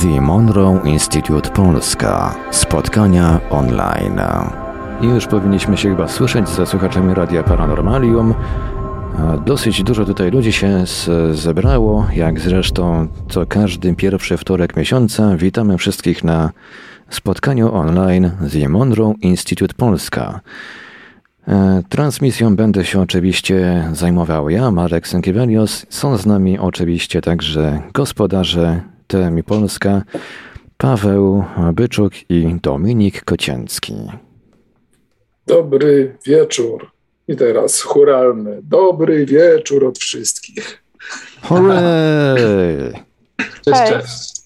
The 0.00 0.20
Monroe 0.20 0.80
Institute 0.84 1.50
Polska. 1.50 2.34
Spotkania 2.50 3.40
online. 3.50 4.20
I 5.00 5.06
już 5.06 5.26
powinniśmy 5.26 5.76
się 5.76 5.88
chyba 5.88 6.08
słyszeć 6.08 6.48
ze 6.48 6.66
słuchaczami 6.66 7.14
Radia 7.14 7.42
Paranormalium. 7.42 8.34
Dosyć 9.46 9.82
dużo 9.82 10.04
tutaj 10.04 10.30
ludzi 10.30 10.52
się 10.52 10.84
zebrało, 11.32 12.06
jak 12.14 12.40
zresztą 12.40 13.08
co 13.28 13.46
każdy 13.46 13.94
pierwszy 13.94 14.36
wtorek 14.36 14.76
miesiąca. 14.76 15.36
Witamy 15.36 15.78
wszystkich 15.78 16.24
na 16.24 16.50
spotkaniu 17.10 17.74
online 17.74 18.30
The 18.52 18.68
Monroe 18.68 19.14
Institute 19.22 19.74
Polska. 19.74 20.40
E, 21.48 21.82
transmisją 21.88 22.56
będę 22.56 22.84
się 22.84 23.00
oczywiście 23.00 23.88
zajmował 23.92 24.50
ja, 24.50 24.70
Marek 24.70 25.08
Sękiewelios. 25.08 25.86
Są 25.88 26.16
z 26.16 26.26
nami 26.26 26.58
oczywiście 26.58 27.20
także 27.20 27.82
gospodarze 27.92 28.91
TMI 29.12 29.42
Polska, 29.42 30.02
Paweł 30.76 31.44
Byczuk 31.72 32.12
i 32.28 32.56
Dominik 32.62 33.24
Kocięcki. 33.24 33.94
Dobry 35.46 36.16
wieczór. 36.26 36.90
I 37.28 37.36
teraz 37.36 37.80
churalny. 37.80 38.60
Dobry 38.62 39.26
wieczór 39.26 39.84
od 39.84 39.98
wszystkich. 39.98 40.82
Hooray! 41.42 42.92
Cześć, 43.64 43.82
cześć. 43.88 44.42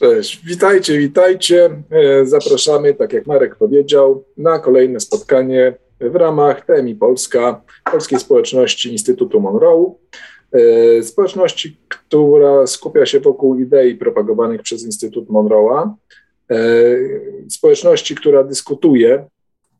Cześć, 0.00 0.44
witajcie, 0.44 0.98
witajcie. 0.98 1.82
E, 1.90 2.26
zapraszamy, 2.26 2.94
tak 2.94 3.12
jak 3.12 3.26
Marek 3.26 3.56
powiedział, 3.56 4.24
na 4.36 4.58
kolejne 4.58 5.00
spotkanie 5.00 5.74
w 6.00 6.16
ramach 6.16 6.64
TMI 6.66 6.94
Polska, 6.94 7.60
Polskiej 7.92 8.20
Społeczności 8.20 8.92
Instytutu 8.92 9.40
Monroe. 9.40 9.94
E, 10.52 11.02
społeczności, 11.02 11.76
która 11.88 12.66
skupia 12.66 13.06
się 13.06 13.20
wokół 13.20 13.60
idei 13.60 13.94
propagowanych 13.94 14.62
przez 14.62 14.84
Instytut 14.84 15.28
Monroe'a. 15.28 15.90
E, 16.50 16.56
społeczności, 17.48 18.14
która 18.14 18.44
dyskutuje. 18.44 19.24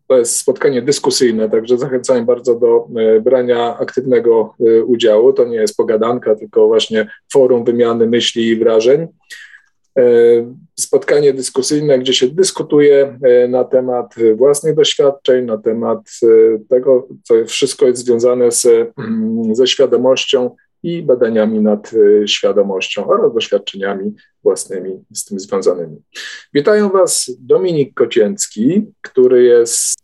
To 0.09 0.19
jest 0.19 0.37
spotkanie 0.37 0.83
dyskusyjne, 0.83 1.51
także 1.51 1.79
zachęcam 1.79 2.27
bardzo 2.27 2.55
do 2.55 2.89
e, 2.97 3.20
brania 3.20 3.79
aktywnego 3.79 4.55
udziału. 4.87 5.33
To 5.33 5.45
nie 5.45 5.57
jest 5.57 5.77
pogadanka, 5.77 6.34
tylko 6.34 6.67
właśnie 6.67 7.11
forum 7.33 7.64
wymiany 7.64 8.07
myśli 8.07 8.48
i 8.48 8.57
wrażeń. 8.57 9.07
Spotkanie 10.81 11.33
dyskusyjne, 11.33 11.98
gdzie 11.98 12.14
się 12.14 12.29
dyskutuje 12.29 13.19
na 13.48 13.64
temat 13.64 14.14
własnych 14.35 14.75
doświadczeń, 14.75 15.45
na 15.45 15.59
temat 15.59 15.98
tego, 16.69 17.09
co 17.23 17.35
wszystko 17.47 17.87
jest 17.87 18.05
związane 18.05 18.53
z, 18.53 18.67
mm, 18.67 19.55
ze 19.55 19.67
świadomością 19.67 20.57
i 20.83 21.03
badaniami 21.03 21.61
nad 21.61 21.91
świadomością 22.27 23.07
oraz 23.07 23.34
doświadczeniami 23.34 24.15
własnymi 24.43 25.05
z 25.15 25.25
tym 25.25 25.41
związanymi. 25.41 26.03
Witają 26.55 26.89
Was 26.89 27.31
Dominik 27.41 27.95
Kocięcki, 27.95 28.87
który 29.01 29.43
jest 29.43 30.01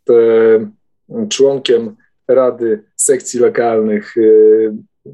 członkiem 1.29 1.97
Rady 2.29 2.83
Sekcji 2.97 3.41
Lokalnych 3.41 4.15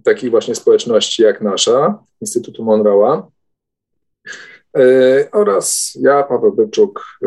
takich 0.04 0.30
właśnie 0.30 0.54
społeczności 0.54 1.22
jak 1.22 1.40
nasza, 1.40 1.98
Instytutu 2.20 2.64
Monroe'a. 2.64 3.22
E, 4.76 5.28
oraz 5.32 5.92
ja, 6.00 6.22
Paweł 6.22 6.52
Byczuk, 6.52 7.04
e, 7.22 7.26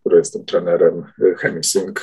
który 0.00 0.18
jestem 0.18 0.44
trenerem 0.44 1.04
e, 1.22 1.34
ChemiSync 1.34 1.96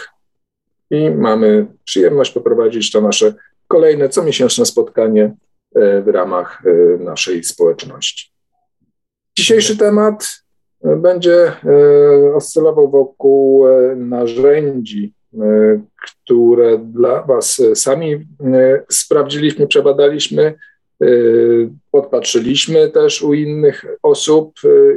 i 0.90 1.10
mamy 1.10 1.68
przyjemność 1.84 2.32
poprowadzić 2.32 2.92
to 2.92 3.02
nasze 3.02 3.34
kolejne 3.68 4.10
comiesięczne 4.10 4.66
spotkanie 4.66 5.36
w 5.76 6.08
ramach 6.08 6.64
naszej 7.00 7.44
społeczności. 7.44 8.32
Dzisiejszy 9.38 9.78
temat 9.78 10.28
będzie 10.84 11.52
oscylował 12.36 12.92
wokół 12.92 13.66
narzędzi, 13.96 15.14
które 16.02 16.78
dla 16.78 17.24
Was 17.24 17.62
sami 17.76 18.28
sprawdziliśmy, 18.90 19.68
przebadaliśmy, 19.68 20.54
podpatrzyliśmy 21.92 22.90
też 22.90 23.22
u 23.22 23.34
innych 23.34 23.86
osób 24.04 24.54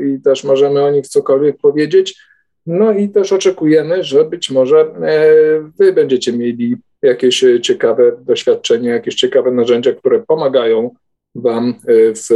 i 0.06 0.21
też 0.21 0.44
możemy 0.44 0.82
o 0.82 0.91
nich 0.91 1.09
cokolwiek 1.09 1.56
powiedzieć. 1.56 2.19
No 2.66 2.93
i 2.93 3.09
też 3.09 3.32
oczekujemy, 3.32 4.04
że 4.04 4.25
być 4.25 4.50
może 4.50 4.81
e, 4.81 4.91
Wy 5.78 5.93
będziecie 5.93 6.32
mieli 6.32 6.77
jakieś 7.04 7.44
ciekawe 7.62 8.12
doświadczenia, 8.20 8.94
jakieś 8.94 9.15
ciekawe 9.15 9.50
narzędzia, 9.50 9.92
które 9.92 10.22
pomagają 10.22 10.91
Wam 11.34 11.69
e, 11.69 11.75
w 12.15 12.28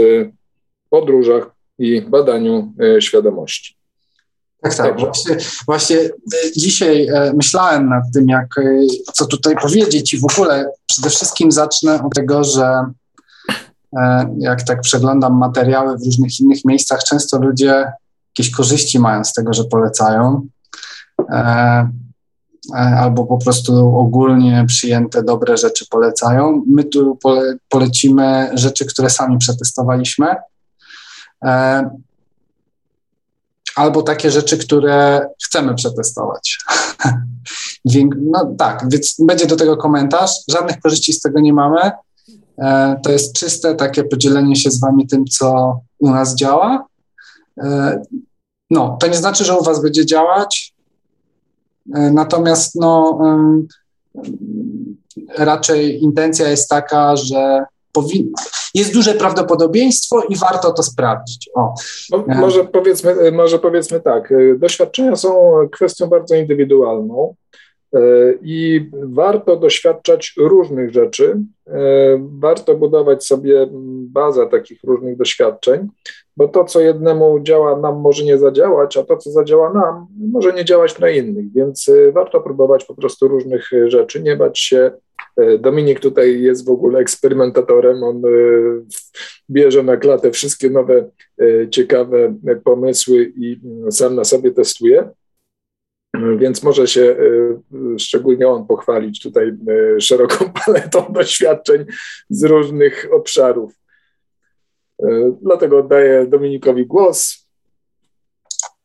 podróżach 0.91 1.51
i 1.79 2.03
badaniu 2.03 2.73
e, 2.83 3.03
świadomości. 3.03 3.79
Tak, 4.63 4.75
tak. 4.75 5.01
Właśnie, 5.01 5.37
właśnie 5.67 5.97
dzisiaj 6.57 7.09
myślałem 7.35 7.89
nad 7.89 8.03
tym, 8.15 8.29
jak, 8.29 8.47
co 9.13 9.27
tutaj 9.27 9.57
powiedzieć 9.63 10.15
i 10.15 10.21
w 10.21 10.25
ogóle 10.25 10.71
przede 10.87 11.11
wszystkim 11.11 11.53
zacznę 11.53 12.03
od 12.05 12.15
tego, 12.15 12.45
że 12.45 12.85
jak 14.39 14.63
tak 14.63 14.81
przeglądam 14.81 15.39
materiały 15.39 15.99
w 15.99 16.05
różnych 16.05 16.41
innych 16.41 16.65
miejscach, 16.65 17.05
często 17.05 17.39
ludzie 17.39 17.93
jakieś 18.39 18.55
korzyści 18.57 18.99
mają 18.99 19.25
z 19.25 19.33
tego, 19.33 19.53
że 19.53 19.65
polecają. 19.65 20.47
E, 22.75 22.79
e, 22.79 22.99
albo 22.99 23.25
po 23.25 23.39
prostu 23.39 23.99
ogólnie 23.99 24.65
przyjęte 24.69 25.23
dobre 25.23 25.57
rzeczy 25.57 25.87
polecają. 25.91 26.63
My 26.67 26.85
tu 26.85 27.17
pole, 27.17 27.57
polecimy 27.69 28.51
rzeczy, 28.55 28.87
które 28.87 29.11
sami 29.11 29.39
przetestowaliśmy. 29.39 30.27
Albo 33.77 34.03
takie 34.03 34.31
rzeczy, 34.31 34.59
które 34.59 35.27
chcemy 35.47 35.75
przetestować. 35.75 36.59
no 38.31 38.55
tak, 38.59 38.85
więc 38.91 39.17
będzie 39.19 39.47
do 39.47 39.57
tego 39.57 39.77
komentarz. 39.77 40.31
Żadnych 40.49 40.81
korzyści 40.81 41.13
z 41.13 41.21
tego 41.21 41.41
nie 41.41 41.53
mamy 41.53 41.91
E, 42.59 43.01
to 43.03 43.11
jest 43.11 43.33
czyste 43.33 43.75
takie 43.75 44.05
podzielenie 44.05 44.57
się 44.57 44.71
z 44.71 44.81
Wami 44.81 45.07
tym, 45.07 45.25
co 45.25 45.81
u 45.99 46.11
nas 46.11 46.35
działa. 46.35 46.87
E, 47.63 48.03
no, 48.71 48.97
to 49.01 49.07
nie 49.07 49.17
znaczy, 49.17 49.45
że 49.45 49.59
u 49.59 49.65
Was 49.65 49.83
będzie 49.83 50.07
działać, 50.07 50.75
e, 50.78 50.78
natomiast 51.89 52.75
no, 52.75 53.19
raczej 55.39 56.03
intencja 56.03 56.49
jest 56.49 56.69
taka, 56.69 57.17
że 57.17 57.65
jest 58.75 58.93
duże 58.93 59.15
prawdopodobieństwo 59.15 60.23
i 60.29 60.37
warto 60.37 60.73
to 60.73 60.83
sprawdzić. 60.83 61.51
O. 61.55 61.75
No, 62.11 62.25
może, 62.27 62.65
powiedzmy, 62.65 63.33
może 63.33 63.59
powiedzmy 63.59 64.01
tak, 64.01 64.33
doświadczenia 64.59 65.17
są 65.17 65.55
kwestią 65.73 66.07
bardzo 66.07 66.35
indywidualną. 66.35 67.35
E, 67.95 68.35
I 68.43 68.91
warto 68.93 69.57
doświadczać 69.57 70.35
różnych 70.37 70.93
rzeczy, 70.93 71.41
e, 71.67 72.29
warto 72.39 72.75
budować 72.75 73.25
sobie 73.25 73.69
bazę 74.11 74.47
takich 74.47 74.85
różnych 74.85 75.17
doświadczeń, 75.17 75.89
bo 76.37 76.49
to, 76.49 76.65
co 76.65 76.81
jednemu 76.81 77.41
działa, 77.41 77.81
nam 77.81 78.01
może 78.01 78.25
nie 78.25 78.39
zadziałać, 78.39 78.97
a 78.97 79.03
to, 79.03 79.17
co 79.17 79.31
zadziała 79.31 79.73
nam, 79.73 80.07
może 80.33 80.53
nie 80.53 80.65
działać 80.65 80.99
na 80.99 81.11
innych, 81.11 81.53
więc 81.53 81.89
e, 81.89 82.13
warto 82.13 82.41
próbować 82.41 82.85
po 82.85 82.95
prostu 82.95 83.29
różnych 83.29 83.71
rzeczy, 83.87 84.23
nie 84.23 84.37
bać 84.37 84.61
się. 84.61 84.91
Dominik 85.59 86.01
tutaj 86.01 86.41
jest 86.41 86.67
w 86.67 86.71
ogóle 86.71 86.99
eksperymentatorem, 86.99 88.03
on 88.03 88.23
bierze 89.51 89.83
na 89.83 89.97
klatę 89.97 90.31
wszystkie 90.31 90.71
nowe, 90.71 91.11
ciekawe 91.71 92.35
pomysły 92.65 93.33
i 93.37 93.61
sam 93.91 94.15
na 94.15 94.25
sobie 94.25 94.51
testuje. 94.51 95.09
Więc 96.39 96.63
może 96.63 96.87
się 96.87 97.17
e, 97.95 97.99
szczególnie 97.99 98.49
on 98.49 98.67
pochwalić 98.67 99.23
tutaj 99.23 99.49
e, 99.49 100.01
szeroką 100.01 100.53
paletą 100.65 101.13
doświadczeń 101.13 101.85
z 102.31 102.45
różnych 102.45 103.09
obszarów. 103.13 103.73
E, 105.03 105.07
dlatego 105.43 105.79
oddaję 105.79 106.27
Dominikowi 106.27 106.87
głos. 106.87 107.49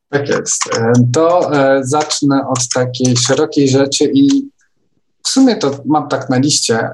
Tak 0.10 0.30
jest. 0.30 0.62
To 1.14 1.52
zacznę 1.82 2.48
od 2.48 2.70
takiej 2.76 3.18
szerokiej 3.18 3.68
rzeczy 3.68 4.12
i 4.14 4.28
w 5.24 5.30
sumie 5.30 5.56
to 5.56 5.72
mam 5.86 6.08
tak 6.08 6.30
na 6.30 6.38
liście, 6.38 6.90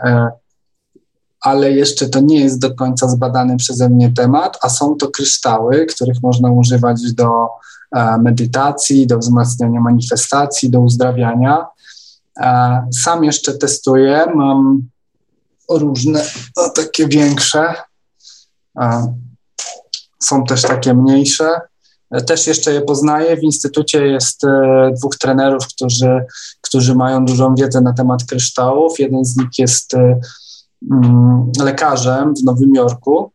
ale 1.42 1.72
jeszcze 1.72 2.10
to 2.10 2.20
nie 2.20 2.40
jest 2.40 2.60
do 2.60 2.76
końca 2.76 3.08
zbadany 3.08 3.58
przeze 3.58 3.90
mnie 3.90 4.14
temat, 4.14 4.58
a 4.62 4.70
są 4.70 4.96
to 4.96 5.08
kryształy, 5.08 5.86
których 5.86 6.22
można 6.24 6.52
używać 6.52 7.14
do 7.14 7.48
E, 7.96 8.18
medytacji, 8.18 9.08
do 9.08 9.18
wzmacniania 9.18 9.82
manifestacji, 9.82 10.70
do 10.70 10.80
uzdrawiania. 10.80 11.66
E, 12.40 12.88
sam 13.04 13.24
jeszcze 13.24 13.54
testuję, 13.58 14.26
mam 14.36 14.82
różne, 15.70 16.26
no, 16.58 16.70
takie 16.70 17.08
większe, 17.08 17.74
e, 18.80 19.14
są 20.20 20.44
też 20.44 20.62
takie 20.62 20.94
mniejsze. 20.94 21.62
Też 22.28 22.48
jeszcze 22.48 22.74
je 22.74 22.82
poznaję. 22.82 23.38
W 23.38 23.44
instytucie 23.44 24.08
jest 24.08 24.42
dwóch 24.98 25.18
trenerów, 25.18 25.68
którzy, 25.68 26.26
którzy 26.62 26.96
mają 26.96 27.26
dużą 27.26 27.56
wiedzę 27.56 27.82
na 27.82 27.94
temat 27.94 28.24
kryształów. 28.24 29.00
Jeden 29.00 29.26
z 29.26 29.38
nich 29.38 29.50
jest 29.58 29.96
lekarzem 31.60 32.34
w 32.36 32.44
Nowym 32.44 32.76
Jorku 32.76 33.32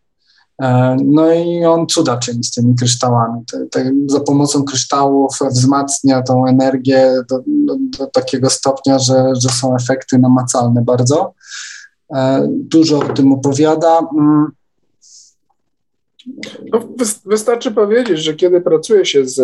E, 0.63 0.97
no 1.05 1.33
i 1.33 1.65
on 1.65 1.87
cuda 1.87 2.17
czyni 2.17 2.45
z 2.45 2.51
tymi 2.51 2.75
kryształami. 2.75 3.45
Te, 3.53 3.67
te, 3.67 3.93
za 4.07 4.21
pomocą 4.21 4.65
kryształów 4.65 5.39
wzmacnia 5.51 6.23
tą 6.23 6.47
energię 6.47 7.13
do, 7.31 7.39
do, 7.47 7.77
do, 7.99 8.07
takiego 8.07 8.51
stopnia, 8.51 8.99
że, 8.99 9.33
że 9.43 9.49
są 9.49 9.77
efekty 9.77 10.19
namacalne 10.19 10.83
bardzo. 10.83 11.35
E, 12.15 12.49
dużo 12.49 12.99
o 12.99 13.13
tym 13.13 13.33
opowiada. 13.33 14.01
No, 16.73 16.89
wystarczy 17.27 17.71
powiedzieć, 17.71 18.19
że 18.19 18.35
kiedy 18.35 18.61
pracuje 18.61 19.05
się 19.05 19.27
z, 19.27 19.37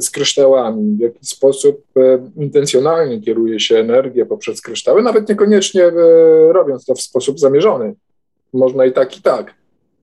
z 0.00 0.10
kryształami, 0.10 0.96
w 0.96 1.00
jakiś 1.00 1.28
sposób 1.28 1.82
e, 1.96 2.28
intencjonalnie 2.36 3.20
kieruje 3.20 3.60
się 3.60 3.76
energię 3.76 4.26
poprzez 4.26 4.60
kryształy, 4.60 5.02
nawet 5.02 5.28
niekoniecznie 5.28 5.90
robiąc 6.48 6.84
to 6.84 6.94
w 6.94 7.00
sposób 7.00 7.38
zamierzony. 7.38 7.94
Można 8.52 8.86
i 8.86 8.92
tak, 8.92 9.18
i 9.18 9.22
tak 9.22 9.54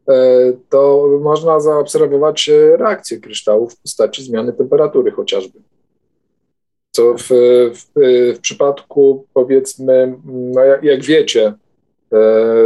E, 0.10 0.54
to 0.70 1.08
można 1.22 1.60
zaobserwować 1.60 2.50
e, 2.50 2.78
reakcję 2.78 3.20
kryształów 3.20 3.74
w 3.74 3.82
postaci 3.82 4.24
zmiany 4.24 4.54
temperatury 4.54 5.12
chociażby. 5.12 5.60
Co 6.92 7.14
w, 7.14 7.28
w, 7.74 7.86
w 8.36 8.40
przypadku, 8.40 9.26
powiedzmy, 9.34 10.18
no 10.26 10.62
jak, 10.62 10.84
jak, 10.84 11.02
wiecie, 11.02 11.46
e, 11.48 11.54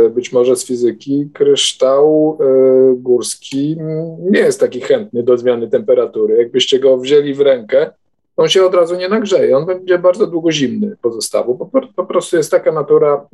być 0.09 0.31
może 0.31 0.55
z 0.55 0.65
fizyki, 0.65 1.29
kryształ 1.33 2.37
górski 2.95 3.77
nie 4.19 4.39
jest 4.39 4.59
taki 4.59 4.81
chętny 4.81 5.23
do 5.23 5.37
zmiany 5.37 5.67
temperatury. 5.67 6.37
Jakbyście 6.37 6.79
go 6.79 6.97
wzięli 6.97 7.33
w 7.33 7.41
rękę, 7.41 7.91
on 8.37 8.49
się 8.49 8.65
od 8.65 8.75
razu 8.75 8.95
nie 8.95 9.09
nagrzeje, 9.09 9.57
on 9.57 9.65
będzie 9.65 9.97
bardzo 9.97 10.27
długo 10.27 10.51
zimny 10.51 10.95
pozostawu. 11.01 11.55
Po, 11.57 11.81
po 11.95 12.05
prostu 12.05 12.37
jest 12.37 12.51
taka 12.51 12.71
natura 12.71 13.27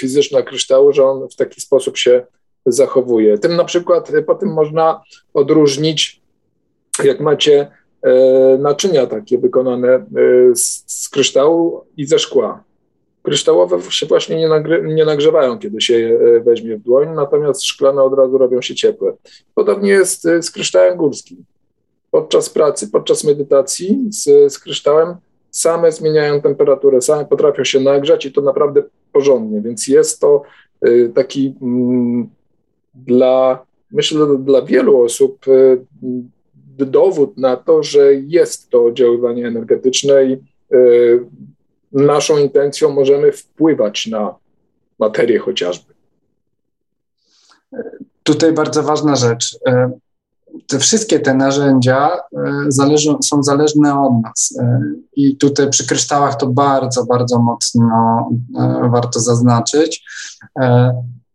fizyczna 0.00 0.42
kryształu, 0.42 0.92
że 0.92 1.04
on 1.04 1.28
w 1.28 1.36
taki 1.36 1.60
sposób 1.60 1.96
się 1.96 2.26
zachowuje. 2.66 3.38
Tym 3.38 3.56
na 3.56 3.64
przykład 3.64 4.12
po 4.26 4.34
tym 4.34 4.52
można 4.52 5.02
odróżnić, 5.34 6.20
jak 7.04 7.20
macie 7.20 7.70
e, 8.02 8.58
naczynia 8.58 9.06
takie 9.06 9.38
wykonane 9.38 9.88
e, 9.88 10.04
z, 10.54 10.84
z 10.86 11.08
kryształu 11.08 11.84
i 11.96 12.06
ze 12.06 12.18
szkła. 12.18 12.64
Kryształowe 13.26 13.82
się 13.90 14.06
właśnie 14.06 14.36
nie, 14.36 14.48
nagry, 14.48 14.94
nie, 14.94 15.04
nagrzewają, 15.04 15.58
kiedy 15.58 15.80
się 15.80 15.98
je 15.98 16.18
e, 16.18 16.40
weźmie 16.40 16.76
w 16.76 16.82
dłoń, 16.82 17.08
natomiast 17.14 17.64
szklane 17.64 18.02
od 18.02 18.14
razu 18.14 18.38
robią 18.38 18.62
się 18.62 18.74
ciepłe. 18.74 19.12
Podobnie 19.54 19.90
jest 19.90 20.22
z 20.22 20.50
kryształem 20.50 20.96
górskim. 20.96 21.44
Podczas 22.10 22.50
pracy, 22.50 22.88
podczas 22.88 23.24
medytacji 23.24 23.98
z, 24.10 24.52
z 24.52 24.58
kryształem 24.58 25.14
same 25.50 25.92
zmieniają 25.92 26.40
temperaturę, 26.40 27.02
same 27.02 27.24
potrafią 27.24 27.64
się 27.64 27.80
nagrzać 27.80 28.26
i 28.26 28.32
to 28.32 28.40
naprawdę 28.40 28.82
porządnie, 29.12 29.60
więc 29.60 29.88
jest 29.88 30.20
to 30.20 30.42
taki 31.14 31.54
mm, 31.62 32.28
dla, 32.94 33.66
myślę, 33.90 34.26
dla 34.38 34.62
wielu 34.62 35.00
osób 35.00 35.46
dowód 36.78 37.38
na 37.38 37.56
to, 37.56 37.82
że 37.82 38.14
jest 38.14 38.70
to 38.70 38.84
oddziaływanie 38.84 39.46
energetyczne 39.46 40.24
i 40.24 40.36
naszą 41.92 42.38
intencją 42.38 42.90
możemy 42.90 43.32
wpływać 43.32 44.06
na 44.06 44.34
materię 44.98 45.38
chociażby. 45.38 45.94
Tutaj 48.22 48.52
bardzo 48.52 48.82
ważna 48.82 49.16
rzecz. 49.16 49.58
Y, 49.68 49.70
te 50.66 50.78
wszystkie 50.78 51.20
te 51.20 51.34
narzędzia 51.34 52.10
zależą, 52.68 53.18
są 53.22 53.42
zależne 53.42 54.00
od 54.00 54.12
nas. 54.22 54.58
I 55.16 55.36
tutaj 55.36 55.70
przy 55.70 55.86
kryształach 55.86 56.36
to 56.36 56.46
bardzo, 56.46 57.04
bardzo 57.04 57.38
mocno 57.38 58.28
warto 58.90 59.20
zaznaczyć 59.20 60.04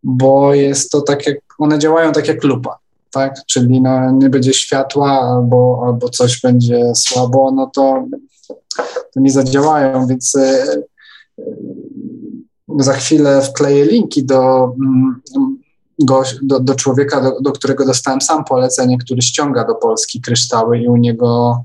bo 0.03 0.53
jest 0.53 0.91
to 0.91 1.01
tak 1.01 1.27
jak, 1.27 1.37
one 1.59 1.79
działają 1.79 2.11
tak 2.11 2.27
jak 2.27 2.43
lupa, 2.43 2.77
tak? 3.11 3.35
Czyli 3.45 3.81
no, 3.81 4.11
nie 4.11 4.29
będzie 4.29 4.53
światła 4.53 5.21
albo, 5.21 5.83
albo 5.85 6.09
coś 6.09 6.41
będzie 6.41 6.95
słabo, 6.95 7.51
no 7.51 7.71
to, 7.75 8.05
to 9.13 9.19
nie 9.19 9.31
zadziałają, 9.31 10.07
więc 10.07 10.35
e, 10.35 10.73
e, 11.39 11.43
za 12.79 12.93
chwilę 12.93 13.41
wkleję 13.41 13.85
linki 13.85 14.23
do, 14.25 14.73
mm, 14.81 15.21
do, 16.41 16.59
do 16.59 16.75
człowieka, 16.75 17.21
do, 17.21 17.41
do, 17.41 17.51
którego 17.51 17.85
dostałem 17.85 18.21
sam 18.21 18.43
polecenie, 18.43 18.97
który 18.97 19.21
ściąga 19.21 19.65
do 19.67 19.75
Polski 19.75 20.21
kryształy 20.21 20.79
i 20.79 20.87
u 20.87 20.97
niego 20.97 21.59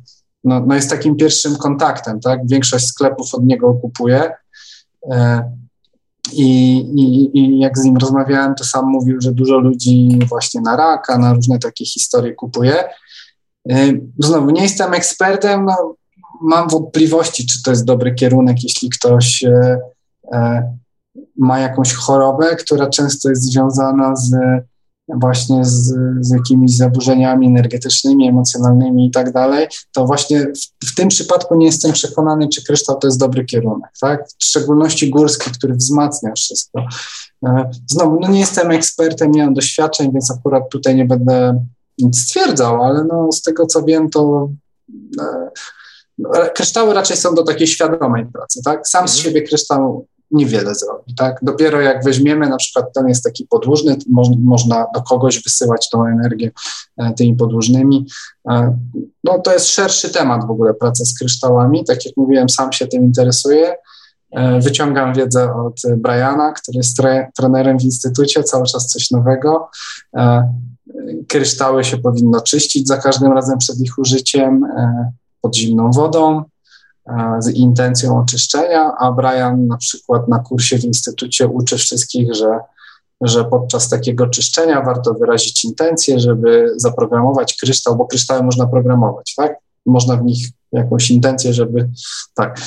no, 0.44 0.60
no 0.66 0.74
jest 0.74 0.90
takim 0.90 1.16
pierwszym 1.16 1.56
kontaktem, 1.56 2.20
tak? 2.20 2.40
Większość 2.46 2.86
sklepów 2.86 3.34
od 3.34 3.44
niego 3.44 3.74
kupuje. 3.74 4.30
E, 5.10 5.50
i, 6.32 6.76
i, 6.76 7.38
I 7.38 7.58
jak 7.58 7.78
z 7.78 7.84
nim 7.84 7.96
rozmawiałem, 7.96 8.54
to 8.54 8.64
sam 8.64 8.86
mówił, 8.86 9.20
że 9.20 9.32
dużo 9.32 9.58
ludzi 9.58 10.18
właśnie 10.28 10.60
na 10.60 10.76
raka, 10.76 11.18
na 11.18 11.34
różne 11.34 11.58
takie 11.58 11.84
historie 11.84 12.34
kupuje. 12.34 12.84
Znowu, 14.18 14.50
nie 14.50 14.62
jestem 14.62 14.94
ekspertem, 14.94 15.64
no, 15.64 15.94
mam 16.42 16.68
wątpliwości, 16.68 17.46
czy 17.46 17.62
to 17.62 17.70
jest 17.70 17.84
dobry 17.84 18.14
kierunek, 18.14 18.56
jeśli 18.62 18.90
ktoś 18.90 19.44
e, 19.44 19.78
e, 20.32 20.72
ma 21.38 21.58
jakąś 21.58 21.92
chorobę, 21.92 22.56
która 22.56 22.86
często 22.86 23.28
jest 23.28 23.42
związana 23.42 24.16
z 24.16 24.36
właśnie 25.08 25.64
z, 25.64 25.94
z 26.20 26.30
jakimiś 26.30 26.76
zaburzeniami 26.76 27.46
energetycznymi, 27.46 28.28
emocjonalnymi 28.28 29.06
i 29.06 29.10
tak 29.10 29.32
dalej, 29.32 29.66
to 29.92 30.06
właśnie 30.06 30.40
w, 30.40 30.90
w, 30.90 30.94
tym 30.94 31.08
przypadku 31.08 31.54
nie 31.54 31.66
jestem 31.66 31.92
przekonany, 31.92 32.48
czy 32.48 32.64
kryształ 32.64 32.98
to 32.98 33.06
jest 33.06 33.18
dobry 33.18 33.44
kierunek, 33.44 33.90
tak? 34.00 34.28
W 34.38 34.44
szczególności 34.44 35.10
górski, 35.10 35.50
który 35.50 35.74
wzmacnia 35.74 36.32
wszystko. 36.36 36.84
E, 37.46 37.70
znowu, 37.86 38.20
no 38.20 38.28
nie 38.28 38.40
jestem 38.40 38.70
ekspertem, 38.70 39.30
nie 39.30 39.44
mam 39.44 39.54
doświadczeń, 39.54 40.12
więc 40.12 40.30
akurat 40.30 40.70
tutaj 40.70 40.96
nie 40.96 41.04
będę 41.04 41.64
nic 41.98 42.20
stwierdzał, 42.20 42.82
ale 42.82 43.04
no 43.04 43.32
z 43.32 43.42
tego 43.42 43.66
co 43.66 43.82
wiem, 43.82 44.10
to 44.10 44.48
kryształy 46.54 46.94
raczej 46.94 47.16
są 47.16 47.34
do 47.34 47.42
takiej 47.42 47.66
świadomej 47.66 48.26
pracy, 48.26 48.60
tak? 48.64 48.88
Sam 48.88 49.08
z 49.08 49.16
mhm. 49.16 49.24
siebie 49.24 49.48
kryształ 49.48 50.06
niewiele 50.30 50.74
zrobi. 50.74 51.14
Tak? 51.14 51.38
Dopiero 51.42 51.80
jak 51.80 52.04
weźmiemy, 52.04 52.48
na 52.48 52.56
przykład 52.56 52.92
ten 52.94 53.08
jest 53.08 53.24
taki 53.24 53.46
podłużny, 53.50 53.96
mo 54.10 54.22
można 54.44 54.86
do 54.94 55.02
kogoś 55.02 55.42
wysyłać 55.42 55.90
tą 55.90 56.06
energię 56.06 56.50
e, 56.96 57.14
tymi 57.14 57.36
podłużnymi. 57.36 58.06
E, 58.50 58.78
no, 59.24 59.38
to 59.38 59.52
jest 59.52 59.66
szerszy 59.66 60.10
temat 60.10 60.46
w 60.46 60.50
ogóle, 60.50 60.74
praca 60.74 61.04
z 61.04 61.18
kryształami. 61.18 61.84
Tak 61.84 62.06
jak 62.06 62.16
mówiłem, 62.16 62.48
sam 62.48 62.72
się 62.72 62.86
tym 62.86 63.04
interesuję. 63.04 63.74
E, 64.30 64.60
wyciągam 64.60 65.14
wiedzę 65.14 65.54
od 65.54 65.80
Briana, 65.96 66.52
który 66.52 66.76
jest 66.76 66.96
tre 66.96 67.30
trenerem 67.36 67.78
w 67.78 67.84
instytucie, 67.84 68.42
cały 68.42 68.66
czas 68.66 68.86
coś 68.86 69.10
nowego. 69.10 69.68
E, 70.16 70.52
kryształy 71.28 71.84
się 71.84 71.98
powinno 71.98 72.40
czyścić 72.40 72.88
za 72.88 72.96
każdym 72.96 73.32
razem 73.32 73.58
przed 73.58 73.80
ich 73.80 73.98
użyciem 73.98 74.64
e, 74.64 75.12
pod 75.46 75.56
zimną 75.56 75.90
wodą 75.90 76.44
z 77.38 77.48
intencją 77.48 78.18
oczyszczenia, 78.18 78.92
a 78.98 79.12
Brian 79.12 79.66
na 79.66 79.76
przykład 79.76 80.28
na 80.28 80.38
kursie 80.38 80.78
w 80.78 80.84
instytucie 80.84 81.48
uczy 81.48 81.76
wszystkich, 81.78 82.34
że, 82.34 82.58
że 83.20 83.44
podczas 83.44 83.88
takiego 83.88 84.26
czyszczenia 84.26 84.82
warto 84.82 85.14
wyrazić 85.14 85.64
intencję, 85.64 86.20
żeby 86.20 86.72
zaprogramować 86.76 87.56
kryształ, 87.60 87.96
bo 87.96 88.06
kryształy 88.06 88.42
można 88.42 88.66
programować, 88.66 89.34
tak? 89.36 89.56
Można 89.86 90.16
w 90.16 90.24
nich 90.24 90.48
jakąś 90.72 91.10
intencję, 91.10 91.54
żeby 91.54 91.90
tak. 92.34 92.60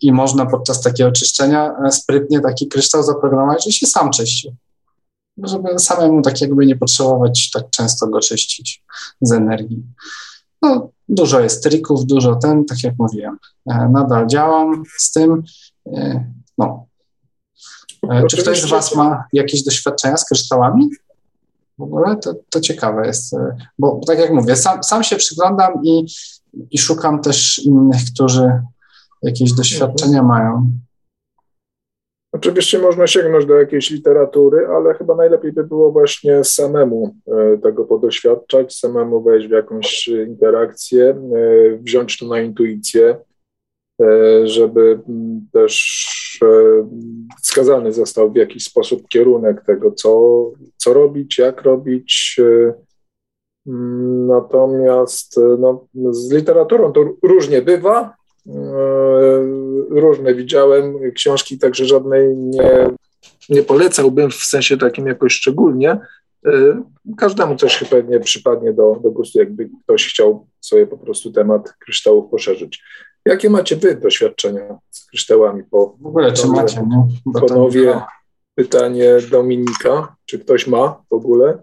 I 0.00 0.12
można 0.12 0.46
podczas 0.46 0.80
takiego 0.80 1.12
czyszczenia 1.12 1.74
sprytnie 1.90 2.40
taki 2.40 2.68
kryształ 2.68 3.02
zaprogramować, 3.02 3.64
że 3.64 3.72
się 3.72 3.86
sam 3.86 4.10
czyści. 4.10 4.56
Żeby 5.42 5.78
samemu 5.78 6.22
tak 6.22 6.40
jakby 6.40 6.66
nie 6.66 6.76
potrzebować 6.76 7.50
tak 7.50 7.70
często 7.70 8.06
go 8.06 8.20
czyścić 8.20 8.82
z 9.20 9.32
energii. 9.32 9.82
No, 10.62 10.90
dużo 11.08 11.40
jest 11.40 11.62
trików, 11.62 12.06
dużo 12.06 12.36
ten, 12.36 12.64
tak 12.64 12.84
jak 12.84 12.94
mówiłem. 12.98 13.38
E, 13.70 13.88
nadal 13.88 14.26
działam 14.26 14.82
z 14.98 15.12
tym. 15.12 15.42
E, 15.86 16.24
no. 16.58 16.86
E, 18.10 18.26
czy 18.26 18.36
ktoś 18.36 18.62
z 18.62 18.70
Was 18.70 18.96
ma 18.96 19.24
jakieś 19.32 19.62
doświadczenia 19.62 20.16
z 20.16 20.24
kryształami? 20.24 20.88
W 21.78 21.82
ogóle 21.82 22.16
to, 22.16 22.34
to 22.50 22.60
ciekawe 22.60 23.06
jest, 23.06 23.36
bo 23.78 24.00
tak 24.06 24.18
jak 24.18 24.32
mówię, 24.32 24.56
sam, 24.56 24.84
sam 24.84 25.04
się 25.04 25.16
przyglądam 25.16 25.72
i, 25.84 26.06
i 26.70 26.78
szukam 26.78 27.22
też 27.22 27.58
innych, 27.58 28.00
którzy 28.14 28.62
jakieś 29.22 29.52
doświadczenia 29.52 30.22
mają. 30.22 30.72
Oczywiście 32.32 32.78
można 32.78 33.06
sięgnąć 33.06 33.46
do 33.46 33.54
jakiejś 33.54 33.90
literatury, 33.90 34.66
ale 34.66 34.94
chyba 34.94 35.14
najlepiej 35.14 35.52
by 35.52 35.64
było 35.64 35.92
właśnie 35.92 36.44
samemu 36.44 37.16
e, 37.26 37.58
tego 37.58 37.84
podoświadczać, 37.84 38.76
samemu 38.76 39.22
wejść 39.22 39.48
w 39.48 39.50
jakąś 39.50 40.08
interakcję, 40.08 41.04
e, 41.04 41.76
wziąć 41.76 42.18
to 42.18 42.26
na 42.26 42.40
intuicję, 42.40 43.16
e, 44.02 44.46
żeby 44.46 45.00
też 45.52 46.08
wskazany 47.42 47.92
został 47.92 48.32
w 48.32 48.36
jakiś 48.36 48.64
sposób 48.64 49.08
kierunek 49.08 49.64
tego, 49.64 49.92
co, 49.92 50.42
co 50.76 50.92
robić, 50.92 51.38
jak 51.38 51.62
robić. 51.62 52.40
Natomiast 54.26 55.40
no, 55.58 55.86
z 56.10 56.32
literaturą 56.32 56.92
to 56.92 57.04
różnie 57.22 57.62
bywa. 57.62 58.17
E, 58.48 58.54
różne 59.90 60.34
widziałem 60.34 61.12
książki, 61.12 61.58
także 61.58 61.84
żadnej 61.84 62.36
nie, 62.36 62.90
nie 63.48 63.62
polecałbym 63.62 64.30
w 64.30 64.34
sensie 64.34 64.76
takim 64.76 65.06
jakoś 65.06 65.32
szczególnie, 65.32 65.98
Każdemu 67.16 67.56
coś 67.56 67.84
pewnie 67.84 68.20
przypadnie 68.20 68.72
do, 68.72 69.00
do 69.02 69.10
gustu, 69.10 69.38
jakby 69.38 69.70
ktoś 69.84 70.08
chciał 70.08 70.46
sobie 70.60 70.86
po 70.86 70.98
prostu 70.98 71.32
temat 71.32 71.72
kryształów 71.78 72.30
poszerzyć. 72.30 72.82
Jakie 73.24 73.50
macie 73.50 73.76
wy 73.76 73.94
doświadczenia 73.94 74.78
z 74.90 75.06
kryształami? 75.06 75.64
Po, 75.64 75.96
w 76.00 76.06
ogóle, 76.06 76.32
czy 76.32 76.48
macie? 76.48 76.86
No? 76.88 77.08
Panowie, 77.48 78.00
pytanie 78.54 79.16
Dominika. 79.30 80.16
Czy 80.24 80.38
ktoś 80.38 80.66
ma 80.66 81.02
w 81.10 81.12
ogóle? 81.12 81.58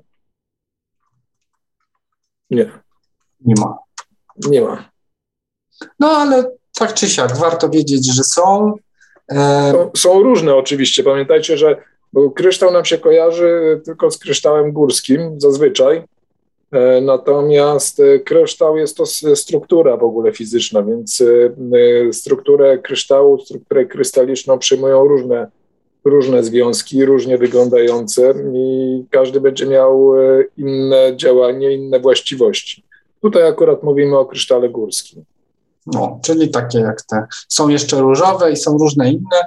Nie. 2.49 2.71
Nie 3.41 3.53
ma. 3.61 3.77
Nie 4.47 4.61
ma. 4.61 4.89
No 5.99 6.07
ale 6.07 6.51
tak 6.75 6.93
czy 6.93 7.09
siak, 7.09 7.37
warto 7.37 7.69
wiedzieć, 7.69 8.15
że 8.15 8.23
są. 8.23 8.73
E... 9.31 9.89
Są 9.97 10.23
różne 10.23 10.55
oczywiście. 10.55 11.03
Pamiętajcie, 11.03 11.57
że 11.57 11.77
kryształ 12.35 12.71
nam 12.71 12.85
się 12.85 12.97
kojarzy 12.97 13.81
tylko 13.85 14.11
z 14.11 14.17
kryształem 14.17 14.71
górskim 14.71 15.41
zazwyczaj. 15.41 16.03
E, 16.71 17.01
natomiast 17.01 17.99
e, 17.99 18.19
kryształ 18.19 18.77
jest 18.77 18.97
to 18.97 19.05
struktura 19.35 19.97
w 19.97 20.03
ogóle 20.03 20.33
fizyczna, 20.33 20.83
więc 20.83 21.23
strukturę 22.11 22.77
kryształu, 22.77 23.39
strukturę 23.39 23.85
krystaliczną 23.85 24.59
przyjmują 24.59 25.07
różne, 25.07 25.47
różne 26.05 26.43
związki, 26.43 27.05
różnie 27.05 27.37
wyglądające 27.37 28.33
i 28.53 29.03
każdy 29.09 29.41
będzie 29.41 29.65
miał 29.65 30.13
inne 30.57 31.13
działanie, 31.15 31.73
inne 31.73 31.99
właściwości. 31.99 32.83
Tutaj 33.21 33.47
akurat 33.47 33.83
mówimy 33.83 34.17
o 34.17 34.25
krysztale 34.25 34.69
górskim. 34.69 35.23
No, 35.85 36.19
czyli 36.23 36.49
takie 36.49 36.79
jak 36.79 37.01
te. 37.01 37.25
Są 37.49 37.67
jeszcze 37.67 37.99
różowe 37.99 38.51
i 38.51 38.57
są 38.57 38.77
różne 38.77 39.11
inne. 39.11 39.45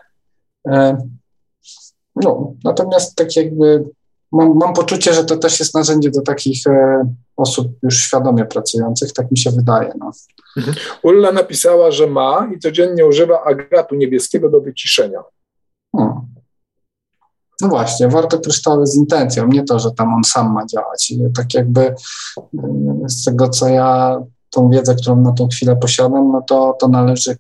No, 2.16 2.54
natomiast 2.64 3.16
tak 3.16 3.36
jakby 3.36 3.84
mam, 4.32 4.56
mam 4.56 4.74
poczucie, 4.74 5.14
że 5.14 5.24
to 5.24 5.36
też 5.36 5.60
jest 5.60 5.74
narzędzie 5.74 6.10
do 6.10 6.22
takich 6.22 6.66
e, 6.66 7.04
osób 7.36 7.72
już 7.82 7.96
świadomie 7.96 8.44
pracujących, 8.44 9.12
tak 9.12 9.30
mi 9.30 9.38
się 9.38 9.50
wydaje. 9.50 9.92
No. 9.98 10.10
Mhm. 10.56 10.76
Ulla 11.02 11.32
napisała, 11.32 11.90
że 11.90 12.06
ma 12.06 12.48
i 12.56 12.58
codziennie 12.58 13.06
używa 13.06 13.44
agatu 13.44 13.94
niebieskiego 13.94 14.50
do 14.50 14.60
wyciszenia. 14.60 15.20
Hmm. 15.96 16.14
No 17.60 17.68
właśnie, 17.68 18.08
warto 18.08 18.38
kryształy 18.38 18.86
z 18.86 18.96
intencją, 18.96 19.48
nie 19.48 19.64
to, 19.64 19.78
że 19.78 19.90
tam 19.90 20.14
on 20.14 20.24
sam 20.24 20.52
ma 20.52 20.66
działać. 20.66 21.12
Tak 21.36 21.54
jakby 21.54 21.80
e, 21.82 21.94
z 23.06 23.24
tego, 23.24 23.48
co 23.48 23.68
ja, 23.68 24.20
tą 24.50 24.70
wiedzę, 24.70 24.94
którą 24.94 25.20
na 25.20 25.32
tą 25.32 25.48
chwilę 25.48 25.76
posiadam, 25.76 26.32
no 26.32 26.42
to, 26.42 26.76
to 26.80 26.88
należy 26.88 27.36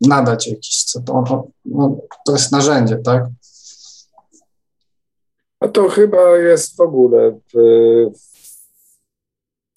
nadać 0.00 0.48
jakiś, 0.48 0.84
co 0.84 1.00
to, 1.00 1.46
no, 1.64 1.96
to 2.26 2.32
jest 2.32 2.52
narzędzie, 2.52 2.96
tak? 2.96 3.24
A 5.60 5.68
to 5.68 5.88
chyba 5.88 6.36
jest 6.36 6.76
w 6.76 6.80
ogóle 6.80 7.38
w, 7.54 7.56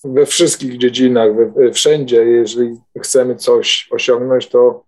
we 0.04 0.26
wszystkich 0.26 0.78
dziedzinach, 0.78 1.30
we, 1.36 1.72
wszędzie. 1.72 2.26
Jeżeli 2.26 2.78
chcemy 3.02 3.36
coś 3.36 3.90
osiągnąć, 3.92 4.50
to 4.50 4.85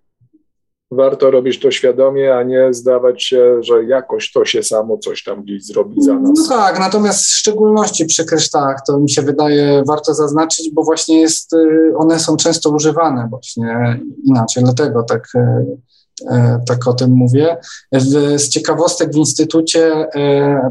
warto 0.91 1.31
robić 1.31 1.59
to 1.59 1.71
świadomie, 1.71 2.35
a 2.35 2.43
nie 2.43 2.73
zdawać 2.73 3.23
się, 3.23 3.63
że 3.63 3.83
jakoś 3.83 4.31
to 4.31 4.45
się 4.45 4.63
samo 4.63 4.97
coś 4.97 5.23
tam 5.23 5.43
gdzieś 5.43 5.65
zrobi 5.65 6.01
za 6.01 6.13
nas. 6.13 6.31
No 6.37 6.57
tak, 6.57 6.79
natomiast 6.79 7.25
w 7.25 7.35
szczególności 7.35 8.05
przy 8.05 8.25
kryształach 8.25 8.77
to 8.87 8.99
mi 8.99 9.09
się 9.09 9.21
wydaje 9.21 9.83
warto 9.87 10.13
zaznaczyć, 10.13 10.71
bo 10.73 10.83
właśnie 10.83 11.21
jest, 11.21 11.53
y, 11.53 11.93
one 11.97 12.19
są 12.19 12.37
często 12.37 12.69
używane 12.69 13.27
właśnie 13.29 13.99
inaczej, 14.23 14.63
dlatego 14.63 15.03
tak 15.03 15.27
y, 15.35 15.77
E, 16.25 16.59
tak 16.67 16.87
o 16.87 16.93
tym 16.93 17.11
mówię. 17.11 17.57
Z 17.91 18.49
ciekawostek 18.49 19.13
w 19.13 19.17
instytucie, 19.17 20.07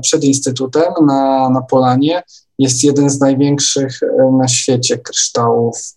przed 0.02 0.24
instytutem 0.24 0.92
na, 1.06 1.50
na 1.50 1.62
Polanie 1.62 2.22
jest 2.58 2.84
jeden 2.84 3.10
z 3.10 3.20
największych 3.20 4.00
na 4.38 4.48
świecie 4.48 4.98
kryształów 4.98 5.94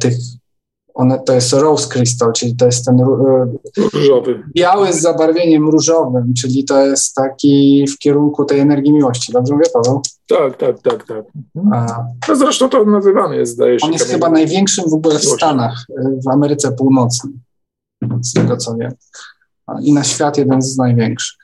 tych 0.00 0.14
one, 0.96 1.18
to 1.18 1.32
jest 1.32 1.52
rose 1.52 1.88
crystal, 1.88 2.32
czyli 2.32 2.56
to 2.56 2.66
jest 2.66 2.84
ten 2.84 3.00
różowy. 3.94 4.42
biały 4.56 4.92
z 4.92 5.00
zabarwieniem 5.00 5.68
różowym, 5.68 6.34
czyli 6.40 6.64
to 6.64 6.86
jest 6.86 7.14
taki 7.14 7.84
w 7.88 7.98
kierunku 7.98 8.44
tej 8.44 8.60
energii 8.60 8.92
miłości. 8.92 9.32
Dobrze 9.32 9.54
mówię, 9.54 9.66
Paweł? 9.72 10.02
Tak, 10.28 10.56
tak, 10.56 10.82
tak, 10.82 11.06
tak. 11.06 11.24
A, 11.72 12.04
no 12.28 12.36
zresztą 12.36 12.68
to 12.68 12.84
nazywany 12.84 13.36
jest, 13.36 13.52
zdaje 13.52 13.80
się. 13.80 13.86
On 13.86 13.92
jest 13.92 14.10
chyba 14.10 14.30
największym 14.30 14.90
w 14.90 14.94
ogóle 14.94 15.18
w 15.18 15.24
Stanach, 15.24 15.86
w 16.26 16.28
Ameryce 16.28 16.72
Północnej 16.72 17.34
z 18.20 18.32
tego 18.32 18.56
co 18.56 18.76
wiem. 18.76 18.92
I 19.82 19.92
na 19.92 20.04
świat 20.04 20.38
jeden 20.38 20.62
z 20.62 20.76
największych. 20.76 21.38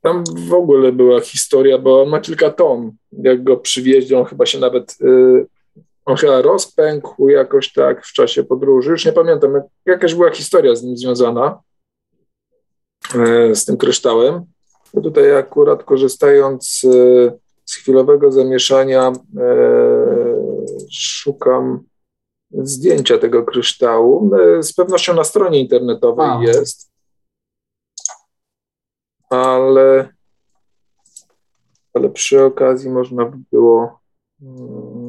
Tam 0.00 0.24
w 0.48 0.52
ogóle 0.52 0.92
była 0.92 1.20
historia, 1.20 1.78
bo 1.78 2.02
on 2.02 2.08
ma 2.08 2.20
kilka 2.20 2.50
ton. 2.50 2.92
Jak 3.12 3.44
go 3.44 3.56
przywieźli, 3.56 4.14
on 4.14 4.24
chyba 4.24 4.46
się 4.46 4.58
nawet, 4.58 4.96
yy, 5.00 5.46
on 6.04 6.16
chyba 6.16 6.42
rozpękł 6.42 7.28
jakoś 7.28 7.72
tak 7.72 8.06
w 8.06 8.12
czasie 8.12 8.44
podróży. 8.44 8.90
Już 8.90 9.06
nie 9.06 9.12
pamiętam, 9.12 9.62
jakaś 9.86 10.14
była 10.14 10.30
historia 10.30 10.74
z 10.74 10.82
nim 10.82 10.96
związana, 10.96 11.60
yy, 13.14 13.54
z 13.54 13.64
tym 13.64 13.76
kryształem. 13.76 14.44
Tutaj 15.02 15.36
akurat 15.36 15.84
korzystając 15.84 16.82
yy, 16.82 17.38
z 17.64 17.74
chwilowego 17.74 18.32
zamieszania 18.32 19.12
yy, 19.34 20.42
szukam 20.92 21.84
zdjęcia 22.54 23.18
tego 23.18 23.42
kryształu. 23.42 24.30
E, 24.34 24.62
z 24.62 24.72
pewnością 24.72 25.14
na 25.14 25.24
stronie 25.24 25.60
internetowej 25.60 26.30
A. 26.30 26.42
jest, 26.42 26.92
ale, 29.30 30.08
ale 31.94 32.10
przy 32.10 32.44
okazji 32.44 32.90
można 32.90 33.24
by 33.24 33.36
było 33.52 33.98
hmm, 34.40 35.01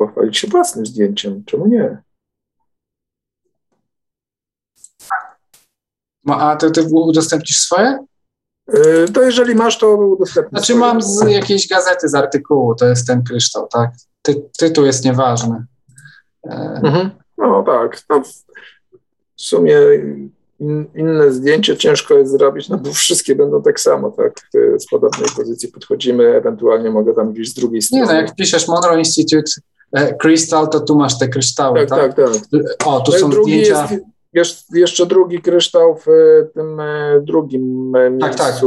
pochwalić 0.00 0.38
się 0.38 0.48
własnym 0.48 0.86
zdjęciem. 0.86 1.44
Czemu 1.44 1.66
nie? 1.66 1.98
No, 6.24 6.40
a 6.40 6.56
ty, 6.56 6.70
ty 6.70 6.82
udostępnisz 6.90 7.58
swoje? 7.58 7.98
E, 8.68 9.08
to 9.08 9.22
jeżeli 9.22 9.54
masz, 9.54 9.78
to 9.78 9.96
udostępnisz. 9.96 10.50
Znaczy 10.50 10.72
swoje. 10.72 10.80
mam 10.80 11.02
z 11.02 11.22
jakiejś 11.28 11.68
gazety, 11.68 12.08
z 12.08 12.14
artykułu, 12.14 12.74
to 12.74 12.86
jest 12.86 13.06
ten 13.06 13.22
kryształ, 13.22 13.68
tak? 13.68 13.90
Ty, 14.22 14.42
tytuł 14.58 14.84
jest 14.84 15.04
nieważny. 15.04 15.64
Mhm. 16.44 17.10
No 17.38 17.62
tak. 17.62 18.02
No, 18.10 18.22
w 19.36 19.42
sumie 19.42 19.76
in, 20.60 20.86
inne 20.94 21.32
zdjęcie 21.32 21.76
ciężko 21.76 22.14
jest 22.14 22.32
zrobić, 22.32 22.68
no 22.68 22.78
bo 22.78 22.92
wszystkie 22.92 23.34
będą 23.34 23.62
tak 23.62 23.80
samo, 23.80 24.10
tak? 24.10 24.32
Z 24.78 24.86
podobnej 24.90 25.30
pozycji 25.36 25.68
podchodzimy, 25.68 26.24
ewentualnie 26.24 26.90
mogę 26.90 27.14
tam 27.14 27.32
gdzieś 27.32 27.50
z 27.50 27.54
drugiej 27.54 27.82
strony. 27.82 28.02
Nie, 28.02 28.12
no 28.12 28.20
jak 28.20 28.34
piszesz 28.34 28.68
Monroe 28.68 28.98
Institute 28.98 29.50
e, 29.58 29.79
Crystal, 30.18 30.68
to 30.68 30.80
tu 30.80 30.96
masz 30.96 31.18
te 31.18 31.28
kryształy, 31.28 31.86
tak? 31.86 32.16
Tak, 32.16 32.16
tak. 32.16 32.34
tak. 32.34 32.86
O, 32.88 33.00
tu 33.00 33.12
no 33.12 33.18
są 33.18 33.42
zdjęcia... 33.42 33.88
Jest, 33.90 34.04
jest 34.32 34.74
jeszcze 34.74 35.06
drugi 35.06 35.42
kryształ 35.42 35.96
w 35.96 36.06
tym 36.54 36.80
e, 36.80 37.20
drugim 37.20 37.92
miejscu. 38.10 38.20
Tak, 38.20 38.36
tak. 38.36 38.62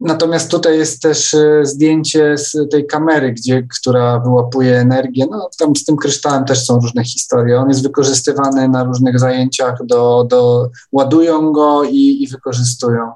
Natomiast 0.00 0.50
tutaj 0.50 0.78
jest 0.78 1.02
też 1.02 1.34
e, 1.34 1.60
zdjęcie 1.64 2.38
z 2.38 2.56
tej 2.70 2.86
kamery, 2.86 3.32
gdzie, 3.32 3.66
która 3.80 4.20
wyłapuje 4.20 4.78
energię. 4.78 5.26
No, 5.30 5.50
tam 5.58 5.76
z 5.76 5.84
tym 5.84 5.96
kryształem 5.96 6.44
też 6.44 6.66
są 6.66 6.80
różne 6.80 7.04
historie. 7.04 7.60
On 7.60 7.68
jest 7.68 7.82
wykorzystywany 7.82 8.68
na 8.68 8.84
różnych 8.84 9.18
zajęciach, 9.18 9.86
do, 9.86 10.24
do, 10.24 10.70
ładują 10.92 11.52
go 11.52 11.84
i, 11.84 12.22
i 12.22 12.28
wykorzystują 12.28 13.12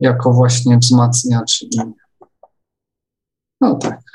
jako 0.00 0.32
właśnie 0.32 0.78
wzmacniacz. 0.78 1.62
I, 1.62 1.80
no 3.60 3.74
tak. 3.74 4.09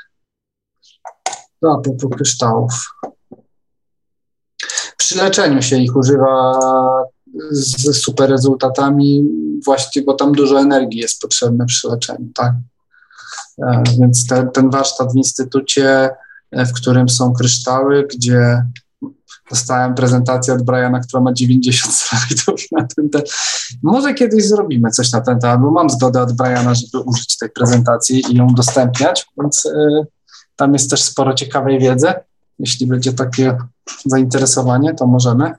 To 1.60 1.72
a 1.72 1.80
propos 1.80 2.10
kryształów. 2.16 2.72
Przy 4.96 5.16
leczeniu 5.18 5.62
się 5.62 5.76
ich 5.76 5.96
używa 5.96 6.58
z 7.50 7.96
super 7.96 8.30
rezultatami, 8.30 9.24
właśnie, 9.64 10.02
bo 10.02 10.14
tam 10.14 10.32
dużo 10.32 10.60
energii 10.60 11.00
jest 11.00 11.20
potrzebne 11.20 11.66
przy 11.66 11.88
leczeniu, 11.88 12.28
tak? 12.34 12.52
E, 13.62 13.82
więc 14.00 14.26
te, 14.26 14.46
ten 14.46 14.70
warsztat 14.70 15.12
w 15.12 15.16
instytucie, 15.16 16.10
e, 16.50 16.66
w 16.66 16.72
którym 16.72 17.08
są 17.08 17.32
kryształy, 17.32 18.08
gdzie 18.14 18.62
dostałem 19.50 19.94
prezentację 19.94 20.54
od 20.54 20.62
Briana, 20.62 21.00
która 21.00 21.22
ma 21.22 21.32
90 21.32 21.94
slajdów 21.94 22.60
na 22.72 22.86
ten 22.96 23.10
temat. 23.10 23.28
Może 23.82 24.14
kiedyś 24.14 24.48
zrobimy 24.48 24.90
coś 24.90 25.12
na 25.12 25.20
ten 25.20 25.40
temat, 25.40 25.60
bo 25.60 25.70
mam 25.70 25.90
zgodę 25.90 26.22
od 26.22 26.32
Briana, 26.32 26.74
żeby 26.74 27.04
użyć 27.04 27.38
tej 27.38 27.50
prezentacji 27.50 28.22
i 28.32 28.36
ją 28.36 28.46
udostępniać, 28.46 29.26
więc 29.40 29.64
y, 29.64 30.06
tam 30.56 30.72
jest 30.72 30.90
też 30.90 31.02
sporo 31.02 31.34
ciekawej 31.34 31.78
wiedzy. 31.78 32.12
Jeśli 32.58 32.86
będzie 32.86 33.12
takie 33.12 33.58
zainteresowanie, 34.04 34.94
to 34.94 35.06
możemy. 35.06 35.52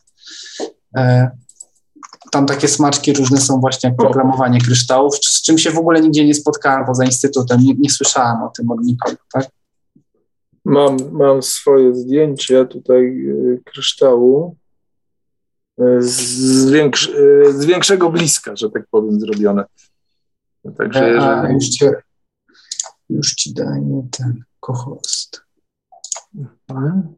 Y, 0.97 1.27
tam 2.31 2.45
takie 2.45 2.67
smaczki 2.67 3.13
różne 3.13 3.37
są 3.37 3.59
właśnie 3.59 3.89
jak 3.89 3.97
programowanie 3.97 4.61
kryształów, 4.61 5.15
z 5.15 5.41
czym 5.41 5.57
się 5.57 5.71
w 5.71 5.77
ogóle 5.77 6.01
nigdzie 6.01 6.25
nie 6.25 6.33
spotkałem 6.33 6.85
poza 6.85 7.05
instytutem, 7.05 7.61
nie, 7.61 7.73
nie 7.73 7.89
słyszałem 7.89 8.43
o 8.43 8.49
tym 8.57 8.71
od 8.71 8.79
nikogo, 8.79 9.17
tak? 9.33 9.47
Mam, 10.65 10.97
mam 11.11 11.43
swoje 11.43 11.95
zdjęcie 11.95 12.65
tutaj 12.65 13.05
y, 13.05 13.61
kryształu 13.65 14.55
y, 15.81 15.83
z, 15.99 16.69
większ, 16.69 17.11
z 17.49 17.65
większego 17.65 18.09
bliska, 18.09 18.55
że 18.55 18.69
tak 18.69 18.83
powiem, 18.91 19.19
zrobione. 19.19 19.65
Także 20.77 21.09
jeżeli... 21.09 21.25
A, 21.25 21.49
już 21.49 21.69
cię, 21.69 21.91
Już 23.09 23.33
ci 23.33 23.53
daję 23.53 24.07
ten 24.11 24.43
kohost. 24.67 25.41
Mhm. 26.69 27.15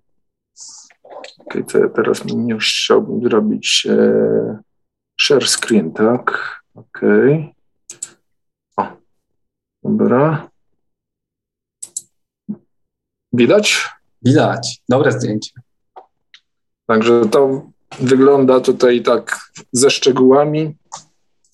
Okay, 1.39 1.63
to 1.63 1.77
ja 1.77 1.89
teraz 1.89 2.21
już 2.47 2.83
chciałbym 2.83 3.23
zrobić 3.23 3.87
e, 3.89 4.59
share 5.21 5.47
screen, 5.47 5.91
tak? 5.91 6.25
Okej. 6.75 7.53
Okay. 8.77 8.87
O, 8.87 8.97
dobra. 9.83 10.49
Widać? 13.33 13.89
Widać. 14.21 14.81
Dobre 14.89 15.11
zdjęcie. 15.11 15.51
Także 16.87 17.25
to 17.25 17.71
wygląda 17.99 18.59
tutaj 18.59 19.03
tak 19.03 19.51
ze 19.71 19.89
szczegółami. 19.89 20.77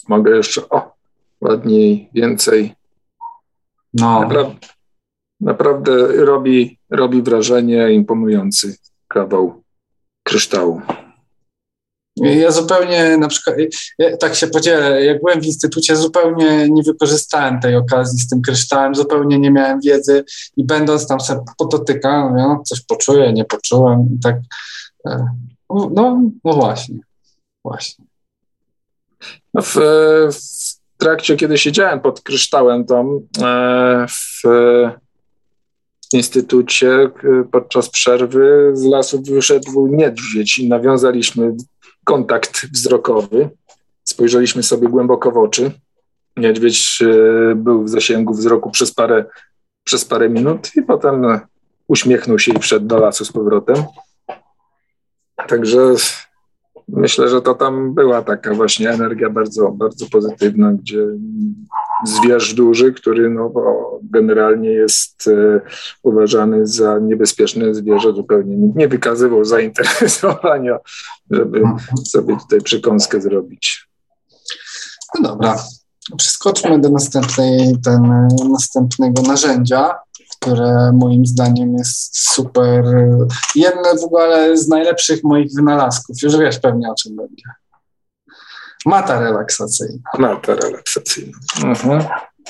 Mogę 0.08 0.36
jeszcze, 0.38 0.70
o, 0.70 0.96
ładniej, 1.42 2.10
więcej. 2.14 2.76
No. 3.94 4.22
Naprawdę, 4.22 4.75
naprawdę 5.42 6.08
robi, 6.08 6.80
robi 6.90 7.22
wrażenie 7.22 7.92
imponujący 7.92 8.76
kawał 9.08 9.64
kryształu. 10.24 10.82
Ja 12.18 12.52
zupełnie 12.52 13.18
na 13.18 13.28
przykład, 13.28 13.58
ja 14.00 14.18
tak 14.18 14.36
się 14.36 14.48
podzielę, 14.48 15.06
jak 15.06 15.22
byłem 15.22 15.42
w 15.42 15.46
instytucie, 15.46 15.96
zupełnie 15.96 16.70
nie 16.70 16.84
wykorzystałem 16.84 17.60
tej 17.60 17.76
okazji 17.76 18.20
z 18.20 18.30
tym 18.30 18.42
kryształem, 18.42 18.96
zupełnie 18.96 19.40
nie 19.40 19.52
miałem 19.52 19.80
wiedzy 19.82 20.24
i 20.58 20.64
będąc 20.64 21.08
tam 21.08 21.20
sobie 21.20 21.42
podotykałem, 21.58 22.36
no, 22.36 22.62
coś 22.66 22.82
poczuję, 22.82 23.34
nie 23.34 23.46
poczułem 23.46 24.10
i 24.16 24.20
tak, 24.20 24.36
e, 25.08 25.28
no, 25.70 26.22
no 26.44 26.54
właśnie, 26.54 27.00
właśnie. 27.66 28.06
No 29.54 29.62
w, 29.62 29.76
w 30.32 30.98
trakcie, 30.98 31.36
kiedy 31.36 31.58
siedziałem 31.58 32.00
pod 32.00 32.22
kryształem 32.22 32.86
tam 32.86 33.20
e, 33.42 34.06
w 34.10 34.42
instytucie 36.14 37.10
podczas 37.52 37.90
przerwy 37.90 38.72
z 38.74 38.84
lasu 38.84 39.22
wyszedł 39.22 39.88
niedźwiedź 39.88 40.58
i 40.58 40.70
nawiązaliśmy 40.70 41.56
kontakt 42.04 42.66
wzrokowy. 42.74 43.50
Spojrzeliśmy 44.04 44.64
sobie 44.64 44.88
głęboko 44.88 45.32
w 45.32 45.38
oczy. 45.38 45.72
Niedźwiedź 46.38 47.02
e, 47.02 47.56
był 47.56 47.84
w 47.84 47.90
zasięgu 47.90 48.34
wzroku 48.34 48.72
przez 48.72 48.94
parę, 48.94 49.26
przez 49.84 50.06
parę 50.06 50.30
minut 50.30 50.72
i 50.76 50.82
potem 50.82 51.40
uśmiechnął 51.88 52.40
się 52.40 52.54
i 52.54 52.60
wszedł 52.60 52.86
do 52.86 53.00
lasu 53.00 53.26
z 53.26 53.32
powrotem. 53.32 53.76
Także 55.48 55.96
myślę, 56.88 57.30
że 57.30 57.42
to 57.42 57.54
tam 57.54 57.94
była 57.94 58.22
taka 58.22 58.54
właśnie 58.54 58.90
energia 58.90 59.30
bardzo, 59.30 59.72
bardzo 59.72 60.06
pozytywna, 60.12 60.74
gdzie 60.74 61.08
zwierz 62.06 62.54
duży, 62.54 62.94
który 62.94 63.30
no, 63.30 63.52
generalnie 64.04 64.70
jest 64.70 65.28
e, 65.28 65.62
uważany 66.04 66.68
za 66.68 67.00
niebezpieczne 67.00 67.76
zwierzę, 67.76 68.14
zupełnie 68.14 68.58
nie 68.76 68.88
wykazywał 68.88 69.46
zainteresowania, 69.46 70.78
żeby 71.32 71.62
sobie 72.06 72.38
tutaj 72.38 72.62
przekąskę 72.62 73.22
zrobić. 73.22 73.88
No 75.20 75.30
dobra, 75.30 75.64
przeskoczmy 76.18 76.80
do 76.80 76.90
następnej, 76.90 77.76
ten, 77.84 78.28
następnego 78.52 79.22
narzędzia, 79.22 79.96
które 80.40 80.92
moim 80.94 81.26
zdaniem 81.26 81.74
jest 81.78 82.18
super. 82.18 82.86
Jedne 83.56 83.96
w 84.02 84.04
ogóle 84.04 84.58
z 84.58 84.68
najlepszych 84.68 85.24
moich 85.24 85.54
wynalazków. 85.56 86.18
Już 86.24 86.38
wiesz 86.38 86.60
pewnie 86.60 86.92
o 86.92 86.96
czym 86.96 87.16
będzie. 87.16 87.44
Mata 88.86 89.20
relaksacyjna. 89.20 90.10
Mata 90.20 90.56
relaksacyjna. 90.56 91.38
Mhm. 91.64 92.04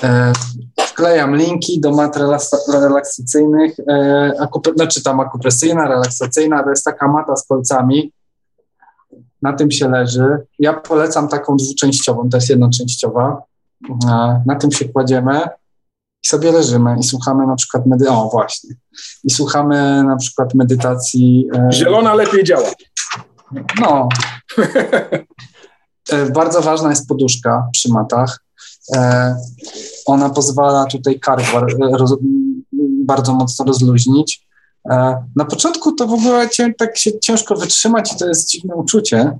E, 0.03 0.33
wklejam 0.81 1.35
linki 1.35 1.79
do 1.81 1.91
mat 1.91 2.17
relaksacyjnych, 2.73 3.79
e, 3.89 4.33
akup, 4.39 4.67
znaczy 4.75 5.03
tam 5.03 5.19
akupresyjna, 5.19 5.87
relaksacyjna, 5.87 6.63
to 6.63 6.69
jest 6.69 6.85
taka 6.85 7.07
mata 7.07 7.35
z 7.35 7.47
kolcami, 7.47 8.11
na 9.41 9.53
tym 9.53 9.71
się 9.71 9.89
leży. 9.89 10.37
Ja 10.59 10.73
polecam 10.73 11.27
taką 11.27 11.57
dwuczęściową, 11.57 12.29
to 12.29 12.37
jest 12.37 12.49
jednoczęściowa. 12.49 13.41
E, 14.09 14.41
na 14.45 14.55
tym 14.55 14.71
się 14.71 14.89
kładziemy 14.89 15.41
i 16.23 16.27
sobie 16.27 16.51
leżymy 16.51 16.95
i 16.99 17.03
słuchamy 17.03 17.47
na 17.47 17.55
przykład 17.55 17.85
medy... 17.85 18.09
O, 18.09 18.29
właśnie. 18.29 18.75
I 19.23 19.29
słuchamy 19.29 20.03
na 20.03 20.15
przykład 20.15 20.53
medytacji... 20.53 21.47
E, 21.55 21.73
Zielona 21.73 22.13
lepiej 22.13 22.43
działa. 22.43 22.69
No. 23.81 24.09
E, 26.09 26.29
bardzo 26.31 26.61
ważna 26.61 26.89
jest 26.89 27.07
poduszka 27.07 27.67
przy 27.71 27.89
matach. 27.89 28.39
E, 28.95 29.35
ona 30.05 30.29
pozwala 30.29 30.85
tutaj 30.85 31.19
kark 31.19 31.45
bardzo 33.05 33.33
mocno 33.33 33.65
rozluźnić. 33.65 34.45
Na 35.35 35.45
początku 35.49 35.91
to 35.91 36.07
w 36.07 36.13
ogóle 36.13 36.49
tak 36.77 36.97
się 36.97 37.19
ciężko 37.19 37.55
wytrzymać 37.55 38.13
i 38.13 38.17
to 38.17 38.27
jest 38.27 38.49
dziwne 38.49 38.75
uczucie, 38.75 39.37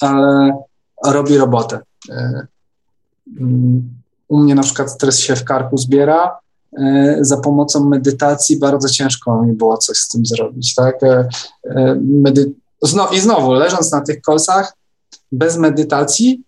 ale 0.00 0.58
robi 1.04 1.36
robotę. 1.38 1.80
Mm, 3.40 3.94
u 4.28 4.38
mnie 4.38 4.54
na 4.54 4.62
przykład 4.62 4.90
stres 4.90 5.18
się 5.18 5.36
w 5.36 5.44
karku 5.44 5.78
zbiera. 5.78 6.38
Za 7.20 7.36
pomocą 7.36 7.84
medytacji 7.84 8.58
bardzo 8.58 8.88
ciężko 8.88 9.42
mi 9.42 9.52
było 9.52 9.78
coś 9.78 9.98
z 9.98 10.08
tym 10.08 10.26
zrobić. 10.26 10.74
Tak? 10.74 11.00
Medy- 12.00 12.52
I 13.12 13.20
znowu, 13.20 13.52
leżąc 13.52 13.92
na 13.92 14.00
tych 14.00 14.22
kolcach, 14.22 14.72
bez 15.34 15.56
medytacji 15.56 16.42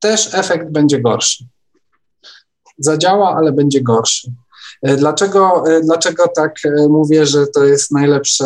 też 0.00 0.34
efekt 0.34 0.70
będzie 0.70 1.00
gorszy. 1.00 1.44
Zadziała, 2.78 3.36
ale 3.36 3.52
będzie 3.52 3.82
gorszy. 3.82 4.32
E, 4.82 4.96
dlaczego, 4.96 5.64
e, 5.66 5.80
dlaczego 5.80 6.28
tak 6.28 6.54
e, 6.64 6.88
mówię, 6.88 7.26
że 7.26 7.46
to 7.46 7.64
jest 7.64 7.90
najlepsze? 7.90 8.44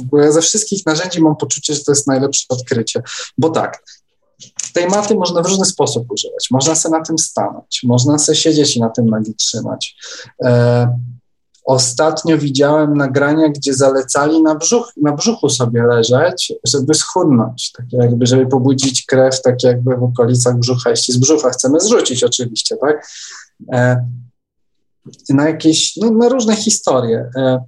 W 0.00 0.02
ogóle 0.02 0.32
ze 0.32 0.42
wszystkich 0.42 0.86
narzędzi 0.86 1.22
mam 1.22 1.36
poczucie, 1.36 1.74
że 1.74 1.80
to 1.80 1.92
jest 1.92 2.06
najlepsze 2.06 2.44
odkrycie. 2.48 3.02
Bo 3.38 3.50
tak, 3.50 3.82
tej 4.74 4.86
maty 4.86 5.14
można 5.14 5.42
w 5.42 5.46
różny 5.46 5.64
sposób 5.64 6.10
używać. 6.10 6.48
Można 6.50 6.74
sobie 6.74 6.98
na 6.98 7.04
tym 7.04 7.18
stanąć, 7.18 7.80
można 7.84 8.18
sobie 8.18 8.36
siedzieć 8.36 8.76
i 8.76 8.80
na 8.80 8.88
tym 8.88 9.06
nogi 9.06 9.34
trzymać. 9.34 9.96
Ostatnio 11.70 12.38
widziałem 12.38 12.96
nagrania, 12.96 13.48
gdzie 13.48 13.74
zalecali 13.74 14.42
na, 14.42 14.54
brzuch, 14.54 14.92
na 15.02 15.12
brzuchu 15.12 15.48
sobie 15.48 15.82
leżeć, 15.86 16.52
żeby 16.66 16.94
schudnąć, 16.94 17.72
tak 17.72 17.86
jakby, 17.92 18.26
żeby 18.26 18.46
pobudzić 18.46 19.06
krew, 19.06 19.42
tak 19.42 19.62
jakby 19.62 19.96
w 19.96 20.02
okolicach 20.02 20.58
brzucha, 20.58 20.90
jeśli 20.90 21.14
z 21.14 21.18
brzucha 21.18 21.50
chcemy 21.50 21.80
zrzucić 21.80 22.24
oczywiście, 22.24 22.76
tak? 22.76 23.08
E, 23.72 24.06
na 25.28 25.48
jakieś, 25.48 25.96
no, 25.96 26.10
na 26.10 26.28
różne 26.28 26.56
historie. 26.56 27.30
E, 27.36 27.64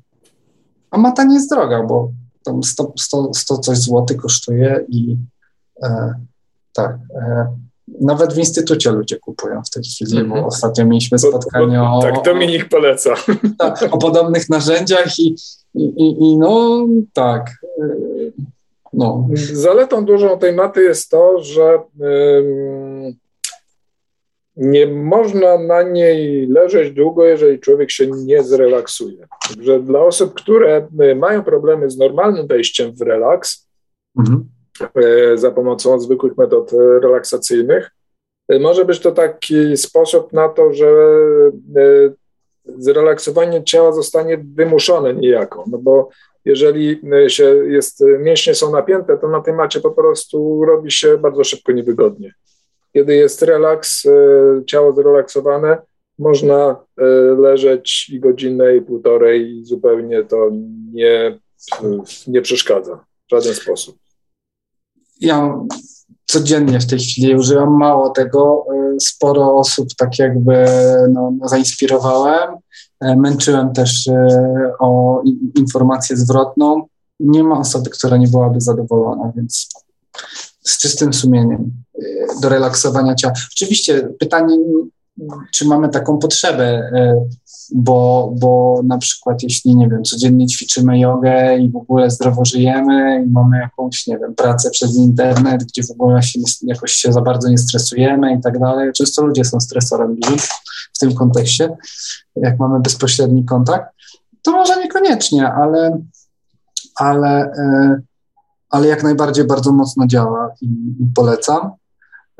a 0.90 0.98
mata 0.98 1.24
nie 1.24 1.34
jest 1.34 1.50
droga, 1.50 1.82
bo 1.82 2.10
tam 2.44 2.62
100, 2.62 2.92
100, 2.98 3.30
100 3.34 3.58
coś 3.58 3.78
złotych 3.78 4.16
kosztuje 4.16 4.84
i 4.88 5.16
e, 5.82 6.14
tak. 6.72 6.98
E, 7.14 7.56
nawet 8.00 8.34
w 8.34 8.38
instytucie 8.38 8.90
ludzie 8.90 9.18
kupują 9.18 9.62
w 9.62 9.70
tej 9.70 9.82
chwili, 9.82 10.12
mm 10.12 10.24
-hmm. 10.24 10.28
bo 10.28 10.34
mhm. 10.34 10.46
ostatnio 10.46 10.86
mieliśmy 10.86 11.18
spotkanie 11.18 11.78
bo, 11.78 11.84
bo, 11.84 11.96
o... 11.96 12.02
Tak, 12.02 12.24
Dominik 12.24 12.68
poleca. 12.68 13.14
Tak, 13.58 13.88
o 13.90 13.98
podobnych 13.98 14.48
narzędziach 14.48 15.18
i, 15.18 15.36
i, 15.74 15.84
i, 15.84 16.22
i 16.22 16.38
no 16.38 16.86
tak. 17.12 17.50
No. 18.92 19.28
Zaletą 19.52 20.04
dużą 20.04 20.38
tej 20.38 20.52
maty 20.52 20.82
jest 20.82 21.10
to, 21.10 21.42
że 21.42 21.78
nie 24.56 24.86
można 24.86 25.58
na 25.58 25.82
niej 25.82 26.46
leżeć 26.46 26.94
długo, 26.94 27.24
jeżeli 27.24 27.60
człowiek 27.60 27.90
się 27.90 28.06
nie 28.06 28.42
zrelaksuje. 28.42 29.26
Także 29.48 29.80
dla 29.80 30.00
osób, 30.00 30.34
które 30.34 30.88
mają 31.16 31.42
problemy 31.44 31.90
z 31.90 31.98
normalnym 31.98 32.46
wejściem 32.46 32.92
w 32.96 33.00
relaks, 33.00 33.68
mhm 34.18 34.51
za 35.34 35.50
pomocą 35.50 36.00
zwykłych 36.00 36.36
metod 36.36 36.72
e, 36.72 36.76
relaksacyjnych. 37.00 37.90
E, 38.48 38.58
może 38.58 38.84
być 38.84 39.00
to 39.00 39.12
taki 39.12 39.76
sposób 39.76 40.32
na 40.32 40.48
to, 40.48 40.72
że 40.72 40.86
zrelaksowanie 42.64 43.64
ciała 43.64 43.92
zostanie 43.92 44.44
wymuszone 44.54 45.14
niejako, 45.14 45.64
no 45.70 45.78
bo 45.78 46.08
jeżeli 46.44 47.00
się 47.28 47.44
jest, 47.44 48.04
mięśnie 48.18 48.54
są 48.54 48.72
napięte, 48.72 49.18
to 49.18 49.28
na 49.28 49.40
tej 49.40 49.54
macie 49.54 49.80
po 49.80 49.90
prostu 49.90 50.64
robi 50.64 50.90
się 50.90 51.18
bardzo 51.18 51.44
szybko 51.44 51.72
niewygodnie. 51.72 52.34
Kiedy 52.92 53.16
jest 53.16 53.42
relaks, 53.42 54.02
ciało 54.66 54.92
zrelaksowane, 54.92 55.78
można 56.18 56.76
leżeć 57.38 58.10
i 58.12 58.20
godzinę, 58.20 58.76
i 58.76 58.82
półtorej 58.82 59.50
i 59.50 59.64
zupełnie 59.64 60.24
to 60.24 60.50
nie, 60.92 61.38
nie 62.26 62.42
przeszkadza 62.42 63.04
w 63.26 63.30
żaden 63.30 63.54
sposób 63.54 63.96
ja 65.22 65.54
codziennie 66.26 66.80
w 66.80 66.86
tej 66.86 66.98
chwili 66.98 67.36
używam 67.36 67.76
mało 67.78 68.10
tego. 68.10 68.66
Y, 68.94 69.00
sporo 69.00 69.56
osób 69.56 69.88
tak 69.96 70.18
jakby 70.18 70.64
no, 71.12 71.32
zainspirowałem. 71.44 72.50
E, 73.00 73.16
męczyłem 73.16 73.72
też 73.72 74.06
y, 74.06 74.12
o 74.78 75.22
informację 75.56 76.16
zwrotną. 76.16 76.86
Nie 77.20 77.44
ma 77.44 77.58
osoby, 77.58 77.90
która 77.90 78.16
nie 78.16 78.28
byłaby 78.28 78.60
zadowolona, 78.60 79.32
więc 79.36 79.68
z 80.62 80.78
czystym 80.78 81.12
sumieniem 81.12 81.72
y, 82.02 82.26
do 82.42 82.48
relaksowania 82.48 83.14
ciała. 83.14 83.34
Oczywiście 83.52 84.08
pytanie 84.18 84.58
czy 85.52 85.64
mamy 85.64 85.88
taką 85.88 86.18
potrzebę, 86.18 86.64
e, 86.64 87.24
bo, 87.74 88.32
bo 88.40 88.80
na 88.84 88.98
przykład 88.98 89.42
jeśli, 89.42 89.76
nie 89.76 89.88
wiem, 89.88 90.04
codziennie 90.04 90.46
ćwiczymy 90.46 90.98
jogę 90.98 91.58
i 91.58 91.70
w 91.70 91.76
ogóle 91.76 92.10
zdrowo 92.10 92.44
żyjemy 92.44 93.24
i 93.26 93.30
mamy 93.30 93.58
jakąś, 93.58 94.06
nie 94.06 94.18
wiem, 94.18 94.34
pracę 94.34 94.70
przez 94.70 94.96
internet, 94.96 95.64
gdzie 95.64 95.82
w 95.82 95.90
ogóle 95.90 96.22
się 96.22 96.40
nie, 96.40 96.46
jakoś 96.62 96.92
się 96.92 97.12
za 97.12 97.20
bardzo 97.20 97.48
nie 97.48 97.58
stresujemy 97.58 98.34
i 98.34 98.40
tak 98.40 98.58
dalej. 98.58 98.92
Często 98.92 99.26
ludzie 99.26 99.44
są 99.44 99.60
stresorem 99.60 100.16
w 100.92 100.98
tym 100.98 101.14
kontekście, 101.14 101.76
jak 102.36 102.58
mamy 102.58 102.80
bezpośredni 102.80 103.44
kontakt, 103.44 103.86
to 104.42 104.52
może 104.52 104.76
niekoniecznie, 104.76 105.52
ale, 105.52 106.02
ale, 106.96 107.52
e, 107.58 108.00
ale 108.70 108.86
jak 108.86 109.02
najbardziej 109.02 109.44
bardzo 109.44 109.72
mocno 109.72 110.06
działa 110.06 110.50
i, 110.60 110.66
i 111.00 111.06
polecam. 111.14 111.70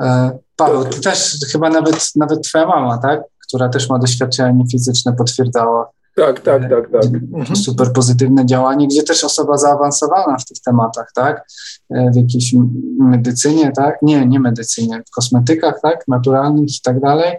E, 0.02 0.38
Paweł, 0.56 0.84
ty 0.84 1.00
też 1.00 1.36
chyba 1.52 1.70
nawet, 1.70 2.10
nawet 2.16 2.42
twoja 2.42 2.66
mama, 2.66 2.98
tak? 2.98 3.31
Która 3.52 3.68
też 3.68 3.88
ma 3.88 3.98
doświadczenie 3.98 4.64
fizyczne, 4.72 5.12
potwierdzała. 5.12 5.90
Tak, 6.16 6.40
tak, 6.40 6.62
tak, 6.62 6.90
tak. 6.90 7.04
Mhm. 7.34 7.56
Super 7.56 7.92
pozytywne 7.92 8.46
działanie, 8.46 8.88
gdzie 8.88 9.02
też 9.02 9.24
osoba 9.24 9.56
zaawansowana 9.56 10.36
w 10.38 10.44
tych 10.44 10.58
tematach, 10.60 11.12
tak? 11.14 11.46
E, 11.90 12.10
w 12.10 12.16
jakiejś 12.16 12.54
medycynie, 12.98 13.72
tak? 13.76 14.02
Nie, 14.02 14.26
nie 14.26 14.40
medycynie, 14.40 15.02
w 15.06 15.10
kosmetykach, 15.10 15.80
tak? 15.82 16.08
Naturalnych 16.08 16.68
i 16.68 16.80
tak 16.84 17.00
dalej. 17.00 17.36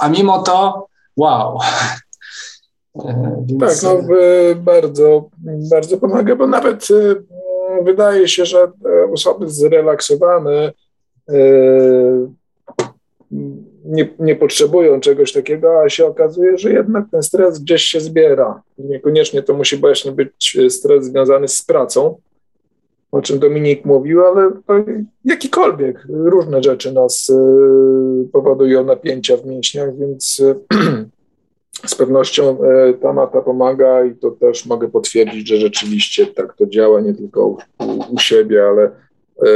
A 0.00 0.08
mimo 0.08 0.42
to, 0.42 0.86
wow. 1.16 1.58
E, 3.04 3.44
więc... 3.46 3.60
Tak, 3.60 3.82
no 3.82 4.14
bardzo, 4.56 5.28
bardzo 5.70 5.98
pomaga, 5.98 6.36
bo 6.36 6.46
nawet 6.46 6.88
wydaje 7.84 8.28
się, 8.28 8.46
że 8.46 8.72
osoby 9.12 9.50
zrelaksowane 9.50 10.72
nie, 13.84 14.08
nie 14.18 14.36
potrzebują 14.36 15.00
czegoś 15.00 15.32
takiego, 15.32 15.80
a 15.82 15.88
się 15.88 16.06
okazuje, 16.06 16.58
że 16.58 16.72
jednak 16.72 17.04
ten 17.10 17.22
stres 17.22 17.58
gdzieś 17.58 17.82
się 17.82 18.00
zbiera. 18.00 18.62
Niekoniecznie 18.78 19.42
to 19.42 19.54
musi 19.54 19.76
właśnie 19.76 20.12
być 20.12 20.58
stres 20.68 21.04
związany 21.04 21.48
z 21.48 21.62
pracą, 21.62 22.18
o 23.12 23.22
czym 23.22 23.38
Dominik 23.38 23.84
mówił, 23.84 24.26
ale 24.26 24.50
jakikolwiek, 25.24 26.06
różne 26.08 26.62
rzeczy 26.62 26.92
nas 26.92 27.30
y, 27.30 28.28
powodują 28.32 28.84
napięcia 28.84 29.36
w 29.36 29.46
mięśniach, 29.46 29.98
więc 29.98 30.40
y, 30.40 30.54
z 31.86 31.94
pewnością 31.94 32.58
ta 33.02 33.12
mata 33.12 33.40
pomaga 33.40 34.04
i 34.04 34.14
to 34.14 34.30
też 34.30 34.66
mogę 34.66 34.88
potwierdzić, 34.88 35.48
że 35.48 35.56
rzeczywiście 35.56 36.26
tak 36.26 36.56
to 36.56 36.66
działa 36.66 37.00
nie 37.00 37.14
tylko 37.14 37.46
u, 37.46 37.58
u 38.14 38.18
siebie, 38.18 38.64
ale 38.64 38.90
E, 38.90 39.05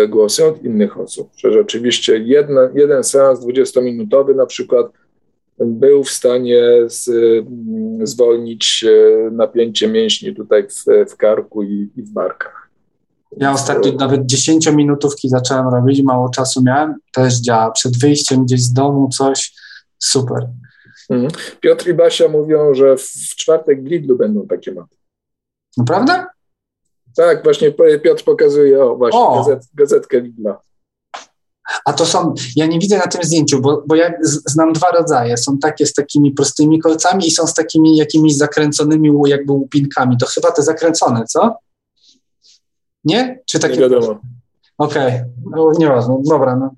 głosy 0.08 0.46
od 0.46 0.64
innych 0.64 1.00
osób, 1.00 1.30
że 1.36 1.52
rzeczywiście 1.52 2.18
jedna, 2.18 2.60
jeden 2.74 3.04
seans 3.04 3.40
20-minutowy 3.40 4.36
na 4.36 4.46
przykład 4.46 4.92
był 5.58 6.04
w 6.04 6.10
stanie 6.10 6.62
z, 6.86 7.08
mm, 7.08 8.06
zwolnić 8.06 8.84
e, 8.84 9.30
napięcie 9.30 9.88
mięśni 9.88 10.34
tutaj 10.34 10.68
w, 10.68 10.84
w 11.10 11.16
karku 11.16 11.62
i, 11.62 11.90
i, 11.96 12.02
w 12.02 12.10
barkach. 12.10 12.70
Ja 13.36 13.52
ostatnio 13.52 13.92
nawet 13.92 14.20
10-minutówki 14.20 15.28
zacząłem 15.28 15.68
robić, 15.68 16.02
mało 16.02 16.28
czasu 16.28 16.62
miałem, 16.62 16.94
też 17.12 17.34
działa. 17.34 17.70
Przed 17.70 17.98
wyjściem 17.98 18.44
gdzieś 18.44 18.62
z 18.62 18.72
domu 18.72 19.08
coś, 19.08 19.54
super. 19.98 20.48
Mhm. 21.10 21.32
Piotr 21.60 21.88
i 21.88 21.94
Basia 21.94 22.28
mówią, 22.28 22.74
że 22.74 22.96
w 22.96 23.36
czwartek 23.36 23.82
w 23.82 23.86
Lidlu 23.86 24.16
będą 24.16 24.46
takie 24.46 24.72
maty. 24.72 24.96
Naprawdę? 25.76 26.24
Tak, 27.16 27.44
właśnie 27.44 27.72
Piotr 28.02 28.24
pokazuje, 28.24 28.84
o 28.84 28.96
właśnie, 28.96 29.20
o. 29.20 29.36
Gazet, 29.36 29.68
gazetkę 29.74 30.20
Lidla. 30.20 30.60
A 31.84 31.92
to 31.92 32.06
są, 32.06 32.34
ja 32.56 32.66
nie 32.66 32.78
widzę 32.78 32.96
na 32.96 33.06
tym 33.06 33.22
zdjęciu, 33.22 33.60
bo, 33.60 33.82
bo 33.86 33.94
ja 33.94 34.12
znam 34.22 34.72
dwa 34.72 34.90
rodzaje. 34.90 35.36
Są 35.36 35.58
takie 35.58 35.86
z 35.86 35.92
takimi 35.92 36.32
prostymi 36.32 36.78
kolcami 36.78 37.26
i 37.26 37.30
są 37.30 37.46
z 37.46 37.54
takimi 37.54 37.96
jakimiś 37.96 38.36
zakręconymi 38.36 39.10
jakby 39.26 39.52
łupinkami. 39.52 40.16
To 40.16 40.26
chyba 40.26 40.50
te 40.50 40.62
zakręcone, 40.62 41.24
co? 41.24 41.56
Nie? 43.04 43.40
Czy 43.46 43.58
takie? 43.58 43.74
Nie 43.74 43.80
wiadomo. 43.80 44.20
Okej, 44.80 45.06
okay. 45.06 45.24
no, 45.50 45.72
nieważne, 45.78 46.16
dobra, 46.24 46.56
no. 46.56 46.74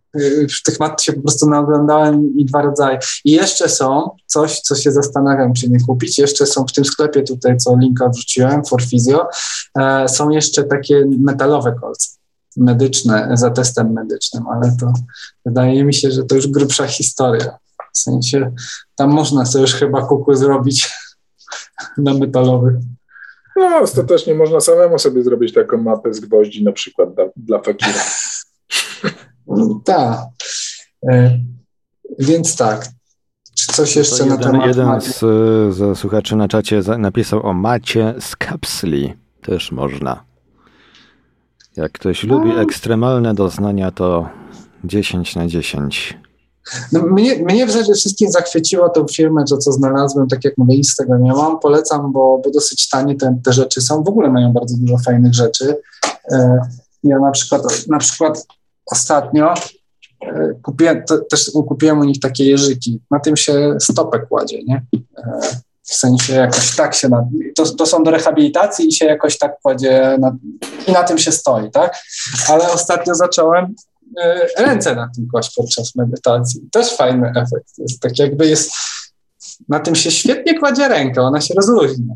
w 0.58 0.62
tych 0.62 0.80
mat 0.80 1.02
się 1.02 1.12
po 1.12 1.20
prostu 1.20 1.50
naoglądałem 1.50 2.36
i 2.36 2.44
dwa 2.44 2.62
rodzaje. 2.62 2.98
I 3.24 3.30
jeszcze 3.30 3.68
są 3.68 4.10
coś, 4.26 4.60
co 4.60 4.74
się 4.74 4.92
zastanawiam, 4.92 5.52
czy 5.52 5.70
nie 5.70 5.80
kupić, 5.80 6.18
jeszcze 6.18 6.46
są 6.46 6.66
w 6.66 6.72
tym 6.72 6.84
sklepie 6.84 7.22
tutaj, 7.22 7.56
co 7.56 7.76
linka 7.76 8.08
wrzuciłem, 8.08 8.64
for 8.64 8.82
Physio, 8.82 9.28
e, 9.78 10.08
są 10.08 10.30
jeszcze 10.30 10.64
takie 10.64 11.04
metalowe 11.18 11.74
kolce 11.80 12.08
medyczne, 12.56 13.30
za 13.34 13.50
testem 13.50 13.92
medycznym, 13.92 14.44
ale 14.46 14.76
to 14.80 14.92
wydaje 15.46 15.84
mi 15.84 15.94
się, 15.94 16.10
że 16.10 16.24
to 16.24 16.34
już 16.34 16.46
grubsza 16.46 16.86
historia. 16.86 17.58
W 17.92 17.98
sensie 17.98 18.52
tam 18.96 19.10
można 19.10 19.46
sobie 19.46 19.62
już 19.62 19.74
chyba 19.74 20.06
kuku 20.06 20.34
zrobić 20.34 20.90
na 21.98 22.14
metalowych. 22.14 22.74
No, 23.56 23.76
ostatecznie 23.76 24.34
można 24.34 24.60
samemu 24.60 24.98
sobie 24.98 25.22
zrobić 25.22 25.52
taką 25.52 25.82
mapę 25.82 26.14
z 26.14 26.20
gwoździ, 26.20 26.64
na 26.64 26.72
przykład 26.72 27.14
dla, 27.14 27.24
dla 27.36 27.58
fakira. 27.58 28.00
tak. 29.84 30.18
E, 31.10 31.38
więc 32.18 32.56
tak. 32.56 32.86
Czy 33.58 33.66
coś 33.66 33.96
jeszcze 33.96 34.26
na 34.26 34.36
temat 34.36 34.66
Jeden 34.66 35.00
z, 35.00 35.18
z 35.74 35.98
słuchaczy 35.98 36.36
na 36.36 36.48
czacie 36.48 36.80
napisał 36.98 37.46
o 37.46 37.52
macie 37.52 38.14
z 38.20 38.36
kapsli. 38.36 39.14
Też 39.42 39.72
można. 39.72 40.24
Jak 41.76 41.92
ktoś 41.92 42.24
lubi 42.24 42.50
ekstremalne 42.50 43.34
doznania, 43.34 43.90
to 43.90 44.28
10 44.84 45.36
na 45.36 45.46
10. 45.46 46.18
No, 46.92 47.02
mnie, 47.02 47.36
mnie 47.36 47.66
przede 47.66 47.94
wszystkim 47.94 48.30
zachwyciła 48.30 48.88
tą 48.88 49.06
firmę, 49.08 49.44
to 49.48 49.58
co 49.58 49.72
znalazłem, 49.72 50.28
tak 50.28 50.44
jak 50.44 50.58
mówię, 50.58 50.84
z 50.84 50.96
tego 50.96 51.18
nie 51.18 51.32
mam. 51.32 51.60
Polecam, 51.60 52.12
bo, 52.12 52.40
bo 52.44 52.50
dosyć 52.50 52.88
tanie 52.88 53.16
te, 53.16 53.38
te 53.44 53.52
rzeczy 53.52 53.80
są. 53.80 54.02
W 54.02 54.08
ogóle 54.08 54.30
mają 54.30 54.52
bardzo 54.52 54.76
dużo 54.78 54.98
fajnych 54.98 55.34
rzeczy. 55.34 55.76
E, 56.32 56.58
ja 57.04 57.18
na 57.18 57.30
przykład, 57.30 57.62
na 57.88 57.98
przykład 57.98 58.46
ostatnio 58.86 59.54
e, 60.22 60.54
kupiłem, 60.62 61.02
to, 61.08 61.18
też 61.18 61.50
kupiłem 61.68 62.00
u 62.00 62.04
nich 62.04 62.20
takie 62.20 62.44
jeżyki. 62.44 63.00
Na 63.10 63.20
tym 63.20 63.36
się 63.36 63.76
stopę 63.80 64.18
kładzie, 64.18 64.64
nie? 64.64 64.86
E, 65.18 65.40
w 65.82 65.94
sensie 65.94 66.34
jakoś 66.34 66.76
tak 66.76 66.94
się, 66.94 67.08
na, 67.08 67.28
to, 67.56 67.64
to 67.64 67.86
są 67.86 68.02
do 68.02 68.10
rehabilitacji 68.10 68.88
i 68.88 68.92
się 68.92 69.04
jakoś 69.04 69.38
tak 69.38 69.60
kładzie 69.62 70.16
na, 70.20 70.36
i 70.86 70.92
na 70.92 71.02
tym 71.02 71.18
się 71.18 71.32
stoi, 71.32 71.70
tak? 71.70 72.02
Ale 72.48 72.72
ostatnio 72.72 73.14
zacząłem 73.14 73.74
ręce 74.58 74.94
na 74.94 75.10
tym 75.16 75.28
kłaść 75.30 75.54
podczas 75.56 75.94
medytacji. 75.94 76.60
Też 76.72 76.96
fajny 76.96 77.28
efekt. 77.28 77.78
Jest 77.78 78.00
tak 78.00 78.18
jakby 78.18 78.46
jest, 78.46 78.72
na 79.68 79.80
tym 79.80 79.94
się 79.94 80.10
świetnie 80.10 80.58
kładzie 80.58 80.88
rękę, 80.88 81.22
ona 81.22 81.40
się 81.40 81.54
rozluźnia. 81.54 82.14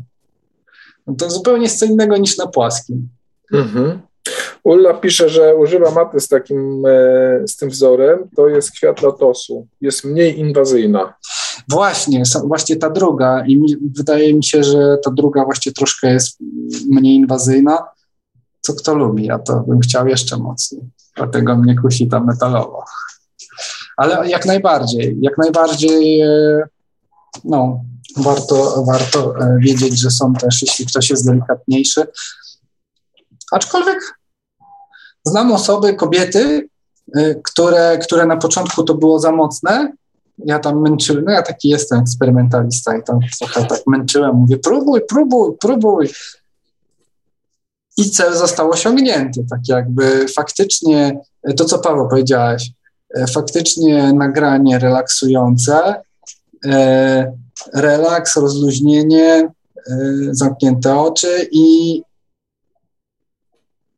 No 1.07 1.15
to 1.15 1.29
zupełnie 1.29 1.63
jest 1.63 1.79
co 1.79 1.85
innego 1.85 2.17
niż 2.17 2.37
na 2.37 2.47
płaskim. 2.47 3.09
Mhm. 3.53 3.99
Ulla 4.63 4.93
pisze, 4.93 5.29
że 5.29 5.55
używa 5.55 5.91
maty 5.91 6.19
z 6.19 6.27
takim, 6.27 6.85
e, 6.85 7.47
z 7.47 7.57
tym 7.57 7.69
wzorem, 7.69 8.19
to 8.35 8.47
jest 8.47 8.71
kwiat 8.71 9.01
lotosu. 9.01 9.67
Jest 9.81 10.03
mniej 10.03 10.39
inwazyjna. 10.39 11.13
Właśnie, 11.69 12.23
właśnie 12.43 12.75
ta 12.75 12.89
druga 12.89 13.45
i 13.45 13.57
mi, 13.57 13.75
wydaje 13.95 14.33
mi 14.33 14.43
się, 14.43 14.63
że 14.63 14.97
ta 15.03 15.11
druga 15.11 15.45
właśnie 15.45 15.71
troszkę 15.71 16.13
jest 16.13 16.37
mniej 16.89 17.15
inwazyjna, 17.15 17.83
co 18.67 18.73
kto 18.73 18.95
lubi, 18.95 19.25
ja 19.25 19.39
to 19.39 19.59
bym 19.59 19.79
chciał 19.79 20.07
jeszcze 20.07 20.37
mocniej. 20.37 20.81
Dlatego 21.15 21.55
mnie 21.55 21.75
kusi 21.75 22.07
ta 22.07 22.19
metalowa. 22.19 22.83
Ale 23.97 24.29
jak 24.29 24.45
najbardziej, 24.45 25.17
jak 25.21 25.37
najbardziej 25.37 26.21
e, 26.21 26.63
no, 27.43 27.83
warto, 28.17 28.83
warto 28.87 29.39
e, 29.39 29.57
wiedzieć, 29.59 29.99
że 29.99 30.11
są 30.11 30.33
też, 30.33 30.61
jeśli 30.61 30.85
ktoś 30.85 31.09
jest 31.09 31.25
delikatniejszy. 31.25 32.07
Aczkolwiek 33.51 34.19
znam 35.25 35.51
osoby, 35.51 35.93
kobiety, 35.93 36.69
e, 37.15 37.35
które, 37.35 37.97
które 37.97 38.25
na 38.25 38.37
początku 38.37 38.83
to 38.83 38.93
było 38.93 39.19
za 39.19 39.31
mocne. 39.31 39.93
Ja 40.37 40.59
tam 40.59 40.81
męczyłem, 40.81 41.25
no 41.25 41.31
ja 41.31 41.41
taki 41.41 41.69
jestem 41.69 41.99
eksperymentalista 41.99 42.97
i 42.97 43.03
tam 43.03 43.19
trochę 43.39 43.65
tak 43.65 43.81
męczyłem, 43.87 44.35
mówię 44.35 44.57
próbuj, 44.57 45.01
próbuj, 45.09 45.57
próbuj 45.59 46.09
i 47.97 48.09
cel 48.09 48.37
został 48.37 48.69
osiągnięty. 48.71 49.45
Tak 49.49 49.59
jakby 49.67 50.27
faktycznie 50.27 51.19
to, 51.57 51.65
co 51.65 51.79
Paweł 51.79 52.09
powiedziałeś, 52.09 52.71
e, 53.15 53.27
faktycznie 53.27 54.13
nagranie 54.13 54.79
relaksujące, 54.79 56.01
e, 56.65 57.33
relaks, 57.73 58.35
rozluźnienie, 58.35 59.51
e, 59.87 59.93
zamknięte 60.31 60.99
oczy 60.99 61.47
i, 61.51 62.01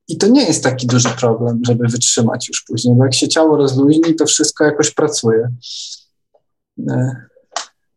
i 0.07 0.17
to 0.17 0.27
nie 0.27 0.43
jest 0.43 0.63
taki 0.63 0.87
duży 0.87 1.09
problem, 1.09 1.61
żeby 1.67 1.87
wytrzymać 1.87 2.47
już 2.47 2.63
później, 2.67 2.95
bo 2.95 3.03
jak 3.03 3.13
się 3.13 3.27
ciało 3.27 3.57
rozluźni, 3.57 4.15
to 4.15 4.25
wszystko 4.25 4.65
jakoś 4.65 4.91
pracuje. 4.91 5.49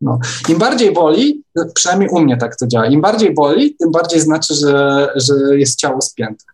No. 0.03 0.19
Im 0.49 0.59
bardziej 0.59 0.93
boli, 0.93 1.43
przynajmniej 1.75 2.11
u 2.11 2.21
mnie 2.21 2.37
tak 2.37 2.57
to 2.57 2.67
działa, 2.67 2.87
im 2.87 3.01
bardziej 3.01 3.35
boli, 3.35 3.77
tym 3.77 3.91
bardziej 3.91 4.21
znaczy, 4.21 4.55
że, 4.55 5.09
że 5.17 5.59
jest 5.59 5.79
ciało 5.79 6.01
spięte. 6.01 6.45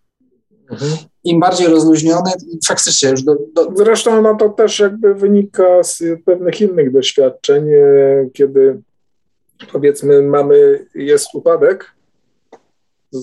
Mhm. 0.71 0.93
im 1.25 1.41
bardziej 1.41 1.67
rozluźnione, 1.67 2.33
faktycznie 2.69 3.11
już 3.11 3.23
do, 3.23 3.37
do... 3.55 3.73
Zresztą 3.75 4.23
no 4.23 4.35
to 4.35 4.49
też 4.49 4.79
jakby 4.79 5.15
wynika 5.15 5.83
z 5.83 6.03
pewnych 6.25 6.61
innych 6.61 6.93
doświadczeń, 6.93 7.69
e, 7.69 8.29
kiedy 8.33 8.83
powiedzmy 9.73 10.23
mamy, 10.23 10.87
jest 10.95 11.35
upadek, 11.35 11.95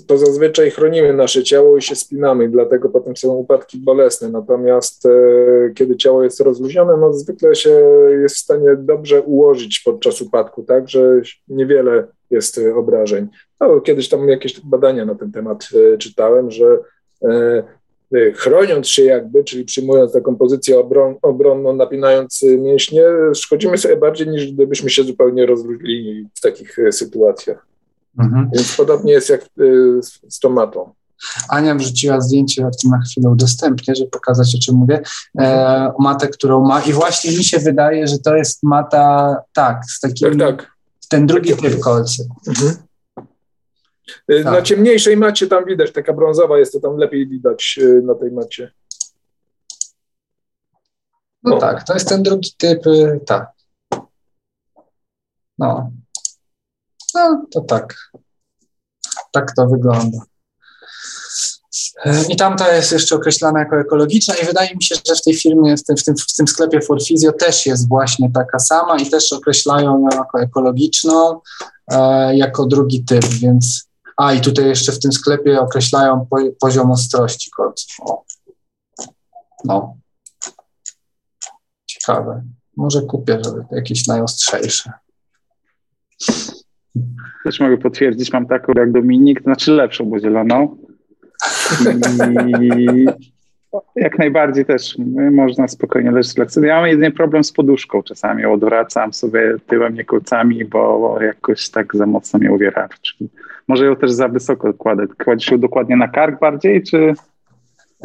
to 0.08 0.18
zazwyczaj 0.18 0.72
chronimy 0.72 1.14
nasze 1.14 1.44
ciało 1.44 1.78
i 1.78 1.82
się 1.82 1.96
spinamy, 1.96 2.50
dlatego 2.50 2.90
potem 2.90 3.18
są 3.18 3.34
upadki 3.34 3.78
bolesne. 3.78 4.30
Natomiast 4.30 5.06
e, 5.06 5.10
kiedy 5.76 5.96
ciało 5.96 6.24
jest 6.24 6.42
rozluźnione, 6.42 6.98
no 6.98 7.14
zwykle 7.14 7.56
się 7.56 7.70
jest 8.22 8.36
w 8.36 8.40
stanie 8.40 8.76
dobrze 8.78 9.22
ułożyć 9.22 9.80
podczas 9.80 10.22
upadku, 10.22 10.64
tak, 10.64 10.90
że 10.90 11.22
niewiele 11.48 12.08
jest 12.32 12.62
obrażeń. 12.76 13.28
No, 13.60 13.82
kiedyś 13.82 14.10
tam 14.10 14.30
jakieś 14.30 14.60
badania 14.60 15.06
na 15.06 15.16
ten 15.16 15.32
temat 15.32 15.70
e, 15.94 15.98
czytałem, 15.98 16.52
że 16.52 16.78
e, 17.24 17.64
chroniąc 18.34 18.88
się 18.88 19.04
jakby, 19.04 19.44
czyli 19.44 19.66
przyjmując 19.66 20.14
taką 20.14 20.36
pozycję 20.36 20.80
obron, 20.80 21.16
obronną, 21.22 21.76
napinając 21.76 22.44
mięśnie, 22.58 23.04
szkodzimy 23.34 23.78
sobie 23.78 23.98
bardziej 23.98 24.28
niż 24.28 24.52
gdybyśmy 24.52 24.90
się 24.90 25.04
zupełnie 25.04 25.46
rozluźnili 25.46 26.28
w 26.36 26.42
takich 26.42 26.78
sytuacjach. 26.92 27.75
Mhm. 28.20 28.50
Więc 28.54 28.76
podobnie 28.76 29.14
jest 29.14 29.30
jak 29.30 29.42
y, 29.60 30.00
z 30.30 30.40
tomatą. 30.40 30.94
Ania 31.50 31.76
wrzuciła 31.76 32.22
zdjęcie, 32.22 32.68
o 32.68 32.72
tym 32.82 32.92
na 32.92 33.02
chwilę 33.02 33.30
udostępnię, 33.30 33.96
żeby 33.96 34.10
pokazać, 34.10 34.56
o 34.56 34.66
czym 34.66 34.76
mówię, 34.76 35.02
e, 35.40 35.92
o 35.98 36.02
matę, 36.02 36.28
którą 36.28 36.66
ma 36.66 36.82
i 36.82 36.94
właśnie 36.94 37.38
mi 37.38 37.44
się 37.44 37.60
wydaje, 37.60 38.08
że 38.08 38.20
to 38.20 38.36
jest 38.36 38.64
mata, 38.64 39.36
tak, 39.54 39.82
z 39.86 40.00
takim, 40.00 40.40
tak, 40.40 40.58
tak. 40.58 40.72
ten 41.10 41.28
drugi 41.28 41.56
typ 41.56 41.80
kolcy. 41.80 42.28
Mhm. 42.48 42.76
Y, 44.32 44.44
tak. 44.44 44.54
Na 44.54 44.62
ciemniejszej 44.62 45.18
macie 45.18 45.48
tam 45.48 45.66
widać, 45.66 45.92
taka 45.92 46.14
brązowa 46.14 46.58
jest, 46.58 46.74
to 46.74 46.80
tam 46.80 46.98
lepiej 46.98 47.28
widać 47.28 47.80
y, 47.82 48.02
na 48.06 48.16
tej 48.16 48.32
macie. 48.32 48.72
No 51.44 51.56
o. 51.56 51.60
tak, 51.60 51.84
to 51.84 51.94
jest 51.94 52.10
ten 52.10 52.24
drugi 52.24 52.50
typ, 52.58 52.84
tak. 53.26 53.52
No, 55.58 55.92
no 57.16 57.46
to 57.52 57.62
tak. 57.62 58.12
Tak 59.32 59.56
to 59.56 59.68
wygląda. 59.68 60.18
I 62.30 62.36
tamta 62.36 62.74
jest 62.74 62.92
jeszcze 62.92 63.16
określana 63.16 63.60
jako 63.60 63.80
ekologiczna 63.80 64.36
i 64.36 64.46
wydaje 64.46 64.76
mi 64.76 64.84
się, 64.84 64.96
że 65.08 65.16
w 65.16 65.22
tej 65.22 65.34
firmie, 65.34 65.78
w 65.78 65.84
tym, 65.84 65.98
w 65.98 66.04
tym, 66.04 66.16
w 66.18 66.36
tym 66.36 66.48
sklepie 66.48 66.82
Forfizio 66.82 67.32
też 67.32 67.66
jest 67.66 67.90
właśnie 67.90 68.32
taka 68.32 68.60
sama 68.60 68.98
i 68.98 69.10
też 69.10 69.34
określają 69.34 69.92
ją 69.92 70.10
jako 70.12 70.42
ekologiczną, 70.42 71.40
e, 71.92 72.38
jako 72.38 72.66
drugi 72.66 73.06
typ, 73.06 73.26
więc 73.26 73.86
a 74.18 74.34
i 74.34 74.42
tutaj 74.42 74.66
jeszcze 74.66 74.92
w 74.92 75.00
tym 75.00 75.12
sklepie 75.12 75.62
określają 75.62 76.28
po, 76.30 76.38
poziom 76.60 76.92
ostrości 76.92 77.52
kolców. 77.52 77.98
No. 79.64 79.98
Ciekawe. 81.86 82.44
Może 82.78 83.02
kupię, 83.02 83.40
żeby 83.44 83.66
jakieś 83.72 84.08
najostrzejsze. 84.08 84.94
Też 87.44 87.60
mogę 87.60 87.78
potwierdzić, 87.78 88.34
mam 88.34 88.48
taką 88.48 88.74
jak 88.76 88.92
Dominik, 88.92 89.40
to 89.40 89.44
znaczy 89.44 89.72
lepszą, 89.72 90.06
bo 90.06 90.20
zieloną. 90.20 90.78
I 92.60 93.06
jak 93.96 94.20
najbardziej 94.20 94.66
też 94.66 94.98
można 95.32 95.68
spokojnie 95.68 96.12
leżeć 96.12 96.38
lekcje. 96.38 96.68
Ja 96.68 96.76
mam 96.76 96.88
jedynie 96.88 97.12
problem 97.12 97.44
z 97.44 97.52
poduszką 97.52 98.04
czasami, 98.04 98.46
odwracam 98.46 99.14
sobie 99.14 99.56
tyłem, 99.68 99.94
nie 99.94 100.06
kolcami, 100.06 100.66
bo 100.66 101.18
jakoś 101.22 101.70
tak 101.70 101.96
za 101.96 102.06
mocno 102.06 102.40
mnie 102.40 102.52
uwiera. 102.52 102.90
Czyli 103.02 103.30
może 103.68 103.86
ją 103.86 103.96
też 103.96 104.12
za 104.12 104.28
wysoko 104.28 104.74
kładę. 104.74 105.08
Kładziesz 105.24 105.52
ją 105.52 105.58
dokładnie 105.58 105.96
na 105.96 106.08
kark 106.08 106.40
bardziej, 106.40 106.84
czy... 106.84 107.14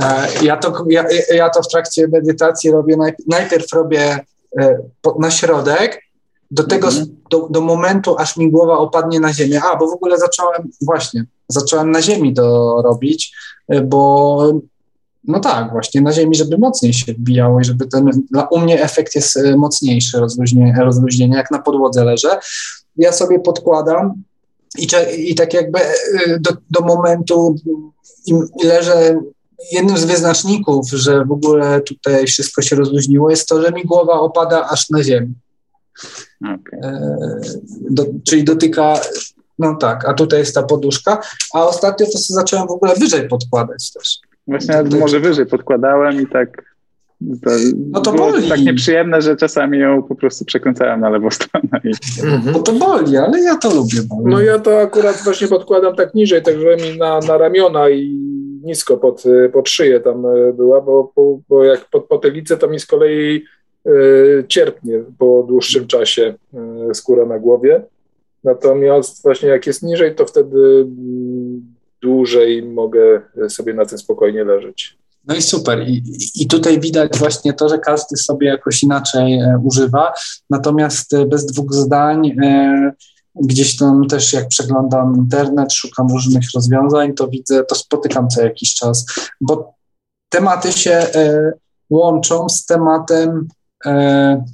E, 0.03 0.27
ja 0.43 0.57
to, 0.57 0.85
ja, 0.89 1.05
ja 1.35 1.51
to 1.51 1.63
w 1.63 1.69
trakcie 1.69 2.09
medytacji 2.09 2.71
robię, 2.71 2.97
najpierw 3.29 3.73
robię 3.73 4.19
e, 4.61 4.79
na 5.19 5.31
środek, 5.31 6.03
do 6.51 6.65
tego, 6.65 6.89
mhm. 6.89 7.07
do, 7.31 7.49
do 7.51 7.61
momentu, 7.61 8.17
aż 8.19 8.37
mi 8.37 8.51
głowa 8.51 8.79
opadnie 8.79 9.21
na 9.21 9.33
ziemię. 9.33 9.61
A, 9.63 9.77
bo 9.77 9.87
w 9.87 9.93
ogóle 9.93 10.19
zacząłem, 10.19 10.71
właśnie, 10.81 11.25
zacząłem 11.49 11.91
na 11.91 12.03
ziemi 12.03 12.35
to 12.35 12.77
robić, 12.83 13.35
y, 13.75 13.81
bo 13.81 14.53
no 15.25 15.41
tak, 15.41 15.71
właśnie 15.71 16.01
na 16.01 16.13
ziemi, 16.13 16.37
żeby 16.37 16.59
mocniej 16.59 16.93
się 16.93 17.13
wbijało 17.13 17.61
i 17.61 17.65
żeby 17.65 17.87
ten, 17.87 18.11
dla, 18.31 18.49
u 18.49 18.59
mnie 18.59 18.83
efekt 18.83 19.15
jest 19.15 19.37
y, 19.37 19.57
mocniejszy, 19.57 20.21
rozluźnienie, 20.21 20.75
rozluźnienie, 20.81 21.37
jak 21.37 21.51
na 21.51 21.59
podłodze 21.59 22.05
leżę. 22.05 22.39
Ja 22.97 23.13
sobie 23.13 23.41
podkładam 23.41 24.23
i, 24.79 24.89
i 25.17 25.35
tak 25.35 25.55
jakby 25.55 25.79
y, 25.81 26.41
do, 26.41 26.51
do 26.71 26.81
momentu 26.81 27.57
i 28.27 28.35
leżę 28.65 29.21
jednym 29.73 29.99
z 29.99 30.05
wyznaczników, 30.05 30.91
że 30.91 31.25
w 31.25 31.33
ogóle 31.33 31.81
tutaj 31.81 32.27
wszystko 32.27 32.63
się 32.63 32.77
rozluźniło, 32.77 33.31
jest 33.31 33.49
to, 33.49 33.63
że 33.63 33.73
mi 33.73 33.85
głowa 33.85 34.13
opada 34.13 34.69
aż 34.69 34.91
na 34.91 35.03
ziemi. 35.03 35.35
Okay. 36.43 36.81
E, 36.83 37.41
do, 37.91 38.07
czyli 38.29 38.45
dotyka, 38.45 38.95
no 39.59 39.77
tak, 39.77 40.09
a 40.09 40.15
tutaj 40.15 40.39
jest 40.39 40.55
ta 40.55 40.63
poduszka, 40.63 41.21
a 41.55 41.67
ostatnio 41.67 42.07
to 42.07 42.19
sobie 42.19 42.35
zacząłem 42.35 42.69
w 42.69 42.71
ogóle 42.71 42.95
wyżej 42.95 43.29
podkładać 43.29 43.93
też. 43.93 44.19
Właśnie 44.47 44.83
tutaj... 44.85 45.01
może 45.01 45.21
wyżej 45.21 45.47
podkładałem 45.47 46.23
i 46.23 46.27
tak 46.27 46.71
to 47.45 47.51
no 47.91 48.01
to 48.01 48.13
boli. 48.13 48.49
tak 48.49 48.61
nieprzyjemne, 48.61 49.23
że 49.23 49.37
czasami 49.37 49.79
ją 49.79 50.03
po 50.03 50.15
prostu 50.15 50.45
przekręcałem 50.45 51.01
na 51.01 51.11
lewą 51.11 51.31
stronę. 51.31 51.81
I... 51.85 51.89
Mhm. 52.27 52.53
Bo 52.53 52.61
to 52.61 52.73
boli, 52.73 53.17
ale 53.17 53.41
ja 53.41 53.57
to 53.57 53.75
lubię. 53.75 54.03
Boli. 54.09 54.25
No 54.25 54.41
ja 54.41 54.59
to 54.59 54.81
akurat 54.81 55.21
właśnie 55.25 55.49
podkładam 55.49 55.97
tak 55.97 56.15
niżej, 56.15 56.43
tak 56.43 56.55
żeby 56.59 56.77
mi 56.77 56.99
na, 56.99 57.19
na 57.19 57.39
ramiona 57.39 57.91
i 57.91 58.09
nisko 58.63 58.97
pod, 58.97 59.25
pod 59.53 59.69
szyję 59.69 60.01
tam 60.01 60.27
e, 60.27 60.53
była, 60.53 60.81
bo, 60.81 61.13
bo, 61.17 61.39
bo 61.49 61.65
jak 61.65 61.85
pod 61.91 62.05
potylicę 62.05 62.57
to 62.57 62.69
mi 62.69 62.81
z 62.81 62.87
kolei 62.87 63.45
cierpnie 64.49 65.05
po 65.19 65.45
dłuższym 65.49 65.87
czasie 65.87 66.35
e, 66.55 66.95
skóra 66.95 67.27
na 67.27 67.39
głowie. 67.39 67.83
Natomiast 68.45 69.23
właśnie 69.23 69.49
jak 69.49 69.67
jest 69.67 69.83
niżej, 69.83 70.15
to 70.15 70.27
wtedy 70.27 70.59
mm, 70.59 71.75
dłużej 72.03 72.63
mogę 72.63 73.21
sobie 73.49 73.75
na 73.75 73.87
tym 73.87 73.99
spokojnie 73.99 74.45
leżeć. 74.45 74.99
No 75.27 75.35
i 75.35 75.43
super. 75.43 75.89
I, 75.89 76.03
I 76.35 76.47
tutaj 76.47 76.81
widać 76.81 77.19
właśnie 77.19 77.53
to, 77.53 77.69
że 77.69 77.79
każdy 77.79 78.17
sobie 78.17 78.47
jakoś 78.47 78.83
inaczej 78.83 79.35
e, 79.35 79.61
używa. 79.65 80.13
Natomiast 80.51 81.17
bez 81.27 81.47
dwóch 81.47 81.75
zdań, 81.75 82.37
gdzieś 83.35 83.77
tam 83.77 84.07
też 84.07 84.33
jak 84.33 84.49
przeglądam 84.49 85.17
internet, 85.17 85.73
szukam 85.73 86.09
różnych 86.09 86.45
rozwiązań, 86.55 87.15
to 87.15 87.29
widzę, 87.29 87.65
to 87.65 87.75
spotykam 87.75 88.29
co 88.29 88.43
jakiś 88.43 88.75
czas, 88.75 89.07
bo 89.41 89.75
tematy 90.29 90.73
się 90.73 91.07
łączą 91.91 92.49
z 92.49 92.67
tematem 92.67 93.49
e, 93.87 94.45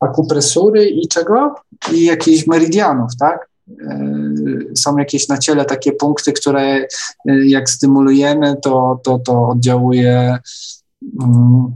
akupresury 0.00 0.88
i 0.88 1.08
czego? 1.08 1.54
I 1.92 2.04
jakichś 2.04 2.46
meridianów, 2.46 3.10
tak? 3.18 3.48
E, 3.80 4.12
są 4.76 4.96
jakieś 4.96 5.28
na 5.28 5.38
ciele 5.38 5.64
takie 5.64 5.92
punkty, 5.92 6.32
które 6.32 6.62
e, 6.62 6.86
jak 7.26 7.70
stymulujemy, 7.70 8.56
to, 8.62 9.00
to, 9.04 9.18
to 9.18 9.48
oddziałuje 9.48 10.38
mm, 11.22 11.72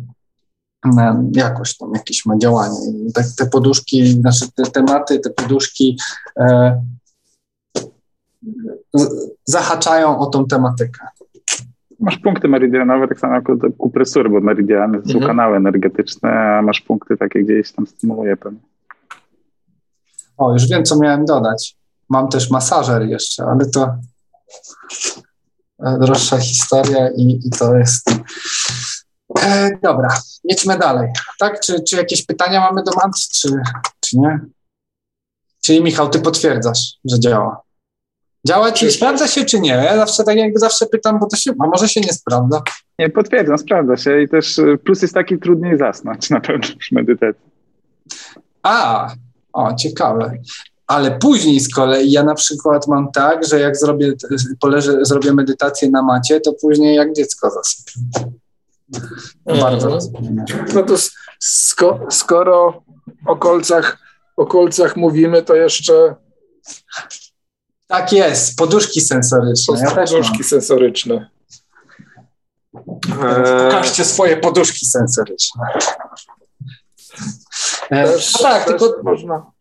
jakoś 1.32 1.76
tam 1.76 1.92
jakieś 1.94 2.26
ma 2.26 2.38
działanie. 2.38 2.78
Tak 3.14 3.26
te 3.36 3.46
poduszki, 3.46 4.12
znaczy 4.12 4.46
te 4.54 4.62
tematy, 4.62 5.18
te 5.18 5.30
poduszki 5.30 5.98
e, 6.38 6.80
zahaczają 9.44 10.18
o 10.18 10.26
tą 10.26 10.46
tematykę. 10.46 11.06
Masz 12.00 12.18
punkty 12.18 12.48
meridianowe, 12.48 13.08
tak 13.08 13.20
samo 13.20 13.34
jak 13.34 13.44
kupresury, 13.78 14.30
bo 14.30 14.40
meridiany 14.40 15.02
to 15.02 15.08
są 15.08 15.14
mhm. 15.14 15.26
kanały 15.26 15.56
energetyczne, 15.56 16.30
a 16.30 16.62
masz 16.62 16.80
punkty 16.80 17.16
takie 17.16 17.44
gdzieś 17.44 17.72
tam 17.72 17.86
stymuluje 17.86 18.36
pewnie. 18.36 18.60
O, 20.36 20.52
już 20.52 20.68
wiem, 20.68 20.84
co 20.84 20.98
miałem 20.98 21.24
dodać. 21.24 21.76
Mam 22.08 22.28
też 22.28 22.50
masażer 22.50 23.02
jeszcze, 23.02 23.44
ale 23.44 23.66
to 23.66 23.96
droższa 26.00 26.38
historia 26.38 27.08
i, 27.16 27.40
i 27.44 27.50
to 27.58 27.74
jest. 27.74 28.10
E, 29.42 29.78
dobra, 29.82 30.08
jedźmy 30.44 30.78
dalej. 30.78 31.08
Tak? 31.38 31.60
Czy, 31.60 31.82
czy 31.82 31.96
jakieś 31.96 32.26
pytania 32.26 32.60
mamy 32.60 32.82
do 32.82 32.92
Mant, 32.92 33.16
czy, 33.16 33.48
czy 34.00 34.18
nie? 34.18 34.40
Czyli 35.64 35.82
Michał, 35.82 36.08
ty 36.08 36.20
potwierdzasz, 36.20 36.98
że 37.04 37.20
działa. 37.20 37.65
Działa 38.46 38.72
ci, 38.72 38.92
sprawdza 38.92 39.28
się 39.28 39.44
czy 39.44 39.60
nie? 39.60 39.70
Ja 39.70 39.96
zawsze 39.96 40.24
tak 40.24 40.36
jakby 40.36 40.58
zawsze 40.58 40.86
pytam, 40.86 41.18
bo 41.18 41.26
to 41.26 41.36
się, 41.36 41.52
a 41.58 41.66
może 41.66 41.88
się 41.88 42.00
nie 42.00 42.12
sprawdza. 42.12 42.62
Nie, 42.98 43.10
potwierdzam, 43.10 43.58
sprawdza 43.58 43.96
się 43.96 44.22
i 44.22 44.28
też 44.28 44.58
y, 44.58 44.78
plus 44.84 45.02
jest 45.02 45.14
taki 45.14 45.38
trudniej 45.38 45.78
zasnąć 45.78 46.30
na 46.30 46.40
pewno 46.40 46.68
przy 46.78 46.94
medytacji. 46.94 47.42
A, 48.62 49.08
o, 49.52 49.74
ciekawe. 49.74 50.32
Ale 50.86 51.18
później 51.18 51.60
z 51.60 51.74
kolei 51.74 52.10
ja 52.12 52.22
na 52.22 52.34
przykład 52.34 52.88
mam 52.88 53.12
tak, 53.12 53.46
że 53.46 53.60
jak 53.60 53.76
zrobię, 53.76 54.12
poleżę, 54.60 55.04
zrobię 55.04 55.32
medytację 55.32 55.90
na 55.90 56.02
macie, 56.02 56.40
to 56.40 56.52
później 56.52 56.96
jak 56.96 57.12
dziecko 57.12 57.50
zasypiam. 57.50 58.32
Bardzo 59.60 59.88
rozumiem. 59.88 60.44
No 60.74 60.82
to 60.82 60.94
sko 61.40 62.00
skoro 62.10 62.82
o 63.26 63.36
kolcach, 63.36 63.98
o 64.36 64.46
kolcach 64.46 64.96
mówimy, 64.96 65.42
to 65.42 65.54
jeszcze 65.54 66.14
tak 67.86 68.12
jest, 68.12 68.56
poduszki 68.56 69.00
sensoryczne. 69.00 69.80
Ja 69.80 69.90
poduszki 69.90 70.44
sensoryczne. 70.44 71.30
Pokażcie 73.64 74.04
swoje 74.04 74.36
poduszki 74.36 74.86
sensoryczne. 74.86 75.62
Też, 77.88 78.34
no 78.34 78.40
tak, 78.40 78.64
tylko 78.64 78.94
można 79.02 79.56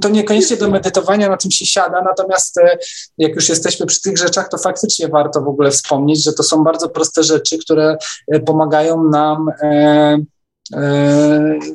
to 0.00 0.08
niekoniecznie 0.08 0.56
do 0.56 0.70
medytowania 0.70 1.28
na 1.28 1.36
tym 1.36 1.50
się 1.50 1.66
siada, 1.66 2.02
natomiast 2.02 2.58
e, 2.58 2.78
jak 3.18 3.34
już 3.34 3.48
jesteśmy 3.48 3.86
przy 3.86 4.00
tych 4.00 4.18
rzeczach, 4.18 4.48
to 4.48 4.58
faktycznie 4.58 5.08
warto 5.08 5.40
w 5.40 5.48
ogóle 5.48 5.70
wspomnieć, 5.70 6.24
że 6.24 6.32
to 6.32 6.42
są 6.42 6.64
bardzo 6.64 6.88
proste 6.88 7.22
rzeczy, 7.22 7.58
które 7.58 7.96
e, 8.32 8.40
pomagają 8.40 9.04
nam 9.04 9.48
e, 9.48 9.54
e, 9.62 10.18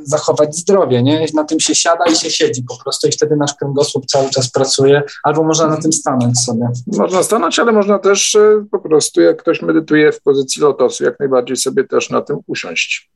zachować 0.04 0.56
zdrowie. 0.56 1.04
Nie? 1.04 1.26
Na 1.34 1.44
tym 1.44 1.60
się 1.60 1.76
siada 1.76 2.06
i 2.06 2.16
się 2.16 2.30
siedzi 2.30 2.64
po 2.64 2.84
prostu 2.84 3.08
i 3.08 3.12
wtedy 3.12 3.36
nasz 3.36 3.54
kręgosłup 3.54 4.06
cały 4.06 4.30
czas 4.30 4.52
pracuje, 4.52 5.04
albo 5.24 5.44
można 5.44 5.68
na 5.68 5.78
tym 5.78 5.94
stanąć 5.94 6.40
sobie. 6.40 6.68
Można 6.88 7.24
stanąć, 7.24 7.60
ale 7.60 7.72
można 7.72 8.00
też 8.00 8.38
po 8.72 8.80
prostu, 8.80 9.22
jak 9.22 9.42
ktoś 9.42 9.62
medytuje 9.62 10.12
w 10.12 10.22
pozycji 10.22 10.62
lotosu, 10.62 11.04
jak 11.04 11.20
najbardziej 11.20 11.58
sobie 11.58 11.84
też 11.84 12.10
na 12.10 12.22
tym 12.22 12.38
usiąść. 12.48 13.12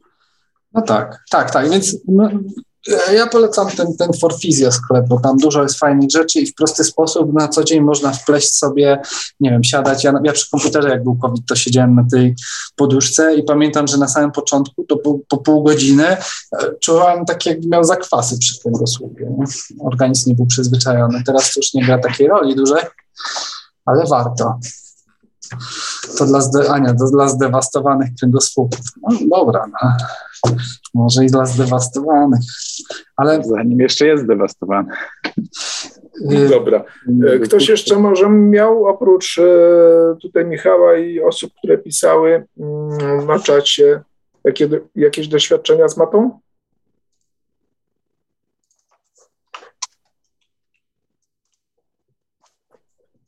No 0.74 0.82
tak, 0.82 1.24
tak, 1.30 1.52
tak. 1.52 1.70
Więc 1.70 1.98
no, 2.08 2.30
ja 2.88 3.28
polecam 3.28 3.68
ten, 3.68 3.98
ten 3.98 4.14
Forfizja 4.14 4.72
sklep, 4.72 5.08
bo 5.08 5.20
tam 5.20 5.38
dużo 5.38 5.64
jest 5.64 5.80
fajnych 5.80 6.12
rzeczy 6.12 6.40
i 6.40 6.46
w 6.46 6.56
prosty 6.56 6.84
sposób 6.84 7.34
na 7.34 7.48
co 7.48 7.64
dzień 7.64 7.82
można 7.82 8.12
wpleść 8.12 8.56
sobie, 8.56 9.02
nie 9.40 9.50
wiem, 9.50 9.64
siadać. 9.64 10.04
Ja, 10.04 10.14
ja 10.24 10.34
przy 10.34 10.50
komputerze, 10.50 10.90
jak 10.90 11.04
był 11.04 11.16
COVID, 11.16 11.46
to 11.48 11.56
siedziałem 11.56 11.96
na 11.96 12.06
tej 12.12 12.36
poduszce 12.76 13.36
i 13.36 13.44
pamiętam, 13.44 13.88
że 13.88 13.98
na 13.98 14.08
samym 14.08 14.32
początku, 14.32 14.84
to 14.84 14.98
po, 14.98 15.20
po 15.28 15.38
pół 15.38 15.64
godziny 15.64 16.08
e, 16.08 16.18
czuwałem 16.80 17.26
tak, 17.26 17.46
jakby 17.46 17.68
miał 17.68 17.84
zakwasy 17.84 18.38
przy. 18.40 18.60
Nie? 18.66 19.46
Organizm 19.80 20.30
nie 20.30 20.36
był 20.36 20.46
przyzwyczajony. 20.46 21.24
Teraz 21.26 21.56
już 21.56 21.74
nie 21.74 21.86
gra 21.86 21.98
takiej 21.98 22.28
roli 22.28 22.56
dużej, 22.56 22.84
ale 23.86 24.06
warto. 24.10 24.60
To 26.18 26.26
dla, 26.26 26.42
zde, 26.42 26.72
Ania, 26.72 26.94
to 26.94 27.10
dla 27.12 27.30
zdewastowanych 27.30 28.10
kręgosłupów. 28.20 28.80
No 29.02 29.18
dobra, 29.38 29.66
no. 29.68 29.90
Może 30.94 31.26
i 31.26 31.28
dla 31.28 31.46
zdewastowanych, 31.46 32.40
ale... 33.18 33.44
Zanim 33.44 33.80
jeszcze 33.80 34.08
jest 34.08 34.24
zdewastowany. 34.24 34.94
Y, 36.32 36.50
dobra. 36.50 36.84
Y, 37.36 37.40
ktoś 37.40 37.70
jeszcze 37.70 38.00
może 38.00 38.30
miał, 38.30 38.86
oprócz 38.86 39.38
y, 39.38 39.44
tutaj 40.22 40.46
Michała 40.46 40.98
i 40.98 41.22
osób, 41.22 41.54
które 41.58 41.78
pisały 41.78 42.46
mm, 42.60 43.28
na 43.28 43.40
czacie, 43.40 44.02
jakie, 44.44 44.70
jakieś 44.96 45.28
doświadczenia 45.28 45.88
z 45.88 45.98
matą? 45.98 46.40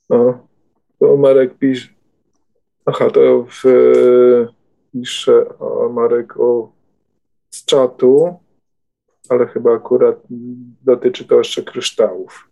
O, 0.10 0.34
to 1.00 1.18
Marek 1.18 1.58
pisze, 1.58 1.90
Aha, 2.86 3.10
to 3.10 3.46
w, 3.50 3.64
pisze 4.94 5.60
o 5.60 5.90
Marek 5.90 6.40
o, 6.40 6.75
z 7.56 7.66
czatu, 7.66 8.40
ale 9.30 9.48
chyba 9.48 9.76
akurat 9.76 10.16
dotyczy 10.84 11.26
to 11.26 11.36
jeszcze 11.36 11.64
kryształów. 11.64 12.50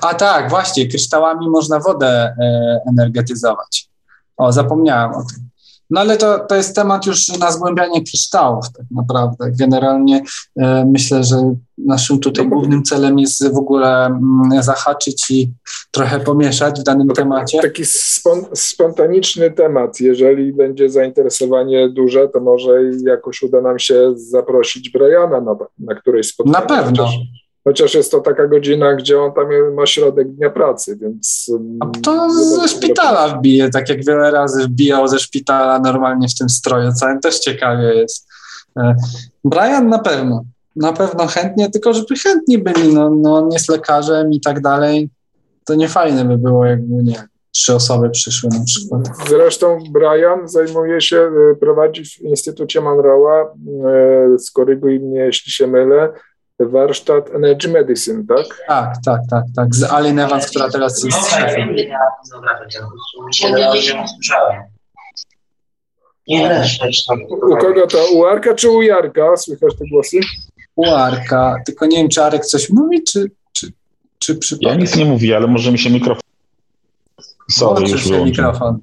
A 0.00 0.14
tak, 0.14 0.50
właśnie, 0.50 0.88
kryształami 0.88 1.50
można 1.50 1.80
wodę 1.80 2.06
e, 2.06 2.80
energetyzować. 2.88 3.88
O, 4.36 4.52
zapomniałem 4.52 5.10
o 5.10 5.24
tym. 5.24 5.48
No 5.90 6.00
ale 6.00 6.16
to, 6.16 6.38
to 6.48 6.54
jest 6.54 6.76
temat 6.76 7.06
już 7.06 7.28
na 7.28 7.52
zgłębianie 7.52 8.02
kryształów 8.02 8.64
tak 8.76 8.86
naprawdę. 8.90 9.50
Generalnie 9.58 10.22
e, 10.56 10.84
myślę, 10.84 11.24
że 11.24 11.54
naszym 11.78 12.20
tutaj 12.20 12.48
głównym 12.48 12.82
celem 12.82 13.18
jest 13.18 13.52
w 13.52 13.56
ogóle 13.56 14.06
mm, 14.06 14.62
zahaczyć 14.62 15.30
i 15.30 15.50
trochę 15.90 16.20
pomieszać 16.20 16.80
w 16.80 16.82
danym 16.82 17.08
temacie. 17.08 17.58
Taki 17.62 17.84
spon, 17.86 18.44
spontaniczny 18.52 19.50
temat. 19.50 20.00
Jeżeli 20.00 20.52
będzie 20.52 20.90
zainteresowanie 20.90 21.88
duże, 21.88 22.28
to 22.28 22.40
może 22.40 22.70
jakoś 23.06 23.42
uda 23.42 23.60
nam 23.60 23.78
się 23.78 24.12
zaprosić 24.16 24.90
Briana 24.90 25.40
na, 25.40 25.56
na 25.78 25.94
którejś 25.94 26.26
spotkanie. 26.26 26.66
Na 26.66 26.76
pewno. 26.76 27.04
Chociaż 27.04 27.43
Chociaż 27.64 27.94
jest 27.94 28.10
to 28.10 28.20
taka 28.20 28.46
godzina, 28.46 28.94
gdzie 28.94 29.20
on 29.20 29.32
tam 29.32 29.46
ma 29.74 29.86
środek 29.86 30.28
dnia 30.28 30.50
pracy, 30.50 30.96
więc. 30.96 31.50
A 31.80 31.86
to 32.02 32.30
ze 32.30 32.68
szpitala 32.68 33.28
wbije, 33.28 33.70
tak 33.70 33.88
jak 33.88 34.04
wiele 34.04 34.30
razy 34.30 34.64
wbijał 34.64 35.08
ze 35.08 35.18
szpitala 35.18 35.78
normalnie 35.78 36.28
w 36.28 36.38
tym 36.38 36.48
stroju 36.48 36.92
całym, 36.92 37.20
też 37.20 37.38
ciekawie 37.38 37.94
jest. 37.94 38.28
E, 38.78 38.94
Brian 39.44 39.88
na 39.88 39.98
pewno, 39.98 40.44
na 40.76 40.92
pewno 40.92 41.26
chętnie, 41.26 41.70
tylko 41.70 41.92
żeby 41.92 42.16
chętni 42.16 42.58
byli, 42.58 42.94
no, 42.94 43.10
no 43.10 43.36
on 43.36 43.52
jest 43.52 43.68
lekarzem 43.68 44.32
i 44.32 44.40
tak 44.40 44.60
dalej. 44.60 45.10
To 45.64 45.74
nie 45.74 45.88
fajne 45.88 46.24
by 46.24 46.38
było, 46.38 46.66
jakby 46.66 47.02
nie 47.02 47.28
trzy 47.54 47.74
osoby 47.74 48.10
przyszły 48.10 48.50
na 48.58 48.64
przykład. 48.64 49.08
Zresztą 49.28 49.78
Brian 49.90 50.48
zajmuje 50.48 51.00
się, 51.00 51.16
e, 51.16 51.54
prowadzi 51.54 52.04
w 52.04 52.20
Instytucie 52.20 52.80
Monroe'a, 52.80 53.44
e, 53.44 54.38
skoryguj 54.38 55.00
mnie, 55.00 55.20
jeśli 55.20 55.52
się 55.52 55.66
mylę, 55.66 56.12
warsztat 56.60 57.30
Energy 57.34 57.68
Medicine, 57.68 58.24
tak? 58.28 58.46
Tak, 58.68 58.94
tak, 59.04 59.20
tak, 59.30 59.44
tak. 59.56 59.74
Z 59.74 59.82
Alien 59.82 60.18
Evans, 60.18 60.46
która 60.46 60.70
teraz 60.70 61.04
jest 61.04 61.30
szefem. 61.30 61.76
U 67.30 67.56
kogo 67.56 67.86
to? 67.86 67.98
U 68.14 68.24
Arka 68.24 68.54
czy 68.54 68.70
u 68.70 68.82
Jarka? 68.82 69.36
Słychać 69.36 69.78
te 69.78 69.84
głosy? 69.90 70.20
U 70.76 70.86
Arka, 70.86 71.56
tylko 71.66 71.86
nie 71.86 71.96
wiem, 71.96 72.08
czy 72.08 72.22
Arek 72.22 72.44
coś 72.44 72.70
mówi, 72.70 73.02
czy, 73.02 73.30
czy, 73.52 73.72
czy 74.18 74.36
przypadek? 74.36 74.68
Ja 74.68 74.80
nic 74.80 74.96
nie 74.96 75.04
mówię, 75.04 75.36
ale 75.36 75.46
może 75.46 75.72
mi 75.72 75.78
się 75.78 75.90
mikrofon... 75.90 76.22
Sorry, 77.50 77.90
już 77.90 78.04
się 78.04 78.24
mikrofon. 78.24 78.78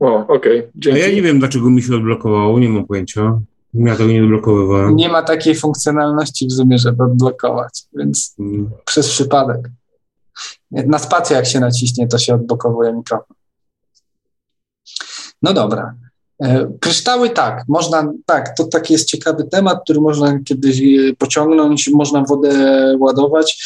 O, 0.00 0.26
okej, 0.26 0.68
okay. 0.80 0.98
ja 0.98 1.14
nie 1.14 1.22
wiem, 1.22 1.38
dlaczego 1.38 1.70
mi 1.70 1.82
się 1.82 1.94
odblokowało, 1.96 2.58
nie 2.58 2.68
mam 2.68 2.86
pojęcia. 2.86 3.40
Ja 3.74 3.96
tego 3.96 4.10
nie 4.10 4.22
odblokowywałem. 4.22 4.96
Nie 4.96 5.08
ma 5.08 5.22
takiej 5.22 5.54
funkcjonalności 5.54 6.46
w 6.46 6.52
Zoomie, 6.52 6.78
żeby 6.78 7.04
odblokować, 7.04 7.82
więc 7.92 8.34
hmm. 8.36 8.70
przez 8.84 9.08
przypadek. 9.08 9.70
Na 10.70 10.98
spację 10.98 11.36
jak 11.36 11.46
się 11.46 11.60
naciśnie, 11.60 12.08
to 12.08 12.18
się 12.18 12.34
odblokowuje 12.34 12.92
mikrofon. 12.92 13.36
No 15.42 15.52
dobra. 15.52 15.94
E, 16.42 16.72
kryształy 16.80 17.30
tak, 17.30 17.64
można, 17.68 18.12
tak, 18.26 18.56
to 18.56 18.64
taki 18.64 18.92
jest 18.92 19.08
ciekawy 19.08 19.44
temat, 19.44 19.80
który 19.84 20.00
można 20.00 20.38
kiedyś 20.44 20.80
e, 20.80 21.16
pociągnąć, 21.18 21.90
można 21.94 22.24
wodę 22.24 22.52
ładować. 22.98 23.64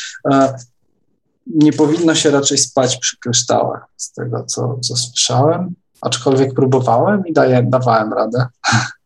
Nie 1.46 1.72
powinno 1.72 2.14
się 2.14 2.30
raczej 2.30 2.58
spać 2.58 2.96
przy 2.96 3.18
kryształach, 3.18 3.86
z 3.96 4.12
tego 4.12 4.44
co, 4.44 4.78
co 4.80 4.96
słyszałem, 4.96 5.74
aczkolwiek 6.00 6.54
próbowałem 6.54 7.26
i 7.26 7.32
daję, 7.32 7.66
dawałem 7.68 8.12
radę. 8.12 8.46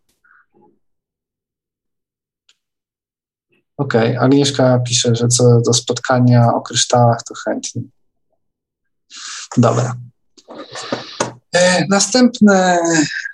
Okej, 3.79 4.11
okay. 4.11 4.21
Agnieszka 4.21 4.79
pisze, 4.79 5.15
że 5.15 5.29
co 5.29 5.61
do 5.61 5.73
spotkania 5.73 6.55
o 6.55 6.61
kryształach, 6.61 7.23
to 7.23 7.35
chętnie. 7.35 7.83
Dobra. 9.57 9.97
E, 11.55 11.87
następne 11.91 12.79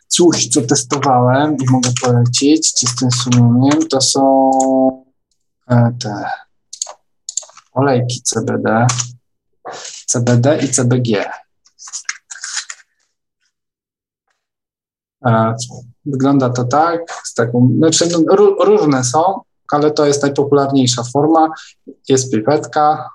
coś, 0.09 0.49
co 0.49 0.63
testowałem 0.63 1.57
i 1.57 1.71
mogę 1.71 1.91
polecić 2.03 2.75
czystym 2.75 3.11
sumieniem, 3.11 3.89
to 3.89 4.01
są 4.01 4.51
e, 5.71 5.93
te 6.03 6.31
olejki 7.73 8.23
CBD, 8.23 8.87
CBD 10.07 10.59
i 10.59 10.69
CBG. 10.69 11.31
E, 15.27 15.55
wygląda 16.07 16.51
to 16.51 16.65
tak, 16.65 17.01
z 17.25 17.35
taką, 17.35 17.73
znaczy, 17.79 18.09
no, 18.09 18.37
różne 18.65 19.05
są, 19.05 19.41
ale 19.73 19.91
to 19.91 20.07
jest 20.07 20.23
najpopularniejsza 20.23 21.03
forma. 21.13 21.49
Jest 22.09 22.33
pipetka, 22.33 23.09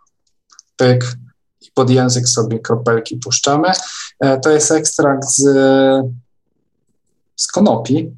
pyk 0.77 1.15
i 1.61 1.71
pod 1.71 1.89
język 1.89 2.29
sobie 2.29 2.59
kropelki 2.59 3.17
puszczamy. 3.17 3.71
E, 4.19 4.39
to 4.39 4.49
jest 4.49 4.71
ekstrakt 4.71 5.25
z, 5.27 5.43
z 7.35 7.47
konopi. 7.47 8.11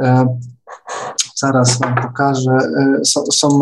E, 0.00 0.38
zaraz 1.36 1.78
Wam 1.78 1.94
pokażę. 2.02 2.50
E, 2.50 3.04
są, 3.04 3.24
są 3.26 3.60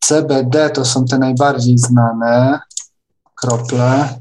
CBD, 0.00 0.70
to 0.70 0.84
są 0.84 1.04
te 1.04 1.18
najbardziej 1.18 1.78
znane 1.78 2.60
krople. 3.34 4.18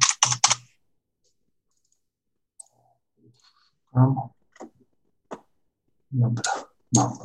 Dobra. 6.11 6.72
No. 6.95 7.17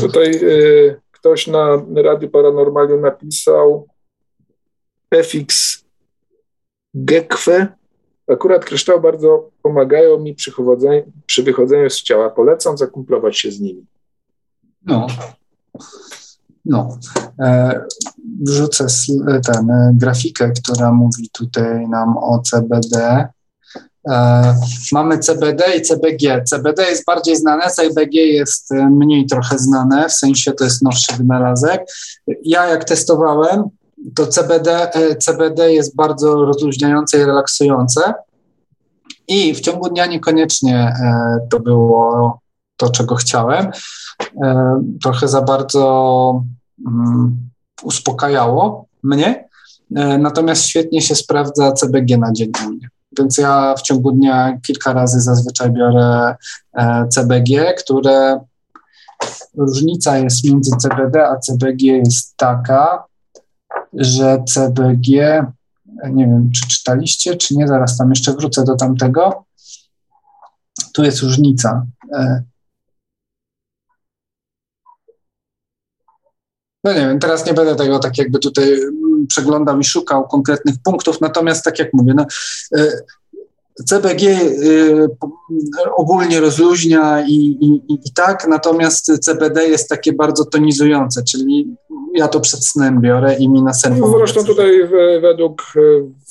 Tutaj 0.00 0.30
y, 0.42 1.00
ktoś 1.10 1.46
na 1.46 1.82
Radiu 2.02 2.30
Paranormalium 2.30 3.00
napisał 3.00 3.88
prefix 5.08 5.84
gekwe. 6.94 7.68
Akurat 8.28 8.64
kryształy 8.64 9.00
bardzo 9.00 9.50
pomagają 9.62 10.18
mi 10.18 10.34
przy, 10.34 10.52
przy 11.26 11.42
wychodzeniu 11.42 11.90
z 11.90 12.02
ciała. 12.02 12.30
Polecam 12.30 12.78
zakumplować 12.78 13.38
się 13.38 13.50
z 13.50 13.60
nimi. 13.60 13.86
No. 14.86 15.06
No. 16.64 16.98
E, 17.42 17.80
wrzucę 18.42 18.86
ten, 19.46 19.70
e, 19.70 19.92
grafikę, 19.94 20.50
która 20.50 20.92
mówi 20.92 21.30
tutaj 21.32 21.88
nam 21.88 22.16
o 22.18 22.38
CBD. 22.38 23.28
E, 24.08 24.54
mamy 24.92 25.18
CBD 25.18 25.76
i 25.76 25.82
CBG. 25.82 26.42
CBD 26.44 26.90
jest 26.90 27.04
bardziej 27.04 27.36
znane, 27.36 27.70
CBG 27.70 28.14
jest 28.14 28.72
e, 28.72 28.90
mniej 28.90 29.26
trochę 29.26 29.58
znane, 29.58 30.08
w 30.08 30.12
sensie 30.12 30.52
to 30.52 30.64
jest 30.64 30.82
nowszy 30.82 31.12
wynalazek. 31.18 31.84
Ja 32.44 32.66
jak 32.66 32.84
testowałem, 32.84 33.64
to 34.16 34.26
CBD, 34.26 34.94
e, 34.94 35.16
CBD 35.16 35.72
jest 35.72 35.96
bardzo 35.96 36.44
rozluźniające 36.44 37.18
i 37.18 37.24
relaksujące. 37.24 38.14
I 39.28 39.54
w 39.54 39.60
ciągu 39.60 39.88
dnia 39.88 40.06
niekoniecznie 40.06 40.94
to 41.50 41.60
było 41.60 42.38
to, 42.76 42.90
czego 42.90 43.14
chciałem. 43.14 43.70
Trochę 45.02 45.28
za 45.28 45.42
bardzo 45.42 46.44
um, 46.86 47.36
uspokajało 47.82 48.86
mnie. 49.02 49.48
Natomiast 50.18 50.64
świetnie 50.64 51.02
się 51.02 51.14
sprawdza 51.14 51.72
CBG 51.72 52.18
na 52.18 52.32
dzień 52.32 52.52
u 52.66 52.70
mnie. 52.70 52.88
Więc 53.18 53.38
ja 53.38 53.74
w 53.78 53.82
ciągu 53.82 54.12
dnia 54.12 54.58
kilka 54.66 54.92
razy 54.92 55.20
zazwyczaj 55.20 55.70
biorę 55.70 56.36
e, 56.72 57.08
CBG, 57.08 57.74
które 57.74 58.40
różnica 59.56 60.18
jest 60.18 60.44
między 60.44 60.70
CBD 60.76 61.28
a 61.28 61.38
CBG 61.38 61.86
jest 61.86 62.36
taka, 62.36 63.04
że 63.92 64.44
CBG, 64.48 65.46
nie 66.10 66.26
wiem, 66.26 66.50
czy 66.54 66.68
czytaliście, 66.68 67.36
czy 67.36 67.56
nie, 67.56 67.68
zaraz 67.68 67.96
tam 67.96 68.10
jeszcze 68.10 68.32
wrócę 68.32 68.64
do 68.64 68.76
tamtego. 68.76 69.44
Tu 70.94 71.04
jest 71.04 71.22
różnica. 71.22 71.86
E, 72.14 72.42
no 76.84 76.92
nie 76.92 77.00
wiem, 77.00 77.18
teraz 77.18 77.46
nie 77.46 77.54
będę 77.54 77.76
tego 77.76 77.98
tak 77.98 78.18
jakby 78.18 78.38
tutaj 78.38 78.76
przeglądał 79.28 79.80
i 79.80 79.84
szukał 79.84 80.28
konkretnych 80.28 80.74
punktów, 80.84 81.20
natomiast 81.20 81.64
tak 81.64 81.78
jak 81.78 81.92
mówię, 81.92 82.14
no, 82.16 82.26
e, 82.76 82.90
CBG 83.84 84.22
y, 84.22 85.08
ogólnie 85.96 86.40
rozluźnia 86.40 87.24
i, 87.28 87.34
i, 87.60 87.94
i, 87.94 88.12
tak, 88.14 88.46
natomiast 88.48 89.06
CBD 89.20 89.68
jest 89.68 89.88
takie 89.88 90.12
bardzo 90.12 90.44
tonizujące, 90.44 91.22
czyli 91.22 91.76
ja 92.14 92.28
to 92.28 92.40
przed 92.40 92.66
snem 92.66 93.00
biorę 93.00 93.36
i 93.38 93.48
mi 93.48 93.62
na 93.62 93.74
sen 93.74 93.98
no, 93.98 94.18
Zresztą 94.18 94.44
tutaj 94.44 94.84
w, 94.86 95.20
według 95.22 95.62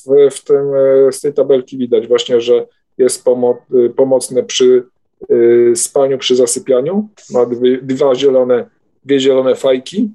w, 0.05 0.31
w 0.35 0.43
tym, 0.43 0.73
e, 1.07 1.11
z 1.11 1.21
tej 1.21 1.33
tabelki 1.33 1.77
widać 1.77 2.07
właśnie, 2.07 2.41
że 2.41 2.65
jest 2.97 3.23
pomo 3.23 3.57
pomocne 3.95 4.43
przy 4.43 4.83
y, 5.31 5.73
spaniu, 5.75 6.17
przy 6.17 6.35
zasypianiu. 6.35 7.09
Ma 7.29 7.45
dwie, 7.45 7.81
dwa 7.81 8.15
zielone, 8.15 8.69
dwie 9.05 9.19
zielone 9.19 9.55
fajki, 9.55 10.09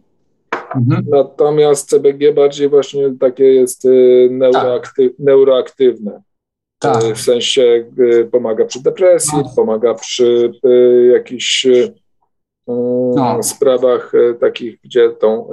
Mhm. 0.76 1.04
Natomiast 1.08 1.90
CBG 1.90 2.32
bardziej 2.32 2.68
właśnie 2.68 3.14
takie 3.20 3.44
jest 3.44 3.84
y, 3.84 4.28
neuroaktyw, 4.30 5.10
tak. 5.10 5.26
neuroaktywne. 5.26 6.22
Tak. 6.78 7.04
Y, 7.04 7.14
w 7.14 7.20
sensie 7.20 7.84
y, 7.98 8.28
pomaga 8.32 8.64
przy 8.64 8.82
depresji, 8.82 9.38
no. 9.38 9.52
pomaga 9.56 9.94
przy 9.94 10.52
jakichś 11.12 11.66
no. 12.66 13.42
sprawach 13.42 14.12
takich, 14.40 14.80
gdzie 14.84 15.10
tą, 15.10 15.48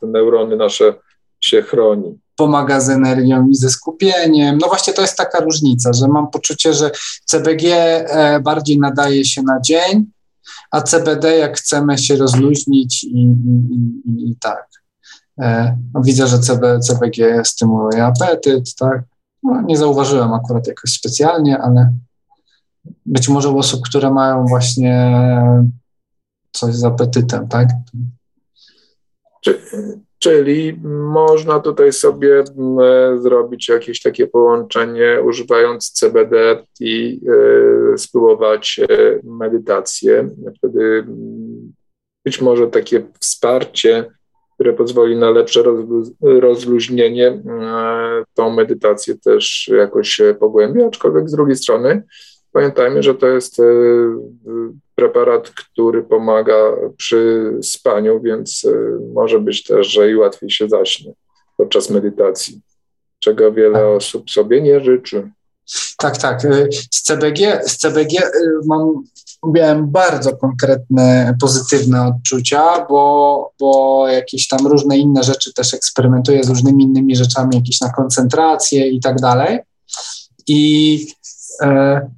te 0.00 0.06
neurony 0.06 0.56
nasze 0.56 0.94
się 1.40 1.62
chroni. 1.62 2.18
Pomaga 2.36 2.80
z 2.80 2.90
energią 2.90 3.48
i 3.50 3.54
ze 3.54 3.70
skupieniem. 3.70 4.58
No 4.58 4.68
właśnie 4.68 4.92
to 4.92 5.02
jest 5.02 5.16
taka 5.16 5.40
różnica, 5.40 5.92
że 5.92 6.08
mam 6.08 6.30
poczucie, 6.30 6.72
że 6.72 6.90
CBG 7.24 7.64
e, 7.72 8.40
bardziej 8.40 8.78
nadaje 8.78 9.24
się 9.24 9.42
na 9.42 9.60
dzień, 9.60 10.06
a 10.70 10.82
CBD 10.82 11.36
jak 11.36 11.56
chcemy 11.56 11.98
się 11.98 12.16
rozluźnić 12.16 13.04
i, 13.04 13.18
i, 13.18 13.74
i, 14.04 14.30
i 14.30 14.36
tak. 14.40 14.68
E, 15.40 15.78
no 15.94 16.02
widzę, 16.02 16.26
że 16.26 16.38
CB, 16.38 16.80
CBG 16.80 17.44
stymuluje 17.44 18.04
apetyt, 18.04 18.74
tak. 18.74 19.02
No, 19.42 19.62
nie 19.62 19.76
zauważyłem 19.76 20.34
akurat 20.34 20.66
jakoś 20.66 20.92
specjalnie, 20.92 21.58
ale 21.58 21.96
być 23.06 23.28
może 23.28 23.48
u 23.48 23.58
osób, 23.58 23.80
które 23.84 24.10
mają 24.10 24.46
właśnie 24.46 25.20
coś 26.52 26.74
z 26.74 26.84
apetytem, 26.84 27.48
tak? 27.48 27.68
Czy, 29.40 29.60
Czyli 30.18 30.80
można 31.12 31.60
tutaj 31.60 31.92
sobie 31.92 32.44
mm, 32.58 33.22
zrobić 33.22 33.68
jakieś 33.68 34.02
takie 34.02 34.26
połączenie, 34.26 35.22
używając 35.24 35.92
CBD 35.92 36.64
i 36.80 37.20
e, 37.94 37.98
spróbować 37.98 38.80
e, 38.90 39.20
medytację. 39.24 40.30
Wtedy 40.58 40.80
mm, 40.80 41.72
być 42.24 42.40
może 42.40 42.66
takie 42.66 43.02
wsparcie, 43.20 44.04
które 44.54 44.72
pozwoli 44.72 45.16
na 45.16 45.30
lepsze 45.30 45.62
rozluźnienie, 46.22 47.26
e, 47.26 47.42
tą 48.34 48.50
medytację 48.50 49.18
też 49.18 49.70
jakoś 49.76 50.20
pogłębi, 50.40 50.82
aczkolwiek 50.82 51.28
z 51.28 51.32
drugiej 51.32 51.56
strony 51.56 52.02
pamiętajmy, 52.56 53.02
że 53.02 53.14
to 53.14 53.26
jest 53.26 53.60
preparat, 54.94 55.50
który 55.50 56.02
pomaga 56.02 56.54
przy 56.96 57.52
spaniu, 57.62 58.20
więc 58.20 58.64
y, 58.64 58.98
może 59.14 59.40
być 59.40 59.64
też, 59.64 59.88
że 59.88 60.10
i 60.10 60.16
łatwiej 60.16 60.50
się 60.50 60.68
zaśnie 60.68 61.12
podczas 61.56 61.90
medytacji, 61.90 62.60
czego 63.18 63.52
wiele 63.52 63.74
tak. 63.74 63.84
osób 63.84 64.30
sobie 64.30 64.60
nie 64.60 64.80
życzy. 64.80 65.30
Tak, 65.98 66.18
tak. 66.18 66.42
Z 66.90 67.02
CBG, 67.02 67.60
z 67.66 67.76
CBG 67.76 68.30
mam, 68.66 69.02
miałem 69.46 69.90
bardzo 69.90 70.36
konkretne, 70.36 71.34
pozytywne 71.40 72.06
odczucia, 72.06 72.86
bo, 72.88 73.52
bo 73.60 74.04
jakieś 74.08 74.48
tam 74.48 74.66
różne 74.66 74.98
inne 74.98 75.22
rzeczy 75.22 75.54
też 75.54 75.74
eksperymentuję 75.74 76.44
z 76.44 76.48
różnymi 76.48 76.84
innymi 76.84 77.16
rzeczami, 77.16 77.56
jakieś 77.56 77.80
na 77.80 77.92
koncentrację 77.92 78.88
i 78.88 79.00
tak 79.00 79.16
dalej. 79.16 79.58
I 80.46 81.06
e, 81.62 82.10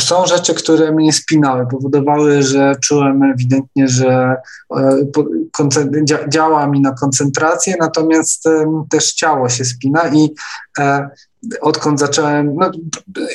są 0.00 0.26
rzeczy, 0.26 0.54
które 0.54 0.92
mnie 0.92 1.12
spinały, 1.12 1.66
powodowały, 1.66 2.42
że 2.42 2.74
czułem 2.82 3.22
ewidentnie, 3.22 3.88
że 3.88 4.36
e, 4.76 6.28
działa 6.28 6.66
mi 6.66 6.80
na 6.80 6.92
koncentrację, 6.92 7.74
natomiast 7.80 8.44
też 8.90 9.12
ciało 9.12 9.48
się 9.48 9.64
spina 9.64 10.08
i 10.08 10.34
e, 10.78 11.08
odkąd 11.60 12.00
zacząłem, 12.00 12.56
no, 12.56 12.70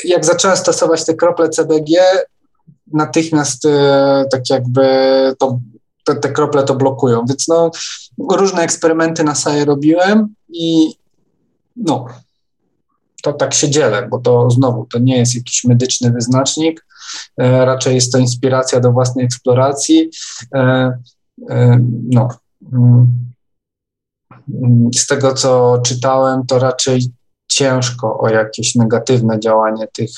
jak 0.03 0.25
zacząłem 0.25 0.57
stosować 0.57 1.05
te 1.05 1.13
krople 1.13 1.49
CBG, 1.49 2.01
natychmiast 2.93 3.65
e, 3.65 4.25
tak 4.31 4.49
jakby 4.49 4.83
to, 5.39 5.59
te, 6.03 6.15
te 6.15 6.31
krople 6.31 6.63
to 6.63 6.75
blokują, 6.75 7.25
więc 7.27 7.47
no, 7.47 7.71
różne 8.31 8.61
eksperymenty 8.61 9.23
na 9.23 9.35
SAE 9.35 9.65
robiłem 9.65 10.33
i 10.49 10.95
no, 11.75 12.05
to 13.27 13.33
tak 13.33 13.53
się 13.53 13.69
dzielę, 13.69 14.07
bo 14.11 14.19
to 14.19 14.49
znowu 14.49 14.85
to 14.85 14.99
nie 14.99 15.17
jest 15.17 15.35
jakiś 15.35 15.63
medyczny 15.63 16.11
wyznacznik, 16.11 16.85
e, 17.37 17.65
raczej 17.65 17.95
jest 17.95 18.11
to 18.11 18.17
inspiracja 18.17 18.79
do 18.79 18.91
własnej 18.91 19.25
eksploracji. 19.25 20.09
E, 20.55 20.91
e, 21.49 21.79
no. 22.09 22.29
Mm, 22.73 23.27
z 24.95 25.07
tego, 25.07 25.33
co 25.33 25.81
czytałem, 25.85 26.45
to 26.45 26.59
raczej 26.59 27.01
ciężko 27.47 28.19
o 28.19 28.29
jakieś 28.29 28.75
negatywne 28.75 29.39
działanie 29.39 29.87
tych, 29.93 30.09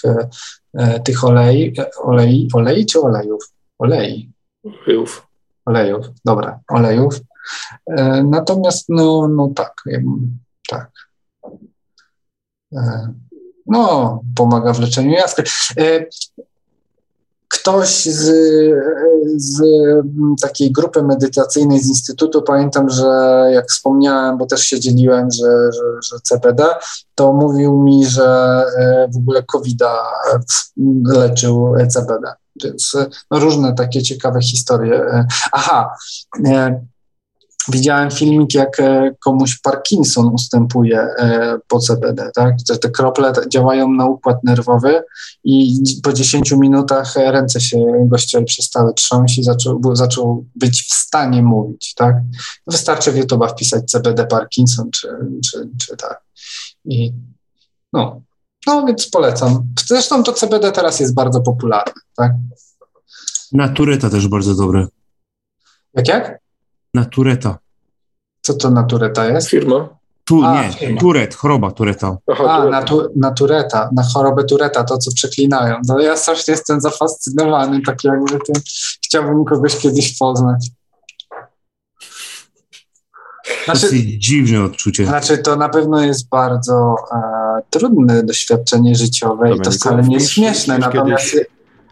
tych 1.05 1.23
olei, 1.23 1.73
olei, 2.03 2.47
olei 2.53 2.85
czy 2.85 3.01
olejów? 3.01 3.51
Olei. 3.79 4.31
Olejów. 4.63 5.27
Olejów, 5.65 6.05
dobra, 6.25 6.59
olejów. 6.67 7.13
Natomiast, 8.23 8.85
no, 8.89 9.27
no 9.27 9.51
tak, 9.55 9.83
tak. 10.69 10.91
E, 12.73 13.13
no, 13.65 14.21
pomaga 14.35 14.73
w 14.73 14.79
leczeniu 14.79 15.11
jaskry. 15.11 15.43
E, 15.77 16.05
ktoś 17.47 18.05
z, 18.05 18.25
z 19.35 19.61
takiej 20.41 20.71
grupy 20.71 21.03
medytacyjnej 21.03 21.79
z 21.79 21.87
Instytutu, 21.87 22.41
pamiętam, 22.41 22.89
że 22.89 23.07
jak 23.53 23.69
wspomniałem, 23.69 24.37
bo 24.37 24.45
też 24.45 24.61
się 24.61 24.79
dzieliłem, 24.79 25.31
że, 25.31 25.71
że, 25.73 25.83
że 26.01 26.19
CBD, 26.23 26.65
to 27.15 27.33
mówił 27.33 27.83
mi, 27.83 28.05
że 28.05 28.63
e, 28.77 29.07
w 29.13 29.17
ogóle 29.17 29.43
covid 29.43 29.79
leczył 31.05 31.73
CBD. 31.89 32.33
Więc 32.63 32.97
no, 33.31 33.39
różne 33.39 33.73
takie 33.73 34.03
ciekawe 34.03 34.41
historie. 34.41 35.25
Aha, 35.51 35.95
Widziałem 37.67 38.11
filmik, 38.11 38.53
jak 38.53 38.79
e, 38.79 39.15
komuś 39.19 39.59
Parkinson 39.59 40.27
ustępuje 40.33 40.99
e, 40.99 41.57
po 41.67 41.79
CBD, 41.79 42.31
tak? 42.35 42.55
Te 42.81 42.89
krople 42.89 43.33
działają 43.49 43.91
na 43.91 44.05
układ 44.05 44.43
nerwowy 44.43 45.03
i 45.43 45.79
po 46.03 46.13
10 46.13 46.51
minutach 46.51 47.15
ręce 47.15 47.61
się 47.61 48.05
gościowi 48.05 48.45
przestały 48.45 48.93
trząść 48.93 49.37
i 49.37 49.43
zaczął, 49.43 49.81
zaczął 49.93 50.45
być 50.55 50.81
w 50.81 50.93
stanie 50.93 51.43
mówić, 51.43 51.93
tak? 51.93 52.15
Wystarczy 52.67 53.11
w 53.11 53.17
YouTube 53.17 53.51
wpisać 53.51 53.91
CBD 53.91 54.27
Parkinson, 54.27 54.91
czy, 54.91 55.07
czy, 55.51 55.69
czy 55.77 55.97
tak. 55.97 56.21
I 56.85 57.13
no, 57.93 58.21
no, 58.67 58.85
więc 58.85 59.09
polecam. 59.09 59.67
Zresztą 59.87 60.23
to 60.23 60.33
CBD 60.33 60.71
teraz 60.71 60.99
jest 60.99 61.13
bardzo 61.13 61.41
popularne, 61.41 61.93
tak? 62.15 62.31
Natureta 63.51 64.09
też 64.09 64.27
bardzo 64.27 64.55
dobre. 64.55 64.87
Jak, 65.93 66.07
jak? 66.07 66.48
Natureta. 66.93 67.57
Co 68.41 68.53
to 68.53 68.69
Natureta 68.69 69.25
jest? 69.25 69.49
Firma. 69.49 69.89
Tu, 70.25 70.43
A, 70.45 70.61
nie, 70.63 70.71
firma. 70.73 70.99
Turet, 70.99 71.35
choroba 71.35 71.71
Tureta. 71.71 72.17
Aha, 72.31 72.43
A, 72.53 72.61
tu- 72.61 72.69
na, 72.69 72.83
tu, 72.83 73.13
na 73.15 73.31
Tureta, 73.31 73.89
na 73.95 74.03
chorobę 74.03 74.43
Tureta, 74.43 74.83
to 74.83 74.97
co 74.97 75.11
przeklinają. 75.15 75.75
No 75.87 75.99
ja 75.99 76.17
strasznie 76.17 76.51
jestem 76.51 76.81
zafascynowany, 76.81 77.81
tak 77.81 78.03
jakby 78.03 78.31
tym. 78.31 78.61
Chciałbym 79.05 79.45
kogoś 79.45 79.77
kiedyś 79.77 80.17
poznać. 80.17 80.67
Znaczy, 83.65 83.81
Dosyć 83.81 84.25
dziwne 84.25 84.63
odczucie. 84.63 85.05
znaczy 85.05 85.37
to 85.37 85.55
na 85.55 85.69
pewno 85.69 86.01
jest 86.05 86.29
bardzo 86.29 86.95
e, 87.11 87.21
trudne 87.69 88.23
doświadczenie 88.23 88.95
życiowe 88.95 89.55
i 89.55 89.59
to 89.61 89.71
wcale 89.71 90.03
nie 90.03 90.13
jest 90.15 90.29
śmieszne. 90.29 90.73
wpisz 90.75 90.85
Natomiast 90.85 91.31
kiedyś- 91.31 91.45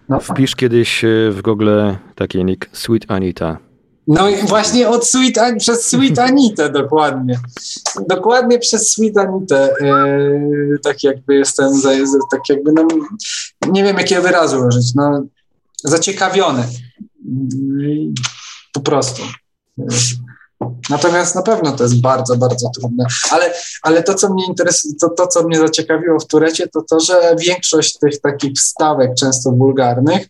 no, 0.10 0.20
Wpisz 0.20 0.56
kiedyś 0.56 1.04
e, 1.04 1.08
w 1.32 1.42
Google 1.42 1.72
taki 2.16 2.46
nick 2.46 2.70
Sweet 2.74 3.06
Anita. 3.12 3.58
No 4.08 4.30
i 4.30 4.48
właśnie 4.48 4.90
od 4.90 5.08
Sweet 5.08 5.36
przez 5.60 5.88
Sweet 5.88 6.20
Anitę 6.20 6.70
dokładnie. 6.70 7.40
Dokładnie 8.10 8.60
przez 8.60 8.92
Sweet 8.92 9.18
Anitę. 9.18 9.70
E, 9.82 10.78
tak 10.84 11.04
jakby 11.04 11.36
jestem, 11.36 11.80
za, 11.80 11.90
tak 12.32 12.42
jakby, 12.50 12.72
no, 12.72 12.88
nie 13.72 13.84
wiem 13.84 13.98
jakiego 13.98 14.22
wyrazu 14.22 14.68
użyć, 14.68 14.96
no, 14.96 15.24
zaciekawiony. 15.84 16.68
Po 18.74 18.80
prostu. 18.80 19.22
Natomiast 20.90 21.36
na 21.36 21.42
pewno 21.42 21.72
to 21.72 21.84
jest 21.84 22.02
bardzo, 22.02 22.38
bardzo 22.38 22.70
trudne. 22.80 23.06
Ale, 23.32 23.54
ale 23.82 24.04
to, 24.04 24.14
co 24.14 24.34
mnie 24.34 24.46
interesuje, 24.48 24.94
to, 25.02 25.10
to, 25.10 25.28
co 25.28 25.44
mnie 25.44 25.60
zaciekawiło 25.60 26.20
w 26.20 26.28
Turecie, 26.28 26.68
to 26.68 26.82
to, 26.90 27.00
że 27.00 27.36
większość 27.40 27.98
tych 27.98 28.22
takich 28.22 28.54
wstawek, 28.54 29.12
często 29.20 29.52
wulgarnych, 29.52 30.28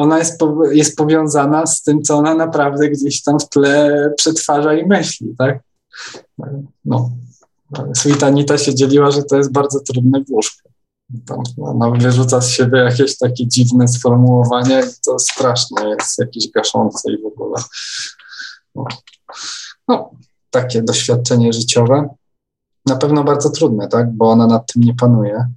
ona 0.00 0.18
jest, 0.18 0.40
jest 0.72 0.96
powiązana 0.96 1.66
z 1.66 1.82
tym, 1.82 2.02
co 2.02 2.16
ona 2.16 2.34
naprawdę 2.34 2.88
gdzieś 2.88 3.22
tam 3.22 3.40
w 3.40 3.48
tle 3.48 4.12
przetwarza 4.16 4.74
i 4.74 4.86
myśli, 4.86 5.34
tak? 5.38 5.60
No. 6.84 7.10
Sweet 7.96 8.22
Anita 8.22 8.58
się 8.58 8.74
dzieliła, 8.74 9.10
że 9.10 9.22
to 9.22 9.36
jest 9.36 9.52
bardzo 9.52 9.80
trudne 9.80 10.24
w 10.24 10.30
łóżku. 10.30 10.70
Tam 11.26 11.42
ona 11.60 11.90
wyrzuca 11.90 12.40
z 12.40 12.48
siebie 12.48 12.78
jakieś 12.78 13.18
takie 13.18 13.48
dziwne 13.48 13.88
sformułowania 13.88 14.80
i 14.80 14.90
to 15.06 15.18
strasznie 15.18 15.88
jest 15.88 16.18
jakieś 16.18 16.50
gaszące 16.50 17.12
i 17.12 17.22
w 17.22 17.26
ogóle. 17.26 17.62
No. 18.74 18.84
no, 19.88 20.10
takie 20.50 20.82
doświadczenie 20.82 21.52
życiowe. 21.52 22.08
Na 22.86 22.96
pewno 22.96 23.24
bardzo 23.24 23.50
trudne, 23.50 23.88
tak? 23.88 24.12
Bo 24.12 24.30
ona 24.30 24.46
nad 24.46 24.72
tym 24.72 24.82
nie 24.82 24.94
panuje. 24.94 25.48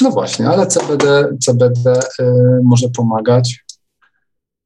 No 0.00 0.10
właśnie, 0.10 0.48
ale 0.48 0.66
CBD, 0.66 1.36
CBD 1.40 2.00
y, 2.20 2.24
może 2.64 2.88
pomagać. 2.96 3.64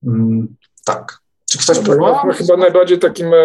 Mm, 0.07 0.57
tak. 0.85 1.19
Czy 1.51 1.59
ktoś 1.59 1.77
No 1.77 1.83
tak, 1.83 1.85
próbował? 1.85 2.27
no, 2.27 2.33
chyba 2.33 2.57
najbardziej 2.57 2.99
takim 2.99 3.35
e, 3.35 3.39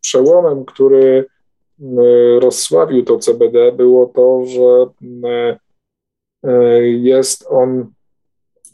przełomem, 0.00 0.64
który 0.64 1.26
e, 1.80 2.40
rozsławił 2.40 3.04
to 3.04 3.18
CBD, 3.18 3.72
było 3.72 4.06
to, 4.06 4.44
że 4.46 4.86
e, 5.28 5.58
e, 6.44 6.82
jest 6.82 7.46
on 7.48 7.92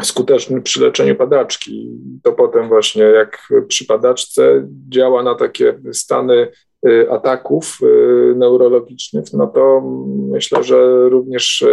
skuteczny 0.03 0.63
przy 0.63 0.81
leczeniu 0.81 1.17
padaczki. 1.17 1.91
To 2.23 2.33
potem 2.33 2.69
właśnie 2.69 3.03
jak 3.03 3.49
przy 3.69 3.87
padaczce 3.87 4.69
działa 4.89 5.23
na 5.23 5.35
takie 5.35 5.79
stany 5.93 6.49
ataków 7.11 7.79
e, 7.83 7.87
neurologicznych, 8.35 9.33
no 9.33 9.47
to 9.47 9.83
myślę, 10.31 10.65
że 10.65 11.09
również 11.09 11.65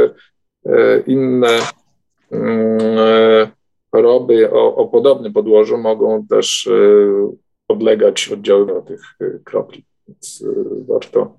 e, 0.66 1.00
inne 1.08 1.60
choroby 3.92 4.52
o, 4.52 4.76
o 4.76 4.88
podobnym 4.88 5.34
podłożu 5.34 5.78
mogą 5.78 6.28
też 6.28 6.70
podlegać 7.68 8.30
oddziaływaniu 8.34 8.82
tych 8.82 9.02
kropli. 9.44 9.86
Więc 10.08 10.44
warto, 10.88 11.38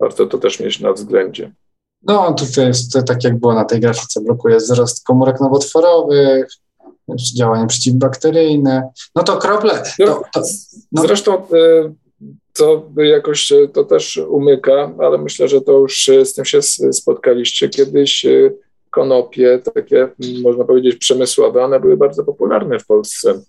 warto 0.00 0.26
to 0.26 0.38
też 0.38 0.60
mieć 0.60 0.80
na 0.80 0.92
względzie. 0.92 1.52
No, 2.02 2.34
tutaj 2.34 2.66
jest 2.66 2.92
tak 3.06 3.24
jak 3.24 3.38
było 3.38 3.54
na 3.54 3.64
tej 3.64 3.80
grafice, 3.80 4.20
blokuje 4.20 4.56
wzrost 4.56 5.04
komórek 5.06 5.40
nowotworowych, 5.40 6.46
działanie 7.36 7.66
przeciwbakteryjne. 7.66 8.88
No 9.14 9.22
to 9.22 9.36
krople. 9.36 9.82
To, 9.98 10.22
to, 10.34 10.42
no, 10.92 11.02
Zresztą 11.02 11.42
to 12.56 12.90
jakoś 12.96 13.52
e, 13.52 13.68
to 13.68 13.84
też 13.84 14.16
umyka, 14.16 14.92
ale 14.98 15.18
myślę, 15.18 15.48
że 15.48 15.60
to 15.60 15.72
już 15.72 16.08
e, 16.08 16.24
z 16.24 16.34
tym 16.34 16.44
się 16.44 16.62
spotkaliście 16.92 17.68
kiedyś. 17.68 18.24
e, 18.24 18.50
Konopie, 18.90 19.60
takie 19.74 20.08
można 20.42 20.64
powiedzieć 20.64 20.96
przemysłowe, 20.96 21.64
one 21.64 21.80
były 21.80 21.96
bardzo 21.96 22.24
popularne 22.24 22.78
w 22.78 22.86
Polsce. 22.86 23.40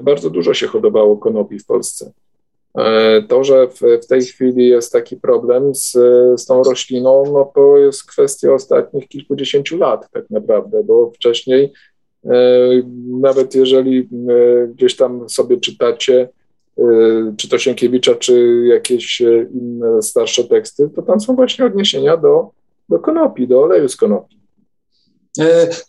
Bardzo 0.00 0.30
dużo 0.30 0.54
się 0.54 0.66
hodowało 0.66 1.16
konopi 1.16 1.58
w 1.58 1.66
Polsce. 1.66 2.12
To, 3.28 3.44
że 3.44 3.68
w, 3.68 3.80
w 4.04 4.06
tej 4.06 4.22
chwili 4.22 4.68
jest 4.68 4.92
taki 4.92 5.16
problem 5.16 5.74
z, 5.74 5.92
z 6.40 6.46
tą 6.46 6.62
rośliną, 6.62 7.24
no 7.32 7.52
to 7.54 7.76
jest 7.78 8.06
kwestia 8.06 8.52
ostatnich 8.52 9.08
kilkudziesięciu 9.08 9.78
lat 9.78 10.10
tak 10.10 10.30
naprawdę, 10.30 10.84
bo 10.84 11.10
wcześniej 11.10 11.72
nawet 13.20 13.54
jeżeli 13.54 14.08
gdzieś 14.74 14.96
tam 14.96 15.28
sobie 15.28 15.60
czytacie 15.60 16.28
czy 17.36 17.48
to 17.48 17.58
Sienkiewicza, 17.58 18.14
czy 18.14 18.64
jakieś 18.66 19.20
e, 19.20 19.46
inne 19.54 20.02
starsze 20.02 20.44
teksty, 20.44 20.90
to 20.96 21.02
tam 21.02 21.20
są 21.20 21.36
właśnie 21.36 21.64
odniesienia 21.64 22.16
do, 22.16 22.50
do 22.88 22.98
konopi, 22.98 23.48
do 23.48 23.62
oleju 23.62 23.88
z 23.88 23.96
konopi. 23.96 24.40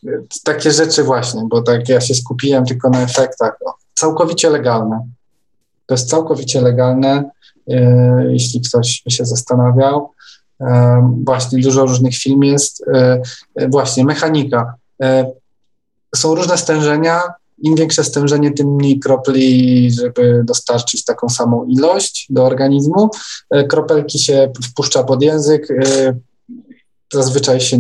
e, 0.08 0.22
takie 0.44 0.72
rzeczy 0.72 1.04
właśnie, 1.04 1.42
bo 1.50 1.62
tak 1.62 1.90
ja 1.90 2.02
się 2.02 2.16
skupiłem 2.16 2.66
tylko 2.66 2.90
na 2.90 3.02
efektach. 3.02 3.60
Całkowicie 3.94 4.50
legalne. 4.50 5.08
To 5.86 5.94
jest 5.94 6.10
całkowicie 6.10 6.62
legalne, 6.62 7.30
e, 7.68 8.28
jeśli 8.32 8.62
ktoś 8.62 9.02
by 9.06 9.12
się 9.12 9.26
zastanawiał. 9.26 10.12
Właśnie 11.26 11.62
dużo 11.62 11.86
różnych 11.86 12.16
film 12.16 12.44
jest. 12.44 12.86
Właśnie 13.70 14.06
mechanika. 14.06 14.74
Są 16.16 16.36
różne 16.36 16.58
stężenia. 16.58 17.22
Im 17.64 17.76
większe 17.76 18.04
stężenie, 18.04 18.52
tym 18.52 18.76
mniej 18.76 19.00
kropli, 19.00 19.92
żeby 19.92 20.42
dostarczyć 20.46 21.04
taką 21.06 21.30
samą 21.30 21.66
ilość 21.66 22.28
do 22.30 22.46
organizmu. 22.46 23.10
E, 23.50 23.64
Kropelki 23.64 24.20
się 24.20 24.52
wpuszcza 24.64 25.04
pod 25.04 25.24
język. 25.24 25.72
e, 25.72 26.16
Zazwyczaj 27.14 27.62
się 27.62 27.78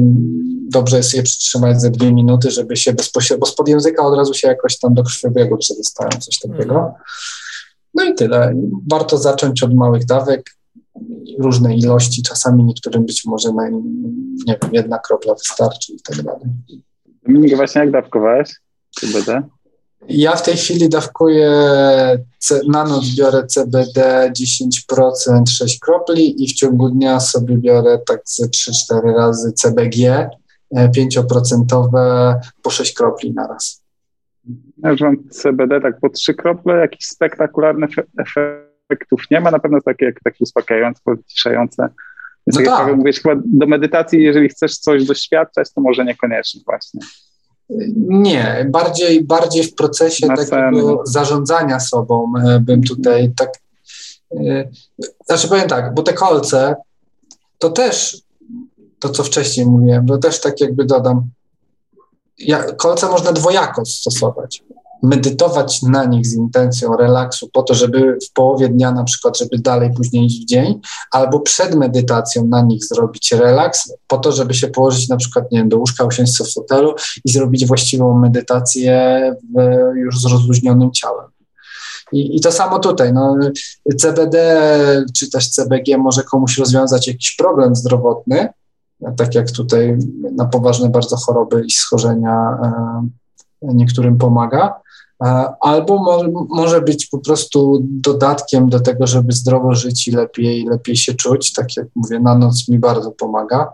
dobrze 0.69 0.97
jest 0.97 1.13
je 1.13 1.23
przytrzymać 1.23 1.82
ze 1.82 1.89
dwie 1.89 2.13
minuty, 2.13 2.51
żeby 2.51 2.78
się 2.78 2.93
bezpośrednio, 2.93 3.39
bo 3.39 3.45
spod 3.45 3.67
języka 3.67 4.05
od 4.05 4.17
razu 4.17 4.34
się 4.34 4.47
jakoś 4.47 4.80
tam 4.80 4.93
do 4.93 5.03
krwiobiegu 5.03 5.57
przedostają, 5.57 6.09
coś 6.09 6.39
takiego. 6.39 6.93
No 7.93 8.03
i 8.03 8.15
tyle. 8.15 8.53
Warto 8.91 9.17
zacząć 9.17 9.63
od 9.63 9.73
małych 9.73 10.05
dawek, 10.05 10.57
różnej 11.39 11.80
ilości, 11.80 12.23
czasami 12.23 12.63
niektórym 12.63 13.05
być 13.05 13.25
może 13.25 13.53
na, 13.53 13.69
nie 13.69 14.59
wiem, 14.61 14.71
jedna 14.73 14.99
kropla 14.99 15.34
wystarczy 15.34 15.93
i 15.93 15.99
tak 16.01 16.21
dalej. 16.21 16.45
Dominik, 17.28 17.55
właśnie 17.55 17.82
jak 17.82 17.91
dawkowałeś 17.91 18.55
CBD? 18.99 19.41
Ja 20.10 20.36
w 20.36 20.43
tej 20.43 20.55
chwili 20.55 20.89
dawkuję 20.89 21.51
C- 22.39 22.62
na 22.68 22.84
noc 22.84 23.16
biorę 23.18 23.45
CBD 23.47 24.32
10%, 24.91 25.49
6 25.49 25.80
kropli 25.80 26.43
i 26.43 26.47
w 26.47 26.53
ciągu 26.53 26.89
dnia 26.89 27.20
sobie 27.20 27.58
biorę 27.58 27.99
tak 28.08 28.22
ze 28.26 28.47
3-4 28.47 29.16
razy 29.16 29.53
CBG 29.53 30.30
e, 30.76 30.89
5% 30.89 32.36
po 32.62 32.70
6 32.70 32.93
kropli 32.93 33.34
na 33.34 33.47
raz. 33.47 33.84
Ja 34.78 34.91
już 34.91 35.01
mam 35.01 35.30
CBD 35.30 35.82
tak 35.82 35.99
po 35.99 36.10
trzy 36.10 36.34
krople, 36.34 36.76
jakichś 36.76 37.05
spektakularnych 37.05 37.89
efektów 38.18 39.22
nie 39.32 39.41
ma, 39.41 39.51
na 39.51 39.60
pewno 39.60 39.82
takie 39.82 40.05
jak 40.05 40.20
takie 40.24 40.38
uspokajające, 40.39 41.01
wyciszające. 41.05 41.89
Więc 42.47 42.60
No 42.60 42.76
tak 42.78 42.88
jak 42.88 42.97
mówisz, 42.97 43.22
chyba 43.22 43.36
do 43.45 43.68
medytacji, 43.68 44.24
jeżeli 44.24 44.49
chcesz 44.49 44.78
coś 44.78 45.05
doświadczać, 45.05 45.74
to 45.74 45.82
może 45.82 46.05
niekoniecznie 46.05 46.62
właśnie. 46.66 47.01
Nie, 47.97 48.68
bardziej, 48.70 49.24
bardziej 49.24 49.63
w 49.63 49.76
procesie 49.76 50.28
Na 50.28 50.36
takiego 50.36 51.01
zarządzania 51.05 51.80
sobą 51.80 52.34
e, 52.45 52.59
bym 52.59 52.84
tutaj 52.84 53.32
tak. 53.38 53.49
e, 54.32 54.70
Znaczy 55.26 55.47
powiem 55.47 55.68
tak, 55.68 55.93
bo 55.93 56.03
te 56.03 56.13
kolce 56.13 56.76
to 57.57 57.70
też 57.70 58.22
to, 58.99 59.09
co 59.09 59.24
wcześniej 59.24 59.65
mówiłem, 59.65 60.07
to 60.07 60.18
też 60.18 60.41
tak 60.41 60.61
jakby 60.61 60.86
dodam. 60.86 61.30
Ja, 62.39 62.63
kolce 62.63 63.07
można 63.07 63.32
dwojako 63.32 63.86
stosować. 63.86 64.63
Medytować 65.03 65.81
na 65.81 66.05
nich 66.05 66.27
z 66.27 66.33
intencją 66.33 66.97
relaksu, 66.97 67.49
po 67.53 67.63
to, 67.63 67.73
żeby 67.73 68.17
w 68.29 68.33
połowie 68.33 68.69
dnia, 68.69 68.91
na 68.91 69.03
przykład, 69.03 69.37
żeby 69.37 69.59
dalej 69.59 69.93
później 69.93 70.25
iść 70.25 70.41
w 70.41 70.45
dzień, 70.45 70.79
albo 71.11 71.39
przed 71.39 71.75
medytacją 71.75 72.47
na 72.47 72.61
nich 72.61 72.85
zrobić 72.85 73.31
relaks, 73.31 73.93
po 74.07 74.17
to, 74.17 74.31
żeby 74.31 74.53
się 74.53 74.67
położyć 74.67 75.09
na 75.09 75.17
przykład 75.17 75.51
nie 75.51 75.59
wiem, 75.59 75.69
do 75.69 75.77
łóżka, 75.77 76.05
usiąść 76.05 76.43
w 76.43 76.53
fotelu 76.53 76.95
i 77.25 77.31
zrobić 77.31 77.65
właściwą 77.65 78.19
medytację 78.19 79.21
w, 79.55 79.61
już 79.95 80.21
z 80.21 80.25
rozluźnionym 80.25 80.91
ciałem. 80.91 81.25
I, 82.11 82.35
I 82.35 82.41
to 82.41 82.51
samo 82.51 82.79
tutaj. 82.79 83.13
No, 83.13 83.35
CBD 83.97 84.61
czy 85.15 85.29
też 85.29 85.49
CBG 85.49 85.97
może 85.97 86.23
komuś 86.23 86.57
rozwiązać 86.57 87.07
jakiś 87.07 87.35
problem 87.35 87.75
zdrowotny, 87.75 88.49
tak 89.17 89.35
jak 89.35 89.51
tutaj 89.51 89.97
na 90.35 90.45
poważne 90.45 90.89
bardzo 90.89 91.17
choroby 91.17 91.63
i 91.65 91.71
schorzenia 91.71 92.57
e, 92.63 93.73
niektórym 93.73 94.17
pomaga, 94.17 94.73
albo 95.61 95.97
może, 96.03 96.30
może 96.49 96.82
być 96.82 97.07
po 97.07 97.18
prostu 97.18 97.80
dodatkiem 97.84 98.70
do 98.70 98.80
tego, 98.80 99.07
żeby 99.07 99.34
zdrowo 99.34 99.76
żyć 99.76 100.07
i 100.07 100.11
lepiej, 100.11 100.65
lepiej 100.70 100.95
się 100.95 101.13
czuć. 101.13 101.53
Tak 101.53 101.78
jak 101.78 101.88
mówię, 101.95 102.20
na 102.20 102.38
noc 102.38 102.68
mi 102.68 102.80
bardzo 102.80 103.11
pomaga. 103.11 103.74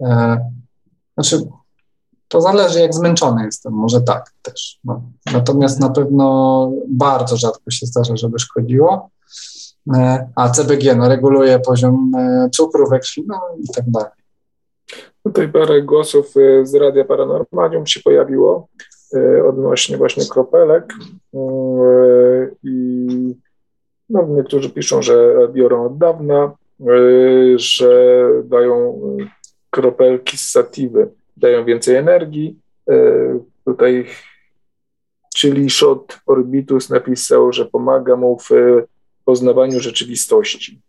E, 0.00 0.36
znaczy, 1.14 1.48
to 2.28 2.40
zależy, 2.40 2.80
jak 2.80 2.94
zmęczony 2.94 3.44
jestem, 3.44 3.72
może 3.72 4.00
tak 4.00 4.32
też. 4.42 4.78
No. 4.84 5.02
Natomiast 5.32 5.80
na 5.80 5.90
pewno 5.90 6.70
bardzo 6.88 7.36
rzadko 7.36 7.70
się 7.70 7.86
zdarza, 7.86 8.16
żeby 8.16 8.38
szkodziło. 8.38 9.10
E, 9.94 10.28
a 10.36 10.50
CBG 10.50 10.94
no, 10.96 11.08
reguluje 11.08 11.58
poziom 11.58 12.12
e, 12.14 12.48
cukru 12.52 12.88
we 12.88 12.98
krwi, 12.98 13.24
no 13.26 13.40
i 13.60 13.74
tak 13.74 13.90
dalej. 13.90 14.10
Tutaj 15.24 15.52
parę 15.52 15.82
głosów 15.82 16.34
z 16.62 16.74
Radia 16.74 17.04
Paranormalium 17.04 17.86
się 17.86 18.00
pojawiło 18.00 18.68
odnośnie 19.48 19.96
właśnie 19.96 20.24
kropelek 20.30 20.94
i 22.62 23.06
no, 24.10 24.26
niektórzy 24.28 24.70
piszą, 24.70 25.02
że 25.02 25.34
biorą 25.52 25.86
od 25.86 25.98
dawna, 25.98 26.52
że 27.56 28.24
dają 28.44 29.00
kropelki 29.70 30.38
z 30.38 30.50
satiwy 30.50 31.08
dają 31.36 31.64
więcej 31.64 31.96
energii. 31.96 32.58
Tutaj 33.64 34.06
czyli 35.34 35.70
Shot 35.70 36.20
Orbitus 36.26 36.90
napisał, 36.90 37.52
że 37.52 37.64
pomaga 37.64 38.16
mu 38.16 38.38
w 38.38 38.50
poznawaniu 39.24 39.80
rzeczywistości. 39.80 40.80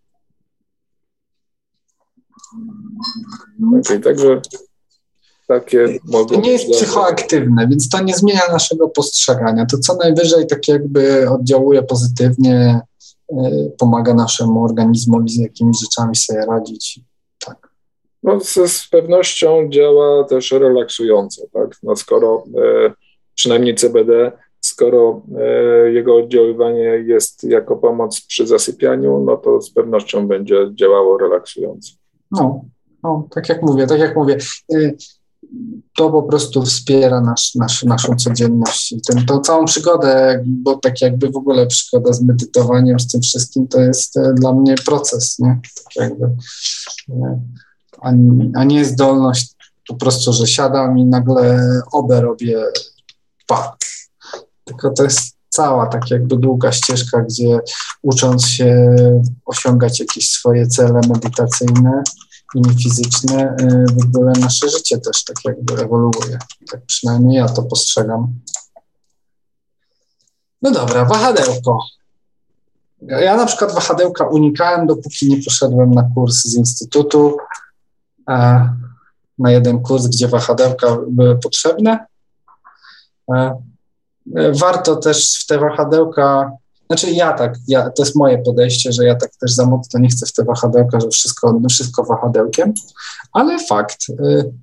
Okay, 3.80 3.99
także 3.99 4.41
takie 5.48 6.00
mogą 6.06 6.36
To 6.36 6.41
nie 6.41 6.52
jest 6.52 6.72
psychoaktywne, 6.72 7.68
więc 7.68 7.89
to 7.89 8.04
nie 8.04 8.14
zmienia 8.14 8.41
naszego 8.52 8.89
postrzegania. 8.89 9.66
To 9.66 9.78
co 9.78 9.96
najwyżej 9.96 10.48
tak 10.48 10.68
jakby 10.68 11.30
oddziałuje 11.30 11.84
pozytywnie, 11.84 12.82
e, 13.32 13.70
pomaga 13.78 14.14
naszemu 14.14 14.64
organizmowi 14.64 15.30
z 15.30 15.38
jakimiś 15.38 15.80
rzeczami 15.80 16.16
sobie 16.16 16.46
radzić. 16.46 17.00
No, 18.26 18.39
z, 18.39 18.54
z 18.72 18.88
pewnością 18.89 19.70
działa 19.70 20.24
też 20.24 20.52
relaksująco, 20.52 21.41
tak? 21.54 21.78
No, 21.84 21.96
skoro 21.96 22.43
e, 22.58 22.93
przynajmniej 23.36 23.76
CBD, 23.76 24.32
skoro 24.62 25.22
e, 25.38 25.91
jego 25.91 26.16
oddziaływanie 26.16 26.84
jest 26.84 27.43
jako 27.43 27.76
pomoc 27.76 28.22
przy 28.22 28.48
zasypianiu, 28.48 29.24
no 29.26 29.38
to 29.38 29.62
z 29.62 29.72
pewnością 29.72 30.28
będzie 30.28 30.56
działało 30.74 31.18
relaksująco. 31.18 31.93
No, 32.32 32.66
no 33.04 33.28
tak 33.32 33.50
jak 33.50 33.62
mówię, 33.62 33.88
tak 33.88 34.00
jak 34.00 34.16
mówię, 34.16 34.38
to 35.98 36.10
po 36.10 36.24
prostu 36.24 36.64
wspiera 36.64 37.22
nasz, 37.22 37.56
nasz, 37.56 37.84
naszą 37.84 38.16
codzienność 38.16 38.91
i 38.91 39.02
ten, 39.02 39.26
tą 39.26 39.39
całą 39.39 39.66
przygodę, 39.66 40.43
bo 40.46 40.76
tak 40.76 41.02
jakby 41.02 41.30
w 41.30 41.38
ogóle 41.38 41.68
przygoda 41.68 42.14
z 42.14 42.22
medytowaniem, 42.22 43.00
z 43.00 43.12
tym 43.12 43.22
wszystkim, 43.22 43.68
to 43.68 43.82
jest 43.82 44.18
e, 44.18 44.34
dla 44.34 44.54
mnie 44.54 44.76
proces, 44.86 45.39
nie? 45.39 45.60
Tak 45.76 45.96
jakby, 45.96 46.28
nie? 47.08 47.39
a, 48.02 48.10
a 48.56 48.64
nie 48.64 48.86
zdolność 48.86 49.56
po 49.88 49.96
prostu, 49.96 50.34
że 50.34 50.48
siadam 50.48 51.00
i 51.00 51.06
nagle 51.06 51.72
obę 51.91 52.22
robię 52.22 52.64
pa. 53.48 53.78
Tylko 54.64 54.89
to 54.89 55.04
jest 55.04 55.36
cała 55.50 55.88
tak 55.88 56.12
jakby 56.12 56.38
długa 56.38 56.72
ścieżka, 56.72 57.22
gdzie 57.22 57.60
ucząc 58.02 58.48
się 58.48 58.96
osiągać 59.46 60.00
jakieś 60.00 60.30
swoje 60.30 60.68
cele 60.68 61.02
medytacyjne 61.10 62.04
i 62.56 62.84
fizyczne, 62.84 63.56
y, 63.62 63.86
w 63.93 64.03
ogóle 64.03 64.34
nasze 64.39 64.70
życie 64.70 64.97
też 64.97 65.24
tak 65.24 65.36
jakby 65.45 65.84
ewoluuje. 65.84 66.38
Tak 66.72 66.82
przynajmniej 66.86 67.38
ja 67.38 67.49
to 67.49 67.64
postrzegam. 67.64 68.34
No 70.62 70.72
dobra, 70.72 71.06
wahadełko. 71.06 71.80
Ja 73.01 73.38
na 73.38 73.45
przykład 73.45 73.74
wahadełka 73.74 74.28
unikałem, 74.28 74.88
dopóki 74.88 75.30
nie 75.30 75.43
poszedłem 75.43 75.91
na 75.91 76.03
kurs 76.16 76.36
z 76.36 76.56
instytutu 76.56 77.38
na 79.39 79.51
jeden 79.51 79.82
kurs, 79.82 80.08
gdzie 80.08 80.28
wahadełka 80.28 80.97
były 81.08 81.39
potrzebne. 81.39 82.06
E, 83.34 83.58
warto 84.60 84.95
też 84.95 85.43
w 85.43 85.47
te 85.47 85.60
wahadełka, 85.60 86.51
znaczy 86.88 87.12
ja 87.12 87.34
tak, 87.34 87.56
ja, 87.68 87.90
to 87.90 88.04
jest 88.04 88.16
moje 88.16 88.38
podejście, 88.38 88.92
że 88.92 89.06
ja 89.06 89.16
tak 89.16 89.32
też 89.42 89.52
za 89.54 89.66
mocno 89.66 90.00
nie 90.00 90.10
chcę 90.10 90.26
w 90.26 90.34
te 90.34 90.44
wahadełka, 90.44 91.00
że 91.00 91.10
wszystko, 91.10 91.62
wszystko 91.70 92.04
wahadełkiem, 92.04 92.74
ale 93.34 93.66
fakt, 93.66 94.10
y, 94.10 94.54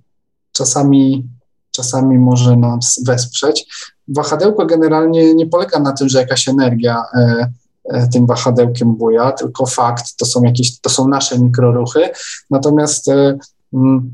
czasami, 0.52 1.28
czasami 1.70 2.18
może 2.18 2.56
nas 2.56 3.00
wesprzeć. 3.06 3.66
Wahadełko 4.08 4.66
generalnie 4.66 5.34
nie 5.34 5.46
polega 5.46 5.78
na 5.78 5.92
tym, 5.92 6.08
że 6.08 6.18
jakaś 6.18 6.48
energia 6.48 7.02
e, 7.14 7.52
e, 7.84 8.08
tym 8.08 8.26
wahadełkiem 8.26 8.94
buja, 8.96 9.32
tylko 9.32 9.66
fakt, 9.66 10.16
to 10.16 10.26
są 10.26 10.42
jakieś, 10.42 10.80
to 10.80 10.90
są 10.90 11.08
nasze 11.08 11.38
mikroruchy, 11.38 12.10
natomiast 12.50 13.10
Mm, 13.72 14.12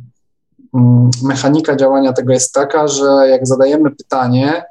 mm, 0.74 1.10
mechanika 1.22 1.76
działania 1.76 2.12
tego 2.12 2.32
jest 2.32 2.52
taka, 2.52 2.88
że 2.88 3.04
jak 3.30 3.46
zadajemy 3.46 3.90
pytanie, 3.90 4.64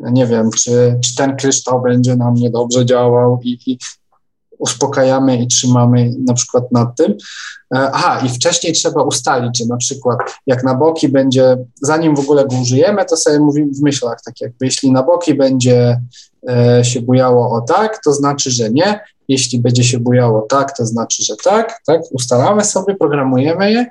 nie 0.00 0.26
wiem, 0.26 0.50
czy, 0.50 0.98
czy 1.04 1.14
ten 1.16 1.36
kryształ 1.36 1.82
będzie 1.82 2.16
na 2.16 2.30
mnie 2.30 2.50
dobrze 2.50 2.86
działał 2.86 3.40
i, 3.42 3.58
i 3.66 3.78
uspokajamy 4.58 5.36
i 5.36 5.46
trzymamy 5.46 6.12
na 6.26 6.34
przykład 6.34 6.72
nad 6.72 6.96
tym. 6.96 7.12
E, 7.74 7.90
aha, 7.92 8.22
i 8.26 8.28
wcześniej 8.28 8.72
trzeba 8.72 9.02
ustalić, 9.02 9.58
że 9.58 9.66
na 9.66 9.76
przykład 9.76 10.18
jak 10.46 10.64
na 10.64 10.74
boki 10.74 11.08
będzie, 11.08 11.56
zanim 11.82 12.16
w 12.16 12.20
ogóle 12.20 12.46
go 12.46 12.56
użyjemy, 12.56 13.04
to 13.04 13.16
sobie 13.16 13.38
mówimy 13.38 13.72
w 13.72 13.82
myślach, 13.82 14.18
tak 14.24 14.40
jakby 14.40 14.64
jeśli 14.66 14.92
na 14.92 15.02
boki 15.02 15.34
będzie 15.34 16.00
e, 16.48 16.84
się 16.84 17.00
bujało 17.00 17.50
o 17.50 17.60
tak, 17.60 18.00
to 18.04 18.12
znaczy, 18.12 18.50
że 18.50 18.70
nie, 18.70 19.00
jeśli 19.28 19.60
będzie 19.60 19.84
się 19.84 19.98
bujało 19.98 20.42
tak, 20.42 20.76
to 20.76 20.86
znaczy, 20.86 21.24
że 21.24 21.34
tak, 21.44 21.80
tak, 21.86 22.02
ustalamy 22.12 22.64
sobie, 22.64 22.94
programujemy 22.94 23.72
je 23.72 23.86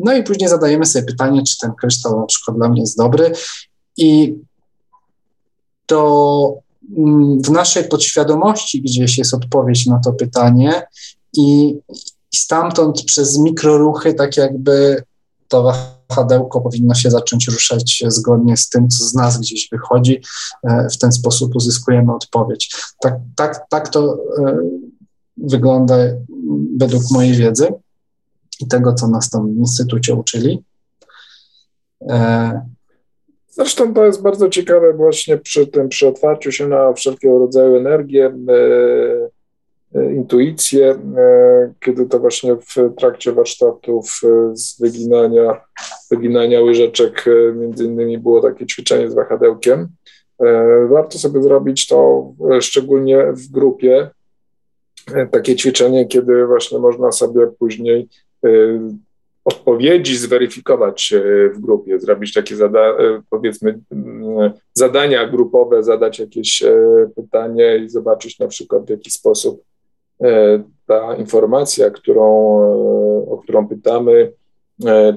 no 0.00 0.12
i 0.14 0.22
później 0.22 0.48
zadajemy 0.48 0.86
sobie 0.86 1.06
pytanie, 1.06 1.42
czy 1.48 1.58
ten 1.58 1.72
kryształ 1.74 2.20
na 2.20 2.26
przykład 2.26 2.56
dla 2.56 2.68
mnie 2.68 2.80
jest 2.80 2.98
dobry. 2.98 3.32
I 3.96 4.34
to 5.90 6.54
mm, 6.96 7.42
w 7.42 7.50
naszej 7.50 7.84
podświadomości 7.84 8.82
gdzieś 8.82 9.18
jest 9.18 9.34
odpowiedź 9.34 9.86
na 9.86 10.00
to 10.04 10.12
pytanie, 10.12 10.82
i, 11.32 11.78
stamtąd 12.34 13.02
przez 13.02 13.38
mikroruchy, 13.38 14.14
tak 14.14 14.36
jakby 14.36 15.02
to 15.48 15.72
wahadełko 16.08 16.60
powinno 16.60 16.94
się 16.94 17.10
zacząć 17.10 17.48
ruszać 17.48 18.04
zgodnie 18.06 18.56
z 18.56 18.68
tym, 18.68 18.88
co 18.88 19.04
z 19.04 19.14
nas 19.14 19.38
gdzieś 19.38 19.68
wychodzi. 19.72 20.20
E, 20.64 20.88
w 20.88 20.98
ten 20.98 21.12
sposób 21.12 21.56
uzyskujemy 21.56 22.14
odpowiedź. 22.14 22.76
Tak, 23.00 23.14
tak, 23.36 23.64
tak 23.70 23.88
to 23.88 24.18
e, 24.38 24.58
wygląda 25.36 25.96
według 26.76 27.10
mojej 27.10 27.34
wiedzy 27.34 27.68
i 28.60 28.66
tego, 28.66 28.94
co 28.94 29.08
nas 29.08 29.30
tam 29.30 29.54
w 29.54 29.58
instytucie 29.58 30.14
uczyli. 30.14 30.64
Zresztą 33.50 33.94
to 33.94 34.06
jest 34.06 34.22
bardzo 34.22 34.48
ciekawe 34.48 34.92
właśnie 34.92 35.38
przy 35.38 35.66
tym, 35.66 35.88
przy 35.88 36.08
otwarciu 36.08 36.52
się 36.52 36.68
na 36.68 36.92
wszelkiego 36.92 37.38
rodzaju 37.38 37.76
energię, 37.76 38.34
e, 38.48 40.00
e, 40.00 40.12
intuicję, 40.14 40.90
e, 40.90 41.72
kiedy 41.80 42.06
to 42.06 42.18
właśnie 42.18 42.56
w 42.56 42.94
trakcie 42.98 43.32
warsztatów 43.32 44.20
z 44.52 44.80
wyginania, 44.80 45.60
wyginania 46.10 46.60
łyżeczek 46.60 47.24
między 47.54 47.84
innymi 47.84 48.18
było 48.18 48.40
takie 48.40 48.66
ćwiczenie 48.66 49.10
z 49.10 49.14
wahadełkiem. 49.14 49.88
Warto 50.88 51.18
sobie 51.18 51.42
zrobić 51.42 51.86
to 51.86 52.28
szczególnie 52.60 53.32
w 53.32 53.50
grupie, 53.50 54.10
takie 55.30 55.56
ćwiczenie, 55.56 56.06
kiedy 56.06 56.46
właśnie 56.46 56.78
można 56.78 57.12
sobie 57.12 57.46
później 57.58 58.08
odpowiedzi 59.50 60.16
zweryfikować 60.16 61.14
w 61.54 61.60
grupie, 61.60 62.00
zrobić 62.00 62.32
takie 62.32 62.56
zada 62.56 62.90
y, 62.90 63.22
powiedzmy 63.30 63.78
zadania 64.74 65.26
grupowe, 65.26 65.82
zadać 65.82 66.18
jakieś 66.18 66.62
pytanie 67.16 67.76
i 67.76 67.88
zobaczyć 67.88 68.38
na 68.38 68.48
przykład 68.48 68.86
w 68.86 68.90
jaki 68.90 69.10
sposób 69.10 69.62
ta 70.86 71.16
informacja, 71.16 71.90
którą, 71.90 72.26
o 73.30 73.38
którą 73.42 73.68
pytamy, 73.68 74.32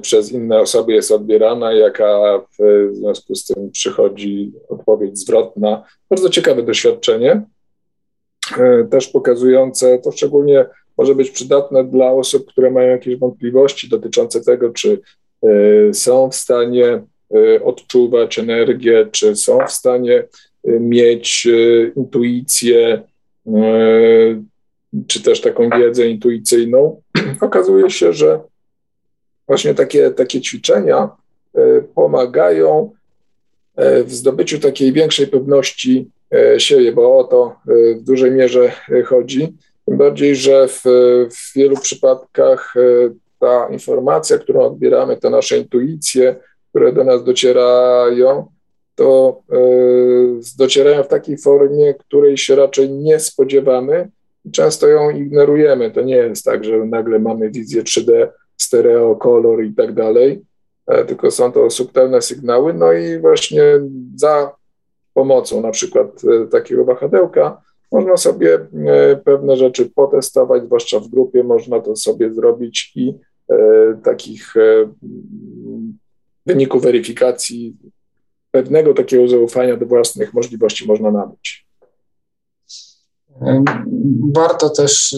przez 0.02 0.32
inne 0.32 0.60
osoby 0.60 0.92
jest 0.92 1.12
odbierana, 1.12 1.72
jaka 1.72 2.40
w 2.58 2.88
związku 2.92 3.34
z 3.34 3.44
tym 3.44 3.70
przychodzi 3.70 4.52
odpowiedź 4.68 5.18
zwrotna. 5.18 5.84
Bardzo 6.10 6.28
ciekawe 6.28 6.62
doświadczenie, 6.62 7.42
też 8.90 9.08
pokazujące 9.08 9.98
to 9.98 10.12
szczególnie 10.12 10.66
może 10.96 11.14
być 11.14 11.30
przydatne 11.30 11.84
dla 11.84 12.10
osób, 12.10 12.46
które 12.46 12.70
mają 12.70 12.88
jakieś 12.88 13.16
wątpliwości 13.16 13.88
dotyczące 13.88 14.40
tego, 14.40 14.70
czy 14.70 15.00
y, 15.44 15.94
są 15.94 16.30
w 16.30 16.34
stanie 16.34 17.02
y, 17.36 17.64
odczuwać 17.64 18.38
energię, 18.38 19.08
czy 19.12 19.36
są 19.36 19.66
w 19.66 19.72
stanie 19.72 20.24
y, 20.68 20.80
mieć 20.80 21.48
intuicję, 21.96 23.02
czy 25.06 25.22
też 25.22 25.40
taką 25.40 25.70
wiedzę 25.70 26.06
intuicyjną. 26.06 27.00
Okazuje 27.40 27.90
się, 27.90 28.12
że 28.12 28.40
właśnie 29.46 29.74
takie, 29.74 30.10
takie 30.10 30.40
ćwiczenia 30.40 31.08
pomagają 31.94 32.90
w 34.04 34.12
zdobyciu 34.12 34.58
takiej 34.58 34.92
większej 34.92 35.26
pewności 35.26 36.10
siebie, 36.58 36.92
bo 36.92 37.18
o 37.18 37.24
to 37.24 37.56
w 37.98 38.02
dużej 38.02 38.30
mierze 38.30 38.72
chodzi. 39.04 39.54
Tym 39.86 39.96
bardziej, 39.98 40.36
że 40.36 40.68
w, 40.68 40.82
w 41.30 41.54
wielu 41.54 41.76
przypadkach 41.76 42.74
ta 43.40 43.68
informacja, 43.68 44.38
którą 44.38 44.60
odbieramy, 44.60 45.16
te 45.16 45.30
nasze 45.30 45.58
intuicje, 45.58 46.36
które 46.70 46.92
do 46.92 47.04
nas 47.04 47.24
docierają, 47.24 48.46
to 48.94 49.40
docierają 50.58 51.02
w 51.02 51.08
takiej 51.08 51.38
formie, 51.38 51.94
której 51.94 52.36
się 52.36 52.56
raczej 52.56 52.90
nie 52.90 53.20
spodziewamy 53.20 54.10
i 54.44 54.50
często 54.50 54.88
ją 54.88 55.10
ignorujemy. 55.10 55.90
To 55.90 56.02
nie 56.02 56.16
jest 56.16 56.44
tak, 56.44 56.64
że 56.64 56.76
nagle 56.78 57.18
mamy 57.18 57.50
wizję 57.50 57.82
3D, 57.82 58.28
stereo, 58.56 59.16
kolor 59.16 59.64
i 59.64 59.74
tak 59.74 59.94
dalej, 59.94 60.42
e, 60.86 61.04
tylko 61.04 61.30
są 61.30 61.52
to 61.52 61.70
subtelne 61.70 62.22
sygnały. 62.22 62.74
No 62.74 62.92
i 62.92 63.18
właśnie 63.18 63.62
za 64.16 64.52
pomocą 65.14 65.60
na 65.60 65.70
przykład 65.70 66.08
e, 66.24 66.46
takiego 66.46 66.84
wahadełka 66.84 67.62
można 67.92 68.16
sobie 68.16 68.54
e, 68.54 69.16
pewne 69.16 69.56
rzeczy 69.56 69.90
potestować, 69.94 70.64
zwłaszcza 70.64 71.00
w 71.00 71.08
grupie 71.08 71.44
można 71.44 71.80
to 71.80 71.96
sobie 71.96 72.34
zrobić 72.34 72.92
i 72.96 73.14
takich 74.04 74.54
wyników 76.46 76.82
weryfikacji 76.82 77.76
pewnego 78.50 78.94
takiego 78.94 79.28
zaufania 79.28 79.76
do 79.76 79.86
własnych 79.86 80.34
możliwości 80.34 80.86
można 80.86 81.10
nabyć. 81.10 81.66
Warto 84.34 84.70
też, 84.70 85.16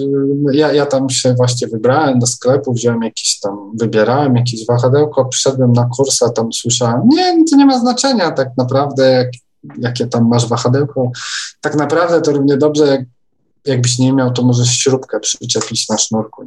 ja, 0.52 0.72
ja 0.72 0.86
tam 0.86 1.10
się 1.10 1.34
właśnie 1.34 1.68
wybrałem 1.68 2.18
do 2.18 2.26
sklepu, 2.26 2.72
wziąłem 2.72 3.02
jakieś 3.02 3.40
tam, 3.40 3.72
wybierałem 3.80 4.36
jakieś 4.36 4.66
wahadełko, 4.66 5.24
przyszedłem 5.24 5.72
na 5.72 5.88
kurs, 5.96 6.22
a 6.22 6.30
tam 6.30 6.52
słyszałem, 6.52 7.08
nie, 7.08 7.44
to 7.50 7.56
nie 7.56 7.66
ma 7.66 7.78
znaczenia 7.78 8.30
tak 8.30 8.48
naprawdę, 8.58 9.12
jak, 9.12 9.28
jakie 9.78 10.06
tam 10.06 10.28
masz 10.28 10.48
wahadełko. 10.48 11.10
Tak 11.60 11.74
naprawdę 11.74 12.20
to 12.20 12.32
równie 12.32 12.56
dobrze, 12.56 12.86
jak, 12.86 13.00
jakbyś 13.64 13.98
nie 13.98 14.12
miał, 14.12 14.32
to 14.32 14.42
możesz 14.42 14.68
śrubkę 14.68 15.20
przyczepić 15.20 15.88
na 15.88 15.98
sznurku? 15.98 16.44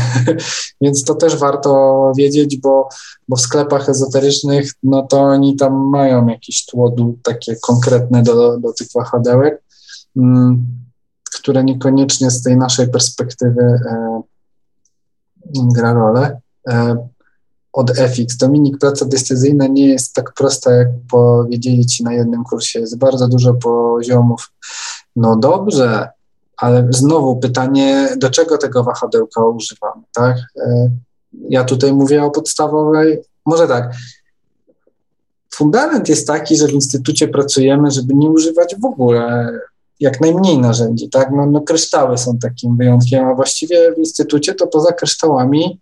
Więc 0.80 1.04
to 1.04 1.14
też 1.14 1.36
warto 1.36 2.12
wiedzieć, 2.18 2.56
bo, 2.60 2.88
bo 3.28 3.36
w 3.36 3.40
sklepach 3.40 3.88
ezoterycznych, 3.88 4.72
no 4.82 5.02
to 5.02 5.20
oni 5.20 5.56
tam 5.56 5.90
mają 5.90 6.26
jakieś 6.26 6.66
tłodu 6.66 7.18
takie 7.22 7.56
konkretne 7.56 8.22
do, 8.22 8.58
do 8.58 8.72
tych 8.72 8.88
wahadełek, 8.94 9.64
Mm, 10.16 10.66
które 11.38 11.64
niekoniecznie 11.64 12.30
z 12.30 12.42
tej 12.42 12.56
naszej 12.56 12.88
perspektywy 12.88 13.62
e, 13.62 14.22
gra 15.54 15.92
rolę. 15.92 16.40
E, 16.68 17.08
od 17.74 17.90
FX. 17.90 18.36
Dominik, 18.36 18.78
praca 18.78 19.04
decyzyjna 19.04 19.66
nie 19.66 19.88
jest 19.88 20.14
tak 20.14 20.32
prosta, 20.32 20.72
jak 20.72 20.88
powiedzieli 21.10 21.86
ci 21.86 22.04
na 22.04 22.12
jednym 22.12 22.44
kursie. 22.44 22.80
Jest 22.80 22.98
bardzo 22.98 23.28
dużo 23.28 23.54
poziomów. 23.54 24.52
No 25.16 25.36
dobrze, 25.36 26.08
ale 26.56 26.86
znowu 26.90 27.36
pytanie, 27.36 28.08
do 28.16 28.30
czego 28.30 28.58
tego 28.58 28.84
wahadełka 28.84 29.46
używamy, 29.46 30.02
tak? 30.12 30.36
E, 30.56 30.90
ja 31.48 31.64
tutaj 31.64 31.92
mówię 31.92 32.24
o 32.24 32.30
podstawowej, 32.30 33.18
może 33.46 33.68
tak. 33.68 33.94
Fundament 35.54 36.08
jest 36.08 36.26
taki, 36.26 36.56
że 36.56 36.66
w 36.66 36.72
instytucie 36.72 37.28
pracujemy, 37.28 37.90
żeby 37.90 38.14
nie 38.14 38.30
używać 38.30 38.76
w 38.80 38.84
ogóle 38.84 39.52
jak 40.00 40.20
najmniej 40.20 40.58
narzędzi, 40.58 41.10
tak? 41.10 41.30
No, 41.36 41.46
no 41.46 41.60
kryształy 41.60 42.18
są 42.18 42.38
takim 42.38 42.76
wyjątkiem, 42.76 43.24
a 43.24 43.34
właściwie 43.34 43.92
w 43.94 43.98
instytucie 43.98 44.54
to 44.54 44.66
poza 44.66 44.92
kryształami 44.92 45.80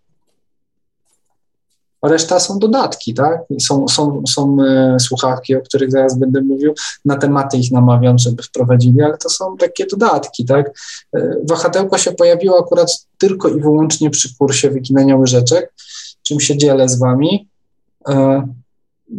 reszta 2.02 2.40
są 2.40 2.58
dodatki, 2.58 3.14
tak? 3.14 3.40
Są, 3.60 3.88
są, 3.88 4.22
są 4.28 4.56
e, 4.62 4.96
słuchawki, 5.00 5.56
o 5.56 5.60
których 5.60 5.90
zaraz 5.90 6.18
będę 6.18 6.40
mówił, 6.40 6.74
na 7.04 7.16
tematy 7.16 7.56
ich 7.56 7.72
namawiam, 7.72 8.18
żeby 8.18 8.42
wprowadzili, 8.42 9.02
ale 9.02 9.18
to 9.18 9.30
są 9.30 9.56
takie 9.56 9.86
dodatki, 9.86 10.44
tak? 10.44 10.70
E, 11.16 11.36
wahadełko 11.48 11.98
się 11.98 12.12
pojawiło 12.12 12.58
akurat 12.58 13.06
tylko 13.18 13.48
i 13.48 13.60
wyłącznie 13.60 14.10
przy 14.10 14.36
kursie 14.38 14.70
wyginania 14.70 15.16
łyżeczek, 15.16 15.72
czym 16.22 16.40
się 16.40 16.56
dzielę 16.58 16.88
z 16.88 16.98
wami. 16.98 17.48
E, 18.08 18.48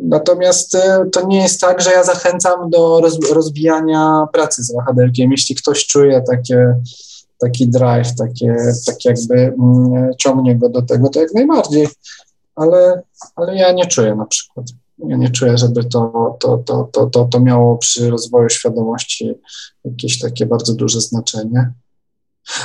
Natomiast 0.03 0.77
to 1.11 1.27
nie 1.27 1.41
jest 1.41 1.61
tak, 1.61 1.81
że 1.81 1.91
ja 1.91 2.03
zachęcam 2.03 2.69
do 2.69 3.01
rozwijania 3.34 4.27
pracy 4.34 4.63
z 4.63 4.73
wahadełkiem. 4.73 5.31
Jeśli 5.31 5.55
ktoś 5.55 5.86
czuje 5.86 6.23
takie, 6.31 6.75
taki 7.39 7.67
drive, 7.67 8.15
takie, 8.15 8.55
tak 8.86 9.05
jakby 9.05 9.36
mm, 9.36 10.11
ciągnie 10.17 10.55
go 10.55 10.69
do 10.69 10.81
tego, 10.81 11.09
to 11.09 11.19
jak 11.19 11.34
najbardziej, 11.34 11.88
ale, 12.55 13.01
ale 13.35 13.55
ja 13.55 13.71
nie 13.71 13.85
czuję 13.85 14.15
na 14.15 14.25
przykład. 14.25 14.65
Ja 14.97 15.17
nie 15.17 15.29
czuję, 15.29 15.57
żeby 15.57 15.83
to, 15.83 16.37
to, 16.39 16.57
to, 16.57 16.89
to, 16.91 17.05
to, 17.05 17.25
to 17.25 17.39
miało 17.39 17.77
przy 17.77 18.09
rozwoju 18.09 18.49
świadomości 18.49 19.33
jakieś 19.85 20.19
takie 20.19 20.45
bardzo 20.45 20.73
duże 20.73 21.01
znaczenie. 21.01 21.71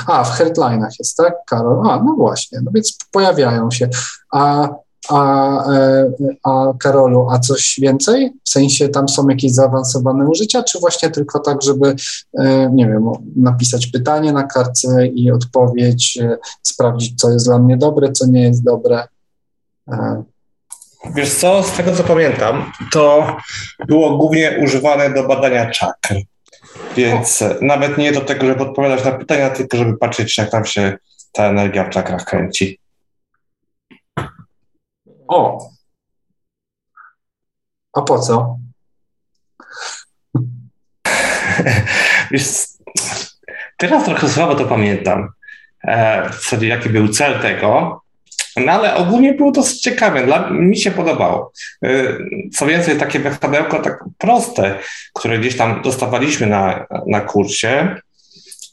A, 0.07 0.23
w 0.23 0.39
headline'ach 0.39 0.91
jest, 0.99 1.17
tak, 1.17 1.33
Karol? 1.45 1.89
A, 1.89 2.03
no 2.03 2.15
właśnie, 2.17 2.59
no 2.63 2.71
więc 2.71 2.97
pojawiają 3.11 3.71
się. 3.71 3.89
A 4.33 4.69
a, 5.09 5.73
e, 5.73 6.11
a 6.43 6.73
Karolu, 6.79 7.27
a 7.29 7.39
coś 7.39 7.79
więcej? 7.81 8.33
W 8.43 8.49
sensie 8.49 8.89
tam 8.89 9.09
są 9.09 9.29
jakieś 9.29 9.53
zaawansowane 9.53 10.27
użycia, 10.27 10.63
czy 10.63 10.79
właśnie 10.79 11.09
tylko 11.09 11.39
tak, 11.39 11.61
żeby, 11.61 11.95
e, 12.37 12.69
nie 12.73 12.87
wiem, 12.87 13.11
napisać 13.35 13.87
pytanie 13.87 14.33
na 14.33 14.43
kartce 14.43 15.07
i 15.07 15.31
odpowiedź, 15.31 16.17
e, 16.21 16.37
sprawdzić, 16.63 17.21
co 17.21 17.29
jest 17.29 17.45
dla 17.45 17.59
mnie 17.59 17.77
dobre, 17.77 18.11
co 18.11 18.27
nie 18.27 18.41
jest 18.41 18.63
dobre? 18.63 19.07
Wiesz 21.15 21.35
co, 21.35 21.63
z 21.63 21.71
tego 21.71 21.95
co 21.95 22.03
pamiętam, 22.03 22.71
to 22.91 23.37
było 23.87 24.17
głównie 24.17 24.59
używane 24.63 25.13
do 25.13 25.27
badania 25.27 25.69
czakr. 25.69 26.15
Więc 26.95 27.43
nawet 27.61 27.97
nie 27.97 28.11
do 28.11 28.21
tego, 28.21 28.45
żeby 28.45 28.63
odpowiadać 28.63 29.05
na 29.05 29.11
pytania, 29.11 29.49
tylko 29.49 29.77
żeby 29.77 29.97
patrzeć, 29.97 30.37
jak 30.37 30.51
tam 30.51 30.65
się 30.65 30.97
ta 31.31 31.43
energia 31.43 31.83
w 31.83 31.89
czakrach 31.89 32.25
kręci. 32.25 32.79
O! 35.27 35.69
A 37.93 38.01
po 38.01 38.19
co? 38.19 38.57
Wiesz, 42.31 42.45
teraz 43.77 44.05
trochę 44.05 44.29
słabo 44.29 44.55
to 44.55 44.65
pamiętam, 44.65 45.29
e, 45.83 46.29
w 46.29 46.33
zasadzie 46.33 46.67
jaki 46.67 46.89
był 46.89 47.07
cel 47.07 47.39
tego, 47.39 48.01
no 48.65 48.71
ale 48.71 48.95
ogólnie 48.95 49.33
było 49.33 49.51
to 49.51 49.63
ciekawe, 49.81 50.25
dla, 50.25 50.49
mi 50.49 50.77
się 50.77 50.91
podobało. 50.91 51.51
E, 51.83 51.89
co 52.53 52.65
więcej, 52.65 52.97
takie 52.97 53.19
wehtadełko 53.19 53.79
tak 53.79 54.03
proste, 54.17 54.79
które 55.13 55.39
gdzieś 55.39 55.57
tam 55.57 55.81
dostawaliśmy 55.81 56.47
na, 56.47 56.85
na 57.07 57.21
kursie, 57.21 57.95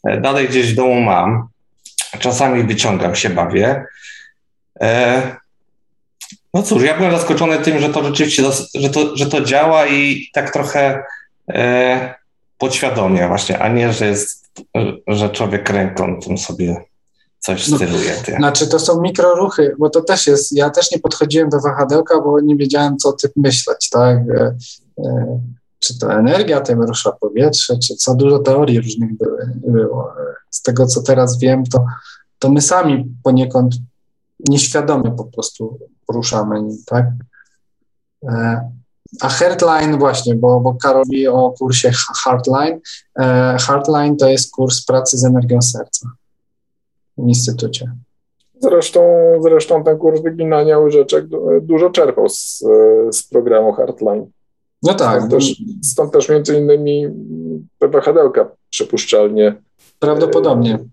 e, 0.05 0.21
dalej 0.21 0.49
gdzieś 0.49 0.73
w 0.73 0.77
domu 0.77 1.01
mam, 1.01 1.49
czasami 2.19 2.63
wyciągam 2.63 3.15
się, 3.15 3.31
bawię. 3.31 3.85
No 6.55 6.63
cóż, 6.63 6.83
ja 6.83 6.97
byłem 6.97 7.13
zaskoczony 7.13 7.59
tym, 7.59 7.79
że 7.79 7.89
to 7.89 8.05
rzeczywiście, 8.05 8.43
że 8.75 8.91
to, 8.91 9.17
że 9.17 9.27
to 9.27 9.41
działa 9.41 9.87
i 9.87 10.29
tak 10.33 10.53
trochę 10.53 11.03
podświadomie 12.59 13.29
właśnie, 13.29 13.59
a 13.59 13.69
nie, 13.69 13.93
że 13.93 14.07
jest, 14.07 14.51
że 15.07 15.31
człowiek 15.31 15.71
ręką 15.71 16.21
tym 16.21 16.39
sobie 16.39 16.77
coś 17.39 17.69
no, 17.69 17.77
steruje. 17.77 18.13
No, 18.29 18.37
znaczy 18.37 18.67
to 18.67 18.79
są 18.79 19.01
mikroruchy, 19.01 19.75
bo 19.79 19.91
to 19.91 20.01
też 20.03 20.27
jest, 20.27 20.53
ja 20.53 20.71
też 20.71 20.93
nie 20.93 20.99
podchodziłem 20.99 21.49
do 21.49 21.61
wahadełka, 21.61 22.21
bo 22.21 22.41
nie 22.41 22.57
wiedziałem, 22.57 22.97
co 22.97 23.09
o 23.09 23.13
tym 23.13 23.31
myśleć, 23.37 23.89
tak? 23.91 24.19
E, 24.19 24.57
e, 24.99 25.41
czy 25.79 25.99
to 25.99 26.13
energia 26.13 26.61
tym 26.61 26.83
rusza 26.83 27.13
powietrze, 27.13 27.79
czy 27.79 27.97
co, 27.97 28.15
dużo 28.15 28.39
teorii 28.39 28.81
różnych 28.81 29.11
było. 29.67 30.13
Z 30.51 30.63
tego, 30.63 30.87
co 30.87 31.03
teraz 31.03 31.39
wiem, 31.39 31.65
to, 31.65 31.85
to 32.39 32.51
my 32.51 32.61
sami 32.61 33.17
poniekąd 33.23 33.75
nieświadomie 34.49 35.11
po 35.11 35.25
prostu 35.25 35.79
poruszamy 36.07 36.63
nim, 36.63 36.83
tak? 36.87 37.07
E, 38.29 38.71
a 39.21 39.29
Heartline 39.29 39.99
właśnie, 39.99 40.35
bo, 40.35 40.61
bo 40.61 40.75
Karol 40.75 41.05
mówi 41.07 41.29
o 41.29 41.55
kursie 41.59 41.93
Heartline. 42.25 42.81
E, 43.19 43.57
Heartline 43.61 44.17
to 44.17 44.29
jest 44.29 44.53
kurs 44.53 44.85
pracy 44.85 45.19
z 45.19 45.25
energią 45.25 45.63
serca 45.63 46.11
instytucie. 47.19 47.93
Zresztą, 48.61 49.03
zresztą 49.43 49.85
ten 49.85 49.99
kurs 49.99 50.21
wyginania 50.23 50.79
łyżeczek 50.79 51.25
dużo 51.63 51.91
czerpał 51.91 52.29
z, 52.29 52.65
z 53.11 53.23
programu 53.23 53.73
Heartline. 53.73 54.27
No 54.83 54.95
tak. 54.95 55.17
Stąd 55.19 55.31
też, 55.31 55.63
stąd 55.83 56.13
też 56.13 56.29
między 56.29 56.59
innymi 56.59 57.09
te 57.79 57.89
wahadełka 57.89 58.49
przypuszczalnie 58.71 59.55
prawdopodobnie 59.99 60.75
e, 60.75 60.85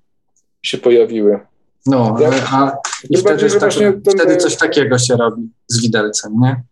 się 0.61 0.77
pojawiły. 0.77 1.39
No, 1.85 2.17
a 2.51 2.77
i 3.09 3.17
wtedy, 3.17 3.59
tak, 3.59 3.73
wtedy 4.15 4.37
coś 4.37 4.57
takiego 4.57 4.97
się 4.97 5.15
robi 5.15 5.49
z 5.67 5.81
widelcem, 5.81 6.33
nie? 6.39 6.63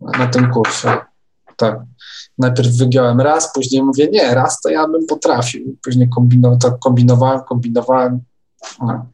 Na 0.00 0.26
tym 0.26 0.50
kursie. 0.50 0.96
Tak. 1.56 1.80
Najpierw 2.38 2.68
wygiąłem 2.68 3.20
raz, 3.20 3.52
później 3.52 3.82
mówię, 3.82 4.08
nie, 4.12 4.34
raz 4.34 4.60
to 4.60 4.68
ja 4.68 4.88
bym 4.88 5.06
potrafił. 5.06 5.76
Później 5.84 6.08
kombinow 6.08 6.58
tak 6.58 6.78
kombinowałem, 6.78 7.40
kombinowałem. 7.40 8.20
No. 8.80 9.06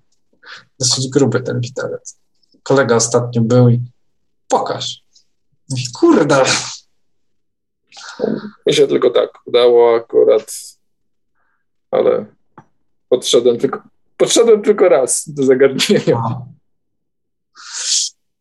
Dosyć 0.78 1.08
gruby 1.08 1.40
ten 1.40 1.60
widelec. 1.60 2.18
Kolega 2.62 2.96
ostatnio 2.96 3.42
był 3.42 3.68
i 3.68 3.80
pokaż. 4.48 5.04
Kurde. 6.00 6.44
Mi 8.66 8.74
się 8.74 8.86
tylko 8.86 9.10
tak 9.10 9.30
udało 9.46 9.96
akurat, 9.96 10.52
ale 11.90 12.26
podszedłem 13.08 13.58
tylko, 13.58 13.82
podszedłem 14.16 14.62
tylko 14.62 14.88
raz 14.88 15.28
do 15.28 15.44
zagadnienia. 15.44 16.22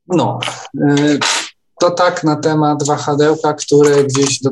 No, 0.07 0.39
y, 0.75 1.19
to 1.81 1.91
tak 1.91 2.23
na 2.23 2.35
temat 2.35 2.83
wahadełka, 2.83 3.53
które 3.53 4.03
gdzieś 4.03 4.41
do, 4.41 4.49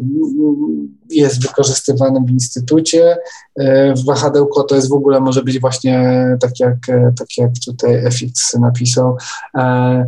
jest 1.10 1.42
wykorzystywane 1.42 2.26
w 2.28 2.30
instytucie. 2.30 3.18
Y, 3.62 3.94
wahadełko 4.06 4.64
to 4.64 4.76
jest 4.76 4.90
w 4.90 4.94
ogóle 4.94 5.20
może 5.20 5.44
być 5.44 5.60
właśnie 5.60 6.26
tak 6.42 6.60
jak, 6.60 6.78
tak 7.18 7.28
jak 7.38 7.52
tutaj 7.66 8.06
FX 8.06 8.54
napisał, 8.54 9.18
e, 9.58 10.06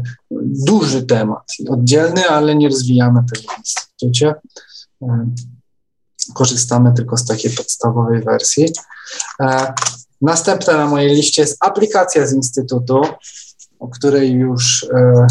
duży 0.65 1.03
temat, 1.03 1.43
oddzielny, 1.69 2.29
ale 2.29 2.55
nie 2.55 2.69
rozwijamy 2.69 3.21
tego 3.33 3.53
w 3.53 3.57
instytucie. 3.57 4.33
E, 5.01 5.25
korzystamy 6.33 6.93
tylko 6.93 7.17
z 7.17 7.25
takiej 7.25 7.51
podstawowej 7.51 8.23
wersji. 8.23 8.73
E, 9.41 9.73
następna 10.21 10.77
na 10.77 10.87
mojej 10.87 11.15
liście 11.15 11.41
jest 11.41 11.57
aplikacja 11.59 12.27
z 12.27 12.33
Instytutu, 12.33 13.01
o 13.79 13.87
której 13.87 14.31
już 14.31 14.83
e, 14.83 15.27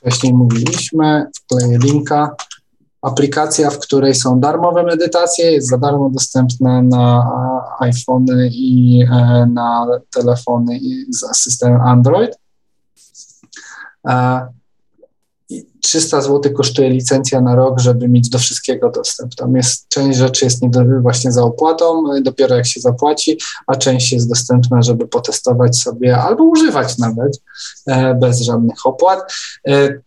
wcześniej 0.00 0.34
mówiliśmy. 0.34 1.26
Wkleję 1.36 1.78
linka. 1.78 2.34
Aplikacja, 3.02 3.70
w 3.70 3.78
której 3.78 4.14
są 4.14 4.40
darmowe 4.40 4.82
medytacje, 4.82 5.52
jest 5.52 5.68
za 5.68 5.78
darmo 5.78 6.10
dostępna 6.10 6.82
na 6.82 7.30
iPhony 7.80 8.50
i 8.52 9.04
na 9.48 9.86
telefony 10.10 10.80
z 11.10 11.36
systemem 11.36 11.80
Android. 11.80 12.38
300 15.90 16.20
zł 16.20 16.52
kosztuje 16.52 16.90
licencja 16.90 17.40
na 17.40 17.54
rok, 17.54 17.80
żeby 17.80 18.08
mieć 18.08 18.28
do 18.28 18.38
wszystkiego 18.38 18.90
dostęp. 18.90 19.34
Tam 19.34 19.56
jest 19.56 19.88
część 19.88 20.18
rzeczy 20.18 20.44
jest 20.44 20.62
nie 20.62 20.70
do, 20.70 20.80
właśnie 21.02 21.32
za 21.32 21.42
opłatą, 21.42 22.04
dopiero 22.22 22.56
jak 22.56 22.66
się 22.66 22.80
zapłaci, 22.80 23.38
a 23.66 23.76
część 23.76 24.12
jest 24.12 24.28
dostępna, 24.28 24.82
żeby 24.82 25.08
potestować 25.08 25.78
sobie 25.78 26.18
albo 26.18 26.44
używać 26.44 26.98
nawet 26.98 27.42
e, 27.86 28.14
bez 28.14 28.40
żadnych 28.40 28.86
opłat. 28.86 29.32
E, 29.68 30.00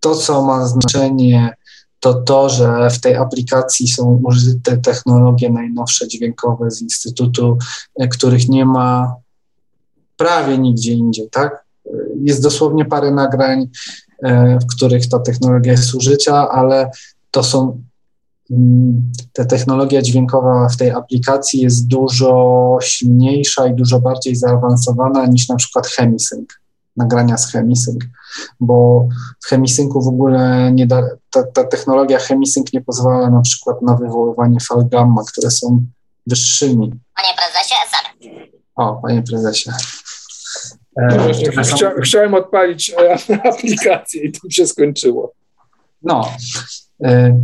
to, 0.00 0.14
co 0.14 0.42
ma 0.42 0.66
znaczenie, 0.66 1.54
to 2.00 2.14
to, 2.14 2.48
że 2.48 2.90
w 2.90 3.00
tej 3.00 3.16
aplikacji 3.16 3.88
są 3.88 4.20
użyte 4.24 4.78
technologie 4.78 5.50
najnowsze 5.50 6.08
dźwiękowe 6.08 6.70
z 6.70 6.82
Instytutu, 6.82 7.58
e, 8.00 8.08
których 8.08 8.48
nie 8.48 8.64
ma 8.64 9.14
prawie 10.16 10.58
nigdzie 10.58 10.92
indziej, 10.92 11.28
tak? 11.30 11.64
E, 11.86 11.90
jest 12.22 12.42
dosłownie 12.42 12.84
parę 12.84 13.10
nagrań 13.10 13.68
w 14.62 14.76
których 14.76 15.08
ta 15.08 15.18
technologia 15.18 15.72
jest 15.72 15.94
użycia, 15.94 16.48
ale 16.50 16.90
to 17.30 17.42
są 17.42 17.82
mm, 18.50 19.12
ta 19.32 19.44
technologia 19.44 20.02
dźwiękowa 20.02 20.68
w 20.68 20.76
tej 20.76 20.90
aplikacji 20.90 21.60
jest 21.60 21.86
dużo 21.86 22.78
silniejsza 22.82 23.66
i 23.66 23.74
dużo 23.74 24.00
bardziej 24.00 24.36
zaawansowana 24.36 25.26
niż 25.26 25.48
na 25.48 25.56
przykład 25.56 25.86
Hemisync, 25.86 26.48
nagrania 26.96 27.38
z 27.38 27.52
Hemisync, 27.52 28.04
bo 28.60 29.08
w 29.44 29.46
Hemisyncu 29.46 30.02
w 30.02 30.08
ogóle 30.08 30.72
nie 30.72 30.86
da, 30.86 31.02
ta, 31.30 31.42
ta 31.42 31.64
technologia 31.64 32.18
Hemisync 32.18 32.72
nie 32.72 32.80
pozwala 32.80 33.30
na 33.30 33.40
przykład 33.40 33.82
na 33.82 33.96
wywoływanie 33.96 34.58
fal 34.60 34.88
gamma, 34.88 35.22
które 35.32 35.50
są 35.50 35.86
wyższymi. 36.26 36.92
Panie 37.16 37.34
prezesie, 37.36 37.74
SR. 37.90 38.30
O, 38.76 39.00
panie 39.02 39.22
prezesie. 39.22 39.70
E, 41.00 41.62
chcia, 41.62 41.92
chciałem 42.02 42.34
odpalić 42.34 42.90
e, 42.90 43.18
aplikację 43.52 44.22
i 44.22 44.32
to 44.32 44.50
się 44.50 44.66
skończyło. 44.66 45.32
No, 46.02 46.28
e, 47.04 47.42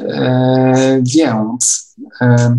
e, 0.00 1.02
więc, 1.16 1.94
e, 2.20 2.56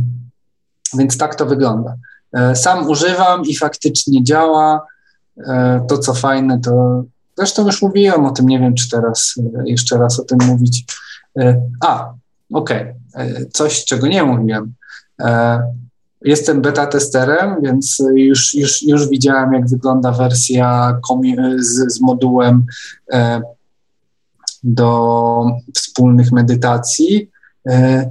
więc 0.97 1.17
tak 1.17 1.35
to 1.35 1.45
wygląda. 1.45 1.95
E, 2.33 2.55
sam 2.55 2.89
używam 2.89 3.45
i 3.45 3.55
faktycznie 3.55 4.23
działa. 4.23 4.81
to, 5.87 5.97
co 5.97 6.13
fajne, 6.13 6.59
to 6.59 7.03
zresztą 7.37 7.65
już 7.65 7.81
mówiłem 7.81 8.25
o 8.25 8.31
tym, 8.31 8.47
nie 8.47 8.59
wiem, 8.59 8.75
czy 8.75 8.89
teraz 8.89 9.35
jeszcze 9.65 9.97
raz 9.97 10.19
o 10.19 10.23
tym 10.23 10.37
mówić. 10.47 10.85
a, 11.81 12.13
okej, 12.53 12.93
okay. 13.13 13.45
coś, 13.53 13.85
czego 13.85 14.07
nie 14.07 14.23
mówiłem. 14.23 14.73
Jestem 16.21 16.61
beta 16.61 16.87
testerem, 16.87 17.55
więc 17.63 17.97
już, 18.15 18.53
już, 18.53 18.83
już 18.83 19.09
widziałem, 19.09 19.53
jak 19.53 19.69
wygląda 19.69 20.11
wersja 20.11 20.99
z, 21.59 21.93
z 21.93 22.01
modułem 22.01 22.65
e, 23.11 23.41
do 24.63 25.45
wspólnych 25.75 26.31
medytacji. 26.31 27.31
E, 27.67 28.09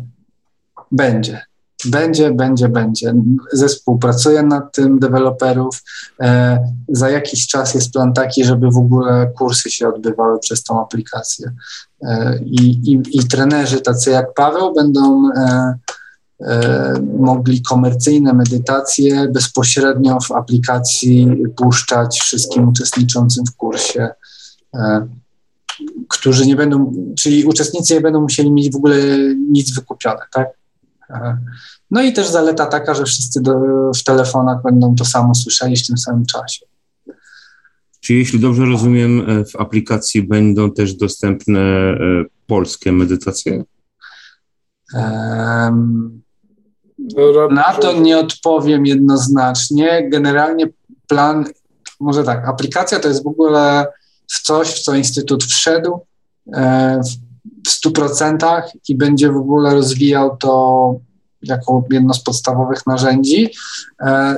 będzie. 0.92 1.40
Będzie, 1.84 2.30
będzie, 2.30 2.68
będzie. 2.68 3.14
Zespół 3.52 3.98
pracuje 3.98 4.42
nad 4.42 4.72
tym, 4.72 4.98
deweloperów. 4.98 5.82
E, 6.20 6.58
za 6.88 7.10
jakiś 7.10 7.46
czas 7.46 7.74
jest 7.74 7.92
plan 7.92 8.12
taki, 8.12 8.44
żeby 8.44 8.70
w 8.70 8.76
ogóle 8.76 9.32
kursy 9.38 9.70
się 9.70 9.88
odbywały 9.88 10.38
przez 10.38 10.62
tą 10.62 10.82
aplikację. 10.82 11.52
E, 12.02 12.38
i, 12.44 12.92
i, 12.92 13.02
I 13.12 13.28
trenerzy 13.28 13.80
tacy 13.80 14.10
jak 14.10 14.34
Paweł 14.34 14.74
będą 14.74 15.30
e, 15.36 15.74
mogli 17.18 17.62
komercyjne 17.62 18.32
medytacje 18.32 19.28
bezpośrednio 19.28 20.18
w 20.20 20.32
aplikacji 20.32 21.42
puszczać 21.56 22.20
wszystkim 22.20 22.68
uczestniczącym 22.68 23.44
w 23.46 23.56
kursie, 23.56 24.08
e, 24.74 25.08
którzy 26.08 26.46
nie 26.46 26.56
będą, 26.56 26.92
czyli 27.18 27.44
uczestnicy 27.44 27.94
nie 27.94 28.00
będą 28.00 28.20
musieli 28.20 28.50
mieć 28.50 28.72
w 28.72 28.76
ogóle 28.76 28.96
nic 29.50 29.74
wykupione, 29.74 30.20
tak? 30.32 30.48
E, 31.10 31.38
no 31.90 32.02
i 32.02 32.12
też 32.12 32.28
zaleta 32.28 32.66
taka, 32.66 32.94
że 32.94 33.04
wszyscy 33.04 33.42
do, 33.42 33.54
w 33.96 34.04
telefonach 34.04 34.62
będą 34.62 34.94
to 34.94 35.04
samo 35.04 35.34
słyszeli 35.34 35.76
w 35.76 35.86
tym 35.86 35.98
samym 35.98 36.26
czasie. 36.26 36.66
Czy 38.00 38.14
jeśli 38.14 38.40
dobrze 38.40 38.64
rozumiem, 38.64 39.44
w 39.52 39.56
aplikacji 39.56 40.22
będą 40.22 40.72
też 40.72 40.94
dostępne 40.94 41.60
polskie 42.46 42.92
medytacje? 42.92 43.64
Um, 44.94 46.23
na 47.50 47.72
to 47.72 47.92
nie 47.92 48.18
odpowiem 48.18 48.86
jednoznacznie. 48.86 50.08
Generalnie 50.10 50.66
plan, 51.08 51.44
może 52.00 52.24
tak, 52.24 52.48
aplikacja 52.48 53.00
to 53.00 53.08
jest 53.08 53.24
w 53.24 53.26
ogóle 53.26 53.86
w 54.30 54.42
coś, 54.42 54.68
w 54.68 54.82
co 54.82 54.94
Instytut 54.94 55.44
wszedł 55.44 56.00
e, 56.52 57.00
w 57.66 57.88
100% 57.88 58.62
i 58.88 58.96
będzie 58.96 59.32
w 59.32 59.36
ogóle 59.36 59.74
rozwijał 59.74 60.36
to 60.36 60.94
jako 61.42 61.84
jedno 61.90 62.14
z 62.14 62.22
podstawowych 62.22 62.86
narzędzi. 62.86 63.50
E, 64.00 64.36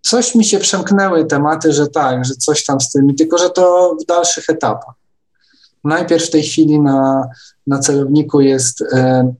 coś 0.00 0.34
mi 0.34 0.44
się 0.44 0.58
przemknęły 0.58 1.26
tematy, 1.26 1.72
że 1.72 1.86
tak, 1.88 2.24
że 2.24 2.34
coś 2.34 2.64
tam 2.64 2.80
z 2.80 2.90
tym, 2.90 3.16
tylko 3.16 3.38
że 3.38 3.50
to 3.50 3.96
w 4.02 4.06
dalszych 4.06 4.50
etapach. 4.50 4.94
Najpierw 5.84 6.24
w 6.24 6.30
tej 6.30 6.42
chwili 6.42 6.80
na, 6.80 7.28
na 7.66 7.78
celowniku 7.78 8.40
jest 8.40 8.82
e, 8.82 9.34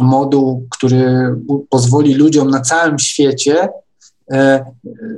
moduł, 0.00 0.66
który 0.70 1.34
pozwoli 1.70 2.14
ludziom 2.14 2.50
na 2.50 2.60
całym 2.60 2.98
świecie 2.98 3.68
e, 4.32 4.64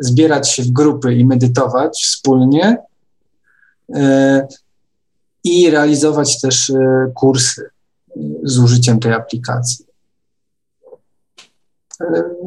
zbierać 0.01 0.51
się 0.51 0.63
w 0.63 0.71
grupy 0.71 1.15
i 1.15 1.25
medytować 1.25 2.03
wspólnie 2.05 2.77
e, 3.95 4.47
i 5.45 5.71
realizować 5.71 6.41
też 6.41 6.71
e, 6.71 7.13
kursy 7.15 7.71
z 8.45 8.59
użyciem 8.59 9.01
tej 9.01 9.13
aplikacji. 9.13 9.87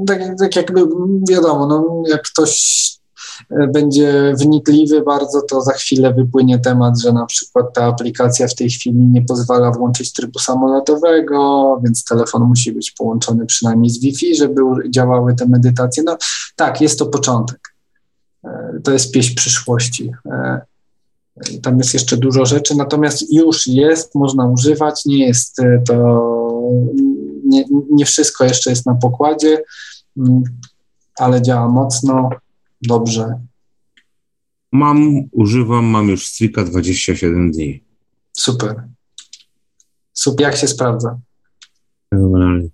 Tak, 0.07 0.21
tak 0.39 0.55
jakby 0.55 0.81
wiadomo, 1.29 1.67
no, 1.67 2.03
jak 2.07 2.21
ktoś 2.21 2.98
będzie 3.73 4.33
wnikliwy 4.39 5.01
bardzo, 5.01 5.41
to 5.41 5.61
za 5.61 5.73
chwilę 5.73 6.13
wypłynie 6.13 6.59
temat, 6.59 7.01
że 7.01 7.13
na 7.13 7.25
przykład 7.25 7.73
ta 7.73 7.85
aplikacja 7.85 8.47
w 8.47 8.55
tej 8.55 8.69
chwili 8.69 8.97
nie 8.97 9.21
pozwala 9.21 9.71
włączyć 9.71 10.13
trybu 10.13 10.39
samolotowego, 10.39 11.79
więc 11.83 12.03
telefon 12.03 12.43
musi 12.43 12.71
być 12.71 12.91
połączony 12.91 13.45
przynajmniej 13.45 13.89
z 13.89 13.99
Wi-Fi, 13.99 14.35
żeby 14.35 14.61
działały 14.89 15.35
te 15.35 15.45
medytacje. 15.45 16.03
No 16.03 16.17
tak, 16.55 16.81
jest 16.81 16.99
to 16.99 17.05
początek. 17.05 17.59
E, 18.45 18.79
to 18.83 18.91
jest 18.91 19.11
pieśń 19.11 19.35
przyszłości. 19.35 20.11
E, 20.31 20.61
tam 21.61 21.77
jest 21.77 21.93
jeszcze 21.93 22.17
dużo 22.17 22.45
rzeczy, 22.45 22.75
natomiast 22.75 23.33
już 23.33 23.67
jest, 23.67 24.15
można 24.15 24.47
używać, 24.47 25.05
nie 25.05 25.27
jest 25.27 25.57
to, 25.87 26.31
nie, 27.45 27.65
nie 27.91 28.05
wszystko 28.05 28.43
jeszcze 28.43 28.69
jest 28.69 28.85
na 28.85 28.95
pokładzie, 28.95 29.63
mm, 30.17 30.43
ale 31.17 31.41
działa 31.41 31.67
mocno 31.67 32.29
dobrze. 32.81 33.39
Mam, 34.71 35.29
używam, 35.31 35.85
mam 35.85 36.09
już 36.09 36.27
Strika 36.27 36.63
27 36.63 37.51
dni. 37.51 37.83
Super. 38.37 38.83
Super. 40.13 40.47
Jak 40.47 40.57
się 40.57 40.67
sprawdza? 40.67 41.19
Fenomenalnie. 42.13 42.69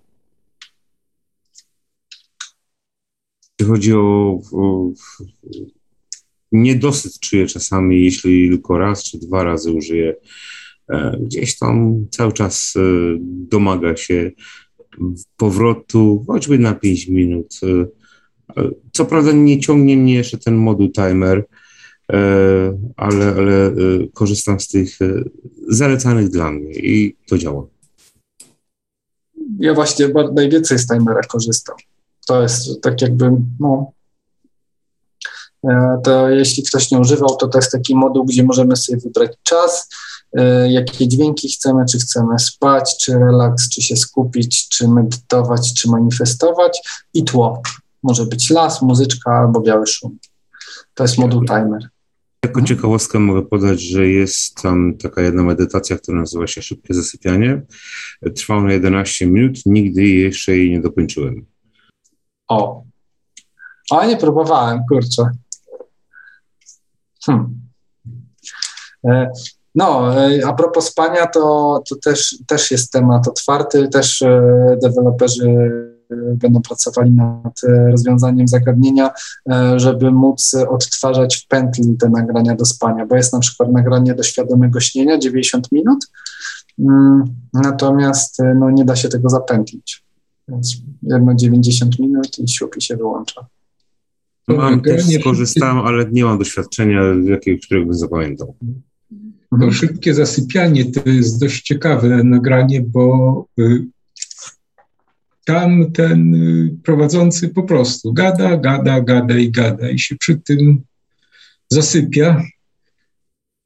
Jeśli 3.58 3.72
chodzi 3.72 3.94
o, 3.94 4.40
o 4.52 4.90
niedosyt 6.52 7.18
czuję 7.20 7.46
czasami, 7.46 8.04
jeśli 8.04 8.48
tylko 8.48 8.78
raz 8.78 9.04
czy 9.04 9.18
dwa 9.18 9.44
razy 9.44 9.72
użyję 9.72 10.14
gdzieś 11.20 11.58
tam 11.58 12.06
cały 12.10 12.32
czas 12.32 12.74
domaga 13.20 13.96
się 13.96 14.30
powrotu, 15.36 16.24
choćby 16.26 16.58
na 16.58 16.74
5 16.74 17.08
minut. 17.08 17.60
Co 18.92 19.04
prawda 19.04 19.32
nie 19.32 19.60
ciągnie 19.60 19.96
mnie 19.96 20.14
jeszcze 20.14 20.38
ten 20.38 20.56
moduł 20.56 20.88
timer, 20.92 21.44
ale, 22.96 23.26
ale 23.26 23.72
korzystam 24.14 24.60
z 24.60 24.68
tych 24.68 24.98
zalecanych 25.68 26.28
dla 26.28 26.50
mnie 26.50 26.72
i 26.72 27.16
to 27.28 27.38
działa. 27.38 27.66
Ja 29.58 29.74
właśnie 29.74 30.08
najwięcej 30.34 30.78
z 30.78 30.86
timera 30.86 31.20
korzystam. 31.20 31.76
To 32.26 32.42
jest 32.42 32.82
tak 32.82 33.02
jakby, 33.02 33.30
no, 33.60 33.92
e, 35.68 36.00
to 36.04 36.30
jeśli 36.30 36.62
ktoś 36.62 36.90
nie 36.90 36.98
używał, 36.98 37.36
to 37.36 37.48
to 37.48 37.58
jest 37.58 37.72
taki 37.72 37.96
moduł, 37.96 38.24
gdzie 38.24 38.42
możemy 38.42 38.76
sobie 38.76 38.98
wybrać 38.98 39.30
czas, 39.42 39.88
e, 40.32 40.72
jakie 40.72 41.08
dźwięki 41.08 41.48
chcemy, 41.48 41.84
czy 41.90 41.98
chcemy 41.98 42.38
spać, 42.38 42.96
czy 43.00 43.18
relaks, 43.18 43.68
czy 43.68 43.82
się 43.82 43.96
skupić, 43.96 44.68
czy 44.68 44.88
medytować, 44.88 45.74
czy 45.74 45.90
manifestować 45.90 46.80
i 47.14 47.24
tło. 47.24 47.62
Może 48.06 48.26
być 48.26 48.50
las, 48.50 48.82
muzyczka 48.82 49.30
albo 49.30 49.60
biały 49.60 49.86
szum. 49.86 50.18
To 50.94 51.04
jest 51.04 51.18
moduł 51.18 51.44
timer. 51.44 51.88
Jako 52.44 52.62
ciekawostkę 52.62 53.18
mogę 53.18 53.42
podać, 53.42 53.80
że 53.80 54.08
jest 54.08 54.62
tam 54.62 54.96
taka 55.02 55.22
jedna 55.22 55.42
medytacja, 55.42 55.98
która 55.98 56.18
nazywa 56.18 56.46
się 56.46 56.62
Szybkie 56.62 56.94
Zasypianie. 56.94 57.62
Trwała 58.36 58.62
na 58.62 58.72
11 58.72 59.26
minut, 59.26 59.58
nigdy 59.66 60.02
jeszcze 60.02 60.56
jej 60.56 60.70
nie 60.70 60.80
dokończyłem. 60.80 61.46
O. 62.48 62.82
O, 63.90 64.06
nie 64.06 64.16
próbowałem, 64.16 64.80
kurczę. 64.88 65.30
Hmm. 67.24 67.60
No, 69.74 70.14
e, 70.26 70.46
a 70.46 70.52
propos 70.52 70.88
spania, 70.88 71.26
to, 71.26 71.82
to 71.88 71.96
też, 71.96 72.36
też 72.46 72.70
jest 72.70 72.92
temat 72.92 73.28
otwarty. 73.28 73.88
Też 73.88 74.22
e, 74.22 74.42
deweloperzy 74.82 75.95
będą 76.10 76.62
pracowali 76.62 77.10
nad 77.10 77.60
rozwiązaniem 77.90 78.48
zagadnienia, 78.48 79.10
żeby 79.76 80.10
móc 80.10 80.54
odtwarzać 80.68 81.36
w 81.36 81.46
pętli 81.46 81.96
te 81.96 82.08
nagrania 82.08 82.54
do 82.54 82.64
spania, 82.64 83.06
bo 83.06 83.16
jest 83.16 83.32
na 83.32 83.38
przykład 83.38 83.72
nagranie 83.72 84.14
do 84.14 84.22
świadomego 84.22 84.80
śnienia 84.80 85.18
90 85.18 85.72
minut, 85.72 86.06
mm, 86.78 87.24
natomiast 87.52 88.38
no, 88.60 88.70
nie 88.70 88.84
da 88.84 88.96
się 88.96 89.08
tego 89.08 89.28
zapętlić. 89.28 90.04
Więc 90.48 90.76
jedno 91.02 91.34
90 91.34 91.98
minut 91.98 92.38
i 92.38 92.48
siupi 92.48 92.82
się 92.82 92.96
wyłącza. 92.96 93.46
Mam 94.48 94.80
też 94.80 95.04
skorzystałem, 95.20 95.78
ale 95.78 96.10
nie 96.12 96.24
mam 96.24 96.38
doświadczenia, 96.38 97.00
jakiego, 97.24 97.62
którego 97.62 97.86
bym 97.86 97.94
zapamiętał. 97.94 98.54
To 99.50 99.56
mhm. 99.56 99.72
szybkie 99.72 100.14
zasypianie 100.14 100.92
to 100.92 101.10
jest 101.10 101.40
dość 101.40 101.62
ciekawe 101.62 102.24
nagranie, 102.24 102.82
bo 102.82 103.46
y, 103.58 103.86
tam 105.46 105.92
ten 105.92 106.34
y, 106.34 106.76
prowadzący 106.82 107.48
po 107.48 107.62
prostu 107.62 108.12
gada, 108.12 108.56
gada, 108.56 109.00
gada 109.00 109.38
i 109.38 109.50
gada 109.50 109.90
i 109.90 109.98
się 109.98 110.16
przy 110.16 110.36
tym 110.36 110.82
zasypia. 111.70 112.42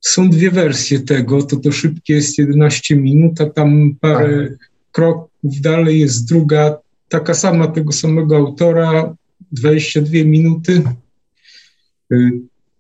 Są 0.01 0.31
dwie 0.31 0.51
wersje 0.51 1.01
tego, 1.01 1.43
to 1.43 1.57
to 1.57 1.73
szybkie 1.73 2.15
jest 2.15 2.39
11 2.39 2.97
minut, 2.97 3.41
a 3.41 3.51
tam 3.51 3.97
parę 4.01 4.49
tak. 4.49 4.71
kroków 4.93 5.61
dalej 5.61 6.01
jest 6.01 6.29
druga, 6.29 6.79
taka 7.09 7.35
sama 7.35 7.67
tego 7.67 7.93
samego 7.93 8.37
autora, 8.37 9.15
22 9.53 10.25
minuty. 10.25 10.83
Y, 12.13 12.31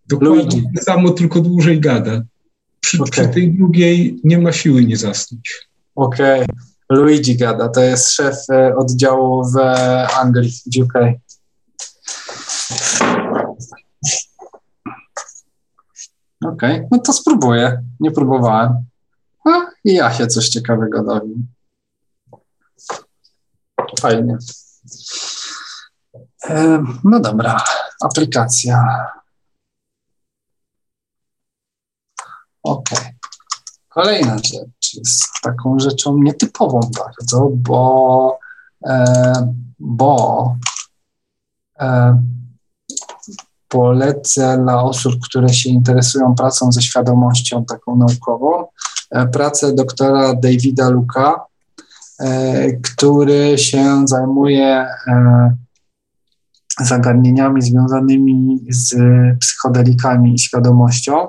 dokładnie 0.08 0.62
tak 0.74 0.84
samo, 0.84 1.10
tylko 1.10 1.40
dłużej 1.40 1.80
gada. 1.80 2.22
Przy, 2.80 3.02
okay. 3.02 3.10
przy, 3.10 3.28
tej 3.28 3.52
drugiej 3.52 4.20
nie 4.24 4.38
ma 4.38 4.52
siły 4.52 4.84
nie 4.84 4.96
zasnąć. 4.96 5.68
Okej. 5.94 6.42
Okay. 6.42 6.69
Luigi 6.90 7.36
gada, 7.36 7.68
to 7.68 7.80
jest 7.80 8.10
szef 8.10 8.36
e, 8.50 8.76
oddziału 8.76 9.44
w 9.44 9.56
Anglii, 10.16 10.50
w 10.50 10.82
UK. 10.82 10.94
Okej, 16.44 16.76
okay. 16.76 16.88
no 16.90 16.98
to 16.98 17.12
spróbuję. 17.12 17.82
Nie 18.00 18.10
próbowałem. 18.10 18.84
No 19.44 19.70
i 19.84 19.94
ja 19.94 20.12
się 20.14 20.26
coś 20.26 20.48
ciekawego 20.48 21.02
dowiem. 21.02 21.46
Fajnie. 24.00 24.38
E, 26.44 26.84
no 27.04 27.20
dobra, 27.20 27.64
aplikacja. 28.00 29.06
Ok. 32.62 32.88
Kolejna 33.88 34.36
rzecz 34.38 34.79
jest 34.94 35.24
taką 35.42 35.78
rzeczą 35.78 36.18
nietypową 36.18 36.80
bardzo, 36.80 37.50
bo, 37.52 38.38
e, 38.86 39.54
bo 39.78 40.56
e, 41.80 42.22
polecę 43.68 44.58
dla 44.62 44.82
osób, 44.82 45.14
które 45.24 45.48
się 45.48 45.70
interesują 45.70 46.34
pracą 46.34 46.72
ze 46.72 46.82
świadomością 46.82 47.64
taką 47.64 47.96
naukową, 47.96 48.66
e, 49.10 49.26
pracę 49.26 49.74
doktora 49.74 50.34
Davida 50.34 50.88
Luka, 50.88 51.50
który 52.82 53.58
się 53.58 54.02
zajmuje 54.04 54.86
zagadnieniami 56.80 57.62
związanymi 57.62 58.58
z 58.68 58.94
psychodelikami 59.40 60.34
i 60.34 60.38
świadomością. 60.38 61.28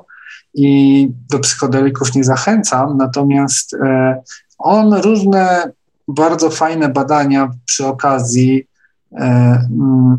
I 0.54 1.10
do 1.30 1.40
psychodelików 1.40 2.16
nie 2.16 2.24
zachęcam, 2.24 2.98
natomiast 2.98 3.74
e, 3.74 4.22
on 4.58 4.94
różne 4.94 5.72
bardzo 6.08 6.50
fajne 6.50 6.90
badania 6.90 7.52
przy 7.66 7.88
okazji 7.88 8.68
e, 9.12 9.18
mm, 9.20 10.18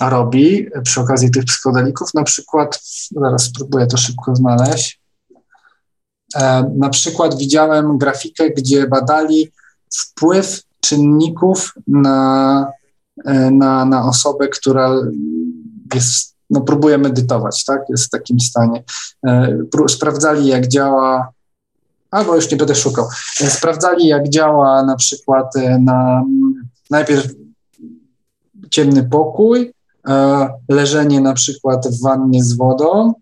robi, 0.00 0.66
przy 0.82 1.00
okazji 1.00 1.30
tych 1.30 1.44
psychodelików. 1.44 2.14
Na 2.14 2.22
przykład, 2.22 2.80
zaraz 3.10 3.42
spróbuję 3.42 3.86
to 3.86 3.96
szybko 3.96 4.36
znaleźć. 4.36 5.00
E, 6.36 6.70
na 6.78 6.88
przykład 6.88 7.38
widziałem 7.38 7.98
grafikę, 7.98 8.50
gdzie 8.50 8.86
badali 8.86 9.52
wpływ 9.90 10.62
czynników 10.80 11.74
na 11.86 12.66
na, 13.50 13.84
na 13.84 14.08
osobę, 14.08 14.48
która 14.48 14.94
jest, 15.94 16.33
no, 16.54 16.60
próbuje 16.60 16.98
medytować, 16.98 17.64
tak? 17.64 17.82
Jest 17.88 18.04
w 18.04 18.10
takim 18.10 18.40
stanie. 18.40 18.84
E, 19.26 19.58
sprawdzali, 19.88 20.46
jak 20.46 20.68
działa, 20.68 21.28
albo 22.10 22.34
już 22.34 22.50
nie 22.50 22.56
będę 22.56 22.74
szukał, 22.74 23.08
e, 23.40 23.50
sprawdzali, 23.50 24.06
jak 24.06 24.28
działa 24.28 24.82
na 24.82 24.96
przykład 24.96 25.52
na 25.80 26.24
najpierw 26.90 27.26
ciemny 28.70 29.04
pokój, 29.04 29.74
leżenie 30.68 31.20
na 31.20 31.34
przykład 31.34 31.88
w 31.88 32.02
wannie 32.02 32.44
z 32.44 32.56
wodą 32.56 33.12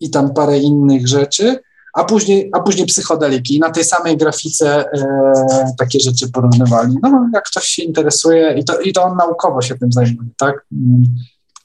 i 0.00 0.10
tam 0.10 0.34
parę 0.34 0.58
innych 0.58 1.08
rzeczy, 1.08 1.58
a 1.92 2.04
później, 2.04 2.50
a 2.52 2.60
później 2.60 2.86
psychodeliki. 2.86 3.56
I 3.56 3.60
na 3.60 3.70
tej 3.70 3.84
samej 3.84 4.16
grafice 4.16 4.92
e, 4.92 5.74
takie 5.78 6.00
rzeczy 6.00 6.30
porównywali. 6.30 6.96
No, 7.02 7.30
jak 7.34 7.44
ktoś 7.44 7.64
się 7.64 7.82
interesuje, 7.82 8.58
i 8.58 8.64
to, 8.64 8.80
i 8.80 8.92
to 8.92 9.02
on 9.02 9.16
naukowo 9.16 9.62
się 9.62 9.78
tym 9.78 9.92
zajmuje, 9.92 10.28
tak? 10.38 10.66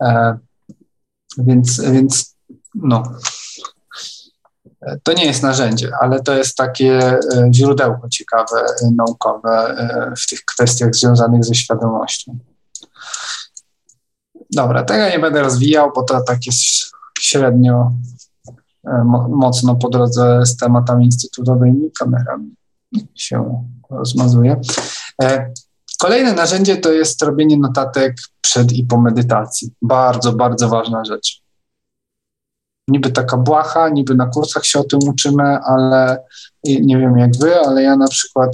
E, 0.04 0.38
więc, 1.38 1.82
więc 1.82 2.36
no. 2.76 3.04
To 5.04 5.14
nie 5.14 5.26
jest 5.26 5.43
narzędzie, 5.43 5.91
ale 6.02 6.24
to 6.24 6.38
jest 6.38 6.58
takie 6.58 7.00
e, 7.00 7.20
źródełko 7.52 8.10
ciekawe, 8.10 8.66
naukowe 8.95 9.50
e, 9.50 10.14
w 10.18 10.28
tych 10.30 10.45
kwestiach 10.45 10.95
związanych 10.95 11.45
ze 11.45 11.56
świadomością. 11.56 12.39
Dobra, 14.56 14.84
tego 14.84 15.10
nie 15.10 15.20
będę 15.20 15.41
rozwijał, 15.41 15.91
bo 15.95 16.04
to 16.04 16.22
tak 16.22 16.45
jest 16.45 16.62
średnio 17.20 17.91
mocno 19.30 19.76
po 19.76 19.89
drodze 19.89 20.45
z 20.45 20.58
tematami 20.58 21.06
instytutowymi, 21.06 21.91
kamerami 22.00 22.56
się 23.16 23.68
rozmazuje. 23.89 24.62
E, 26.04 26.08
kolejne 26.08 26.34
narzędzie 26.34 26.78
to 26.78 26.91
jest 26.91 27.22
robienie 27.22 27.58
notatek 27.58 28.16
przed 28.41 28.72
i 28.72 28.84
po 28.84 29.02
medytacji. 29.02 29.70
Bardzo, 29.82 30.34
bardzo 30.34 30.70
ważna 30.70 31.06
rzecz. 31.06 31.41
Niby 32.88 33.12
taka 33.12 33.38
błaha, 33.38 33.89
niby 33.89 34.16
na 34.16 34.28
kursach 34.28 34.66
się 34.66 34.80
o 34.80 34.84
tym 34.84 35.00
uczymy, 35.10 35.43
ale 35.43 36.24
nie 36.64 36.98
wiem 36.98 37.18
jak 37.18 37.38
wy, 37.38 37.60
ale 37.60 37.84
ja 37.84 37.95
na 37.95 38.08
przykład 38.08 38.54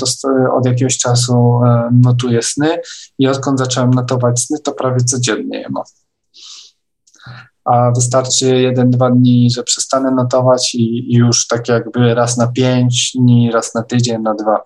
od 0.53 0.65
jakiegoś 0.65 0.97
czasu 0.97 1.33
e, 1.65 1.89
notuję 2.01 2.41
sny 2.41 2.77
i 3.19 3.27
odkąd 3.27 3.59
zacząłem 3.59 3.91
notować 3.91 4.41
sny, 4.41 4.59
to 4.59 4.71
prawie 4.71 5.03
codziennie 5.03 5.59
je 5.59 5.69
mam 5.69 5.83
a 7.65 7.91
wystarczy 7.91 8.45
jeden, 8.45 8.89
dwa 8.89 9.09
dni, 9.11 9.51
że 9.51 9.63
przestanę 9.63 10.11
notować 10.11 10.75
i, 10.75 11.13
i, 11.13 11.15
już 11.15 11.47
tak 11.47 11.67
jakby 11.67 12.13
raz 12.13 12.37
na 12.37 12.47
pięć 12.47 13.11
dni, 13.15 13.51
raz 13.51 13.75
na 13.75 13.83
tydzień, 13.83 14.21
na 14.21 14.33
dwa. 14.33 14.63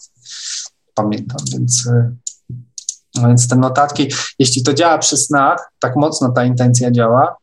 Pamiętam, 0.94 1.38
więc, 1.54 1.86
y, 1.86 2.16
więc 3.22 3.48
te 3.48 3.56
notatki, 3.56 4.08
jeśli 4.40 4.64
to 4.64 4.74
działa 4.74 4.98
przy 4.98 5.18
snach, 5.18 5.72
tak 5.80 5.96
mocno 5.96 6.32
ta 6.32 6.46
intencja 6.46 6.92
działa, 6.92 7.36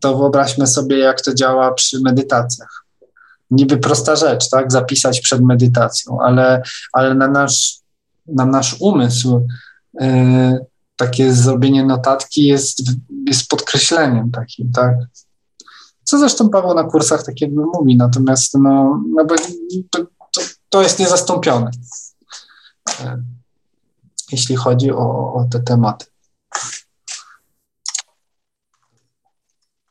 to 0.00 0.16
wyobraźmy 0.18 0.66
sobie, 0.66 0.98
jak 0.98 1.20
to 1.20 1.34
działa 1.34 1.74
przy 1.74 2.00
medytacjach. 2.00 2.84
niby 3.50 3.78
prosta 3.78 4.16
rzecz, 4.16 4.50
tak, 4.50 4.72
zapisać 4.72 5.20
przed 5.20 5.42
medytacją, 5.42 6.18
ale, 6.20 6.62
ale 6.92 7.14
na, 7.14 7.28
nasz, 7.28 7.78
na 8.26 8.46
nasz 8.46 8.76
umysł 8.80 9.46
e, 10.00 10.58
takie 10.96 11.32
zrobienie 11.34 11.84
notatki 11.84 12.46
jest, 12.46 12.82
jest 13.28 13.48
podkreśleniem 13.48 14.30
takim, 14.30 14.72
tak. 14.72 14.94
Co 16.04 16.18
zresztą 16.18 16.50
Paweł 16.50 16.74
na 16.74 16.84
kursach 16.84 17.22
tak 17.22 17.40
jakby 17.40 17.62
mówi, 17.62 17.96
natomiast 17.96 18.54
no, 18.54 19.02
no 19.14 19.24
to, 19.90 20.02
to, 20.68 20.82
jest 20.82 20.98
niezastąpione, 20.98 21.70
jeśli 24.32 24.56
chodzi 24.56 24.92
o, 24.92 25.34
o 25.34 25.46
te 25.50 25.60
tematy. 25.60 26.06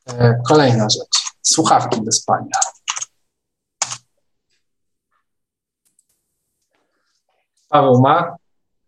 E, 0.07 0.41
kolejna 0.47 0.89
rzecz. 0.89 1.35
Słuchawki 1.41 2.01
do 2.01 2.11
spania. 2.11 2.59
Paweł 7.69 8.01
ma? 8.01 8.35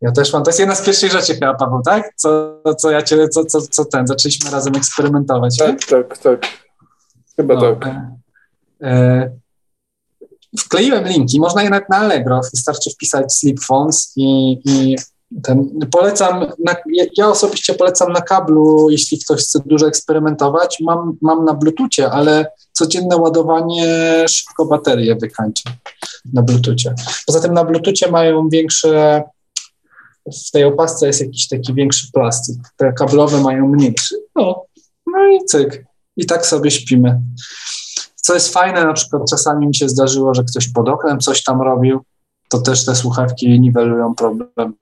Ja 0.02 0.12
też 0.12 0.34
mam. 0.34 0.44
To 0.44 0.50
jest 0.50 0.60
jedna 0.60 0.76
z 0.76 0.82
pierwszych 0.82 1.12
rzeczy 1.12 1.34
chyba, 1.34 1.54
Paweł, 1.54 1.82
tak? 1.86 2.14
Co, 2.16 2.62
co 2.78 2.92
ja 2.92 3.02
cię, 3.02 3.30
co, 3.30 3.46
co, 3.46 3.62
co 3.62 3.86
ten, 3.86 4.08
zaczęliśmy 4.08 4.52
razem 4.52 4.76
eksperymentować. 4.76 5.58
Tak, 5.58 5.86
tak, 5.86 6.18
tak. 6.18 6.42
Chyba 7.36 7.54
no, 7.54 7.76
tak. 7.76 7.86
E, 8.82 8.88
e, 8.88 9.32
wkleiłem 10.60 11.08
linki, 11.08 11.40
można 11.40 11.64
je 11.64 11.70
nawet 11.70 11.90
na 11.90 11.98
Allegro, 11.98 12.42
wystarczy 12.54 12.90
wpisać 12.90 13.34
Sleep 13.34 13.60
Phones 13.60 14.14
i, 14.16 14.60
i 14.66 14.96
ten, 15.44 15.80
polecam, 15.92 16.46
na, 16.66 16.76
ja 17.18 17.30
osobiście 17.30 17.74
polecam 17.74 18.12
na 18.12 18.22
kablu, 18.22 18.90
jeśli 18.90 19.20
ktoś 19.20 19.42
chce 19.42 19.60
dużo 19.66 19.88
eksperymentować. 19.88 20.78
Mam, 20.82 21.18
mam 21.22 21.46
na 21.46 21.54
Bluetoothie, 21.54 22.12
ale 22.12 22.52
codzienne 22.72 23.18
ładowanie 23.18 24.26
szybko 24.30 24.66
baterię 24.66 25.16
wykańcza 25.16 25.70
na 26.34 26.42
Bluetoothie. 26.42 26.96
Poza 27.26 27.40
tym 27.40 27.54
na 27.54 27.66
Bluetoothie 27.66 28.12
mają 28.12 28.50
większe, 28.50 29.24
w 30.48 30.52
tej 30.52 30.64
opasce 30.64 31.08
jest 31.08 31.22
jakiś 31.22 31.48
taki 31.48 31.74
większy 31.74 32.12
plastik. 32.14 32.58
Te 32.78 32.94
kablowe 32.94 33.42
mają 33.42 33.68
mniejszy. 33.68 34.16
No, 34.36 34.66
no 35.06 35.28
i 35.28 35.46
cyk. 35.46 35.86
I 36.18 36.26
tak 36.26 36.46
sobie 36.46 36.72
śpimy. 36.72 37.22
Co 38.16 38.34
jest 38.34 38.54
fajne, 38.54 38.86
na 38.86 38.94
przykład 38.94 39.30
czasami 39.30 39.68
mi 39.68 39.76
się 39.76 39.90
zdarzyło, 39.90 40.34
że 40.34 40.44
ktoś 40.44 40.68
pod 40.68 40.90
oknem 40.90 41.20
coś 41.20 41.44
tam 41.44 41.62
robił, 41.62 42.00
to 42.50 42.60
też 42.60 42.86
te 42.86 42.96
słuchawki 42.96 43.60
niwelują 43.60 44.16
problem 44.16 44.74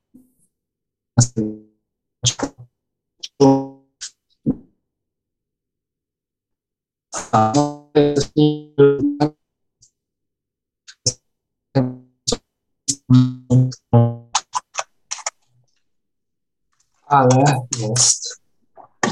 ale 17.07 17.45
jest 17.79 18.41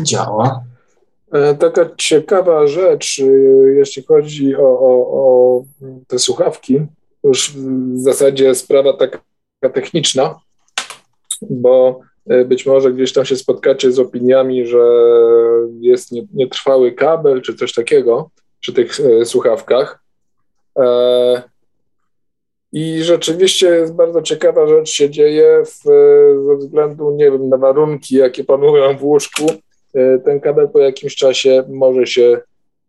działa. 0.01 0.64
E, 1.32 1.56
taka 1.56 1.95
ciekawa 1.97 2.68
rzecz, 2.68 3.20
e, 3.20 3.26
jeśli 3.78 4.04
chodzi 4.04 4.56
o, 4.56 4.80
o, 4.80 4.91
o 5.12 5.64
te 6.08 6.20
słuchawki, 6.20 6.80
już 7.24 7.51
w 7.58 7.99
zasadzie 7.99 8.56
sprawa 8.56 8.93
taka 8.93 9.20
techniczna, 9.74 10.39
bo 11.50 12.00
e, 12.30 12.46
być 12.46 12.66
może 12.66 12.94
gdzieś 12.94 13.14
tam 13.14 13.26
się 13.26 13.36
spotkacie 13.36 13.91
z 13.91 14.00
opiniami, 14.00 14.66
że 14.66 14.84
jest 15.80 16.12
nietrwały 16.34 16.91
kabel 16.91 17.41
czy 17.41 17.56
coś 17.56 17.74
takiego 17.74 18.30
przy 18.60 18.74
tych 18.74 19.00
e, 19.00 19.26
słuchawkach. 19.26 20.04
E, 20.80 21.44
I 22.72 23.04
rzeczywiście 23.04 23.68
jest 23.68 23.94
bardzo 23.94 24.22
ciekawa 24.22 24.68
rzecz 24.68 24.89
się 24.89 25.10
dzieje 25.10 25.64
w, 25.66 25.84
ze 26.46 26.56
względu, 26.58 27.12
nie 27.12 27.32
wiem, 27.32 27.50
na 27.50 27.58
warunki, 27.58 28.16
jakie 28.16 28.44
panują 28.44 28.98
w 28.98 29.04
łóżku. 29.04 29.46
Ten 30.26 30.39
kabel 30.39 30.70
po 30.70 30.80
jakimś 30.80 31.16
czasie 31.16 31.64
może 31.70 32.08
się, 32.08 32.41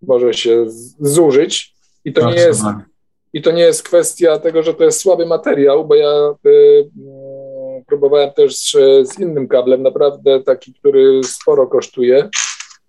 może 0.03 0.35
się 0.35 0.67
zużyć 1.01 1.75
i 2.05 2.13
to, 2.13 2.31
nie 2.31 2.37
jest, 2.37 2.63
i 3.33 3.43
to 3.43 3.53
nie 3.53 3.63
jest 3.63 3.83
kwestia 3.83 4.39
tego, 4.39 4.63
że 4.63 4.75
to 4.75 4.85
jest 4.85 5.01
słaby 5.01 5.27
materiał, 5.27 5.87
bo 5.87 5.95
ja 5.95 6.35
y, 6.47 6.91
próbowałem 7.99 8.33
też 8.33 8.77
z 9.03 9.19
innym 9.19 9.49
kablem, 9.49 9.83
naprawdę 9.83 10.43
taki, 10.43 10.75
który 10.75 11.21
sporo 11.25 11.67
kosztuje. 11.67 12.29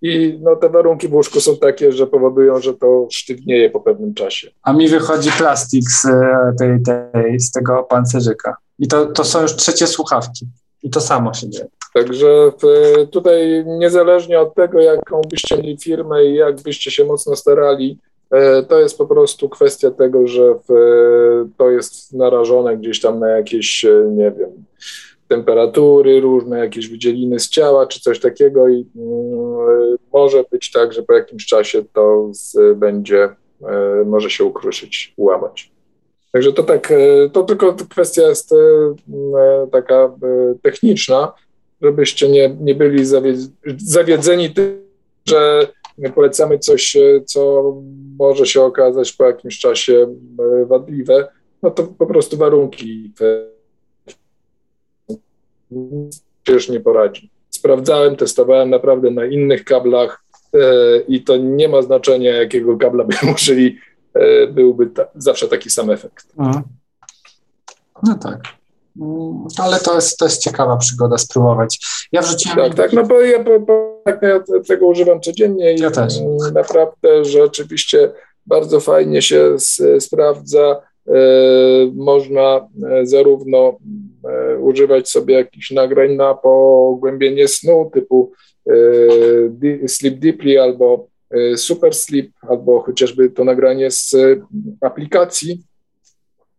I 0.02 0.38
no, 0.42 0.56
te 0.56 0.68
warunki 0.68 1.08
w 1.08 1.14
łóżku 1.14 1.40
są 1.40 1.56
takie, 1.56 1.92
że 1.92 2.06
powodują, 2.06 2.60
że 2.60 2.74
to 2.74 3.08
sztywnieje 3.10 3.70
po 3.70 3.80
pewnym 3.80 4.14
czasie. 4.14 4.50
A 4.62 4.72
mi 4.72 4.88
wychodzi 4.88 5.30
plastik 5.38 5.90
z, 5.90 6.02
tej, 6.58 6.82
tej, 6.82 7.40
z 7.40 7.50
tego 7.50 7.82
pancerzyka. 7.82 8.56
I 8.78 8.88
to, 8.88 9.06
to 9.06 9.24
są 9.24 9.42
już 9.42 9.56
trzecie 9.56 9.86
słuchawki. 9.86 10.46
I 10.82 10.90
to 10.90 11.00
samo 11.00 11.34
się 11.34 11.50
dzieje. 11.50 11.66
Także 11.94 12.52
tutaj 13.10 13.64
niezależnie 13.66 14.40
od 14.40 14.54
tego, 14.54 14.80
jaką 14.80 15.20
byście 15.30 15.56
mieli 15.56 15.78
firmę 15.78 16.24
i 16.24 16.34
jak 16.34 16.60
byście 16.60 16.90
się 16.90 17.04
mocno 17.04 17.36
starali, 17.36 17.98
to 18.68 18.80
jest 18.80 18.98
po 18.98 19.06
prostu 19.06 19.48
kwestia 19.48 19.90
tego, 19.90 20.26
że 20.26 20.54
w, 20.68 20.72
to 21.58 21.70
jest 21.70 22.12
narażone 22.12 22.76
gdzieś 22.76 23.00
tam 23.00 23.20
na 23.20 23.28
jakieś, 23.28 23.84
e, 23.84 24.04
nie 24.10 24.30
wiem, 24.30 24.64
temperatury 25.28 26.20
różne, 26.20 26.58
jakieś 26.58 26.88
wydzieliny 26.88 27.40
z 27.40 27.48
ciała 27.48 27.86
czy 27.86 28.00
coś 28.00 28.20
takiego 28.20 28.68
i 28.68 28.80
y, 28.80 28.86
może 30.12 30.44
być 30.50 30.70
tak, 30.70 30.92
że 30.92 31.02
po 31.02 31.12
jakimś 31.12 31.46
czasie 31.46 31.84
to 31.92 32.28
z, 32.32 32.78
będzie, 32.78 33.24
y, 33.24 34.04
może 34.04 34.30
się 34.30 34.44
ukruszyć, 34.44 35.14
ułamać. 35.16 35.72
Także 36.32 36.52
to 36.52 36.62
tak, 36.62 36.90
y, 36.90 37.30
to 37.32 37.42
tylko 37.42 37.76
kwestia 37.90 38.22
jest 38.22 38.54
taka 39.72 40.14
techniczna, 40.62 41.32
żebyście 41.82 42.28
nie, 42.28 42.56
nie 42.60 42.74
byli 42.74 43.04
zawiedzeni 43.76 44.50
tym, 44.50 44.86
że 45.28 45.68
polecamy 46.14 46.58
coś, 46.58 46.96
e, 46.96 47.20
co 47.24 47.74
może 48.18 48.46
się 48.46 48.62
okazać 48.62 49.12
po 49.12 49.24
jakimś 49.24 49.58
czasie 49.58 50.16
e, 50.62 50.66
wadliwe, 50.66 51.28
no 51.62 51.70
to 51.70 51.82
po 51.82 52.06
prostu 52.06 52.36
warunki 52.36 53.12
już 56.48 56.68
nie 56.68 56.80
poradzi. 56.80 57.30
Sprawdzałem, 57.50 58.16
testowałem 58.16 58.70
naprawdę 58.70 59.10
na 59.10 59.24
innych 59.24 59.64
kablach 59.64 60.24
e, 60.54 60.58
i 61.08 61.24
to 61.24 61.36
nie 61.36 61.68
ma 61.68 61.82
znaczenia, 61.82 62.36
jakiego 62.36 62.76
kabla 62.76 63.04
by 63.04 63.14
użyli, 63.34 63.78
byłby 64.50 64.86
ta, 64.86 65.06
zawsze 65.14 65.48
taki 65.48 65.70
sam 65.70 65.90
efekt. 65.90 66.26
Mhm. 66.38 66.62
No 68.02 68.14
tak. 68.14 68.40
Mm, 69.00 69.46
ale 69.58 69.80
to 69.80 69.94
jest, 69.94 70.18
to 70.18 70.24
jest 70.24 70.42
ciekawa 70.42 70.76
przygoda 70.76 71.18
spróbować. 71.18 71.78
Ja 72.12 72.22
wrzuciłem. 72.22 72.56
Tak, 72.56 72.74
tak, 72.76 72.92
no 72.92 73.04
bo 73.04 73.20
ja, 73.20 73.44
bo, 73.44 73.60
bo, 73.60 73.95
tak, 74.06 74.22
no 74.22 74.28
ja 74.28 74.40
tego 74.68 74.86
używam 74.86 75.20
codziennie 75.20 75.74
i 75.74 75.80
ja 75.80 75.90
też. 75.90 76.14
naprawdę 76.54 77.24
rzeczywiście 77.24 78.12
bardzo 78.46 78.80
fajnie 78.80 79.22
się 79.22 79.56
sprawdza. 80.00 80.82
E, 81.08 81.12
można 81.94 82.68
e, 82.90 83.06
zarówno 83.06 83.78
e, 84.24 84.58
używać 84.58 85.08
sobie 85.10 85.34
jakichś 85.34 85.70
nagrań 85.70 86.14
na 86.14 86.34
pogłębienie 86.34 87.48
snu 87.48 87.90
typu 87.94 88.32
Sleep 89.86 90.18
Deeply 90.18 90.62
albo 90.62 91.08
Super 91.56 91.94
Sleep, 91.94 92.30
albo 92.48 92.80
chociażby 92.80 93.30
to 93.30 93.44
nagranie 93.44 93.90
z 93.90 94.14
aplikacji 94.80 95.62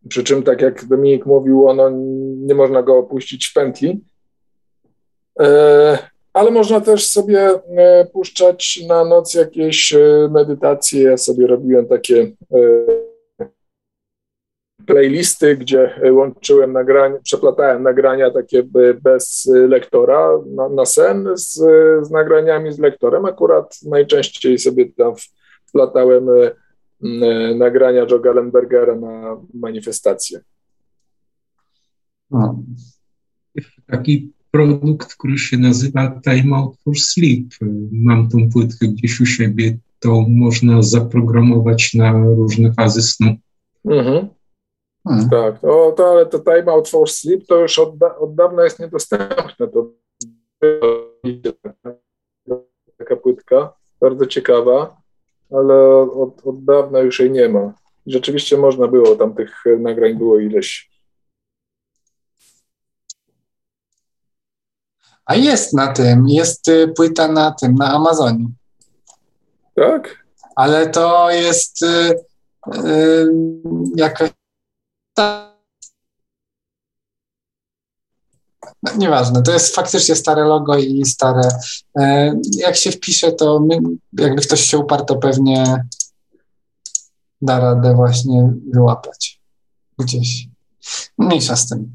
przy 0.10 0.24
czym, 0.24 0.44
tak 0.44 0.62
jak 0.62 0.86
Dominik 0.86 1.26
mówił, 1.26 1.68
ono 1.68 1.90
nie 2.38 2.56
można 2.56 2.84
go 2.84 2.98
opuścić 2.98 3.48
w 3.48 3.54
pętli. 3.54 4.02
E, 6.38 6.40
ale 6.40 6.52
można 6.52 6.82
też 6.82 7.08
sobie 7.08 7.50
e, 7.78 8.06
puszczać 8.06 8.80
na 8.88 9.06
noc 9.06 9.34
jakieś 9.34 9.94
e, 9.94 10.30
medytacje. 10.32 11.04
Ja 11.04 11.18
sobie 11.18 11.48
robiłem 11.48 11.88
takie 11.88 12.32
playlisty, 14.86 15.58
gdzie 15.58 16.02
łączyłem 16.12 16.74
nagrania, 16.74 17.20
przeplatałem 17.24 17.84
nagrania 17.84 18.32
takie 18.32 18.64
bez 19.02 19.50
lektora 19.70 20.30
na, 20.46 20.70
na 20.70 20.86
sen 20.86 21.30
z, 21.34 21.54
z 22.08 22.12
nagraniami 22.12 22.74
z 22.74 22.80
lektorem. 22.80 23.26
Akurat 23.26 23.78
najczęściej 23.86 24.60
sobie 24.60 24.92
tam 24.92 25.14
wplatałem 25.66 26.28
nagrania 27.56 28.06
Joe 28.12 28.20
Gallenbergera 28.20 28.96
na 28.96 29.42
manifestację. 29.54 30.40
No. 32.32 32.64
Taki 33.88 34.32
produkt, 34.58 35.16
który 35.16 35.38
się 35.38 35.58
nazywa 35.58 36.22
Time 36.24 36.58
Out 36.58 36.76
for 36.84 36.94
Sleep. 37.00 37.48
Mam 37.92 38.30
tą 38.30 38.38
płytkę 38.54 38.88
gdzieś 38.88 39.22
u 39.22 39.26
siebie, 39.26 39.78
to 40.00 40.26
można 40.30 40.82
zaprogramować 40.82 41.94
na 41.94 42.12
różne 42.12 42.74
fazy 42.74 43.02
snu. 43.02 43.36
Mhm. 43.86 44.28
Hmm. 45.08 45.30
Tak, 45.30 45.60
to, 45.60 45.94
to, 45.98 46.12
ale 46.12 46.26
to 46.26 46.40
Time 46.40 46.72
Out 46.72 46.90
for 46.90 47.10
Sleep 47.10 47.46
to 47.48 47.60
już 47.60 47.80
od, 47.80 47.98
da, 47.98 48.18
od 48.18 48.36
dawna 48.36 48.64
jest 48.64 48.80
niedostępne. 48.80 49.68
To 49.68 49.92
taka 52.98 53.16
płytka, 53.16 53.74
bardzo 54.02 54.26
ciekawa 54.26 54.98
ale 55.52 55.98
od, 56.12 56.48
od 56.48 56.66
dawna 56.66 57.00
już 57.00 57.20
jej 57.20 57.32
nie 57.32 57.50
ma. 57.50 57.74
Rzeczywiście 58.08 58.58
można 58.58 58.88
było, 58.88 59.16
tam 59.16 59.34
tych 59.34 59.64
nagrań 59.80 60.14
było 60.14 60.40
ileś. 60.40 60.90
A 65.28 65.36
jest 65.36 65.74
na 65.74 65.94
tym, 65.94 66.28
jest 66.28 66.68
y, 66.68 66.88
płyta 66.88 67.28
na 67.28 67.52
tym, 67.52 67.76
na 67.76 67.94
Amazonie. 67.94 68.48
Tak? 69.76 70.26
Ale 70.56 70.90
to 70.90 71.32
jest 71.32 71.82
y, 71.82 72.16
y, 72.76 73.28
jakaś. 73.96 74.30
No, 78.84 78.92
nieważne, 78.98 79.44
to 79.44 79.52
jest 79.52 79.76
faktycznie 79.76 80.16
stare 80.16 80.44
logo 80.44 80.78
i 80.78 81.06
stare. 81.06 81.50
E, 82.00 82.34
jak 82.58 82.76
się 82.76 82.92
wpisze, 82.92 83.32
to 83.32 83.60
my, 83.60 83.80
jakby 84.14 84.42
ktoś 84.42 84.62
się 84.62 84.78
uparł, 84.78 85.06
to 85.06 85.16
pewnie 85.16 85.84
da 87.42 87.60
radę 87.60 87.94
właśnie 87.96 88.54
wyłapać 88.74 89.42
gdzieś. 90.00 90.48
Mniejsza 91.18 91.56
z 91.56 91.70
tym. 91.70 91.94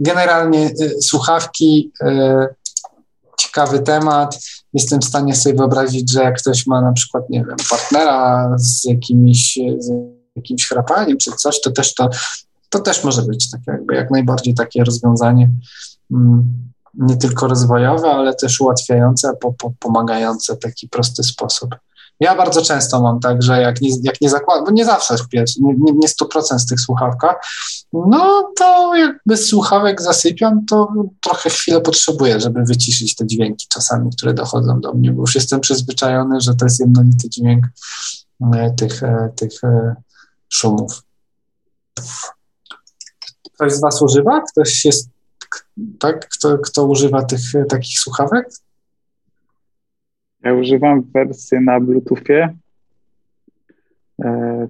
Generalnie 0.00 0.70
y, 0.80 1.02
słuchawki, 1.02 1.92
y, 2.02 2.61
ciekawy 3.52 3.78
temat. 3.78 4.38
Jestem 4.72 5.00
w 5.00 5.04
stanie 5.04 5.34
sobie 5.34 5.54
wyobrazić, 5.54 6.12
że 6.12 6.22
jak 6.22 6.38
ktoś 6.38 6.66
ma 6.66 6.80
na 6.80 6.92
przykład, 6.92 7.30
nie 7.30 7.44
wiem, 7.44 7.56
partnera 7.70 8.52
z 8.56 8.84
jakimiś, 8.84 9.58
z 9.78 9.92
jakimś 10.36 10.68
chrapaniem 10.68 11.18
czy 11.18 11.32
coś, 11.32 11.60
to 11.60 11.70
też 11.70 11.94
to, 11.94 12.08
to 12.68 12.80
też 12.80 13.04
może 13.04 13.22
być 13.22 13.50
tak 13.50 13.60
jakby 13.66 13.94
jak 13.94 14.10
najbardziej 14.10 14.54
takie 14.54 14.84
rozwiązanie 14.84 15.50
mm, 16.12 16.52
nie 16.94 17.16
tylko 17.16 17.48
rozwojowe, 17.48 18.10
ale 18.10 18.34
też 18.34 18.60
ułatwiające, 18.60 19.32
po, 19.40 19.52
po, 19.52 19.72
pomagające 19.78 20.56
w 20.56 20.58
taki 20.58 20.88
prosty 20.88 21.22
sposób. 21.22 21.74
Ja 22.20 22.36
bardzo 22.36 22.62
często 22.62 23.02
mam 23.02 23.20
tak, 23.20 23.42
że 23.42 23.62
jak 23.62 23.80
nie, 23.80 23.90
jak 24.02 24.20
nie 24.20 24.30
zakładam, 24.30 24.64
bo 24.64 24.70
nie 24.70 24.84
zawsze 24.84 25.18
śpiesz, 25.18 25.56
nie, 25.56 25.74
nie, 25.78 25.92
nie 25.92 26.08
100% 26.08 26.58
z 26.58 26.66
tych 26.66 26.80
słuchawkach, 26.80 27.36
no 27.92 28.52
to 28.56 28.94
jak 28.94 29.16
bez 29.26 29.46
słuchawek 29.46 30.02
zasypiam, 30.02 30.66
to 30.66 30.88
trochę 31.20 31.50
chwilę 31.50 31.80
potrzebuję, 31.80 32.40
żeby 32.40 32.64
wyciszyć 32.64 33.14
te 33.14 33.26
dźwięki 33.26 33.66
czasami, 33.68 34.10
które 34.16 34.34
dochodzą 34.34 34.80
do 34.80 34.92
mnie, 34.92 35.12
bo 35.12 35.20
już 35.20 35.34
jestem 35.34 35.60
przyzwyczajony, 35.60 36.40
że 36.40 36.54
to 36.54 36.64
jest 36.64 36.80
jednolity 36.80 37.28
dźwięk 37.28 37.66
e, 38.54 38.70
tych, 38.70 39.02
e, 39.02 39.32
tych 39.36 39.64
e, 39.64 39.94
szumów. 40.48 41.02
Ktoś 43.54 43.72
z 43.72 43.80
Was 43.80 44.02
używa? 44.02 44.42
Ktoś 44.52 44.84
jest, 44.84 45.08
tak? 45.98 46.28
Kto, 46.28 46.58
kto 46.58 46.84
używa 46.84 47.22
tych 47.22 47.40
takich 47.68 47.98
słuchawek? 47.98 48.48
Ja 50.44 50.54
używam 50.54 51.02
wersji 51.14 51.58
na 51.60 51.80
Bluetoothie. 51.80 52.48
E, 54.24 54.68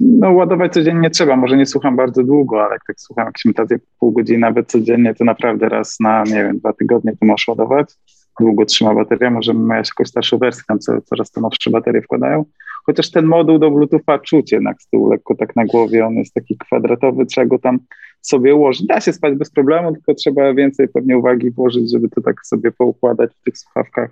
no, 0.00 0.32
ładować 0.32 0.72
codziennie 0.72 1.10
trzeba. 1.10 1.36
Może 1.36 1.56
nie 1.56 1.66
słucham 1.66 1.96
bardzo 1.96 2.24
długo, 2.24 2.64
ale 2.64 2.72
jak 2.72 2.84
tak 2.86 3.00
słucham 3.00 3.26
jakieś 3.26 3.44
metacje 3.44 3.78
pół 4.00 4.12
godziny, 4.12 4.38
nawet 4.38 4.70
codziennie, 4.70 5.14
to 5.14 5.24
naprawdę 5.24 5.68
raz 5.68 6.00
na, 6.00 6.22
nie 6.22 6.44
wiem, 6.44 6.58
dwa 6.58 6.72
tygodnie 6.72 7.12
to 7.12 7.26
możesz 7.26 7.48
ładować. 7.48 7.94
Długo 8.40 8.64
trzyma 8.64 8.94
bateria. 8.94 9.30
Może 9.30 9.54
miałeś 9.54 9.88
jakąś 9.88 10.08
starszą 10.08 10.38
wersję, 10.38 10.62
tam 10.68 10.78
co, 10.78 11.00
coraz 11.00 11.30
to 11.30 11.40
nowsze 11.40 11.70
baterie 11.70 12.02
wkładają. 12.02 12.44
Chociaż 12.86 13.10
ten 13.10 13.24
moduł 13.24 13.58
do 13.58 13.70
Bluetootha 13.70 14.18
czuć 14.18 14.52
jednak 14.52 14.82
z 14.82 14.88
tyłu 14.88 15.10
lekko 15.10 15.34
tak 15.34 15.56
na 15.56 15.64
głowie. 15.64 16.06
On 16.06 16.14
jest 16.14 16.34
taki 16.34 16.58
kwadratowy, 16.58 17.26
trzeba 17.26 17.46
go 17.46 17.58
tam 17.58 17.78
sobie 18.20 18.54
ułożyć. 18.54 18.86
Da 18.86 19.00
się 19.00 19.12
spać 19.12 19.34
bez 19.34 19.50
problemu, 19.50 19.92
tylko 19.92 20.14
trzeba 20.14 20.54
więcej 20.54 20.88
pewnie 20.88 21.18
uwagi 21.18 21.50
włożyć, 21.50 21.92
żeby 21.92 22.08
to 22.08 22.20
tak 22.20 22.46
sobie 22.46 22.72
poukładać 22.72 23.30
w 23.34 23.42
tych 23.42 23.58
słuchawkach 23.58 24.10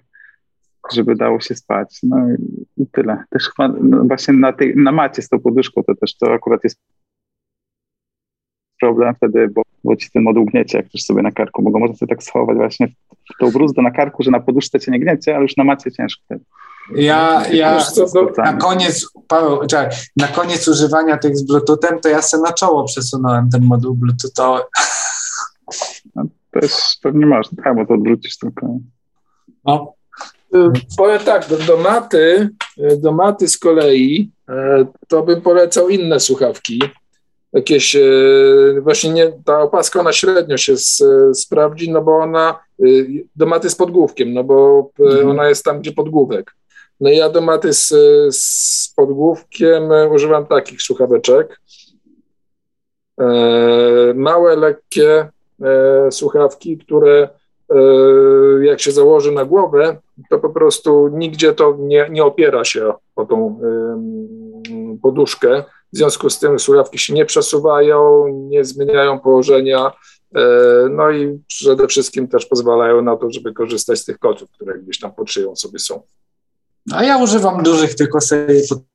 żeby 0.92 1.16
dało 1.16 1.40
się 1.40 1.54
spać. 1.54 1.98
No 2.02 2.16
i, 2.76 2.86
tyle. 2.86 3.24
Też 3.30 3.50
chyba 3.56 3.68
no 3.82 4.04
właśnie 4.04 4.34
na, 4.34 4.52
tej, 4.52 4.76
na 4.76 4.92
macie 4.92 5.22
z 5.22 5.28
tą 5.28 5.40
poduszką 5.40 5.82
to 5.82 5.94
też 5.94 6.16
to 6.16 6.32
akurat 6.32 6.64
jest 6.64 6.78
problem 8.80 9.14
wtedy, 9.14 9.48
bo, 9.48 9.62
bo 9.84 9.96
ci 9.96 10.10
ten 10.10 10.22
moduł 10.22 10.44
gniecie, 10.44 10.78
jak 10.78 10.88
też 10.88 11.02
sobie 11.02 11.22
na 11.22 11.32
karku, 11.32 11.62
bo 11.62 11.70
go 11.70 11.78
można 11.78 11.96
sobie 11.96 12.10
tak 12.10 12.22
schować 12.22 12.56
właśnie 12.56 12.88
w 13.34 13.38
tą 13.40 13.50
bruzdę 13.50 13.82
na 13.82 13.90
karku, 13.90 14.22
że 14.22 14.30
na 14.30 14.40
poduszce 14.40 14.80
cię 14.80 14.92
nie 14.92 15.00
gniecie, 15.00 15.34
ale 15.34 15.42
już 15.42 15.56
na 15.56 15.64
macie 15.64 15.92
ciężko 15.92 16.22
wtedy. 16.24 16.44
Ja, 16.94 17.46
ja 17.52 17.78
na 18.38 18.52
koniec, 18.52 19.06
Paweł, 19.28 19.66
czekaj, 19.66 19.96
na 20.16 20.28
koniec 20.28 20.68
używania 20.68 21.18
tych 21.18 21.36
z 21.36 21.46
Bluetoothem, 21.46 22.00
to 22.00 22.08
ja 22.08 22.22
sobie 22.22 22.42
na 22.42 22.52
czoło 22.52 22.84
przesunąłem 22.84 23.50
ten 23.50 23.64
moduł 23.64 23.94
Bluetoothowy. 23.94 24.62
No, 26.14 26.24
też 26.50 26.72
pewnie 27.02 27.26
masz, 27.26 27.46
tak, 27.64 27.76
bo 27.76 27.86
to 27.86 27.94
odwrócisz 27.94 28.38
tylko. 28.38 28.78
No, 29.64 29.95
Powiem 30.96 31.18
tak, 31.18 31.48
do, 31.48 31.56
do, 31.56 31.76
maty, 31.76 32.48
do 32.96 33.12
maty 33.12 33.48
z 33.48 33.58
kolei 33.58 34.30
e, 34.48 34.86
to 35.08 35.22
bym 35.22 35.40
polecał 35.40 35.88
inne 35.88 36.20
słuchawki. 36.20 36.82
Jakieś, 37.52 37.96
właśnie 38.80 39.10
nie, 39.10 39.32
ta 39.44 39.60
opaska 39.60 40.00
ona 40.00 40.12
średnio 40.12 40.56
się 40.56 40.76
z, 40.76 41.02
sprawdzi, 41.34 41.92
no 41.92 42.02
bo 42.02 42.16
ona 42.16 42.58
do 43.36 43.46
maty 43.46 43.70
z 43.70 43.74
podgłówkiem, 43.74 44.34
no 44.34 44.44
bo 44.44 44.90
mhm. 45.00 45.30
ona 45.30 45.48
jest 45.48 45.64
tam, 45.64 45.80
gdzie 45.80 45.92
podgłówek. 45.92 46.54
No 47.00 47.10
ja 47.10 47.28
do 47.28 47.40
maty 47.40 47.72
z, 47.72 47.88
z 48.36 48.92
podgłówkiem 48.96 49.82
używam 50.10 50.46
takich 50.46 50.82
słuchaweczek. 50.82 51.60
Małe, 54.14 54.56
lekkie 54.56 55.28
słuchawki, 56.10 56.78
które 56.78 57.28
jak 58.62 58.80
się 58.80 58.92
założy 58.92 59.32
na 59.32 59.44
głowę, 59.44 59.96
to 60.30 60.38
po 60.38 60.50
prostu 60.50 61.08
nigdzie 61.08 61.52
to 61.52 61.76
nie, 61.80 62.08
nie 62.10 62.24
opiera 62.24 62.64
się 62.64 62.92
o 63.16 63.26
tą 63.26 63.60
poduszkę. 65.02 65.64
W 65.92 65.96
związku 65.96 66.30
z 66.30 66.38
tym 66.38 66.58
słuchawki 66.58 66.98
się 66.98 67.14
nie 67.14 67.24
przesuwają, 67.24 68.28
nie 68.28 68.64
zmieniają 68.64 69.20
położenia, 69.20 69.92
e, 70.36 70.42
no 70.90 71.10
i 71.10 71.40
przede 71.46 71.86
wszystkim 71.86 72.28
też 72.28 72.46
pozwalają 72.46 73.02
na 73.02 73.16
to, 73.16 73.30
żeby 73.30 73.52
korzystać 73.52 73.98
z 73.98 74.04
tych 74.04 74.18
kotów, 74.18 74.50
które 74.50 74.78
gdzieś 74.78 74.98
tam 74.98 75.14
pod 75.14 75.30
szyją 75.30 75.56
sobie 75.56 75.78
są. 75.78 76.02
A 76.92 77.04
ja 77.04 77.18
używam 77.18 77.62
dużych, 77.62 77.94
tylko 77.94 78.20
sobie 78.20 78.46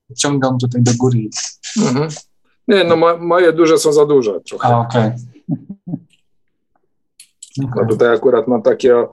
podciągam 0.07 0.57
tutaj 0.57 0.81
do 0.81 0.91
góry. 0.99 1.19
Mhm. 1.81 2.09
Nie, 2.67 2.83
no 2.83 2.95
mo 2.95 3.17
moje 3.17 3.53
duże 3.53 3.77
są 3.77 3.93
za 3.93 4.05
duże 4.05 4.39
trochę. 4.41 4.67
A, 4.67 4.79
okej. 4.79 5.01
Okay. 5.01 5.21
No 7.75 7.85
tutaj 7.89 8.15
akurat 8.15 8.47
mam 8.47 8.61
takie 8.61 9.07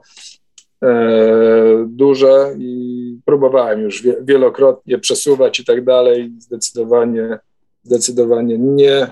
duże 1.87 2.55
i 2.59 3.21
próbowałem 3.25 3.81
już 3.81 4.03
wielokrotnie 4.23 4.99
przesuwać 4.99 5.61
i 5.61 5.65
tak 5.65 5.85
dalej. 5.85 6.33
Zdecydowanie, 6.39 7.39
zdecydowanie 7.83 8.59
nie, 8.59 9.07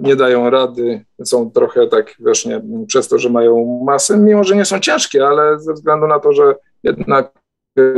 nie 0.00 0.16
dają 0.16 0.50
rady. 0.50 1.04
Są 1.24 1.50
trochę 1.50 1.86
tak 1.86 2.14
właśnie 2.20 2.62
przez 2.86 3.08
to, 3.08 3.18
że 3.18 3.30
mają 3.30 3.82
masę, 3.84 4.18
mimo 4.18 4.44
że 4.44 4.56
nie 4.56 4.64
są 4.64 4.80
ciężkie, 4.80 5.26
ale 5.26 5.60
ze 5.60 5.72
względu 5.72 6.06
na 6.06 6.20
to, 6.20 6.32
że 6.32 6.54
jednak 6.82 7.32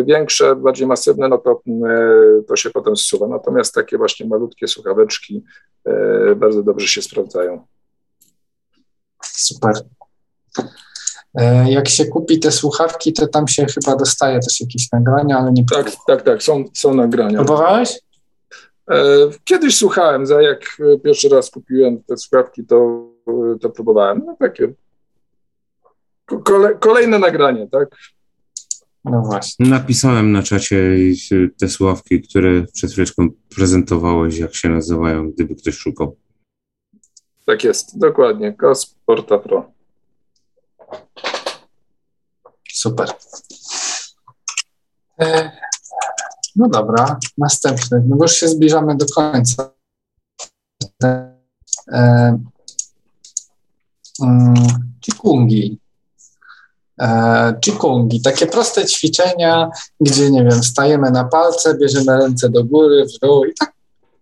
większe, 0.05 0.57
bardziej 0.57 0.87
masywne, 0.87 1.29
no 1.29 1.39
to, 1.39 1.63
e, 1.89 2.43
to 2.49 2.57
się 2.57 2.71
potem 2.71 2.97
zsuwa. 2.97 3.29
Natomiast 3.29 3.75
takie 3.75 3.99
właśnie 3.99 4.27
malutkie 4.27 4.69
słuchaweczki 4.69 5.45
e, 5.85 6.35
bardzo 6.35 6.63
dobrze 6.63 6.89
się 6.89 7.03
sprawdzają. 7.03 7.67
Super. 9.23 9.73
E, 11.35 11.73
jak 11.73 11.89
się 11.89 12.05
kupi 12.05 12.41
te 12.41 12.53
słuchawki, 12.53 13.13
to 13.13 13.27
tam 13.27 13.49
się 13.49 13.67
chyba 13.67 13.97
dostaje 13.97 14.41
też 14.41 14.61
jakieś 14.61 14.93
nagrania, 14.93 15.39
ale 15.39 15.53
nie 15.53 15.65
Tak, 15.65 15.93
tak, 16.07 16.23
tak, 16.23 16.43
są, 16.43 16.65
są 16.75 16.95
nagrania. 16.95 17.39
Próbowałeś? 17.39 18.01
E, 18.91 19.05
kiedyś 19.45 19.77
słuchałem, 19.77 20.27
za 20.27 20.43
jak 20.43 20.77
pierwszy 21.05 21.29
raz 21.29 21.51
kupiłem 21.51 22.03
te 22.03 22.17
słuchawki, 22.17 22.65
to, 22.65 23.09
to 23.61 23.71
próbowałem. 23.71 24.23
No 24.27 24.37
takie 24.41 24.73
kole, 26.45 26.75
kolejne 26.75 27.19
nagranie, 27.19 27.69
tak? 27.69 27.89
No 29.05 29.23
właśnie. 29.23 29.69
Napisałem 29.69 30.33
na 30.33 30.43
czacie 30.43 30.97
te 31.61 31.69
słuchawki, 31.69 32.23
które 32.23 32.65
przed 32.73 32.93
chwileczką 32.93 33.29
prezentowałeś, 33.57 34.39
jak 34.39 34.55
się 34.55 34.69
nazywają, 34.69 35.31
gdyby 35.31 35.55
ktoś 35.55 35.75
szukał. 35.75 36.17
Tak 37.47 37.65
jest, 37.65 37.99
dokładnie. 37.99 38.53
Kos 38.53 38.95
Porta 39.07 39.39
Pro. 39.39 39.73
Super. 42.73 43.09
E, 45.21 45.51
no 46.57 46.69
dobra, 46.69 47.19
następny. 47.39 48.03
No 48.07 48.17
już 48.21 48.33
się 48.33 48.49
zbliżamy 48.49 48.97
do 48.97 49.07
końca. 49.15 49.71
E, 51.93 52.39
um, 54.19 54.55
Chikungi. 55.05 55.79
E, 57.01 57.55
chikungi, 57.65 58.23
takie 58.23 58.47
proste 58.47 58.87
ćwiczenia, 58.87 59.71
gdzie, 60.01 60.31
nie 60.31 60.45
wiem, 60.45 60.65
stajemy 60.65 61.11
na 61.11 61.25
palce, 61.25 61.79
bierzemy 61.79 62.19
ręce 62.19 62.49
do 62.49 62.65
góry, 62.65 63.07
w 63.07 63.19
dół 63.19 63.45
i 63.45 63.55
tak 63.55 63.78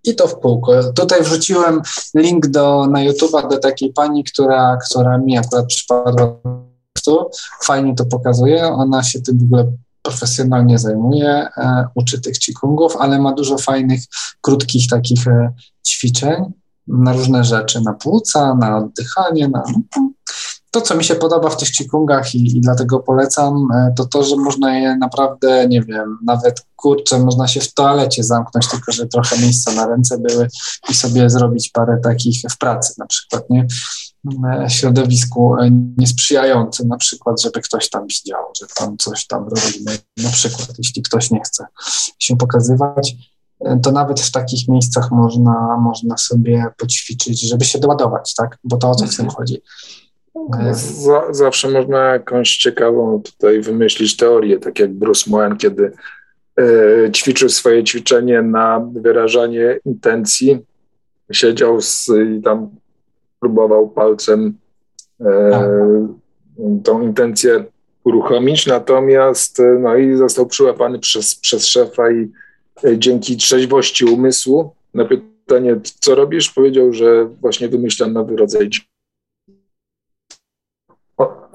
i 0.06 0.14
to 0.14 0.28
w 0.28 0.40
kółko. 0.40 0.92
Tutaj 0.92 1.22
wrzuciłem 1.22 1.82
link 2.14 2.46
do, 2.46 2.86
na 2.86 2.98
YouTube'a 2.98 3.48
do 3.48 3.58
takiej 3.58 3.92
pani, 3.92 4.24
która, 4.24 4.78
która 4.90 5.18
mi 5.18 5.38
akurat 5.38 5.66
przypadła 5.66 6.36
fajnie 7.62 7.94
to 7.94 8.06
pokazuje. 8.06 8.66
Ona 8.66 9.02
się 9.02 9.20
tym 9.20 9.38
w 9.38 9.42
ogóle 9.42 9.72
profesjonalnie 10.02 10.78
zajmuje, 10.78 11.48
e, 11.56 11.88
uczy 11.94 12.20
tych 12.20 12.38
qigongów, 12.38 12.96
ale 12.96 13.18
ma 13.18 13.32
dużo 13.32 13.58
fajnych, 13.58 14.00
krótkich 14.40 14.88
takich 14.90 15.28
e, 15.28 15.52
ćwiczeń 15.86 16.44
na 16.88 17.12
różne 17.12 17.44
rzeczy, 17.44 17.80
na 17.80 17.92
płuca, 17.92 18.54
na 18.54 18.76
oddychanie, 18.76 19.48
na 19.48 19.62
to, 20.76 20.82
co 20.82 20.94
mi 20.94 21.04
się 21.04 21.14
podoba 21.14 21.50
w 21.50 21.56
tych 21.56 21.70
qigongach 21.70 22.34
i, 22.34 22.56
i 22.56 22.60
dlatego 22.60 23.00
polecam, 23.00 23.68
e, 23.74 23.92
to 23.96 24.04
to, 24.04 24.22
że 24.22 24.36
można 24.36 24.78
je 24.78 24.96
naprawdę, 24.96 25.68
nie 25.68 25.82
wiem, 25.82 26.18
nawet 26.24 26.66
kurczę, 26.76 27.18
można 27.18 27.48
się 27.48 27.60
w 27.60 27.74
toalecie 27.74 28.24
zamknąć, 28.24 28.68
tylko 28.68 28.92
że 28.92 29.06
trochę 29.06 29.38
miejsca 29.38 29.72
na 29.72 29.86
ręce 29.86 30.18
były 30.18 30.48
i 30.90 30.94
sobie 30.94 31.30
zrobić 31.30 31.70
parę 31.70 31.98
takich 32.02 32.40
w 32.50 32.58
pracy 32.58 32.94
na 32.98 33.06
przykład, 33.06 33.50
nie? 33.50 33.66
E, 34.50 34.70
środowisku 34.70 35.56
e, 35.56 35.70
niesprzyjającym, 35.96 36.88
na 36.88 36.96
przykład, 36.96 37.42
żeby 37.42 37.60
ktoś 37.60 37.90
tam 37.90 38.06
widział, 38.06 38.42
że 38.60 38.66
tam 38.76 38.96
coś 38.96 39.26
tam 39.26 39.48
robimy, 39.48 39.98
na 40.16 40.30
przykład, 40.30 40.68
jeśli 40.78 41.02
ktoś 41.02 41.30
nie 41.30 41.40
chce 41.40 41.66
się 42.18 42.36
pokazywać, 42.36 43.16
to 43.82 43.92
nawet 43.92 44.20
w 44.20 44.30
takich 44.30 44.68
miejscach 44.68 45.10
można, 45.10 45.76
można 45.80 46.16
sobie 46.16 46.66
poćwiczyć, 46.78 47.48
żeby 47.48 47.64
się 47.64 47.78
doładować, 47.78 48.34
tak? 48.34 48.58
Bo 48.64 48.76
to 48.76 48.90
o 48.90 48.94
co 48.94 49.06
w 49.06 49.16
tym 49.16 49.28
chodzi. 49.28 49.62
Z, 50.72 51.08
zawsze 51.36 51.70
można 51.70 51.98
jakąś 51.98 52.56
ciekawą 52.56 53.22
tutaj 53.22 53.60
wymyślić 53.60 54.16
teorię, 54.16 54.58
tak 54.58 54.78
jak 54.78 54.92
Bruce 54.92 55.30
Moen, 55.30 55.56
kiedy 55.56 55.92
e, 56.58 57.12
ćwiczył 57.12 57.48
swoje 57.48 57.84
ćwiczenie 57.84 58.42
na 58.42 58.88
wyrażanie 58.92 59.78
intencji, 59.84 60.58
siedział 61.32 61.80
z, 61.80 62.08
i 62.38 62.42
tam 62.42 62.70
próbował 63.40 63.88
palcem 63.88 64.54
tak. 65.50 65.68
tą 66.84 67.02
intencję 67.02 67.64
uruchomić, 68.04 68.66
natomiast 68.66 69.60
e, 69.60 69.78
no 69.80 69.96
i 69.96 70.16
został 70.16 70.46
przyłapany 70.46 70.98
przez, 70.98 71.34
przez 71.34 71.66
szefa 71.66 72.10
i 72.10 72.30
e, 72.84 72.98
dzięki 72.98 73.36
trzeźwości 73.36 74.04
umysłu 74.04 74.70
na 74.94 75.04
pytanie, 75.04 75.76
co 76.00 76.14
robisz, 76.14 76.50
powiedział, 76.50 76.92
że 76.92 77.24
właśnie 77.24 77.68
wymyślam 77.68 78.12
nowy 78.12 78.36
rodzaj 78.36 78.70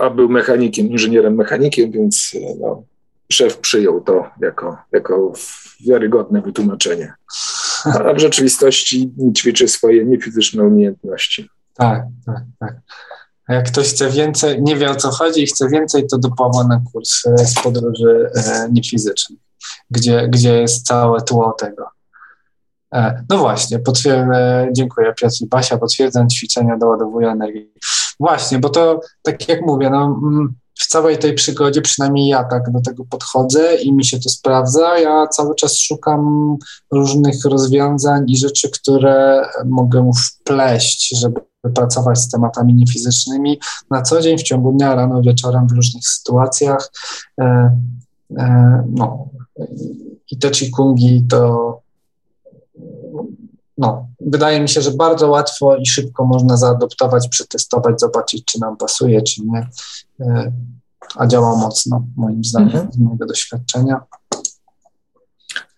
a 0.01 0.09
był 0.09 0.29
mechanikiem, 0.29 0.87
inżynierem 0.87 1.35
mechanikiem, 1.35 1.91
więc 1.91 2.35
no, 2.59 2.83
szef 3.31 3.57
przyjął 3.57 4.01
to 4.01 4.29
jako, 4.41 4.77
jako 4.91 5.33
wiarygodne 5.87 6.41
wytłumaczenie. 6.41 7.13
A 7.85 8.13
w 8.13 8.19
rzeczywistości 8.19 9.11
ćwiczy 9.37 9.67
swoje 9.67 10.05
niefizyczne 10.05 10.63
umiejętności. 10.63 11.49
Tak, 11.73 12.03
tak, 12.25 12.43
tak. 12.59 12.75
A 13.47 13.53
jak 13.53 13.67
ktoś 13.67 13.89
chce 13.89 14.09
więcej, 14.09 14.61
nie 14.61 14.75
wie 14.75 14.89
o 14.89 14.95
co 14.95 15.11
chodzi 15.11 15.43
i 15.43 15.47
chce 15.47 15.69
więcej, 15.69 16.07
to 16.07 16.17
dopława 16.17 16.63
na 16.63 16.81
kurs 16.91 17.25
e, 17.25 17.45
z 17.45 17.53
podróży 17.53 18.29
e, 18.35 18.69
niefizycznych, 18.71 19.39
gdzie, 19.89 20.27
gdzie 20.27 20.61
jest 20.61 20.85
całe 20.85 21.21
tło 21.21 21.55
tego. 21.59 21.85
E, 22.93 23.23
no 23.29 23.37
właśnie, 23.37 23.79
potwierdzę, 23.79 24.67
dziękuję 24.71 25.13
Piotr 25.21 25.35
i 25.41 25.47
Basia, 25.47 25.77
potwierdzam, 25.77 26.29
ćwiczenia 26.29 26.77
doładowują 26.77 27.31
energię. 27.31 27.65
Właśnie, 28.21 28.59
bo 28.59 28.69
to 28.69 28.99
tak 29.21 29.49
jak 29.49 29.61
mówię, 29.61 29.89
no, 29.89 30.19
mm, 30.23 30.53
w 30.79 30.87
całej 30.87 31.17
tej 31.17 31.33
przygodzie, 31.33 31.81
przynajmniej 31.81 32.27
ja 32.27 32.43
tak 32.43 32.71
do 32.71 32.81
tego 32.81 33.05
podchodzę 33.05 33.75
i 33.75 33.93
mi 33.93 34.05
się 34.05 34.19
to 34.19 34.29
sprawdza. 34.29 34.99
Ja 34.99 35.27
cały 35.27 35.55
czas 35.55 35.77
szukam 35.77 36.55
różnych 36.91 37.45
rozwiązań 37.45 38.23
i 38.27 38.37
rzeczy, 38.37 38.69
które 38.69 39.45
mogę 39.65 40.11
wpleść, 40.25 41.19
żeby 41.19 41.41
pracować 41.75 42.19
z 42.19 42.29
tematami 42.29 42.73
niefizycznymi 42.73 43.59
na 43.89 44.01
co 44.01 44.21
dzień, 44.21 44.37
w 44.37 44.43
ciągu 44.43 44.71
dnia, 44.71 44.95
rano, 44.95 45.21
wieczorem, 45.21 45.67
w 45.67 45.71
różnych 45.71 46.07
sytuacjach. 46.07 46.91
E, 47.41 47.77
e, 48.37 48.83
no. 48.89 49.27
I 50.31 50.37
te 50.37 50.53
chikungi 50.53 51.23
to 51.29 51.81
no, 53.81 54.07
wydaje 54.19 54.61
mi 54.61 54.69
się, 54.69 54.81
że 54.81 54.91
bardzo 54.91 55.29
łatwo 55.29 55.75
i 55.75 55.85
szybko 55.85 56.25
można 56.25 56.57
zaadoptować, 56.57 57.27
przetestować, 57.27 57.99
zobaczyć, 57.99 58.45
czy 58.45 58.59
nam 58.59 58.77
pasuje, 58.77 59.21
czy 59.21 59.41
nie. 59.45 59.67
E, 60.19 60.51
a 61.15 61.27
działa 61.27 61.55
mocno, 61.55 62.05
moim 62.17 62.43
zdaniem, 62.43 62.69
mhm. 62.69 62.91
z 62.91 62.97
mojego 62.97 63.25
doświadczenia. 63.25 64.01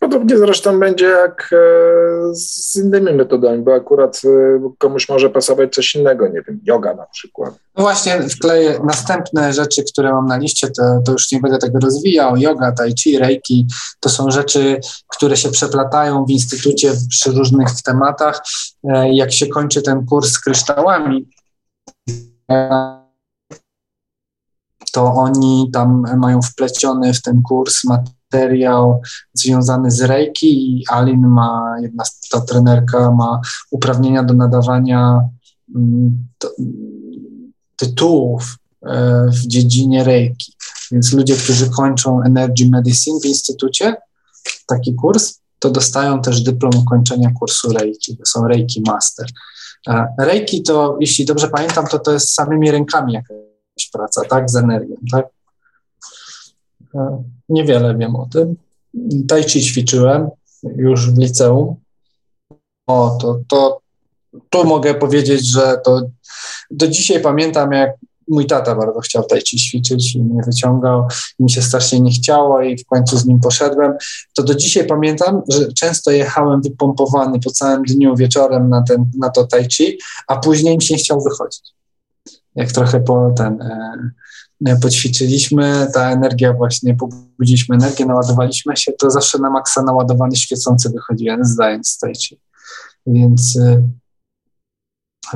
Podobnie 0.03 0.37
zresztą 0.37 0.79
będzie 0.79 1.05
jak 1.05 1.49
e, 1.53 2.35
z 2.35 2.75
innymi 2.75 3.13
metodami, 3.13 3.63
bo 3.63 3.73
akurat 3.73 4.21
e, 4.25 4.29
komuś 4.77 5.09
może 5.09 5.29
pasować 5.29 5.73
coś 5.73 5.95
innego, 5.95 6.27
nie 6.27 6.41
wiem, 6.47 6.59
yoga 6.63 6.93
na 6.93 7.05
przykład. 7.05 7.53
No 7.77 7.83
właśnie, 7.83 8.21
wkleję 8.29 8.79
następne 8.85 9.53
rzeczy, 9.53 9.83
które 9.83 10.11
mam 10.11 10.27
na 10.27 10.37
liście, 10.37 10.67
to, 10.67 11.01
to 11.05 11.11
już 11.11 11.31
nie 11.31 11.39
będę 11.39 11.57
tego 11.57 11.79
rozwijał. 11.79 12.37
Yoga, 12.37 12.71
tai 12.71 12.93
chi, 13.03 13.19
reiki, 13.19 13.67
to 13.99 14.09
są 14.09 14.31
rzeczy, 14.31 14.79
które 15.07 15.37
się 15.37 15.51
przeplatają 15.51 16.25
w 16.25 16.29
instytucie 16.29 16.93
przy 17.09 17.31
różnych 17.31 17.81
tematach. 17.85 18.41
E, 18.83 19.13
jak 19.13 19.31
się 19.31 19.47
kończy 19.47 19.81
ten 19.81 20.05
kurs 20.05 20.31
z 20.31 20.39
kryształami, 20.39 21.29
to 24.93 25.13
oni 25.13 25.69
tam 25.73 26.05
mają 26.17 26.41
wpleciony 26.41 27.13
w 27.13 27.21
ten 27.21 27.41
kurs 27.41 27.83
materiał 27.83 28.12
materiał 28.33 29.01
związany 29.33 29.91
z 29.91 30.01
Reiki 30.01 30.77
i 30.77 30.83
Alin 30.87 31.27
ma, 31.27 31.75
jedna 31.81 32.03
ta 32.31 32.41
trenerka 32.41 33.11
ma 33.11 33.41
uprawnienia 33.71 34.23
do 34.23 34.33
nadawania 34.33 35.29
mm, 35.75 36.27
tytułów 37.75 38.57
e, 38.85 39.25
w 39.27 39.47
dziedzinie 39.47 40.03
Reiki. 40.03 40.53
Więc 40.91 41.13
ludzie, 41.13 41.35
którzy 41.35 41.69
kończą 41.69 42.23
Energy 42.23 42.69
Medicine 42.69 43.19
w 43.23 43.25
instytucie, 43.25 43.95
taki 44.67 44.93
kurs, 44.93 45.39
to 45.59 45.69
dostają 45.69 46.21
też 46.21 46.41
dyplom 46.41 46.77
ukończenia 46.77 47.31
kursu 47.39 47.73
Reiki, 47.73 48.17
to 48.17 48.25
są 48.25 48.47
Reiki 48.47 48.81
Master. 48.87 49.25
E, 49.87 50.05
Reiki 50.19 50.63
to, 50.63 50.97
jeśli 50.99 51.25
dobrze 51.25 51.47
pamiętam, 51.47 51.87
to 51.87 51.99
to 51.99 52.11
jest 52.11 52.33
samymi 52.33 52.71
rękami 52.71 53.13
jakaś 53.13 53.89
praca, 53.93 54.21
tak, 54.29 54.49
z 54.49 54.55
energią, 54.55 54.95
tak? 55.11 55.25
Niewiele 57.49 57.97
wiem 57.97 58.15
o 58.15 58.27
tym. 58.31 58.55
Tai 59.27 59.43
chi 59.43 59.61
ćwiczyłem 59.61 60.29
już 60.63 61.11
w 61.11 61.17
liceum. 61.17 61.75
O, 62.87 63.17
to, 63.21 63.39
to 63.47 63.79
tu 64.49 64.65
mogę 64.65 64.93
powiedzieć, 64.93 65.47
że 65.47 65.77
to 65.85 66.01
do 66.71 66.87
dzisiaj 66.87 67.21
pamiętam, 67.21 67.71
jak 67.71 67.91
mój 68.27 68.45
tata 68.45 68.75
bardzo 68.75 68.99
chciał 68.99 69.23
tai 69.23 69.41
chi 69.41 69.57
ćwiczyć 69.57 70.15
i 70.15 70.23
mnie 70.23 70.41
wyciągał, 70.45 71.07
i 71.39 71.43
mi 71.43 71.51
się 71.51 71.61
strasznie 71.61 71.99
nie 71.99 72.11
chciało 72.11 72.61
i 72.61 72.77
w 72.77 72.85
końcu 72.85 73.17
z 73.17 73.25
nim 73.25 73.39
poszedłem. 73.39 73.93
To 74.33 74.43
do 74.43 74.55
dzisiaj 74.55 74.87
pamiętam, 74.87 75.41
że 75.49 75.73
często 75.73 76.11
jechałem 76.11 76.61
wypompowany 76.61 77.39
po 77.39 77.51
całym 77.51 77.83
dniu 77.83 78.15
wieczorem 78.15 78.69
na, 78.69 78.81
ten, 78.81 79.11
na 79.19 79.29
to 79.29 79.47
tai 79.47 79.67
chi, 79.69 79.97
a 80.27 80.35
później 80.35 80.75
mi 80.75 80.81
się 80.81 80.93
nie 80.93 80.99
chciał 80.99 81.23
wychodzić. 81.23 81.63
Jak 82.55 82.71
trochę 82.71 82.99
po 82.99 83.33
ten... 83.37 83.61
E, 83.61 84.11
poćwiczyliśmy, 84.81 85.87
ta 85.93 86.11
energia 86.11 86.53
właśnie, 86.53 86.95
pobudziliśmy 86.95 87.75
energię, 87.75 88.05
naładowaliśmy 88.05 88.77
się, 88.77 88.91
to 88.91 89.11
zawsze 89.11 89.39
na 89.39 89.49
maksa 89.49 89.83
naładowany 89.83 90.35
świecący 90.35 90.89
wychodziłem, 90.89 91.45
z 91.45 91.97
tej 91.97 92.15
Więc, 93.07 93.57
e, 93.57 93.89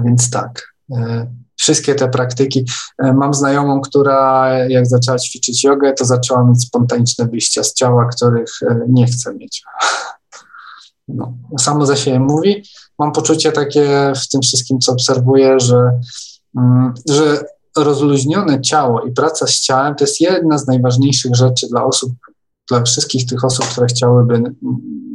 więc 0.05 0.29
tak. 0.29 0.73
E, 0.91 1.27
wszystkie 1.55 1.95
te 1.95 2.09
praktyki. 2.09 2.65
E, 3.03 3.13
mam 3.13 3.33
znajomą, 3.33 3.81
która 3.81 4.49
jak 4.69 4.87
zaczęła 4.87 5.19
ćwiczyć 5.19 5.63
jogę, 5.63 5.93
to 5.93 6.05
zaczęła 6.05 6.43
mieć 6.43 6.63
spontaniczne 6.63 7.27
wyjścia 7.27 7.63
z 7.63 7.73
ciała, 7.73 8.09
których 8.15 8.59
nie 8.89 9.05
chce 9.05 9.33
mieć. 9.33 9.63
No, 11.09 11.33
samo 11.59 11.85
za 11.85 11.95
siebie 11.95 12.19
mówi. 12.19 12.63
Mam 12.99 13.11
poczucie 13.11 13.51
takie 13.51 14.13
w 14.15 14.27
tym 14.27 14.41
wszystkim, 14.41 14.79
co 14.79 14.91
obserwuję, 14.91 15.59
że, 15.59 15.99
mm, 16.57 16.93
rozluźnione 17.83 18.61
ciało 18.61 19.01
i 19.01 19.11
praca 19.11 19.47
z 19.47 19.61
ciałem 19.61 19.95
to 19.95 20.03
jest 20.03 20.21
jedna 20.21 20.57
z 20.57 20.67
najważniejszych 20.67 21.35
rzeczy 21.35 21.67
dla 21.67 21.85
osób, 21.85 22.11
dla 22.69 22.83
wszystkich 22.83 23.25
tych 23.25 23.45
osób, 23.45 23.65
które 23.65 23.87
chciałyby 23.87 24.43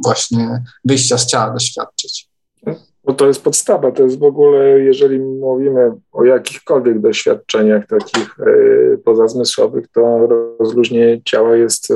właśnie 0.03 0.63
wyjścia 0.85 1.17
z 1.17 1.25
ciała 1.25 1.53
doświadczyć. 1.53 2.33
Bo 3.03 3.13
to 3.13 3.27
jest 3.27 3.43
podstawa, 3.43 3.91
to 3.91 4.03
jest 4.03 4.19
w 4.19 4.23
ogóle, 4.23 4.79
jeżeli 4.79 5.19
mówimy 5.19 5.91
o 6.11 6.25
jakichkolwiek 6.25 7.01
doświadczeniach 7.01 7.87
takich 7.87 8.39
e, 8.39 8.97
pozazmysłowych, 8.97 9.87
to 9.87 10.27
rozluźnienie 10.59 11.21
ciała 11.23 11.55
jest 11.55 11.91
e, 11.91 11.95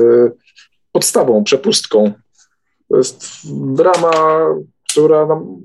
podstawą, 0.92 1.44
przepustką. 1.44 2.12
To 2.88 2.96
jest 2.96 3.26
brama, 3.52 4.46
która 4.90 5.26
nam, 5.26 5.56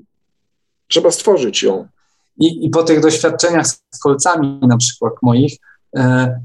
trzeba 0.88 1.10
stworzyć 1.10 1.62
ją. 1.62 1.88
I, 2.36 2.66
I 2.66 2.70
po 2.70 2.82
tych 2.82 3.00
doświadczeniach 3.00 3.66
z 3.66 3.98
kolcami, 4.02 4.60
na 4.62 4.76
przykład 4.76 5.12
moich, 5.22 5.58
e, 5.96 6.40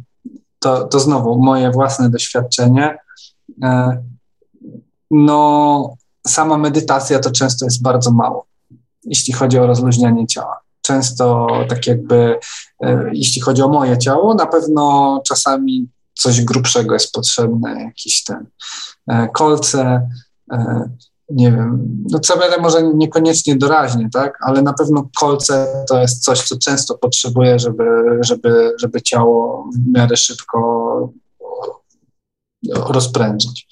to, 0.59 0.87
to 0.87 0.99
znowu 0.99 1.43
moje 1.43 1.71
własne 1.71 2.09
doświadczenie. 2.09 2.97
E, 3.63 4.01
no, 5.11 5.93
sama 6.27 6.57
medytacja 6.57 7.19
to 7.19 7.31
często 7.31 7.65
jest 7.65 7.81
bardzo 7.81 8.11
mało, 8.11 8.45
jeśli 9.03 9.33
chodzi 9.33 9.59
o 9.59 9.67
rozluźnianie 9.67 10.27
ciała. 10.27 10.59
Często 10.81 11.47
tak 11.69 11.87
jakby, 11.87 12.39
e, 12.83 13.09
jeśli 13.13 13.41
chodzi 13.41 13.61
o 13.61 13.67
moje 13.67 13.97
ciało, 13.97 14.33
na 14.33 14.45
pewno 14.45 15.21
czasami 15.27 15.89
coś 16.13 16.41
grubszego 16.41 16.93
jest 16.93 17.11
potrzebne, 17.13 17.83
jakiś 17.83 18.23
ten 18.23 18.45
kolce, 19.33 20.09
nie 21.29 21.51
wiem, 21.51 21.97
no 22.11 22.19
CBD 22.19 22.57
może 22.61 22.83
niekoniecznie 22.83 23.55
doraźnie, 23.55 24.09
tak, 24.13 24.37
ale 24.41 24.61
na 24.61 24.73
pewno 24.73 25.09
kolce 25.19 25.83
to 25.89 26.01
jest 26.01 26.23
coś, 26.23 26.47
co 26.47 26.57
często 26.57 26.97
potrzebuje, 26.97 27.59
żeby, 27.59 27.85
żeby, 28.21 28.73
żeby 28.79 29.01
ciało 29.01 29.69
w 29.75 29.91
miarę 29.93 30.17
szybko 30.17 31.13
rozprężyć. 32.73 33.67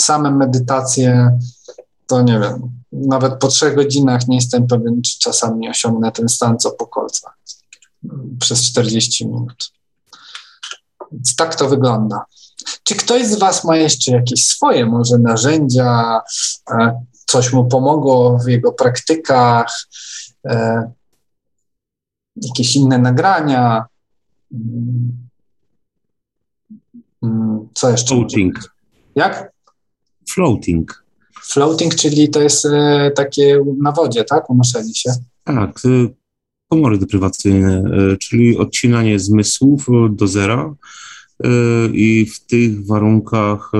Same 0.00 0.30
medytacje, 0.30 1.38
to 2.06 2.22
nie 2.22 2.40
wiem, 2.40 2.80
nawet 2.92 3.34
po 3.34 3.48
trzech 3.48 3.74
godzinach 3.74 4.28
nie 4.28 4.36
jestem 4.36 4.66
pewien, 4.66 5.02
czy 5.02 5.18
czasami 5.18 5.68
osiągnę 5.68 6.12
ten 6.12 6.28
stan, 6.28 6.58
co 6.58 6.70
po 6.70 6.86
kolcach 6.86 7.38
przez 8.40 8.62
40 8.62 9.26
minut. 9.26 9.72
Więc 11.12 11.36
tak 11.36 11.54
to 11.54 11.68
wygląda. 11.68 12.24
Czy 12.84 12.94
ktoś 12.94 13.26
z 13.26 13.38
Was 13.38 13.64
ma 13.64 13.76
jeszcze 13.76 14.12
jakieś 14.12 14.46
swoje 14.46 14.86
może 14.86 15.18
narzędzia, 15.18 16.20
e, 16.70 17.04
coś 17.26 17.52
mu 17.52 17.68
pomogło 17.68 18.38
w 18.38 18.48
jego 18.48 18.72
praktykach, 18.72 19.86
e, 20.46 20.90
jakieś 22.36 22.76
inne 22.76 22.98
nagrania? 22.98 23.84
Mm, 24.52 25.28
mm, 27.22 27.68
co 27.74 27.90
jeszcze? 27.90 28.14
Floating. 28.14 28.74
Jak? 29.14 29.52
Floating. 30.30 31.04
Floating, 31.42 31.94
czyli 31.94 32.28
to 32.28 32.40
jest 32.40 32.66
e, 32.66 33.10
takie 33.10 33.64
na 33.82 33.92
wodzie, 33.92 34.24
tak? 34.24 34.50
Unoszenie 34.50 34.94
się. 34.94 35.10
Tak, 35.44 35.80
komory 36.68 36.98
deprywacyjne, 36.98 37.82
czyli 38.20 38.58
odcinanie 38.58 39.18
zmysłów 39.18 39.86
do 40.10 40.28
zera 40.28 40.74
i 41.92 42.26
w 42.26 42.46
tych 42.46 42.86
warunkach, 42.86 43.72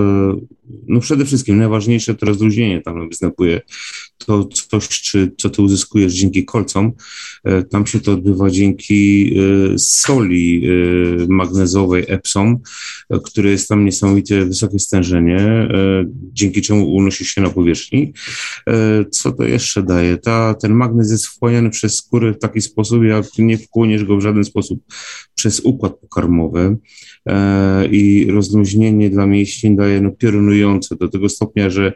no 0.89 1.01
przede 1.01 1.25
wszystkim 1.25 1.59
najważniejsze 1.59 2.15
to 2.15 2.27
rozluźnienie 2.27 2.81
tam 2.81 3.09
występuje. 3.09 3.61
To 4.27 4.45
coś, 4.45 4.89
czy, 4.89 5.33
co 5.39 5.51
ty 5.51 5.63
uzyskujesz 5.63 6.13
dzięki 6.13 6.45
kolcom, 6.45 6.93
tam 7.71 7.87
się 7.87 8.01
to 8.01 8.13
odbywa 8.13 8.51
dzięki 8.51 9.35
soli 9.79 10.69
magnezowej 11.29 12.05
Epsom, 12.09 12.59
które 13.25 13.51
jest 13.51 13.69
tam 13.69 13.85
niesamowite 13.85 14.45
wysokie 14.45 14.79
stężenie, 14.79 15.69
dzięki 16.33 16.63
czemu 16.63 16.95
unosi 16.95 17.25
się 17.25 17.41
na 17.41 17.51
powierzchni. 17.51 18.13
Co 19.11 19.33
to 19.33 19.45
jeszcze 19.45 19.83
daje? 19.83 20.19
Ta, 20.19 20.55
ten 20.55 20.73
magnez 20.73 21.11
jest 21.11 21.27
wchłaniany 21.27 21.71
przez 21.71 21.95
skórę 21.97 22.33
w 22.33 22.39
taki 22.39 22.61
sposób, 22.61 23.05
jak 23.05 23.27
nie 23.39 23.59
wchłoniesz 23.59 24.05
go 24.05 24.17
w 24.17 24.21
żaden 24.21 24.45
sposób 24.45 24.81
przez 25.35 25.61
układ 25.61 25.99
pokarmowy. 26.01 26.77
E, 27.29 27.87
i 27.87 28.31
rozluźnienie 28.31 29.11
dla 29.11 29.27
mięśni 29.27 29.77
daje 29.77 30.01
no, 30.01 30.11
piorunujące 30.11 30.60
do 31.01 31.09
tego 31.09 31.29
stopnia, 31.29 31.71
że 31.71 31.93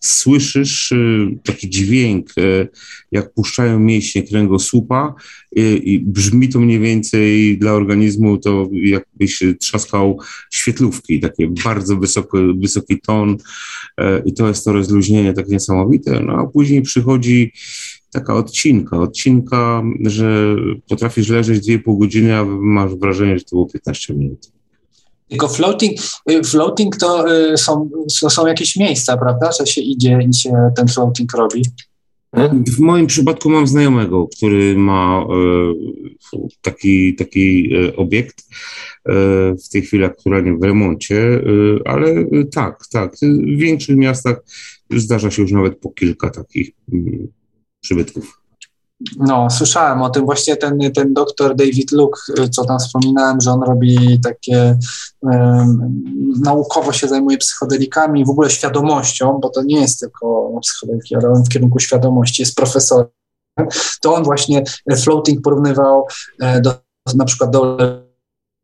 słyszysz 0.00 0.92
e, 0.92 0.96
taki 1.44 1.70
dźwięk, 1.70 2.30
e, 2.38 2.68
jak 3.12 3.34
puszczają 3.34 3.80
mięśnie 3.80 4.22
kręgosłupa 4.22 5.14
i 5.56 6.00
brzmi 6.06 6.48
to 6.48 6.60
mniej 6.60 6.80
więcej 6.80 7.58
dla 7.58 7.72
organizmu 7.72 8.38
to 8.38 8.68
jakbyś 8.72 9.42
trzaskał 9.60 10.18
świetlówki, 10.50 11.20
takie 11.20 11.48
bardzo 11.64 11.96
wysoko, 11.96 12.38
wysoki 12.54 13.00
ton 13.00 13.36
i 14.24 14.34
to 14.34 14.48
jest 14.48 14.64
to 14.64 14.72
rozluźnienie 14.72 15.32
tak 15.32 15.48
niesamowite, 15.48 16.20
no 16.20 16.32
a 16.32 16.46
później 16.46 16.82
przychodzi 16.82 17.52
taka 18.12 18.34
odcinka, 18.34 18.98
odcinka, 18.98 19.82
że 20.00 20.56
potrafisz 20.88 21.28
leżeć 21.28 21.68
2,5 21.68 21.98
godziny, 21.98 22.36
a 22.36 22.44
masz 22.44 22.94
wrażenie, 22.94 23.38
że 23.38 23.44
to 23.44 23.50
było 23.50 23.66
15 23.66 24.14
minut. 24.14 24.55
Tylko 25.28 25.48
floating, 25.48 26.00
y, 26.30 26.44
floating 26.44 26.96
to 26.96 27.34
y, 27.52 27.56
są, 27.56 27.90
to 28.20 28.30
są 28.30 28.46
jakieś 28.46 28.76
miejsca, 28.76 29.16
prawda, 29.16 29.52
że 29.52 29.66
się 29.66 29.80
idzie 29.80 30.18
i 30.30 30.34
się 30.34 30.52
ten 30.76 30.88
floating 30.88 31.32
robi. 31.32 31.62
W 32.66 32.78
moim 32.78 33.06
przypadku 33.06 33.50
mam 33.50 33.66
znajomego, 33.66 34.28
który 34.36 34.76
ma 34.76 35.20
e, 35.20 36.44
taki, 36.62 37.14
taki 37.14 37.70
obiekt 37.96 38.44
w 39.64 39.68
tej 39.72 39.82
chwili 39.82 40.04
aktualnie 40.04 40.56
w 40.56 40.62
remoncie, 40.62 41.40
ale 41.84 42.26
tak, 42.52 42.86
tak. 42.92 43.16
W 43.22 43.58
większych 43.58 43.96
miastach 43.96 44.42
zdarza 44.90 45.30
się 45.30 45.42
już 45.42 45.52
nawet 45.52 45.78
po 45.78 45.90
kilka 45.90 46.30
takich 46.30 46.70
mm, 46.92 47.28
przybytków. 47.80 48.45
No, 49.16 49.50
słyszałem 49.50 50.02
o 50.02 50.10
tym. 50.10 50.24
Właśnie 50.24 50.56
ten, 50.56 50.78
ten 50.94 51.14
doktor 51.14 51.56
David 51.56 51.92
Luke, 51.92 52.20
co 52.50 52.64
tam 52.64 52.78
wspominałem, 52.78 53.40
że 53.40 53.50
on 53.52 53.62
robi 53.62 54.20
takie, 54.20 54.78
um, 55.20 56.04
naukowo 56.44 56.92
się 56.92 57.08
zajmuje 57.08 57.38
psychodelikami, 57.38 58.24
w 58.24 58.30
ogóle 58.30 58.50
świadomością, 58.50 59.38
bo 59.42 59.48
to 59.48 59.62
nie 59.62 59.80
jest 59.80 60.00
tylko 60.00 60.50
psychodeliki, 60.62 61.14
ale 61.14 61.30
on 61.30 61.44
w 61.44 61.48
kierunku 61.48 61.78
świadomości 61.78 62.42
jest 62.42 62.56
profesorem. 62.56 63.06
To 64.02 64.14
on 64.14 64.24
właśnie 64.24 64.64
floating 64.96 65.42
porównywał 65.42 66.06
e, 66.40 66.60
do, 66.60 66.74
na 67.14 67.24
przykład 67.24 67.50
do 67.50 67.78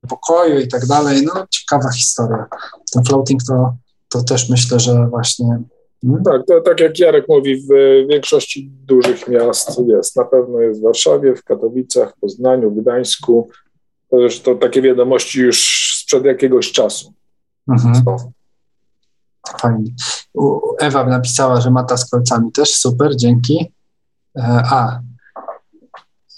pokoju 0.09 0.61
i 0.61 0.69
tak 0.69 0.87
dalej. 0.87 1.27
No, 1.27 1.47
ciekawa 1.51 1.93
historia. 1.93 2.47
Ten 2.93 3.05
floating 3.05 3.41
to, 3.45 3.75
to 4.09 4.23
też 4.23 4.49
myślę, 4.49 4.81
że 4.81 5.07
właśnie. 5.07 5.63
Tak, 6.25 6.47
to, 6.47 6.61
tak 6.61 6.81
jak 6.81 6.99
Jarek 6.99 7.29
mówi, 7.29 7.57
w 7.57 7.69
większości 8.09 8.71
dużych 8.87 9.29
miast 9.29 9.81
jest. 9.87 10.17
Na 10.17 10.25
pewno 10.25 10.61
jest 10.61 10.81
w 10.81 10.83
Warszawie, 10.83 11.37
w 11.37 11.45
Katowicach, 11.45 12.15
w 12.17 12.21
Poznaniu, 12.21 12.71
w 12.71 12.81
Gdańsku. 12.81 13.49
To 14.11 14.17
to 14.45 14.55
takie 14.55 14.83
wiadomości 14.83 15.41
już 15.41 15.59
sprzed 16.03 16.25
jakiegoś 16.25 16.73
czasu. 16.73 17.13
Mhm. 17.69 18.05
Fajnie. 19.61 19.91
Ewa 20.81 21.05
napisała, 21.05 21.61
że 21.61 21.71
mata 21.71 21.97
z 21.97 22.11
kolcami 22.11 22.53
też, 22.53 22.75
super, 22.75 23.17
dzięki. 23.17 23.73
E, 24.39 24.43
a, 24.71 25.01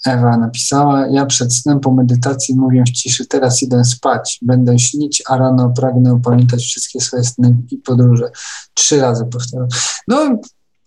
Ewa 0.05 0.37
napisała, 0.37 1.07
ja 1.07 1.25
przed 1.25 1.53
snem 1.53 1.79
po 1.79 1.93
medytacji 1.93 2.55
mówię 2.55 2.83
w 2.87 2.91
ciszy, 2.91 3.25
teraz 3.27 3.63
idę 3.63 3.83
spać, 3.83 4.39
będę 4.41 4.79
śnić, 4.79 5.23
a 5.27 5.37
rano 5.37 5.73
pragnę 5.77 6.21
pamiętać 6.23 6.63
wszystkie 6.63 7.01
swoje 7.01 7.23
sny 7.23 7.57
i 7.71 7.77
podróże. 7.77 8.31
Trzy 8.73 9.01
razy 9.01 9.25
powtarzam. 9.25 9.67
No, 10.07 10.37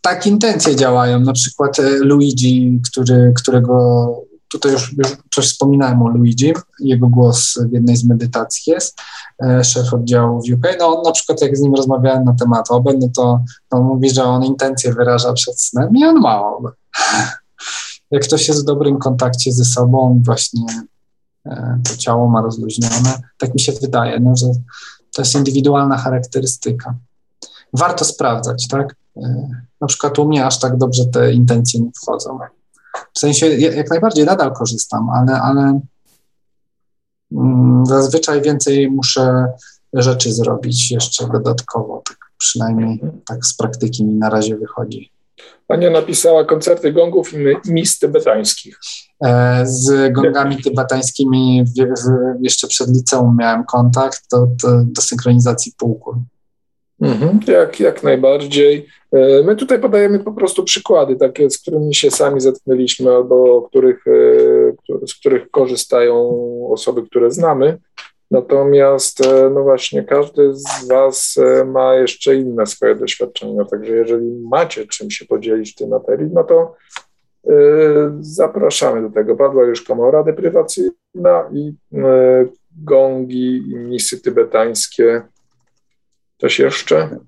tak 0.00 0.26
intencje 0.26 0.76
działają. 0.76 1.20
Na 1.20 1.32
przykład 1.32 1.78
e, 1.78 1.82
Luigi, 1.82 2.80
który, 2.90 3.32
którego 3.36 4.28
tutaj 4.48 4.72
już, 4.72 4.92
już 4.98 5.16
coś 5.34 5.48
wspominałem 5.48 6.02
o 6.02 6.08
Luigi, 6.08 6.52
jego 6.80 7.08
głos 7.08 7.58
w 7.70 7.72
jednej 7.72 7.96
z 7.96 8.04
medytacji 8.04 8.72
jest, 8.72 8.98
e, 9.44 9.64
szef 9.64 9.94
oddziału 9.94 10.42
w 10.42 10.52
UK, 10.52 10.66
no 10.78 10.98
on 10.98 11.02
na 11.02 11.12
przykład 11.12 11.42
jak 11.42 11.56
z 11.56 11.60
nim 11.60 11.74
rozmawiałem 11.74 12.24
na 12.24 12.34
temat 12.34 12.70
oben, 12.70 13.00
to, 13.00 13.40
to 13.68 13.76
on 13.76 13.82
mówi, 13.82 14.10
że 14.10 14.24
on 14.24 14.44
intencje 14.44 14.94
wyraża 14.94 15.32
przed 15.32 15.60
snem 15.60 15.96
i 15.96 16.04
on 16.04 16.20
ma 16.20 16.56
oben 16.56 16.72
jak 18.10 18.22
ktoś 18.22 18.48
jest 18.48 18.62
w 18.62 18.64
dobrym 18.64 18.98
kontakcie 18.98 19.52
ze 19.52 19.64
sobą, 19.64 20.22
właśnie 20.24 20.66
e, 21.46 21.80
to 21.84 21.96
ciało 21.96 22.28
ma 22.28 22.42
rozluźnione, 22.42 23.18
tak 23.38 23.54
mi 23.54 23.60
się 23.60 23.72
wydaje, 23.72 24.20
no, 24.20 24.36
że 24.36 24.46
to 25.14 25.22
jest 25.22 25.34
indywidualna 25.34 25.98
charakterystyka. 25.98 26.94
Warto 27.72 28.04
sprawdzać, 28.04 28.68
tak? 28.68 28.96
E, 29.16 29.48
na 29.80 29.86
przykład 29.86 30.18
u 30.18 30.28
mnie 30.28 30.46
aż 30.46 30.58
tak 30.58 30.76
dobrze 30.76 31.06
te 31.06 31.32
intencje 31.32 31.80
nie 31.80 31.90
wchodzą. 32.02 32.38
W 33.14 33.18
sensie 33.18 33.46
jak 33.48 33.90
najbardziej 33.90 34.24
nadal 34.24 34.52
korzystam, 34.52 35.10
ale, 35.10 35.40
ale 35.40 35.80
mm, 37.32 37.86
zazwyczaj 37.86 38.42
więcej 38.42 38.90
muszę 38.90 39.46
rzeczy 39.92 40.32
zrobić 40.32 40.90
jeszcze 40.90 41.28
dodatkowo, 41.28 42.02
tak 42.08 42.18
przynajmniej 42.38 43.00
tak 43.26 43.46
z 43.46 43.56
praktyki 43.56 44.04
mi 44.04 44.14
na 44.14 44.30
razie 44.30 44.56
wychodzi. 44.56 45.10
Ania 45.68 45.90
napisała 45.90 46.44
koncerty 46.44 46.92
gongów 46.92 47.32
i 47.34 47.72
mis 47.72 47.98
tybetańskich. 47.98 48.78
E, 49.24 49.62
z 49.66 50.12
gongami 50.12 50.62
tybetańskimi 50.62 51.64
jeszcze 52.40 52.68
przed 52.68 52.88
liceum 52.88 53.36
miałem 53.40 53.64
kontakt 53.64 54.20
do, 54.32 54.46
do, 54.62 54.84
do 54.84 55.02
synchronizacji 55.02 55.72
półkul. 55.78 56.14
Mhm, 57.00 57.40
jak, 57.46 57.80
jak 57.80 58.02
najbardziej. 58.02 58.86
E, 59.12 59.42
my 59.42 59.56
tutaj 59.56 59.80
podajemy 59.80 60.18
po 60.18 60.32
prostu 60.32 60.64
przykłady, 60.64 61.16
takie, 61.16 61.50
z 61.50 61.58
którymi 61.58 61.94
się 61.94 62.10
sami 62.10 62.40
zetknęliśmy, 62.40 63.10
albo 63.10 63.62
których, 63.62 64.04
e, 64.06 65.06
z 65.06 65.14
których 65.14 65.50
korzystają 65.50 66.30
osoby, 66.72 67.02
które 67.02 67.30
znamy. 67.30 67.78
Natomiast, 68.30 69.26
e, 69.26 69.50
no 69.50 69.62
właśnie, 69.62 70.04
każdy 70.04 70.54
z 70.54 70.88
Was 70.88 71.38
e, 71.38 71.64
ma 71.64 71.94
jeszcze 71.94 72.36
inne 72.36 72.66
swoje 72.66 72.94
doświadczenia, 72.94 73.64
także 73.64 73.92
jeżeli 73.92 74.26
macie 74.50 74.86
czym 74.86 75.10
się 75.10 75.26
podzielić 75.26 75.72
w 75.72 75.74
tej 75.74 75.88
materii, 75.88 76.30
no 76.32 76.44
to 76.44 76.74
e, 77.46 77.52
zapraszamy 78.20 79.02
do 79.02 79.10
tego. 79.10 79.36
Padła 79.36 79.64
już 79.64 79.82
komora 79.82 80.22
deprywacyjna 80.22 81.50
i 81.52 81.72
gongi 82.76 83.56
i 83.56 83.74
misy 83.76 84.20
tybetańskie. 84.20 85.22
Coś 86.38 86.58
jeszcze? 86.58 87.18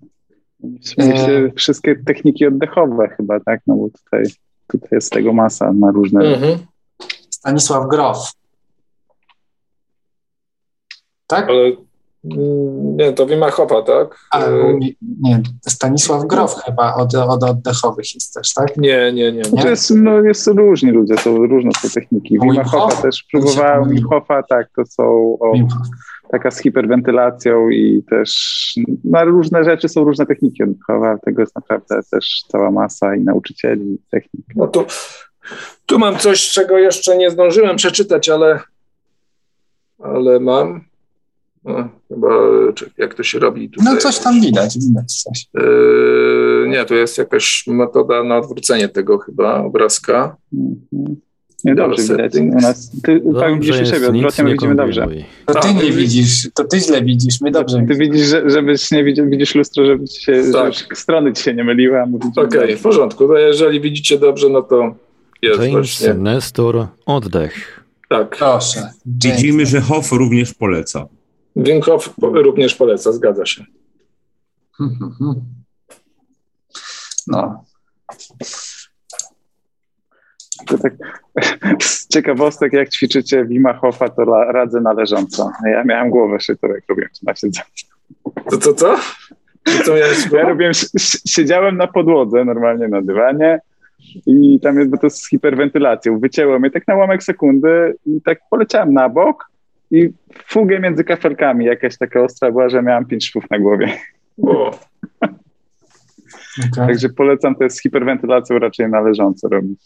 wszystkie 1.57 1.97
techniki 2.07 2.47
oddechowe 2.47 3.09
chyba, 3.09 3.41
tak? 3.41 3.61
No 3.67 3.77
bo 3.77 3.89
tutaj, 3.89 4.25
tutaj 4.67 4.89
jest 4.93 5.13
tego 5.13 5.33
masa 5.33 5.73
na 5.73 5.91
różne... 5.91 6.25
Mhm. 6.25 6.59
Stanisław 7.31 7.89
Grof 7.89 8.40
tak? 11.31 11.49
Ale 11.49 11.73
Nie, 12.97 13.13
to 13.13 13.27
Wimachowa, 13.27 13.83
tak? 13.83 14.19
A, 14.31 14.45
E, 14.45 14.79
nie, 15.21 15.43
Stanisław 15.69 16.27
Grof 16.27 16.55
chyba 16.65 16.95
od, 16.95 17.15
od 17.15 17.43
oddechowych 17.45 18.15
jest 18.15 18.35
też, 18.35 18.55
tak? 18.55 18.77
Nie, 18.77 19.13
nie, 19.13 19.33
nie. 19.33 19.43
Nie? 19.53 19.63
To 19.63 19.69
jest, 19.69 19.91
no, 19.91 20.21
jest 20.21 20.47
różni 20.47 20.91
ludzie, 20.91 21.17
są 21.17 21.47
różne 21.47 21.71
są 21.83 21.89
techniki. 21.89 22.39
Wim 22.39 22.53
Wim 22.53 22.65
Hofa 22.65 22.79
Hof? 22.79 23.03
też 23.03 23.25
próbowałem, 23.33 23.89
Wim 23.89 24.09
Hofa, 24.09 24.43
tak, 24.43 24.69
to 24.77 24.87
są 24.87 25.03
o, 25.41 25.53
taka 26.31 26.51
z 26.51 26.59
hiperwentylacją 26.63 27.69
i 27.71 28.03
też 28.11 28.31
na 29.05 29.25
różne 29.25 29.65
rzeczy 29.65 29.89
są 29.89 30.05
różne 30.05 30.27
techniki 30.27 30.63
od 30.63 30.71
Hofa, 30.87 31.19
tego 31.19 31.43
jest 31.43 31.55
naprawdę 31.55 32.01
też 32.11 32.45
cała 32.49 32.71
masa 32.71 33.15
i 33.15 33.21
nauczycieli, 33.21 33.95
i 33.95 33.99
technik. 34.11 34.47
No 34.57 34.69
tu, 34.69 34.85
tu 35.87 35.99
mam 35.99 36.19
coś, 36.19 36.51
czego 36.51 36.79
jeszcze 36.79 37.17
nie 37.17 37.31
zdążyłem 37.31 37.77
przeczytać, 37.77 38.29
ale, 38.29 38.61
ale 39.99 40.41
mam. 40.41 40.90
No, 41.65 41.89
chyba, 42.09 42.29
czy, 42.75 42.91
jak 42.99 43.15
to 43.15 43.23
się 43.23 43.39
robi 43.39 43.71
tutaj? 43.71 43.95
No 43.95 44.01
coś 44.01 44.19
tam 44.19 44.41
widać, 44.41 44.79
widać 44.79 45.13
coś. 45.13 45.47
Yy, 45.55 46.69
nie, 46.69 46.85
to 46.85 46.95
jest 46.95 47.19
jakaś 47.19 47.65
metoda 47.67 48.25
na 48.25 48.37
odwrócenie 48.37 48.89
tego 48.89 49.19
chyba 49.19 49.65
obrazka. 49.65 50.37
Mhm. 50.53 51.17
Nie, 51.65 51.75
dobrze 51.75 52.03
Dobra, 52.03 52.29
widać. 52.29 52.43
U 52.43 52.61
nas, 52.61 52.91
ty 53.03 53.23
tak 53.41 53.61
widzisz 53.61 53.91
siebie, 53.91 54.09
odwrotnie 54.09 54.45
my 54.45 54.51
nie 54.51 54.55
widzimy 54.55 54.75
dobrze. 54.75 55.07
To 55.47 55.55
ty 55.55 55.69
A, 55.69 55.73
nie 55.73 55.93
widzisz, 55.93 56.49
to 56.55 56.65
ty 56.65 56.81
źle 56.81 57.03
widzisz, 57.03 57.41
my 57.41 57.51
dobrze 57.51 57.85
Ty 57.89 57.95
widzisz, 57.95 58.27
że, 58.27 58.51
żebyś 58.51 58.91
nie 58.91 59.05
widział, 59.05 59.27
widzisz 59.27 59.55
lustro, 59.55 59.87
żeby 59.87 60.09
ci 60.09 60.23
się, 60.23 60.43
Tak. 60.53 60.75
żeby 60.75 60.97
strony 60.97 61.33
ci 61.33 61.43
się 61.43 61.55
nie 61.55 61.65
myliły, 61.65 62.01
a 62.01 62.03
Okej, 62.03 62.31
dobrze. 62.35 62.77
w 62.77 62.83
porządku. 62.83 63.29
To 63.29 63.39
jeżeli 63.39 63.81
widzicie 63.81 64.19
dobrze, 64.19 64.49
no 64.49 64.63
to 64.63 64.95
jest 65.43 65.59
James 65.61 65.73
właśnie. 65.73 66.15
Nestor, 66.15 66.87
oddech. 67.07 67.85
Tak. 68.09 68.37
Proszę. 68.37 68.91
Widzimy, 69.07 69.67
że 69.67 69.81
Hoff 69.81 70.13
również 70.13 70.55
poleca. 70.55 71.07
Winkhoff 71.57 72.11
również 72.23 72.75
poleca, 72.75 73.13
zgadza 73.13 73.47
się. 73.47 73.65
No. 77.27 77.65
To 80.67 80.79
tak, 80.79 80.93
z 81.83 82.09
ciekawostek, 82.09 82.73
jak 82.73 82.89
ćwiczycie 82.89 83.45
Wima 83.45 83.75
Hofa, 83.75 84.09
to 84.09 84.23
la, 84.23 84.53
radzę 84.53 84.81
na 84.81 84.93
leżąco. 84.93 85.51
Ja 85.65 85.85
miałem 85.85 86.11
głowę 86.11 86.41
szytą, 86.41 86.69
jak 86.69 86.83
robiłem 86.89 87.11
na 87.23 87.35
siedzeniu. 87.35 87.67
To 88.51 88.59
co, 88.59 88.75
co? 88.75 88.97
Co 89.85 89.97
Ja 89.97 90.07
robiłem, 90.49 90.75
si- 90.75 90.99
si- 90.99 91.19
siedziałem 91.29 91.77
na 91.77 91.87
podłodze, 91.87 92.45
normalnie 92.45 92.89
na 92.89 93.03
dywanie 93.03 93.61
i 94.27 94.61
tam 94.63 94.79
jest, 94.79 94.91
bo 94.91 94.99
to 94.99 95.11
z 95.11 95.29
hiperwentylacją. 95.29 96.21
Wycięło 96.21 96.59
mnie 96.59 96.71
tak 96.71 96.89
na 96.89 96.97
ułamek 96.97 97.23
sekundy 97.23 97.95
i 98.07 98.21
tak 98.23 98.41
poleciałem 98.51 98.93
na 98.95 99.09
bok 99.09 99.45
i 99.91 100.13
fugę 100.47 100.81
między 100.81 101.05
kafelkami 101.05 101.65
jakaś 101.65 101.99
taka 101.99 102.23
ostra 102.23 102.51
była, 102.51 102.69
że 102.69 102.83
miałem 102.83 103.07
pięć 103.07 103.27
szwów 103.27 103.45
na 103.51 103.59
głowie. 103.59 103.99
O, 104.43 104.71
Okay. 106.59 106.87
Także 106.87 107.09
polecam 107.09 107.55
to 107.57 107.65
jest 107.65 107.77
z 107.77 107.83
hiperwentylacją 107.83 108.59
raczej 108.59 108.91
na 108.91 109.01
leżąco 109.01 109.49
robić. 109.49 109.81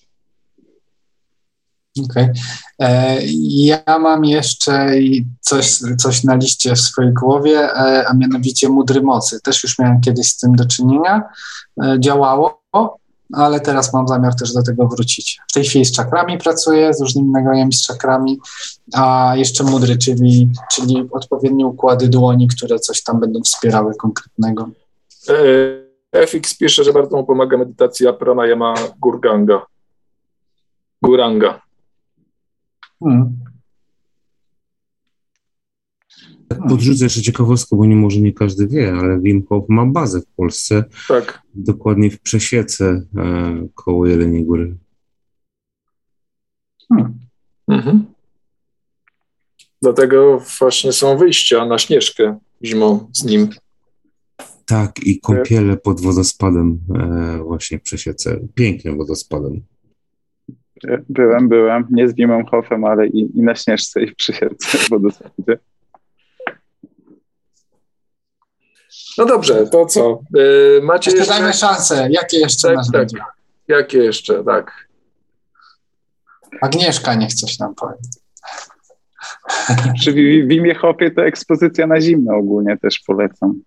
Okej. 2.05 2.28
E, 2.81 3.18
Ja 3.48 3.98
mam 4.01 4.24
jeszcze 4.24 4.90
coś, 5.40 5.78
coś 5.98 6.24
na 6.24 6.35
liście 6.35 6.74
w 6.74 6.81
swojej 6.81 7.12
głowie, 7.12 7.59
e, 7.59 8.09
a 8.09 8.14
mianowicie 8.14 8.68
mudry 8.68 9.02
mocy. 9.02 9.40
Też 9.40 9.62
już 9.62 9.78
miałem 9.78 10.01
kiedyś 10.01 10.28
z 10.28 10.39
tym 10.39 10.56
do 10.56 10.66
czynienia. 10.66 11.22
E, 11.85 11.97
Działało, 12.01 12.62
ale 13.36 13.61
teraz 13.61 13.93
mam 13.93 14.09
zamiar 14.09 14.35
też 14.35 14.52
do 14.52 14.62
tego 14.62 14.89
wrócić. 14.89 15.40
W 15.51 15.52
tej 15.52 15.65
chwili 15.65 15.85
z 15.85 15.93
czakrami 15.93 16.39
pracuję, 16.39 16.94
z 16.94 17.01
różnymi 17.01 17.31
nagraniami 17.31 17.73
z 17.73 17.86
czakrami, 17.86 18.39
a 18.94 19.32
jeszcze 19.36 19.65
mudry, 19.65 19.98
czyli, 19.98 20.51
czyli 20.73 21.09
odpowiednie 21.11 21.66
układy 21.66 22.09
dłoni, 22.09 22.48
które 22.48 22.78
coś 22.78 23.02
tam 23.02 23.20
będą 23.20 23.40
wspierały 23.43 23.94
konkretnego. 23.94 24.69
e, 26.12 26.27
FX 26.27 26.56
pisze, 26.56 26.85
że 26.85 26.93
bardzo 26.93 27.16
mu 27.16 27.24
pomaga 27.24 27.56
medytacja 27.56 28.12
pranayama 28.12 28.74
Gurganga. 29.01 29.66
Guranga. 31.02 31.61
Hmm. 33.02 33.44
Podrzucę 36.68 37.05
jeszcze 37.05 37.22
ciekawostkę, 37.22 37.76
bo 37.76 37.85
nie 37.85 37.97
może 37.97 38.20
nie 38.20 38.32
każdy 38.32 38.66
wie, 38.66 38.93
ale 38.93 39.20
Wim 39.20 39.47
Hof 39.47 39.64
ma 39.68 39.86
bazę 39.86 40.20
w 40.20 40.26
Polsce, 40.26 40.85
Tak. 41.09 41.43
dokładnie 41.55 42.10
w 42.10 42.20
Przesiece 42.20 43.02
e, 43.16 43.68
koło 43.74 44.06
Jeleniej 44.06 44.44
Góry. 44.44 44.76
Hmm. 46.89 47.18
Mhm. 47.68 48.05
Dlatego 49.82 50.43
właśnie 50.59 50.93
są 50.93 51.18
wyjścia 51.18 51.66
na 51.66 51.78
Śnieżkę 51.78 52.39
zimą 52.64 53.10
z 53.12 53.24
nim. 53.24 53.48
Tak, 54.66 55.06
i 55.06 55.20
kąpiele 55.20 55.76
pod 55.76 56.01
wodospadem 56.01 56.78
e, 56.94 57.39
właśnie 57.43 57.78
w 57.78 57.82
Przesiece. 57.82 58.40
Pięknym 58.55 58.97
wodospadem. 58.97 59.62
Byłem, 61.09 61.48
byłem, 61.48 61.86
nie 61.90 62.09
z 62.09 62.14
Wimem 62.14 62.47
Hofem, 62.47 62.85
ale 62.85 63.06
i, 63.06 63.39
i 63.39 63.43
na 63.43 63.55
Śnieżce 63.55 64.02
i 64.02 64.10
w 64.10 64.14
Przysiedce 64.14 64.78
w 64.78 64.90
wodospadzie. 64.90 65.59
No 69.19 69.24
dobrze, 69.27 69.66
to 69.66 69.86
co? 69.86 70.20
E, 70.78 70.82
macie 70.82 71.11
Jeszcze 71.11 71.19
jeszcze... 71.19 71.35
dajmy 71.35 71.53
szansę. 71.53 72.09
Jakie 72.11 72.39
jeszcze 72.39 72.69
Tak, 72.69 72.77
masz 72.77 72.86
tak. 72.93 73.09
Jakie 73.69 73.99
jeszcze? 73.99 74.45
Tak. 74.45 74.89
Agnieszka 76.62 77.15
niech 77.15 77.35
coś 77.35 77.59
nam 77.59 77.74
powie. 77.74 77.95
Przy 79.95 80.12
Wi- 80.15 80.47
Wimie 80.47 80.74
Hofie 80.74 81.11
to 81.11 81.23
ekspozycja 81.24 81.86
na 81.86 82.01
zimno 82.01 82.36
ogólnie 82.36 82.77
też 82.78 83.01
polecam. 83.07 83.61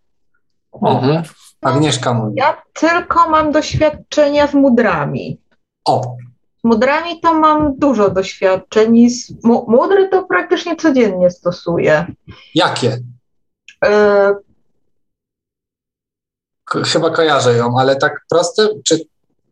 Mhm. 0.84 1.24
Agnieszka 1.62 2.14
mówi. 2.14 2.34
Ja 2.38 2.62
tylko 2.74 3.30
mam 3.30 3.52
doświadczenia 3.52 4.48
z 4.48 4.54
mudrami. 4.54 5.40
O, 5.86 6.16
Z 6.62 6.64
mudrami 6.64 7.22
to 7.22 7.34
mam 7.34 7.78
dużo 7.78 8.10
doświadczeń 8.10 8.98
i 8.98 9.10
z 9.10 9.44
mu- 9.44 9.66
mudry 9.68 10.10
to 10.10 10.24
praktycznie 10.24 10.76
codziennie 10.76 11.30
stosuję. 11.32 12.06
jakie? 12.56 12.98
Ko- 13.82 14.47
Chyba 16.68 17.10
kojarzę 17.10 17.58
ją, 17.58 17.80
ale 17.80 17.96
tak 17.96 18.22
proste? 18.30 18.68
Czy 18.84 19.00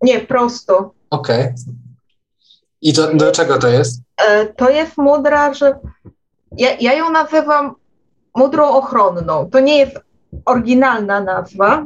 nie, 0.02 0.20
prosto. 0.20 0.92
okej? 1.10 1.54
I 2.82 2.94
do, 2.94 3.14
do 3.14 3.32
czego 3.32 3.58
to 3.58 3.68
jest? 3.68 4.02
E, 4.18 4.46
to 4.46 4.70
jest 4.70 4.98
mudra, 4.98 5.54
że 5.54 5.80
ja, 6.58 6.70
ja 6.80 6.94
ją 6.94 7.10
nazywam 7.10 7.76
mudrą 8.36 8.70
ochronną. 8.70 9.50
To 9.50 9.60
nie 9.60 9.78
jest 9.78 10.00
oryginalna 10.46 11.22
nazwa, 11.22 11.86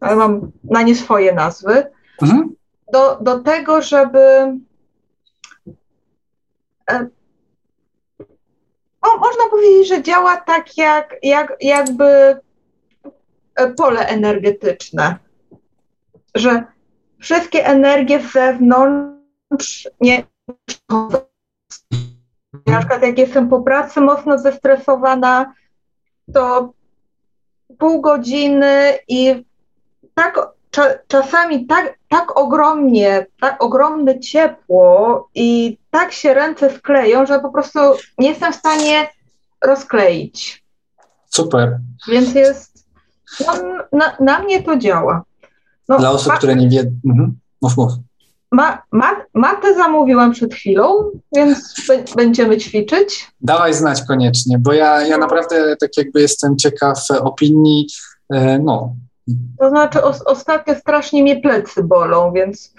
ale 0.00 0.16
mam 0.16 0.50
na 0.64 0.82
nie 0.82 0.96
swoje 0.96 1.32
nazwy. 1.32 1.86
Mhm. 2.22 2.54
do, 2.92 3.18
do 3.20 3.38
tego, 3.38 3.82
żeby 3.82 4.18
e, 6.90 7.06
o, 9.02 9.18
można 9.18 9.48
powiedzieć, 9.50 9.88
że 9.88 10.02
działa 10.02 10.36
tak 10.36 10.78
jak, 10.78 11.16
jak 11.22 11.56
jakby 11.60 12.40
pole 13.76 14.08
energetyczne, 14.08 15.16
że 16.34 16.64
wszystkie 17.18 17.66
energie 17.66 18.20
z 18.22 18.32
zewnątrz 18.32 19.88
nie 20.00 20.24
na 22.66 22.78
przykład 22.78 23.02
jak 23.02 23.18
jestem 23.18 23.48
po 23.48 23.60
pracy 23.60 24.00
mocno 24.00 24.38
zestresowana, 24.38 25.54
to 26.34 26.72
pół 27.78 28.00
godziny 28.00 28.98
i 29.08 29.44
tak 30.14 30.48
cza, 30.70 30.84
czasami 31.06 31.66
tak, 31.66 31.98
tak 32.08 32.38
ogromnie, 32.38 33.26
tak 33.40 33.62
ogromne 33.62 34.20
ciepło 34.20 35.28
i 35.34 35.78
tak 35.90 36.12
się 36.12 36.34
ręce 36.34 36.70
skleją, 36.70 37.26
że 37.26 37.40
po 37.40 37.50
prostu 37.50 37.78
nie 38.18 38.28
jestem 38.28 38.52
w 38.52 38.56
stanie 38.56 39.08
rozkleić. 39.64 40.64
Super. 41.30 41.78
Więc 42.08 42.34
jest, 42.34 42.73
na, 43.92 44.16
na 44.20 44.38
mnie 44.38 44.62
to 44.62 44.76
działa. 44.76 45.22
No, 45.88 45.98
Dla 45.98 46.10
osób, 46.10 46.28
ma- 46.28 46.36
które 46.38 46.56
nie 46.56 46.68
wiedzą. 46.68 46.90
Mhm. 47.06 47.38
Mów, 47.62 47.76
mów. 47.76 47.92
ma, 48.52 48.82
ma, 48.92 49.10
matę 49.34 49.74
zamówiłam 49.74 50.32
przed 50.32 50.54
chwilą, 50.54 51.10
więc 51.36 51.74
będziemy 52.16 52.58
ćwiczyć. 52.58 53.30
Dawaj 53.40 53.74
znać 53.74 54.02
koniecznie, 54.02 54.58
bo 54.58 54.72
ja, 54.72 55.06
ja 55.06 55.18
naprawdę 55.18 55.76
tak 55.76 55.96
jakby 55.96 56.20
jestem 56.20 56.56
ciekaw 56.58 56.98
opinii. 57.20 57.86
E, 58.32 58.58
no, 58.58 58.94
To 59.58 59.68
znaczy, 59.70 60.02
os, 60.02 60.22
ostatnio 60.22 60.74
strasznie 60.74 61.22
mnie 61.22 61.40
plecy 61.40 61.82
bolą, 61.82 62.32
więc 62.32 62.74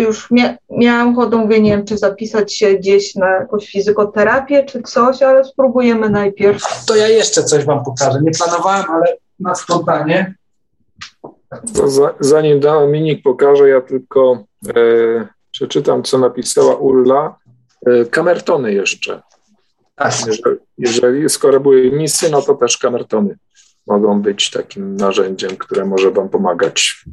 już 0.00 0.30
mia, 0.30 0.56
miałam 0.70 1.18
ochotę, 1.18 1.36
mówię, 1.36 1.60
nie 1.60 1.70
wiem, 1.70 1.84
czy 1.84 1.98
zapisać 1.98 2.54
się 2.54 2.74
gdzieś 2.74 3.14
na 3.14 3.28
jakąś 3.28 3.70
fizykoterapię, 3.70 4.64
czy 4.64 4.82
coś, 4.82 5.22
ale 5.22 5.44
spróbujemy 5.44 6.10
najpierw. 6.10 6.84
to 6.86 6.96
ja 6.96 7.08
jeszcze 7.08 7.44
coś 7.44 7.64
Wam 7.64 7.84
pokażę. 7.84 8.20
Nie 8.22 8.30
planowałem, 8.30 8.84
ale 8.90 9.16
na 9.40 9.54
spontanie. 9.54 10.34
To 11.74 11.88
za, 11.88 12.14
zanim 12.20 12.60
Dominik 12.60 13.22
pokaże, 13.22 13.68
ja 13.68 13.80
tylko 13.80 14.44
e, 14.68 15.28
przeczytam, 15.50 16.02
co 16.02 16.18
napisała 16.18 16.74
Ulla. 16.74 17.38
E, 17.86 18.04
kamertony 18.04 18.72
jeszcze. 18.72 19.22
Tak. 19.94 20.12
Jeżeli, 20.26 20.56
jeżeli, 20.78 21.28
skoro 21.28 21.60
były 21.60 21.90
misy, 21.90 22.30
no 22.30 22.42
to 22.42 22.54
też 22.54 22.78
kamertony 22.78 23.38
mogą 23.86 24.22
być 24.22 24.50
takim 24.50 24.96
narzędziem, 24.96 25.56
które 25.56 25.84
może 25.84 26.10
Wam 26.10 26.28
pomagać. 26.28 27.04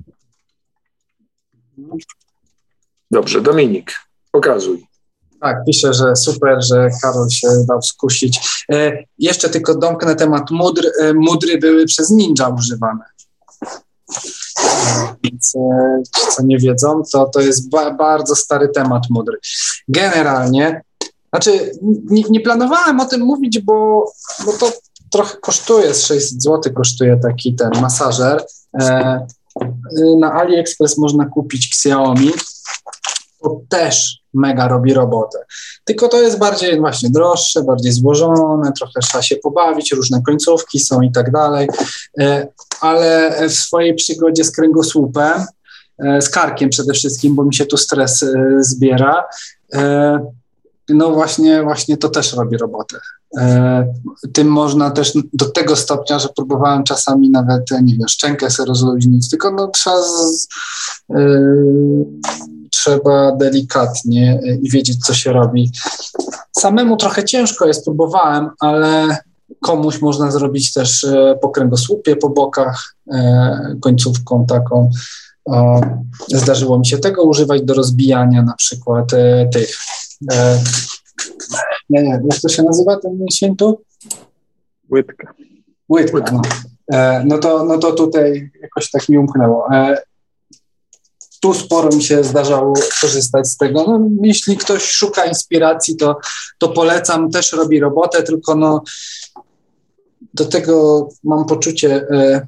Dobrze, 3.12 3.42
Dominik, 3.42 3.92
pokazuj. 4.32 4.88
Tak, 5.42 5.58
pisze, 5.66 5.94
że 5.94 6.16
super, 6.16 6.58
że 6.64 6.90
Karol 7.02 7.30
się 7.30 7.48
dał 7.68 7.82
skusić. 7.82 8.40
E, 8.72 9.04
jeszcze 9.20 9.50
tylko 9.50 9.76
domknę 9.76 10.16
temat 10.16 10.52
mudr. 10.52 10.92
E, 11.02 11.14
mudry 11.14 11.58
były 11.58 11.86
przez 11.86 12.10
ninja 12.10 12.48
używane. 12.48 13.04
E, 13.64 15.16
Więc 15.24 15.54
e, 15.56 16.02
ci, 16.16 16.22
co 16.36 16.44
nie 16.44 16.58
wiedzą, 16.58 17.02
to, 17.12 17.26
to 17.26 17.42
jest 17.42 17.70
ba 17.70 17.92
bardzo 17.92 18.36
stary 18.36 18.70
temat 18.70 19.04
mudry. 19.10 19.38
Generalnie, 19.88 20.82
znaczy 21.30 21.72
nie, 22.10 22.24
nie 22.30 22.40
planowałem 22.42 23.00
o 23.00 23.06
tym 23.06 23.22
mówić, 23.22 23.60
bo, 23.60 24.12
bo 24.46 24.54
to 24.54 24.72
trochę 25.12 25.38
kosztuje, 25.38 25.94
z 25.94 26.06
600 26.06 26.44
zł 26.44 26.74
kosztuje 26.74 27.20
taki 27.24 27.56
ten 27.56 27.70
masażer. 27.82 28.46
E, 28.82 29.20
na 30.20 30.34
AliExpress 30.34 30.98
można 30.98 31.26
kupić 31.26 31.68
Xiaomi. 31.68 32.32
To 33.42 33.62
też 33.70 34.20
mega 34.34 34.68
robi 34.68 34.94
robotę. 34.94 35.40
Tylko 35.84 36.08
to 36.08 36.22
jest 36.22 36.38
bardziej 36.38 36.80
właśnie 36.80 37.10
droższe, 37.10 37.64
bardziej 37.64 37.92
złożone, 37.92 38.72
trochę 38.78 39.00
trzeba 39.04 39.22
się 39.22 39.36
pobawić, 39.36 39.92
różne 39.92 40.22
końcówki 40.22 40.80
są 40.80 41.02
i 41.02 41.12
tak 41.12 41.32
dalej. 41.32 41.68
E, 42.20 42.48
ale 42.82 43.36
w 43.50 43.54
swojej 43.54 43.96
przygodzie 43.96 44.44
z 44.44 44.52
kręgosłupem, 44.52 45.46
e, 46.06 46.22
z 46.22 46.30
karkiem 46.30 46.70
przede 46.70 46.94
wszystkim, 46.94 47.36
bo 47.36 47.44
mi 47.44 47.56
się 47.56 47.66
tu 47.66 47.78
stres 47.78 48.24
e, 48.24 48.28
zbiera, 48.60 49.24
no 50.90 51.12
właśnie, 51.12 51.64
właśnie 51.64 51.98
to 51.98 52.10
też 52.10 52.34
robi 52.34 52.58
robotę. 52.58 52.98
Tym 54.34 54.48
można 54.48 54.92
też 54.92 55.14
do 55.34 55.46
tego 55.46 55.76
stopnia, 55.76 56.20
że 56.20 56.30
próbowałem 56.36 56.84
czasami 56.84 57.30
nawet, 57.30 57.72
nie 57.84 57.94
wiem, 57.94 58.08
szczękę 58.08 58.50
sobie 58.50 58.68
rozluźnić, 58.68 59.30
tylko 59.30 59.52
no 59.52 59.68
trzeba, 59.68 60.02
z, 60.02 60.48
e, 61.10 61.18
trzeba 62.78 63.32
delikatnie 63.32 64.40
e, 64.44 64.56
i 64.56 64.70
wiedzieć, 64.70 65.06
co 65.06 65.14
się 65.14 65.34
robi. 65.34 65.72
Samemu 66.60 66.98
trochę 66.98 67.24
ciężko 67.24 67.68
jest, 67.68 67.86
próbowałem, 67.86 68.50
ale 68.60 69.18
komuś 69.62 70.02
można 70.02 70.32
zrobić 70.32 70.74
też 70.74 71.04
e, 71.04 71.38
po 71.42 71.50
kręgosłupie, 71.50 72.16
po 72.16 72.30
bokach, 72.30 72.96
e, 73.12 73.76
końcówką 73.82 74.46
taką. 74.46 74.90
Zdarzyło 76.28 76.80
mi 76.80 76.86
się 76.86 76.98
tego 76.98 77.24
używać 77.24 77.62
do 77.62 77.74
rozbijania 77.74 78.44
na 78.44 78.54
przykład 78.54 79.14
e, 79.14 79.50
tych. 79.54 79.78
E, 80.32 80.60
nie, 81.90 82.04
nie, 82.04 82.10
jak 82.10 82.42
to 82.42 82.50
się 82.50 82.64
nazywa 82.64 83.00
ten 83.00 83.18
mięsień 83.20 83.56
tu? 83.56 83.82
Łydka. 84.92 85.34
Łydka. 85.90 86.32
No. 86.32 86.42
E, 86.94 87.24
no, 87.26 87.38
to, 87.38 87.64
no 87.64 87.78
to 87.78 87.92
tutaj 87.92 88.52
jakoś 88.62 88.92
tak 88.92 89.10
mi 89.10 89.18
umknęło. 89.18 89.68
Tu 91.48 91.54
sporo 91.54 91.96
mi 91.96 92.04
się 92.04 92.24
zdarzało 92.24 92.74
korzystać 93.02 93.48
z 93.48 93.58
tego. 93.58 93.84
No, 93.88 94.10
jeśli 94.22 94.58
ktoś 94.58 94.84
szuka 94.84 95.26
inspiracji, 95.26 95.96
to, 95.96 96.18
to 96.58 96.70
polecam, 96.70 97.32
też 97.32 97.54
robi 97.54 97.80
robotę, 97.80 98.24
tylko 98.24 98.56
no, 98.56 98.84
do 100.34 100.46
tego 100.46 101.08
mam 101.24 101.46
poczucie, 101.46 102.08
e, 102.12 102.48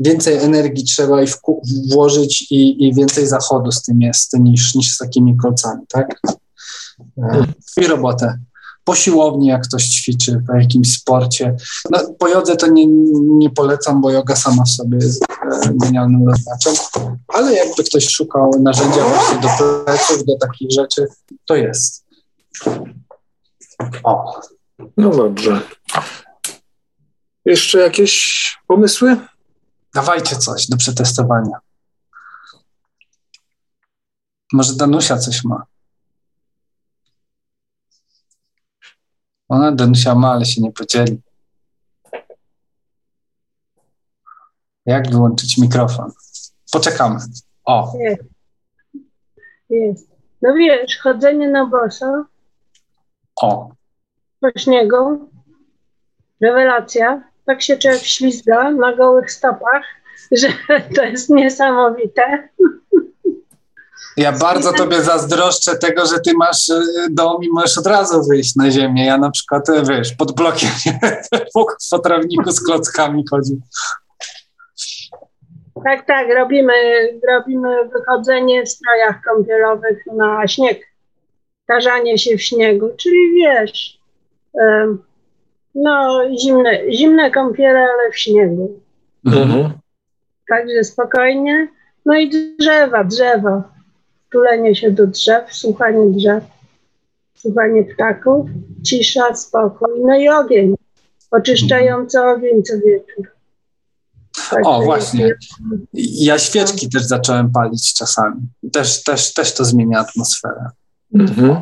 więcej 0.00 0.36
energii 0.36 0.84
trzeba 0.84 1.22
i 1.22 1.26
włożyć 1.90 2.46
i, 2.50 2.86
i 2.86 2.94
więcej 2.94 3.26
zachodu 3.26 3.72
z 3.72 3.82
tym 3.82 4.00
jest 4.00 4.32
niż, 4.38 4.74
niż 4.74 4.94
z 4.94 4.98
takimi 4.98 5.36
kolcami, 5.36 5.82
tak? 5.88 6.20
E, 7.18 7.46
I 7.76 7.86
robotę. 7.86 8.38
Po 8.88 8.94
siłowni, 8.94 9.46
jak 9.46 9.62
ktoś 9.62 9.84
ćwiczy, 9.84 10.42
po 10.46 10.56
jakimś 10.56 10.92
sporcie. 10.92 11.56
No, 11.90 11.98
po 12.18 12.28
jodze 12.28 12.56
to 12.56 12.66
nie, 12.66 12.86
nie 13.38 13.50
polecam, 13.50 14.00
bo 14.00 14.10
joga 14.10 14.36
sama 14.36 14.64
w 14.64 14.68
sobie 14.68 14.96
jest 14.96 15.22
e, 15.22 15.26
genialnym 15.74 16.28
rozwiązaniem. 16.28 17.18
Ale 17.28 17.54
jakby 17.54 17.84
ktoś 17.84 18.08
szukał 18.08 18.50
narzędzia 18.62 19.04
właśnie 19.08 19.40
do 19.40 19.48
pleców, 19.84 20.24
do 20.24 20.38
takich 20.40 20.70
rzeczy, 20.70 21.06
to 21.46 21.56
jest. 21.56 22.04
O, 24.04 24.40
No 24.96 25.10
dobrze. 25.10 25.60
Jeszcze 27.44 27.78
jakieś 27.78 28.56
pomysły? 28.66 29.16
dawajcie 29.94 30.36
coś 30.36 30.66
do 30.66 30.76
przetestowania. 30.76 31.58
Może 34.52 34.74
Danusia 34.74 35.18
coś 35.18 35.44
ma. 35.44 35.62
Ona 39.48 39.72
Danusia 39.72 40.14
ma, 40.14 40.32
ale 40.32 40.44
się 40.44 40.62
nie 40.62 40.72
podzieli. 40.72 41.20
Jak 44.86 45.10
wyłączyć 45.10 45.58
mikrofon? 45.58 46.12
Poczekamy. 46.72 47.20
O, 47.64 47.92
Jest. 47.98 48.22
Jest. 49.70 50.08
No 50.42 50.54
wiesz, 50.54 50.98
chodzenie 50.98 51.48
na 51.48 51.66
boso 51.66 52.24
o. 53.42 53.70
po 54.40 54.48
śniegu, 54.58 55.30
rewelacja. 56.40 57.22
Tak 57.46 57.62
się 57.62 57.76
człowiek 57.76 58.02
ślizga 58.02 58.70
na 58.70 58.96
gołych 58.96 59.32
stopach, 59.32 59.84
że 60.40 60.48
to 60.96 61.02
jest 61.02 61.30
niesamowite. 61.30 62.48
Ja 64.18 64.32
bardzo 64.32 64.72
tobie 64.72 65.02
zazdroszczę 65.02 65.76
tego, 65.76 66.06
że 66.06 66.20
ty 66.20 66.34
masz 66.34 66.68
y, 66.68 66.82
dom 67.10 67.42
i 67.42 67.48
możesz 67.48 67.78
od 67.78 67.86
razu 67.86 68.22
wyjść 68.28 68.56
na 68.56 68.70
ziemię. 68.70 69.06
Ja 69.06 69.18
na 69.18 69.30
przykład, 69.30 69.68
y, 69.68 69.82
wiesz, 69.88 70.12
pod 70.12 70.32
blokiem 70.32 70.70
po, 71.90 71.98
trawniku 71.98 72.50
z 72.50 72.64
klockami 72.64 73.24
chodził. 73.30 73.60
Tak, 75.84 76.06
tak, 76.06 76.26
robimy, 76.36 76.72
robimy 77.28 77.88
wychodzenie 77.88 78.62
w 78.62 78.68
strojach 78.68 79.20
kąpielowych 79.22 79.98
na 80.16 80.48
śnieg. 80.48 80.80
Tarzanie 81.66 82.18
się 82.18 82.36
w 82.36 82.42
śniegu, 82.42 82.88
czyli 82.96 83.34
wiesz, 83.34 84.00
no 85.74 86.22
zimne, 86.40 86.92
zimne 86.92 87.30
kąpiele, 87.30 87.80
ale 87.80 88.12
w 88.12 88.18
śniegu. 88.18 88.80
Mhm. 89.26 89.72
Także 90.48 90.84
spokojnie. 90.84 91.68
No 92.06 92.14
i 92.14 92.56
drzewa, 92.58 93.04
drzewa. 93.04 93.77
Tulenie 94.30 94.76
się 94.76 94.90
do 94.90 95.06
drzew, 95.06 95.54
słuchanie 95.54 96.12
drzew, 96.12 96.44
słuchanie 97.34 97.84
ptaków, 97.84 98.50
cisza, 98.86 99.34
spokój. 99.34 99.88
No 100.00 100.18
i 100.18 100.28
ogień. 100.28 100.74
Oczyszczający 101.30 102.22
ogień 102.22 102.62
co 102.62 102.74
wieczór. 102.74 103.30
Także 104.50 104.70
O, 104.70 104.82
właśnie. 104.82 105.34
Ja 105.94 106.38
świeczki 106.38 106.88
też 106.88 107.02
zacząłem 107.04 107.52
palić 107.52 107.94
czasami. 107.94 108.40
Też, 108.72 109.02
też, 109.02 109.34
też 109.34 109.54
to 109.54 109.64
zmienia 109.64 109.98
atmosferę. 109.98 110.70
Mhm. 111.14 111.60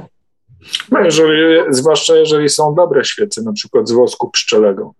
No 0.91 1.01
jeżeli, 1.01 1.61
zwłaszcza 1.71 2.17
jeżeli 2.17 2.49
są 2.49 2.75
dobre 2.75 3.05
świece, 3.05 3.43
na 3.43 3.53
przykład 3.53 3.89
z 3.89 3.93
wosku 3.93 4.31
pszczelego. 4.31 4.95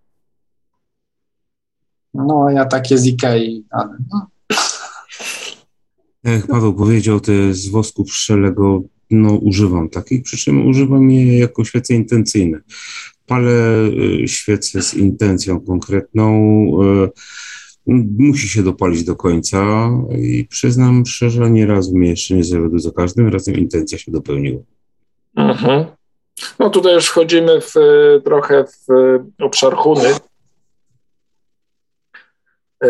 No, 2.13 2.49
ja 2.49 2.65
takie 2.65 2.97
z 2.97 3.05
Ikei, 3.05 3.65
ale 3.71 3.97
no. 4.13 4.27
Jak 6.27 6.47
Paweł 6.47 6.73
powiedział, 6.73 7.19
te 7.19 7.53
z 7.53 7.67
wosku 7.67 8.03
pszczelego, 8.03 8.81
no 9.11 9.33
używam 9.33 9.89
takich, 9.89 10.23
przy 10.23 10.37
czym 10.37 10.67
używam 10.67 11.11
je 11.11 11.39
jako 11.39 11.65
świece 11.65 11.93
intencyjne. 11.93 12.59
Palę 13.25 13.85
y, 14.23 14.27
świecę 14.27 14.81
z 14.81 14.93
intencją 14.93 15.59
konkretną, 15.59 16.31
y, 17.05 17.09
musi 18.19 18.49
się 18.49 18.63
dopalić 18.63 19.03
do 19.03 19.15
końca 19.15 19.89
i 20.19 20.45
przyznam 20.49 21.05
szczerze, 21.05 21.51
nie 21.51 21.65
raz 21.65 21.91
mnie 21.91 22.09
jeszcze 22.09 22.35
nie 22.35 22.43
zawiodł, 22.43 22.79
za 22.79 22.91
każdym 22.91 23.27
razem 23.27 23.55
intencja 23.55 23.97
się 23.97 24.11
dopełniła. 24.11 24.61
Mhm. 25.35 25.85
No 26.59 26.69
tutaj 26.69 26.93
już 26.93 27.07
wchodzimy 27.07 27.61
w, 27.61 27.77
e, 27.77 28.21
trochę 28.21 28.65
w 28.65 28.91
e, 28.91 29.25
obszar 29.45 29.75
huny. 29.75 30.09
E, 32.83 32.89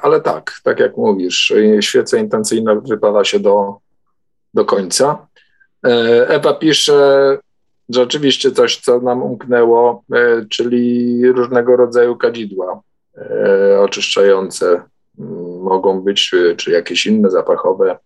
ale 0.00 0.20
tak, 0.20 0.52
tak 0.64 0.80
jak 0.80 0.96
mówisz, 0.96 1.52
świece 1.80 2.18
intencyjne 2.18 2.80
wypala 2.80 3.24
się 3.24 3.40
do, 3.40 3.76
do 4.54 4.64
końca. 4.64 5.26
E, 5.86 6.28
Ewa 6.28 6.54
pisze 6.54 7.38
rzeczywiście 7.88 8.52
coś, 8.52 8.80
co 8.80 9.00
nam 9.00 9.22
umknęło, 9.22 10.04
e, 10.12 10.46
czyli 10.50 11.26
różnego 11.32 11.76
rodzaju 11.76 12.16
kadzidła 12.16 12.80
oczyszczające 13.80 14.66
mm, 15.18 15.62
mogą 15.62 16.00
być, 16.00 16.34
czy 16.56 16.70
jakieś 16.70 17.06
inne 17.06 17.30
zapachowe 17.30 17.98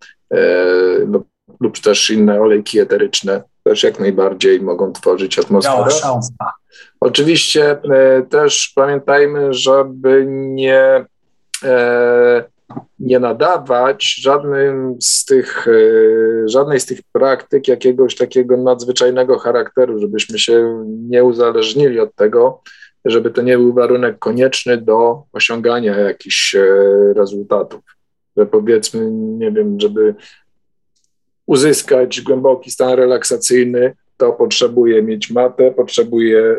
lub, 1.07 1.27
lub 1.61 1.79
też 1.79 2.11
inne 2.11 2.41
olejki 2.41 2.79
eteryczne, 2.81 3.43
też 3.63 3.83
jak 3.83 4.01
najbardziej 4.01 4.61
mogą 4.61 4.93
tworzyć 4.93 5.37
Biała 5.37 5.47
atmosferę. 5.47 5.91
szałwa. 5.91 6.53
Oczywiście 7.05 7.71
e, 7.71 8.23
też 8.23 8.73
pamiętajmy, 8.75 9.55
żeby 9.55 10.25
nie, 10.29 11.05
e, 11.65 12.45
nie 12.99 13.19
nadawać 13.19 14.15
żadnym 14.21 14.97
z 15.01 15.25
tych, 15.25 15.69
e, 15.69 16.49
żadnej 16.49 16.81
z 16.81 16.87
tych 16.87 17.01
praktyk 17.13 17.69
jakiegoś 17.69 18.17
takiego 18.17 18.57
nadzwyczajnego 18.57 19.39
charakteru, 19.39 19.99
żebyśmy 19.99 20.39
się 20.39 20.85
nie 20.87 21.25
uzależnili 21.25 22.01
od 22.01 22.15
tego, 22.15 22.63
żeby 23.05 23.31
to 23.31 23.43
nie 23.43 23.59
był 23.59 23.73
warunek 23.75 24.19
konieczny 24.19 24.77
do 24.77 25.23
osiągania 25.33 25.97
jakichś 25.97 26.57
rezultatów. 27.17 27.81
Że 28.37 28.47
powiedzmy, 28.47 29.11
nie 29.11 29.53
wiem, 29.53 29.81
żeby 29.81 30.15
uzyskać 31.47 32.21
głęboki 32.21 32.71
stan 32.71 32.93
relaksacyjny, 32.93 33.95
to 34.17 34.33
potrzebuje 34.33 35.03
mieć 35.03 35.31
matę, 35.31 35.71
potrzebuje 35.71 36.41
e, 36.41 36.55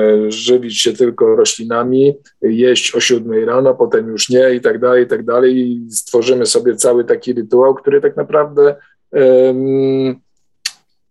e, 0.00 0.30
żywić 0.30 0.80
się 0.80 0.92
tylko 0.92 1.36
roślinami, 1.36 2.14
jeść 2.42 2.94
o 2.94 3.00
siódmej 3.00 3.44
rano, 3.44 3.74
potem 3.74 4.08
już 4.08 4.28
nie 4.28 4.54
i 4.54 4.60
tak 4.60 4.78
dalej, 4.78 5.04
i 5.04 5.06
tak 5.06 5.24
dalej. 5.24 5.58
I 5.58 5.90
stworzymy 5.90 6.46
sobie 6.46 6.76
cały 6.76 7.04
taki 7.04 7.32
rytuał, 7.32 7.74
który 7.74 8.00
tak 8.00 8.16
naprawdę 8.16 8.76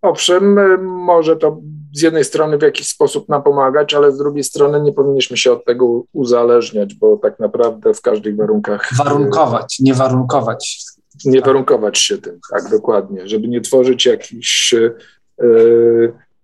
owszem, 0.02 0.60
może 0.84 1.36
to 1.36 1.62
z 1.96 2.02
jednej 2.02 2.24
strony 2.24 2.58
w 2.58 2.62
jakiś 2.62 2.88
sposób 2.88 3.30
nam 3.30 3.44
pomagać, 3.44 3.94
ale 3.94 4.12
z 4.12 4.18
drugiej 4.18 4.44
strony 4.44 4.82
nie 4.82 4.94
powinniśmy 4.94 5.38
się 5.38 5.52
od 5.52 5.66
tego 5.66 6.04
uzależniać, 6.14 6.94
bo 6.94 7.18
tak 7.18 7.40
naprawdę 7.40 7.94
w 7.94 8.02
każdych 8.02 8.36
warunkach. 8.36 8.90
Warunkować, 8.98 9.80
nie 9.80 9.94
warunkować. 9.94 10.86
Nie 11.26 11.42
warunkować 11.42 11.98
się 11.98 12.18
tym, 12.18 12.40
tak, 12.52 12.70
dokładnie, 12.72 13.28
żeby 13.28 13.48
nie 13.48 13.62
tworzyć 13.62 14.06
jakichś 14.06 14.74
E, 14.74 14.92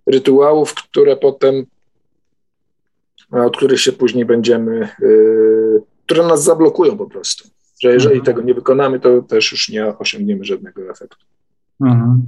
rytuałów, 0.08 0.74
które 0.74 1.18
potem, 1.18 1.66
od 3.32 3.58
których 3.58 3.82
się 3.82 3.92
później 3.92 4.26
będziemy, 4.26 4.84
e, 4.84 4.90
które 6.06 6.28
nas 6.28 6.44
zablokują 6.44 6.98
po 6.98 7.06
prostu. 7.06 7.50
Że 7.82 7.94
jeżeli 7.94 8.16
mhm. 8.16 8.26
tego 8.26 8.42
nie 8.42 8.54
wykonamy, 8.54 9.00
to 9.00 9.22
też 9.22 9.52
już 9.52 9.70
nie 9.70 9.98
osiągniemy 9.98 10.46
żadnego 10.46 10.90
efektu. 10.90 11.26
Mhm. 11.82 12.26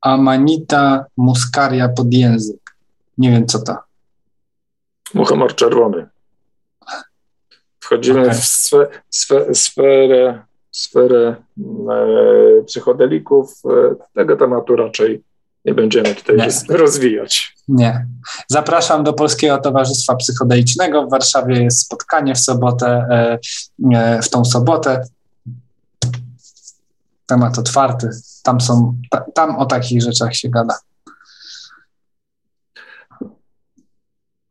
Amanita 0.00 1.04
muscaria 1.16 1.88
pod 1.88 2.14
język. 2.14 2.76
Nie 3.18 3.30
wiem, 3.30 3.46
co 3.46 3.58
to. 3.58 3.76
Muchomor 5.14 5.54
czerwony. 5.54 6.08
Wchodzimy 7.80 8.20
okay. 8.20 8.34
w 8.34 8.44
sfe, 8.44 8.86
sfe, 9.10 9.54
sferę 9.54 10.42
sferę 10.72 11.36
e, 11.90 12.64
psychodelików. 12.66 13.62
E, 13.64 13.94
tego 14.14 14.36
tematu 14.36 14.76
raczej 14.76 15.22
nie 15.64 15.74
będziemy 15.74 16.14
tutaj 16.14 16.36
nie. 16.36 16.76
rozwijać. 16.76 17.56
Nie. 17.68 18.06
Zapraszam 18.48 19.04
do 19.04 19.12
Polskiego 19.12 19.58
Towarzystwa 19.58 20.16
Psychodelicznego. 20.16 21.06
W 21.06 21.10
Warszawie 21.10 21.62
jest 21.62 21.80
spotkanie 21.80 22.34
w 22.34 22.38
sobotę, 22.38 23.06
e, 23.92 24.22
w 24.22 24.28
tą 24.28 24.44
sobotę. 24.44 25.04
Temat 27.26 27.58
otwarty. 27.58 28.10
Tam 28.42 28.60
są, 28.60 28.98
tam 29.34 29.56
o 29.56 29.66
takich 29.66 30.02
rzeczach 30.02 30.36
się 30.36 30.48
gada. 30.48 30.78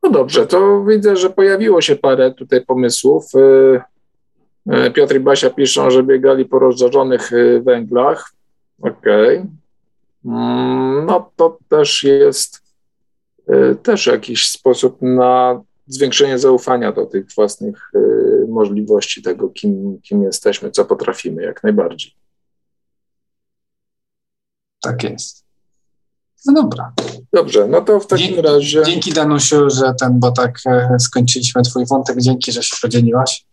No 0.02 0.10
dobrze, 0.10 0.46
to 0.46 0.84
widzę, 0.84 1.16
że 1.16 1.30
pojawiło 1.30 1.80
się 1.80 1.96
parę 1.96 2.34
tutaj 2.34 2.64
pomysłów. 2.66 3.32
E, 4.66 4.90
Piotr 4.90 5.16
i 5.16 5.20
Basia 5.20 5.50
piszą, 5.50 5.90
że 5.90 6.02
biegali 6.02 6.44
po 6.44 6.58
rozżarzonych 6.58 7.32
e, 7.32 7.60
węglach. 7.60 8.32
Okej. 8.80 9.38
Okay. 9.38 9.50
Mm, 10.24 11.06
no 11.06 11.30
to 11.36 11.58
też 11.68 12.02
jest 12.02 12.62
e, 13.48 13.74
też 13.74 14.06
jakiś 14.06 14.48
sposób 14.48 15.02
na 15.02 15.62
zwiększenie 15.86 16.38
zaufania 16.38 16.92
do 16.92 17.06
tych 17.06 17.26
własnych 17.34 17.90
możliwości, 18.48 19.22
tego, 19.22 19.48
kim, 19.48 20.00
kim 20.02 20.22
jesteśmy, 20.22 20.70
co 20.70 20.84
potrafimy, 20.84 21.42
jak 21.42 21.62
najbardziej. 21.62 22.12
Tak 24.82 25.02
jest. 25.02 25.44
No 26.46 26.52
dobra. 26.52 26.92
Dobrze, 27.32 27.68
no 27.68 27.80
to 27.80 28.00
w 28.00 28.06
takim 28.06 28.26
dzięki, 28.26 28.42
razie. 28.42 28.82
Dzięki 28.86 29.12
Danusiu, 29.12 29.70
że 29.70 29.94
ten, 30.00 30.20
bo 30.20 30.32
tak 30.32 30.58
skończyliśmy 30.98 31.62
Twój 31.62 31.86
wątek. 31.86 32.20
Dzięki, 32.20 32.52
że 32.52 32.62
się 32.62 32.76
podzieliłaś. 32.82 33.46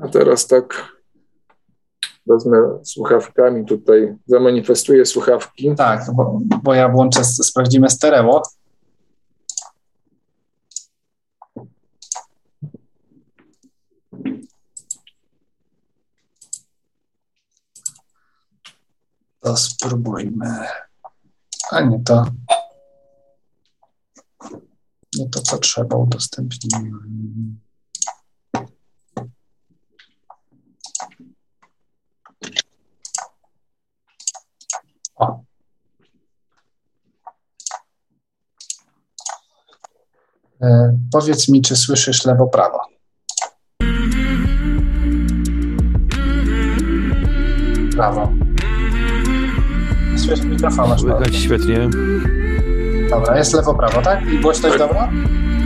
A 0.00 0.08
teraz 0.08 0.46
tak 0.46 0.98
wezmę 2.26 2.58
słuchawkami 2.84 3.66
tutaj, 3.66 4.16
zamanifestuję 4.26 5.06
słuchawki. 5.06 5.74
Tak, 5.76 6.04
bo, 6.14 6.38
bo 6.62 6.74
ja 6.74 6.88
włączę, 6.88 7.24
sprawdzimy 7.24 7.90
stereo. 7.90 8.42
To 19.40 19.56
spróbujmy. 19.56 20.66
A 21.70 21.80
nie 21.80 22.00
to. 22.04 22.24
Nie 25.18 25.28
to, 25.28 25.40
co 25.40 25.58
trzeba 25.58 25.96
udostępnić. 25.96 26.74
O. 35.16 35.44
E, 40.62 40.98
powiedz 41.12 41.48
mi, 41.48 41.62
czy 41.62 41.76
słyszysz 41.76 42.24
lewo-prawo? 42.24 42.78
Prawo. 47.92 48.32
Słyszysz 50.16 50.44
mikrofon. 50.44 50.98
Słychać 50.98 51.36
świetnie. 51.36 51.90
Dobra, 53.10 53.38
jest 53.38 53.54
lewo-prawo, 53.54 54.02
tak? 54.02 54.26
I 54.26 54.40
głośność 54.40 54.78
tak. 54.78 54.88
dobra? 54.88 55.10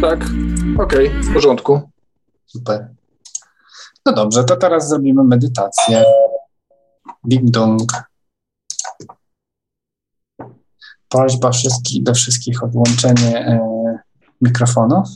Tak, 0.01 0.25
okej, 0.79 1.09
okay, 1.09 1.23
w 1.23 1.35
porządku. 1.35 1.81
Super. 2.47 2.89
No 4.07 4.13
dobrze, 4.13 4.45
to 4.45 4.57
teraz 4.57 4.89
zrobimy 4.89 5.25
medytację. 5.25 6.05
Ding 7.25 7.51
dong. 7.51 7.93
Prośba 11.09 11.51
wszystkich, 11.51 12.03
do 12.03 12.15
wszystkich 12.15 12.65
o 12.65 12.69
włączenie 12.69 13.47
e, 13.47 13.99
mikrofonów. 14.41 15.09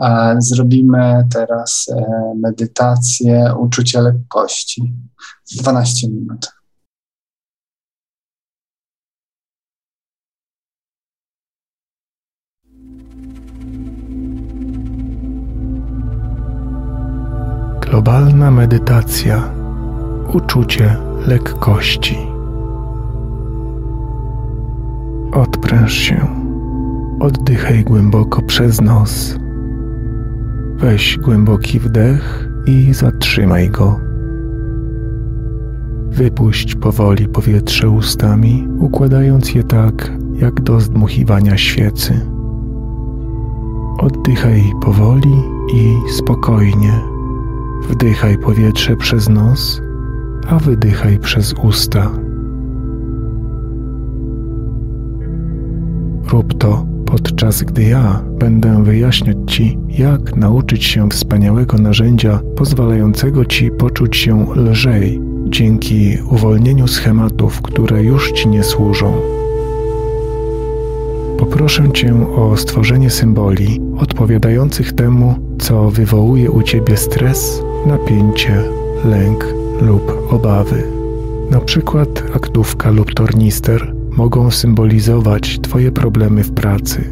E, 0.00 0.36
zrobimy 0.38 1.26
teraz 1.32 1.86
e, 1.96 2.34
medytację 2.36 3.54
uczucia 3.58 4.00
lekkości. 4.00 4.92
12 5.56 6.08
minut. 6.08 6.52
Globalna 17.94 18.50
medytacja. 18.50 19.50
Uczucie 20.32 20.96
lekkości. 21.26 22.18
Odpręż 25.32 25.92
się. 25.92 26.26
Oddychaj 27.20 27.84
głęboko 27.84 28.42
przez 28.42 28.80
nos. 28.80 29.38
Weź 30.76 31.18
głęboki 31.18 31.80
wdech 31.80 32.48
i 32.66 32.94
zatrzymaj 32.94 33.70
go. 33.70 34.00
Wypuść 36.10 36.74
powoli 36.74 37.28
powietrze 37.28 37.90
ustami, 37.90 38.68
układając 38.78 39.54
je 39.54 39.62
tak, 39.62 40.12
jak 40.32 40.60
do 40.60 40.80
zdmuchiwania 40.80 41.56
świecy. 41.56 42.20
Oddychaj 43.98 44.62
powoli 44.82 45.42
i 45.74 45.96
spokojnie 46.12 47.13
Wdychaj 47.88 48.38
powietrze 48.38 48.96
przez 48.96 49.28
nos, 49.28 49.80
a 50.48 50.58
wydychaj 50.58 51.18
przez 51.18 51.54
usta. 51.62 52.10
Rób 56.32 56.58
to 56.58 56.86
podczas 57.06 57.62
gdy 57.62 57.82
ja 57.82 58.24
będę 58.38 58.84
wyjaśniać 58.84 59.36
Ci, 59.46 59.78
jak 59.88 60.36
nauczyć 60.36 60.84
się 60.84 61.08
wspaniałego 61.10 61.78
narzędzia 61.78 62.40
pozwalającego 62.56 63.44
Ci 63.44 63.70
poczuć 63.70 64.16
się 64.16 64.46
lżej 64.56 65.20
dzięki 65.48 66.18
uwolnieniu 66.30 66.88
schematów, 66.88 67.62
które 67.62 68.02
już 68.02 68.32
Ci 68.32 68.48
nie 68.48 68.62
służą. 68.62 69.12
Poproszę 71.38 71.92
Cię 71.92 72.34
o 72.36 72.56
stworzenie 72.56 73.10
symboli 73.10 73.80
odpowiadających 73.98 74.92
temu, 74.92 75.34
co 75.58 75.90
wywołuje 75.90 76.50
u 76.50 76.62
Ciebie 76.62 76.96
stres 76.96 77.62
napięcie, 77.86 78.62
lęk 79.04 79.46
lub 79.80 80.32
obawy. 80.32 80.82
Na 81.50 81.60
przykład 81.60 82.22
aktówka 82.36 82.90
lub 82.90 83.14
tornister 83.14 83.94
mogą 84.10 84.50
symbolizować 84.50 85.60
Twoje 85.60 85.92
problemy 85.92 86.44
w 86.44 86.52
pracy. 86.52 87.10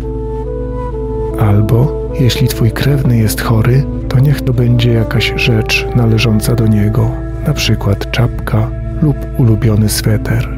Albo, 1.40 2.02
Jeśli 2.20 2.48
twój 2.48 2.70
krewny 2.70 3.18
jest 3.18 3.40
chory, 3.40 3.84
to 4.08 4.18
niech 4.18 4.40
to 4.40 4.52
będzie 4.52 4.92
jakaś 4.92 5.32
rzecz 5.36 5.86
należąca 5.96 6.54
do 6.54 6.66
niego, 6.66 7.10
na 7.46 7.52
przykład 7.52 8.10
czapka 8.10 8.70
lub 9.02 9.16
ulubiony 9.38 9.88
sweter. 9.88 10.48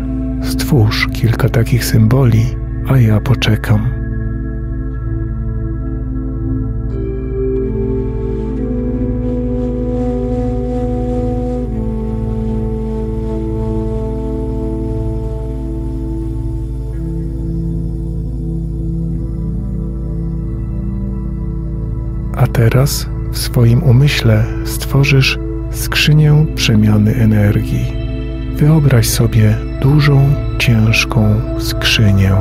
Stwórz 0.42 1.08
kilka 1.12 1.48
takich 1.48 1.84
symboli, 1.84 2.56
a 2.88 2.98
ja 2.98 3.20
poczekam. 3.20 4.03
W 23.32 23.38
swoim 23.38 23.82
umyśle 23.82 24.44
stworzysz 24.64 25.38
skrzynię 25.70 26.46
przemiany 26.54 27.14
energii. 27.14 27.92
Wyobraź 28.56 29.08
sobie 29.08 29.56
dużą, 29.82 30.34
ciężką 30.58 31.40
skrzynię. 31.58 32.32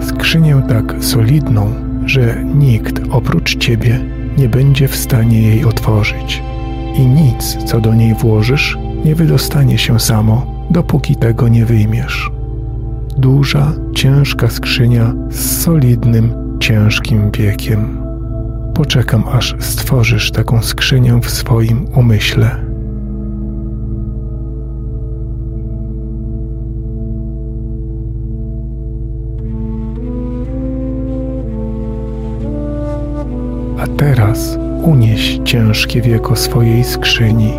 Skrzynię 0.00 0.62
tak 0.68 0.94
solidną, 1.00 1.74
że 2.06 2.44
nikt 2.44 3.00
oprócz 3.10 3.56
ciebie 3.56 4.00
nie 4.38 4.48
będzie 4.48 4.88
w 4.88 4.96
stanie 4.96 5.42
jej 5.42 5.64
otworzyć. 5.64 6.42
I 6.96 7.06
nic, 7.06 7.56
co 7.64 7.80
do 7.80 7.94
niej 7.94 8.14
włożysz, 8.14 8.78
nie 9.04 9.14
wydostanie 9.14 9.78
się 9.78 10.00
samo, 10.00 10.66
dopóki 10.70 11.16
tego 11.16 11.48
nie 11.48 11.64
wyjmiesz. 11.66 12.30
Duża, 13.16 13.72
ciężka 13.94 14.48
skrzynia 14.48 15.14
z 15.30 15.62
solidnym, 15.62 16.32
ciężkim 16.60 17.30
wiekiem. 17.30 17.99
Poczekam, 18.74 19.24
aż 19.32 19.56
stworzysz 19.58 20.30
taką 20.30 20.62
skrzynię 20.62 21.20
w 21.22 21.30
swoim 21.30 21.86
umyśle. 21.94 22.70
A 33.78 33.86
teraz 33.96 34.58
unieś 34.82 35.40
ciężkie 35.44 36.00
wieko 36.02 36.36
swojej 36.36 36.84
skrzyni. 36.84 37.52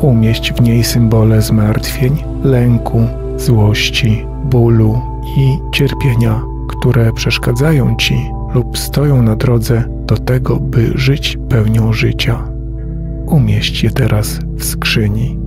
Umieść 0.00 0.52
w 0.52 0.60
niej 0.60 0.84
symbole 0.84 1.42
zmartwień, 1.42 2.24
lęku, 2.44 3.06
złości, 3.36 4.26
bólu 4.44 5.00
i 5.36 5.58
cierpienia, 5.72 6.42
które 6.68 7.12
przeszkadzają 7.12 7.96
ci 7.96 8.30
lub 8.54 8.78
stoją 8.78 9.22
na 9.22 9.36
drodze 9.36 9.84
do 10.06 10.16
tego, 10.16 10.56
by 10.56 10.92
żyć 10.94 11.38
pełnią 11.48 11.92
życia. 11.92 12.48
Umieść 13.26 13.82
je 13.82 13.90
teraz 13.90 14.38
w 14.56 14.64
skrzyni. 14.64 15.41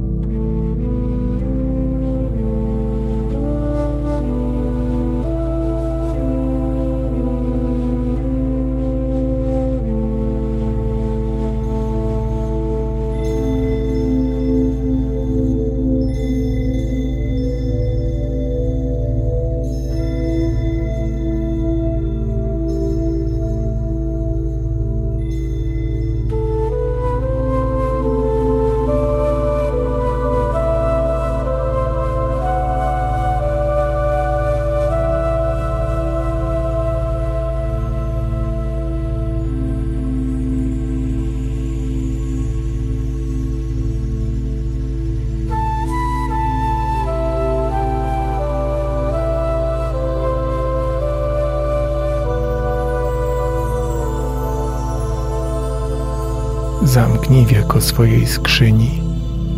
Zamknij 57.35 57.55
wieko 57.55 57.81
swojej 57.81 58.27
skrzyni. 58.27 59.01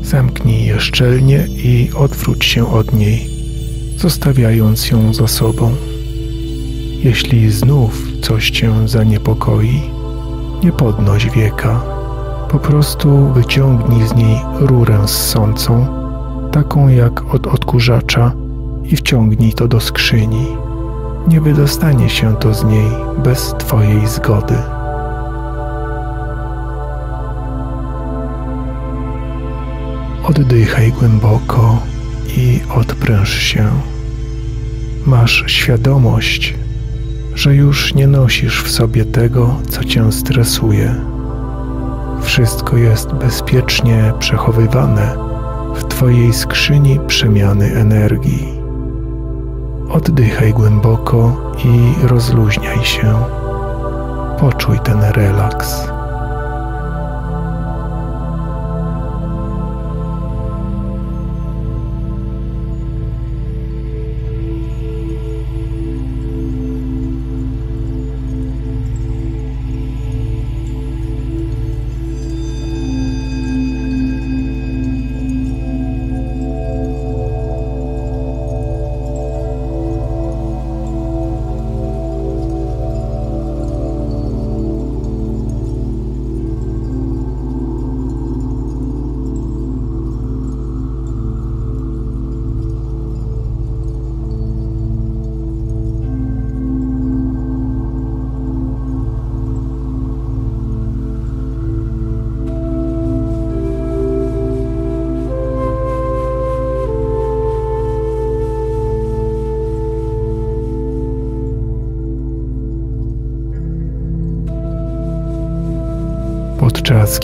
Zamknij 0.03 0.65
je 0.65 0.79
szczelnie 0.79 1.47
i 1.47 1.89
odwróć 1.95 2.45
się 2.45 2.73
od 2.73 2.93
niej, 2.93 3.29
zostawiając 3.97 4.91
ją 4.91 5.13
za 5.13 5.27
sobą. 5.27 5.75
Jeśli 7.03 7.51
znów 7.51 8.07
coś 8.21 8.49
cię 8.49 8.87
zaniepokoi, 8.87 9.81
nie 10.63 10.71
podnoś 10.71 11.29
wieka. 11.29 11.81
Po 12.49 12.59
prostu 12.59 13.33
wyciągnij 13.33 14.07
z 14.07 14.15
niej 14.15 14.37
rurę 14.59 15.07
ssącą, 15.07 15.87
taką 16.51 16.87
jak 16.87 17.33
od 17.35 17.47
odkurzacza, 17.47 18.31
i 18.83 18.95
wciągnij 18.95 19.53
to 19.53 19.67
do 19.67 19.79
skrzyni. 19.79 20.45
Nie 21.27 21.41
wydostanie 21.41 22.09
się 22.09 22.35
to 22.35 22.53
z 22.53 22.63
niej 22.63 22.87
bez 23.23 23.55
Twojej 23.57 24.07
zgody. 24.07 24.76
Oddychaj 30.27 30.91
głęboko 30.91 31.81
i 32.37 32.59
odpręż 32.75 33.39
się. 33.39 33.69
Masz 35.05 35.43
świadomość, 35.47 36.55
że 37.35 37.55
już 37.55 37.93
nie 37.93 38.07
nosisz 38.07 38.63
w 38.63 38.71
sobie 38.71 39.05
tego, 39.05 39.55
co 39.69 39.83
cię 39.83 40.11
stresuje. 40.11 40.95
Wszystko 42.21 42.77
jest 42.77 43.13
bezpiecznie 43.13 44.13
przechowywane 44.19 45.15
w 45.75 45.83
Twojej 45.83 46.33
skrzyni 46.33 46.99
przemiany 47.07 47.75
energii. 47.75 48.47
Oddychaj 49.89 50.53
głęboko 50.53 51.53
i 51.65 52.07
rozluźniaj 52.07 52.83
się. 52.85 53.13
Poczuj 54.39 54.79
ten 54.79 55.03
relaks. 55.03 55.96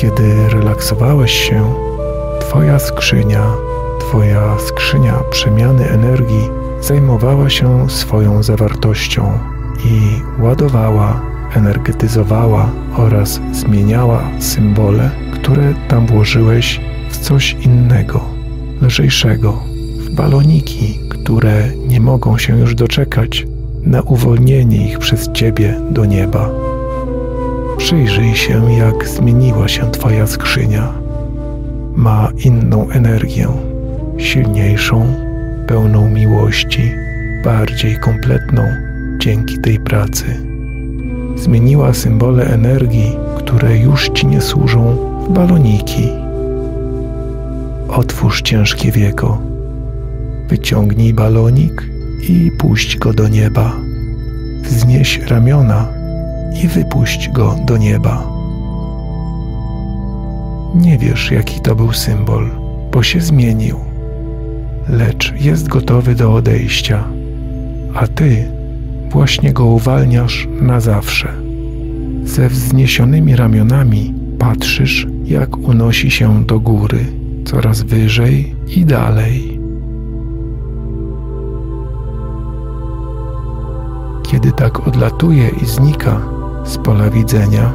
Kiedy 0.03 0.49
relaksowałeś 0.49 1.31
się, 1.31 1.73
Twoja 2.39 2.79
skrzynia, 2.79 3.53
Twoja 3.99 4.59
skrzynia 4.59 5.13
przemiany 5.31 5.89
energii 5.89 6.49
zajmowała 6.81 7.49
się 7.49 7.89
swoją 7.89 8.43
zawartością 8.43 9.39
i 9.85 10.21
ładowała, 10.43 11.21
energetyzowała 11.55 12.69
oraz 12.97 13.41
zmieniała 13.51 14.23
symbole, 14.39 15.09
które 15.33 15.73
tam 15.87 16.07
włożyłeś 16.07 16.81
w 17.09 17.17
coś 17.17 17.55
innego, 17.61 18.21
lżejszego, 18.81 19.63
w 19.99 20.15
baloniki, 20.15 20.99
które 21.09 21.67
nie 21.87 21.99
mogą 21.99 22.37
się 22.37 22.59
już 22.59 22.75
doczekać 22.75 23.47
na 23.81 24.01
uwolnienie 24.01 24.87
ich 24.87 24.99
przez 24.99 25.31
Ciebie 25.31 25.81
do 25.91 26.05
nieba. 26.05 26.62
Przyjrzyj 27.83 28.35
się, 28.35 28.73
jak 28.73 29.07
zmieniła 29.07 29.67
się 29.67 29.91
Twoja 29.91 30.27
skrzynia. 30.27 30.93
Ma 31.95 32.31
inną 32.45 32.89
energię, 32.89 33.47
silniejszą, 34.17 35.13
pełną 35.67 36.09
miłości, 36.09 36.91
bardziej 37.43 37.99
kompletną 37.99 38.63
dzięki 39.19 39.59
tej 39.61 39.79
pracy. 39.79 40.25
Zmieniła 41.35 41.93
symbole 41.93 42.45
energii, 42.45 43.17
które 43.37 43.77
już 43.77 44.09
Ci 44.09 44.27
nie 44.27 44.41
służą, 44.41 44.97
w 45.27 45.33
baloniki. 45.33 46.09
Otwórz 47.87 48.41
ciężkie 48.41 48.91
wieko. 48.91 49.41
Wyciągnij 50.49 51.13
balonik 51.13 51.83
i 52.29 52.51
puść 52.59 52.97
go 52.97 53.13
do 53.13 53.27
nieba. 53.27 53.71
Wznieś 54.61 55.19
ramiona 55.19 56.02
i 56.63 56.67
wypuść 56.67 57.29
go 57.29 57.55
do 57.65 57.77
nieba. 57.77 58.33
Nie 60.75 60.97
wiesz, 60.97 61.31
jaki 61.31 61.61
to 61.61 61.75
był 61.75 61.93
symbol, 61.93 62.49
bo 62.91 63.03
się 63.03 63.21
zmienił, 63.21 63.79
lecz 64.89 65.33
jest 65.39 65.67
gotowy 65.67 66.15
do 66.15 66.33
odejścia, 66.33 67.03
a 67.95 68.07
ty 68.07 68.47
właśnie 69.09 69.53
go 69.53 69.65
uwalniasz 69.65 70.47
na 70.61 70.79
zawsze. 70.79 71.33
Ze 72.23 72.49
wzniesionymi 72.49 73.35
ramionami 73.35 74.13
patrzysz, 74.39 75.07
jak 75.23 75.57
unosi 75.57 76.11
się 76.11 76.45
do 76.45 76.59
góry, 76.59 77.05
coraz 77.45 77.81
wyżej 77.81 78.55
i 78.67 78.85
dalej. 78.85 79.59
Kiedy 84.23 84.51
tak 84.51 84.87
odlatuje 84.87 85.49
i 85.61 85.65
znika 85.65 86.21
z 86.65 86.77
pola 86.77 87.09
widzenia, 87.09 87.73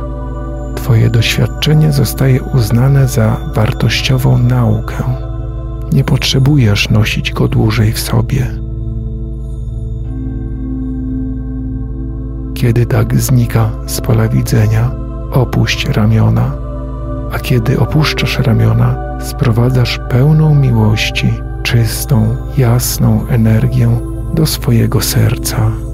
Twoje 0.89 1.11
doświadczenie 1.11 1.93
zostaje 1.93 2.43
uznane 2.43 3.09
za 3.09 3.37
wartościową 3.55 4.39
naukę. 4.39 4.95
Nie 5.93 6.05
potrzebujesz 6.05 6.91
nosić 6.91 7.33
go 7.33 7.49
dłużej 7.49 7.93
w 7.93 7.99
sobie. 7.99 8.47
Kiedy 12.55 12.87
tak 12.87 13.21
znika 13.21 13.71
z 13.87 14.01
pola 14.01 14.29
widzenia, 14.29 14.91
opuść 15.33 15.89
ramiona, 15.89 16.53
a 17.33 17.39
kiedy 17.39 17.81
opuszczasz 17.81 18.39
ramiona, 18.39 19.19
sprowadzasz 19.21 20.01
pełną 20.11 20.55
miłości, 20.55 21.35
czystą, 21.63 22.37
jasną 22.57 23.27
energię 23.29 24.01
do 24.35 24.47
swojego 24.47 25.01
serca. 25.01 25.88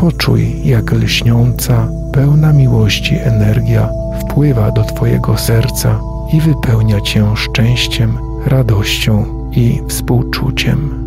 Poczuj, 0.00 0.56
jak 0.64 0.92
lśniąca, 0.92 1.88
pełna 2.12 2.52
miłości 2.52 3.14
energia 3.14 3.88
wpływa 4.20 4.70
do 4.70 4.84
Twojego 4.84 5.36
serca 5.36 6.00
i 6.32 6.40
wypełnia 6.40 7.00
Cię 7.00 7.36
szczęściem, 7.36 8.18
radością 8.46 9.24
i 9.52 9.80
współczuciem. 9.88 10.97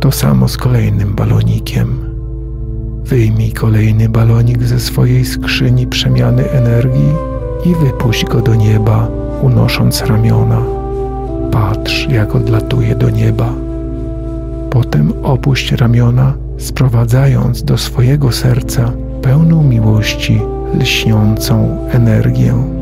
To 0.00 0.12
samo 0.12 0.48
z 0.48 0.56
kolejnym 0.56 1.14
balonikiem. 1.14 1.98
Wyjmij 3.04 3.52
kolejny 3.52 4.08
balonik 4.08 4.62
ze 4.62 4.80
swojej 4.80 5.24
skrzyni 5.24 5.86
przemiany 5.86 6.50
energii 6.50 7.12
i 7.64 7.74
wypuść 7.74 8.24
go 8.24 8.40
do 8.40 8.54
nieba, 8.54 9.08
unosząc 9.42 10.02
ramiona. 10.02 10.62
Patrz, 11.50 12.08
jak 12.08 12.34
odlatuje 12.34 12.94
do 12.94 13.10
nieba. 13.10 13.52
Potem 14.70 15.12
opuść 15.22 15.72
ramiona, 15.72 16.34
sprowadzając 16.58 17.62
do 17.64 17.78
swojego 17.78 18.32
serca 18.32 18.92
pełną 19.22 19.62
miłości, 19.62 20.40
lśniącą 20.80 21.78
energię. 21.90 22.77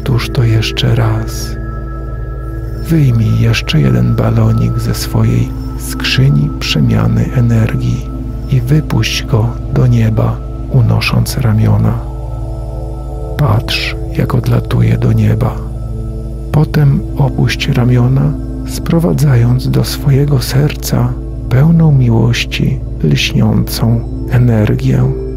Powtórz 0.00 0.30
to 0.30 0.44
jeszcze 0.44 0.94
raz. 0.94 1.56
Wyjmij 2.88 3.40
jeszcze 3.40 3.80
jeden 3.80 4.14
balonik 4.16 4.78
ze 4.78 4.94
swojej 4.94 5.48
skrzyni 5.78 6.50
przemiany 6.60 7.24
energii 7.34 8.06
i 8.50 8.60
wypuść 8.60 9.24
go 9.24 9.48
do 9.74 9.86
nieba, 9.86 10.36
unosząc 10.70 11.36
ramiona. 11.36 11.98
Patrz, 13.36 13.96
jak 14.16 14.34
odlatuje 14.34 14.98
do 14.98 15.12
nieba. 15.12 15.56
Potem 16.52 17.00
opuść 17.18 17.68
ramiona, 17.68 18.32
sprowadzając 18.68 19.70
do 19.70 19.84
swojego 19.84 20.42
serca 20.42 21.12
pełną 21.48 21.92
miłości, 21.92 22.80
lśniącą 23.04 24.00
energię. 24.30 25.29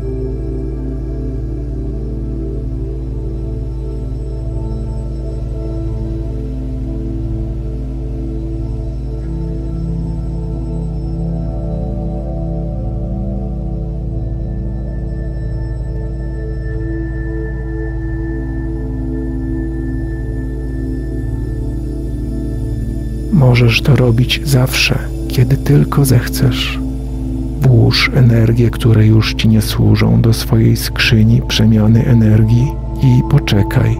Możesz 23.53 23.81
to 23.81 23.95
robić 23.95 24.41
zawsze, 24.43 24.99
kiedy 25.27 25.57
tylko 25.57 26.05
zechcesz. 26.05 26.79
Włóż 27.61 28.11
energię, 28.15 28.69
które 28.69 29.07
już 29.07 29.33
ci 29.33 29.47
nie 29.47 29.61
służą, 29.61 30.21
do 30.21 30.33
swojej 30.33 30.77
skrzyni 30.77 31.41
przemiany 31.47 32.05
energii 32.05 32.67
i 33.03 33.21
poczekaj. 33.29 33.97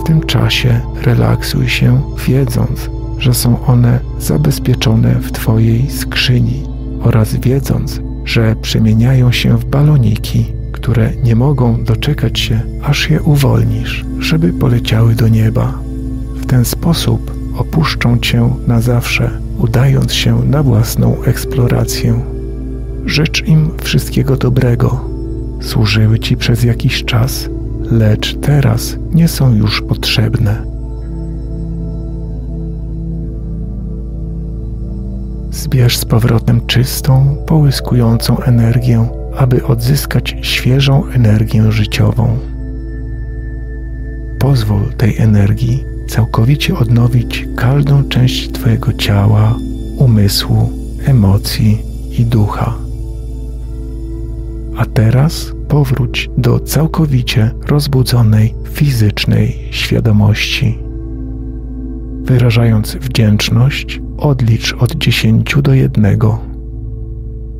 W 0.00 0.06
tym 0.06 0.20
czasie 0.20 0.80
relaksuj 1.02 1.68
się, 1.68 2.00
wiedząc, 2.28 2.90
że 3.18 3.34
są 3.34 3.66
one 3.66 4.00
zabezpieczone 4.20 5.14
w 5.14 5.32
Twojej 5.32 5.90
skrzyni 5.90 6.62
oraz 7.02 7.36
wiedząc, 7.36 8.00
że 8.24 8.56
przemieniają 8.62 9.32
się 9.32 9.58
w 9.58 9.64
baloniki, 9.64 10.46
które 10.72 11.10
nie 11.24 11.36
mogą 11.36 11.84
doczekać 11.84 12.40
się, 12.40 12.60
aż 12.82 13.10
je 13.10 13.22
uwolnisz, 13.22 14.04
żeby 14.18 14.52
poleciały 14.52 15.14
do 15.14 15.28
nieba. 15.28 15.78
W 16.34 16.46
ten 16.46 16.64
sposób 16.64 17.29
opuszczą 17.60 18.18
cię 18.18 18.50
na 18.66 18.80
zawsze, 18.80 19.30
udając 19.58 20.12
się 20.12 20.44
na 20.44 20.62
własną 20.62 21.22
eksplorację. 21.22 22.20
Życz 23.06 23.42
im 23.46 23.70
wszystkiego 23.82 24.36
dobrego. 24.36 25.04
Służyły 25.60 26.18
ci 26.18 26.36
przez 26.36 26.64
jakiś 26.64 27.04
czas, 27.04 27.48
lecz 27.90 28.36
teraz 28.36 28.96
nie 29.12 29.28
są 29.28 29.54
już 29.54 29.82
potrzebne. 29.82 30.62
Zbierz 35.50 35.98
z 35.98 36.04
powrotem 36.04 36.66
czystą, 36.66 37.36
połyskującą 37.46 38.38
energię, 38.38 39.08
aby 39.36 39.66
odzyskać 39.66 40.36
świeżą 40.42 41.06
energię 41.06 41.72
życiową. 41.72 42.38
Pozwól 44.38 44.92
tej 44.96 45.18
energii 45.18 45.89
całkowicie 46.10 46.78
odnowić 46.78 47.46
każdą 47.56 48.04
część 48.04 48.50
Twojego 48.52 48.92
ciała, 48.92 49.58
umysłu, 49.96 50.70
emocji 51.06 51.82
i 52.18 52.24
ducha. 52.24 52.74
A 54.76 54.84
teraz 54.84 55.52
powróć 55.68 56.30
do 56.38 56.60
całkowicie 56.60 57.50
rozbudzonej 57.66 58.54
fizycznej 58.72 59.68
świadomości. 59.70 60.78
Wyrażając 62.22 62.96
wdzięczność, 62.96 64.00
odlicz 64.18 64.74
od 64.74 64.94
dziesięciu 64.94 65.62
do 65.62 65.74
jednego. 65.74 66.38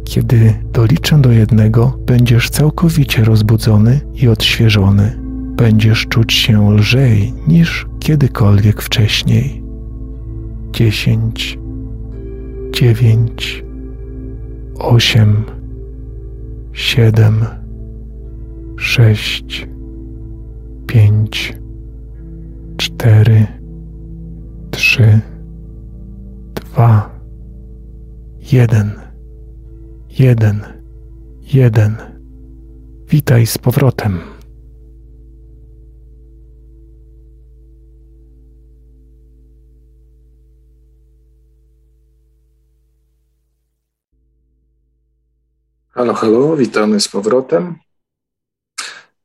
Kiedy 0.05 0.55
doliczę 0.73 1.21
do 1.21 1.33
jednego, 1.33 1.99
będziesz 2.07 2.51
całkowicie 2.51 3.25
rozbudzony 3.25 4.01
i 4.15 4.29
odświeżony. 4.29 5.20
Będziesz 5.61 6.07
czuć 6.07 6.33
się 6.33 6.75
lżej 6.75 7.33
niż 7.49 7.87
kiedykolwiek 7.99 8.83
wcześniej. 8.83 9.63
Dziesięć, 10.73 11.59
dziewięć, 12.73 13.65
osiem, 14.79 15.45
siedem, 16.73 17.45
sześć, 18.77 19.69
pięć, 20.87 21.55
cztery, 22.77 23.47
trzy, 24.71 25.21
dwa, 26.55 27.11
jeden, 28.53 28.93
jeden, 30.19 30.61
jeden. 31.53 31.97
Witaj 33.09 33.47
z 33.47 33.59
powrotem. 33.59 34.40
Halo, 45.93 46.15
halo, 46.15 46.57
witamy 46.57 47.01
z 47.01 47.09
powrotem. 47.09 47.79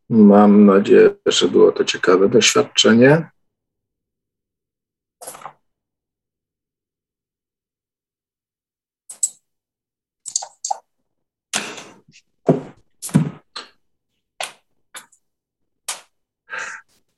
Mam 0.10 0.66
nadzieję, 0.66 1.16
że 1.26 1.48
było 1.48 1.72
to 1.72 1.84
ciekawe 1.84 2.30
doświadczenie. 2.30 3.30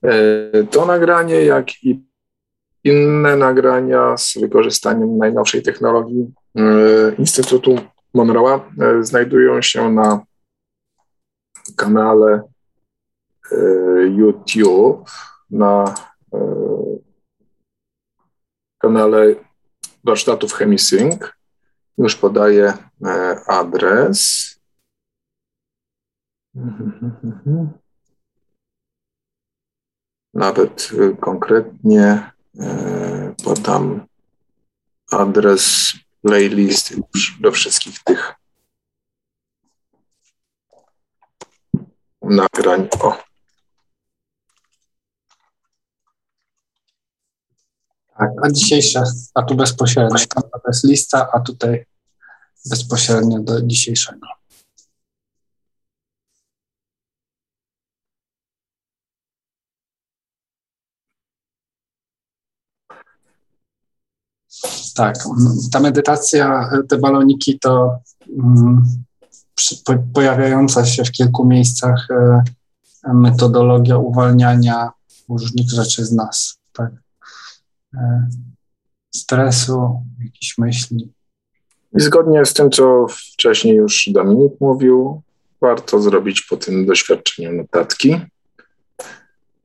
E, 0.03 0.63
to 0.71 0.85
nagranie, 0.85 1.45
jak 1.45 1.83
i 1.83 2.03
inne 2.83 3.35
nagrania 3.35 4.17
z 4.17 4.37
wykorzystaniem 4.37 5.17
najnowszej 5.17 5.61
technologii 5.61 6.33
e, 6.55 6.61
Instytutu 7.19 7.96
Monroe'a 8.13 8.71
e, 8.81 9.03
znajdują 9.03 9.61
się 9.61 9.91
na 9.91 10.25
kanale 11.75 12.41
YouTube, 14.09 15.09
na 15.49 15.95
kanale 18.77 19.35
warsztatów 20.03 20.53
Chemisync. 20.53 21.15
Już 21.97 22.15
podaję 22.15 22.73
adres. 23.47 24.49
Nawet 30.34 30.89
konkretnie 31.19 32.31
podam 33.43 34.05
adres 35.11 35.93
playlist 36.22 36.94
do 37.41 37.52
wszystkich 37.52 38.03
tych 38.03 38.35
nagrań. 42.22 42.88
O. 42.99 43.18
Tak, 48.18 48.30
a 48.44 48.52
dzisiejsze, 48.52 49.03
a 49.34 49.44
tu 49.44 49.56
bezpośrednio, 49.56 50.18
to 50.35 50.61
jest 50.68 50.84
lista, 50.84 51.30
a 51.34 51.39
tutaj 51.39 51.85
bezpośrednio 52.69 53.39
do 53.39 53.61
dzisiejszego. 53.61 54.36
Tak, 64.97 65.15
ta 65.71 65.79
medytacja, 65.79 66.69
te 66.89 66.97
baloniki 66.97 67.59
to 67.59 67.99
um, 68.37 68.85
pojawiająca 70.13 70.85
się 70.85 71.03
w 71.03 71.11
kilku 71.11 71.45
miejscach 71.45 72.07
e, 72.11 72.43
metodologia 73.13 73.97
uwalniania 73.97 74.91
różnych 75.29 75.69
rzeczy 75.69 76.05
z 76.05 76.11
nas, 76.11 76.59
tak? 76.73 76.91
E, 77.93 78.27
stresu, 79.15 80.01
jakichś 80.23 80.57
myśli. 80.57 81.13
I 81.97 82.01
zgodnie 82.01 82.45
z 82.45 82.53
tym, 82.53 82.71
co 82.71 83.05
wcześniej 83.09 83.75
już 83.75 84.09
Dominik 84.11 84.53
mówił, 84.59 85.21
warto 85.61 86.01
zrobić 86.01 86.41
po 86.41 86.57
tym 86.57 86.85
doświadczeniu 86.85 87.53
notatki, 87.53 88.19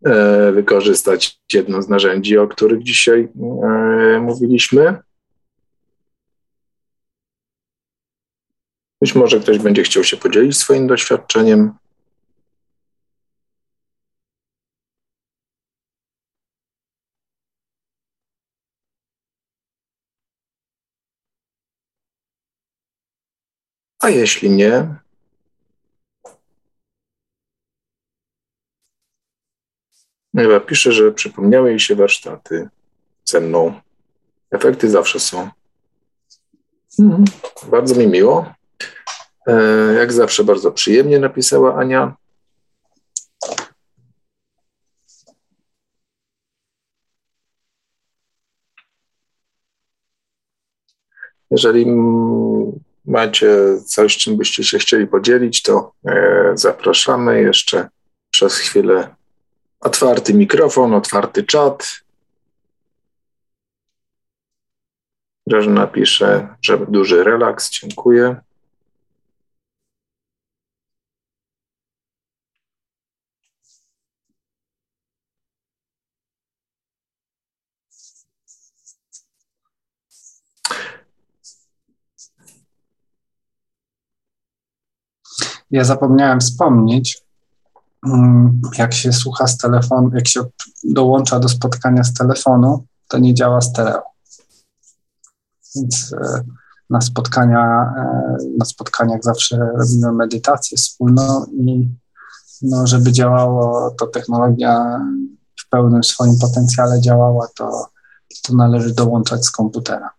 e, 0.06 0.52
wykorzystać 0.52 1.40
jedno 1.52 1.82
z 1.82 1.88
narzędzi, 1.88 2.38
o 2.38 2.48
których 2.48 2.82
dzisiaj 2.82 3.28
mówiliśmy, 4.20 5.02
Być 9.02 9.14
może 9.14 9.40
ktoś 9.40 9.58
będzie 9.58 9.82
chciał 9.82 10.04
się 10.04 10.16
podzielić 10.16 10.56
swoim 10.56 10.86
doświadczeniem. 10.86 11.74
A 23.98 24.10
jeśli 24.10 24.50
nie, 24.50 24.96
Ewa 30.36 30.60
pisze, 30.60 30.92
że 30.92 31.12
przypomniały 31.12 31.70
jej 31.70 31.80
się 31.80 31.96
warsztaty 31.96 32.68
ze 33.24 33.40
mną. 33.40 33.80
Efekty 34.50 34.90
zawsze 34.90 35.20
są. 35.20 35.50
Mhm. 36.98 37.24
Bardzo 37.70 37.94
mi 37.94 38.06
miło. 38.06 38.61
E, 39.46 39.94
jak 39.94 40.12
zawsze 40.12 40.44
bardzo 40.44 40.72
przyjemnie 40.72 41.18
napisała 41.18 41.74
Ania. 41.74 42.16
Jeżeli 51.50 51.86
macie 53.04 53.80
coś, 53.86 54.16
czym 54.16 54.36
byście 54.36 54.64
się 54.64 54.78
chcieli 54.78 55.06
podzielić, 55.06 55.62
to 55.62 55.92
e, 56.06 56.52
zapraszamy 56.54 57.40
jeszcze 57.40 57.88
przez 58.30 58.56
chwilę. 58.56 59.14
Otwarty 59.80 60.34
mikrofon, 60.34 60.94
otwarty 60.94 61.44
czat. 61.44 61.88
Grażyna 65.46 65.86
pisze, 65.86 66.48
że 66.62 66.78
duży 66.78 67.24
relaks, 67.24 67.70
dziękuję. 67.70 68.40
Ja 85.72 85.84
zapomniałem 85.84 86.40
wspomnieć, 86.40 87.22
mm, 88.06 88.60
jak 88.78 88.94
się 88.94 89.12
słucha 89.12 89.46
z 89.46 89.56
telefonu, 89.56 90.10
jak 90.14 90.28
się 90.28 90.44
dołącza 90.84 91.40
do 91.40 91.48
spotkania 91.48 92.04
z 92.04 92.14
telefonu, 92.14 92.84
to 93.08 93.18
nie 93.18 93.34
działa 93.34 93.60
stereo. 93.60 94.02
Więc 95.76 96.12
e, 96.12 96.42
na 96.90 97.00
spotkania, 97.00 97.92
e, 97.96 98.36
na 98.58 98.64
spotkaniach 98.64 99.22
zawsze 99.22 99.56
robimy 99.78 100.12
medytację 100.12 100.78
wspólną 100.78 101.44
i 101.44 101.88
no, 102.62 102.86
żeby 102.86 103.12
działało, 103.12 103.90
to 103.90 104.06
technologia 104.06 105.00
w 105.60 105.68
pełnym 105.68 106.04
swoim 106.04 106.38
potencjale 106.38 107.00
działała, 107.00 107.48
to, 107.56 107.86
to 108.42 108.54
należy 108.54 108.94
dołączać 108.94 109.46
z 109.46 109.50
komputera. 109.50 110.10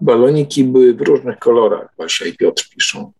Baloniki 0.00 0.64
były 0.64 0.94
w 0.94 1.00
różnych 1.00 1.38
kolorach, 1.38 1.94
Basia 1.98 2.26
i 2.26 2.32
Piotr 2.36 2.68
piszą. 2.68 3.12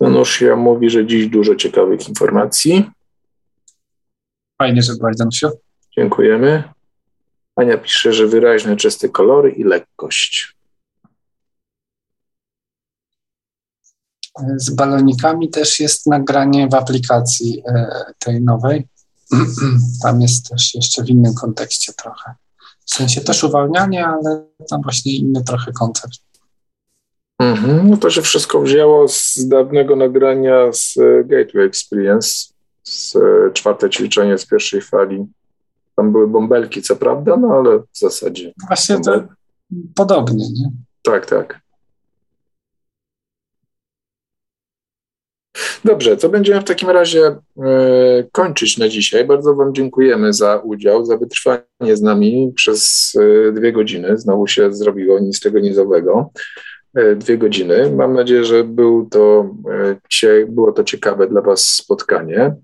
Danusia 0.00 0.56
mówi, 0.56 0.90
że 0.90 1.06
dziś 1.06 1.26
dużo 1.26 1.54
ciekawych 1.54 2.08
informacji. 2.08 2.90
Fajnie, 4.58 4.82
że 4.82 4.92
byłaś, 4.94 5.16
Danusiu. 5.16 5.48
Dziękujemy. 5.96 6.64
Ania 7.56 7.78
pisze, 7.78 8.12
że 8.12 8.26
wyraźne, 8.26 8.76
czyste 8.76 9.08
kolory 9.08 9.50
i 9.50 9.64
lekkość. 9.64 10.56
Z 14.56 14.70
balonikami 14.70 15.50
też 15.50 15.80
jest 15.80 16.06
nagranie 16.06 16.68
w 16.68 16.74
aplikacji 16.74 17.62
e, 17.66 18.04
tej 18.18 18.42
nowej. 18.42 18.86
Tam 20.02 20.22
jest 20.22 20.48
też 20.48 20.74
jeszcze 20.74 21.04
w 21.04 21.08
innym 21.08 21.34
kontekście 21.34 21.92
trochę. 21.92 22.34
W 22.86 22.94
sensie 22.94 23.20
też 23.20 23.44
uwalnianie, 23.44 24.06
ale 24.06 24.44
tam 24.70 24.82
właśnie 24.82 25.16
inny 25.16 25.44
trochę 25.44 25.72
koncept. 25.72 26.18
Mhm, 27.38 27.90
no 27.90 27.96
to 27.96 28.10
się 28.10 28.22
wszystko 28.22 28.60
wzięło 28.60 29.08
z 29.08 29.48
dawnego 29.48 29.96
nagrania 29.96 30.72
z 30.72 30.96
e, 30.96 31.24
Gateway 31.24 31.66
Experience, 31.66 32.28
z 32.82 33.16
e, 33.16 33.20
czwarte 33.52 33.90
ćwiczenie 33.90 34.38
z 34.38 34.46
pierwszej 34.46 34.82
fali. 34.82 35.26
Tam 35.96 36.12
były 36.12 36.28
bąbelki, 36.28 36.82
co 36.82 36.96
prawda, 36.96 37.36
no 37.36 37.48
ale 37.48 37.78
w 37.78 37.98
zasadzie. 37.98 38.52
Właśnie 38.68 39.00
to 39.00 39.22
podobnie, 39.94 40.44
nie? 40.50 40.70
Tak, 41.02 41.26
tak. 41.26 41.60
Dobrze, 45.84 46.16
to 46.16 46.28
będziemy 46.28 46.60
w 46.60 46.64
takim 46.64 46.90
razie 46.90 47.26
e, 47.26 47.36
kończyć 48.32 48.78
na 48.78 48.88
dzisiaj. 48.88 49.24
Bardzo 49.24 49.54
Wam 49.54 49.74
dziękujemy 49.74 50.32
za 50.32 50.56
udział, 50.56 51.04
za 51.04 51.16
wytrwanie 51.16 51.96
z 51.96 52.02
nami 52.02 52.52
przez 52.56 53.12
e, 53.48 53.52
dwie 53.52 53.72
godziny. 53.72 54.18
Znowu 54.18 54.46
się 54.46 54.72
zrobiło 54.72 55.18
nic 55.18 55.40
tego 55.40 55.58
nizowego. 55.58 56.30
E, 56.94 57.16
dwie 57.16 57.38
godziny. 57.38 57.92
Mam 57.96 58.14
nadzieję, 58.14 58.44
że 58.44 58.64
był 58.64 59.08
to, 59.10 59.54
było 60.48 60.72
to 60.72 60.84
ciekawe 60.84 61.28
dla 61.28 61.42
Was 61.42 61.64
spotkanie. 61.64 62.54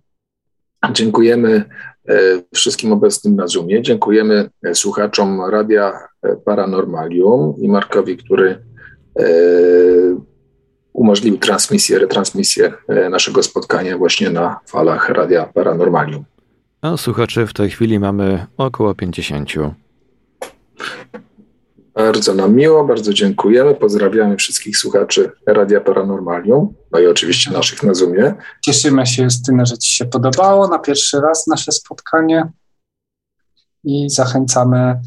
Dziękujemy 0.92 1.64
wszystkim 2.54 2.92
obecnym 2.92 3.36
na 3.36 3.46
Zoomie. 3.46 3.82
Dziękujemy 3.82 4.50
słuchaczom 4.74 5.40
Radia 5.50 5.98
Paranormalium 6.44 7.54
i 7.58 7.68
Markowi, 7.68 8.16
który 8.16 8.58
umożliwił 10.94 11.38
transmisję, 11.38 11.98
retransmisję 11.98 12.72
e, 12.88 13.08
naszego 13.08 13.42
spotkania 13.42 13.98
właśnie 13.98 14.30
na 14.30 14.60
falach 14.66 15.08
Radia 15.08 15.46
Paranormalium. 15.46 16.24
A 16.82 16.96
słuchaczy 16.96 17.46
w 17.46 17.52
tej 17.52 17.70
chwili 17.70 17.98
mamy 17.98 18.46
około 18.56 18.94
50. 18.94 19.50
Bardzo 21.94 22.34
nam 22.34 22.54
miło, 22.54 22.84
bardzo 22.84 23.12
dziękujemy. 23.12 23.74
Pozdrawiamy 23.74 24.36
wszystkich 24.36 24.76
słuchaczy 24.76 25.30
Radia 25.46 25.80
Paranormalium, 25.80 26.74
no 26.92 26.98
i 26.98 27.06
oczywiście 27.06 27.50
naszych 27.50 27.82
na 27.82 27.94
Zoomie. 27.94 28.34
Cieszymy 28.60 29.06
się, 29.06 29.22
Justyna, 29.22 29.64
że 29.64 29.78
Ci 29.78 29.92
się 29.94 30.04
podobało 30.04 30.68
na 30.68 30.78
pierwszy 30.78 31.20
raz 31.20 31.46
nasze 31.46 31.72
spotkanie 31.72 32.48
i 33.84 34.10
zachęcamy 34.10 35.00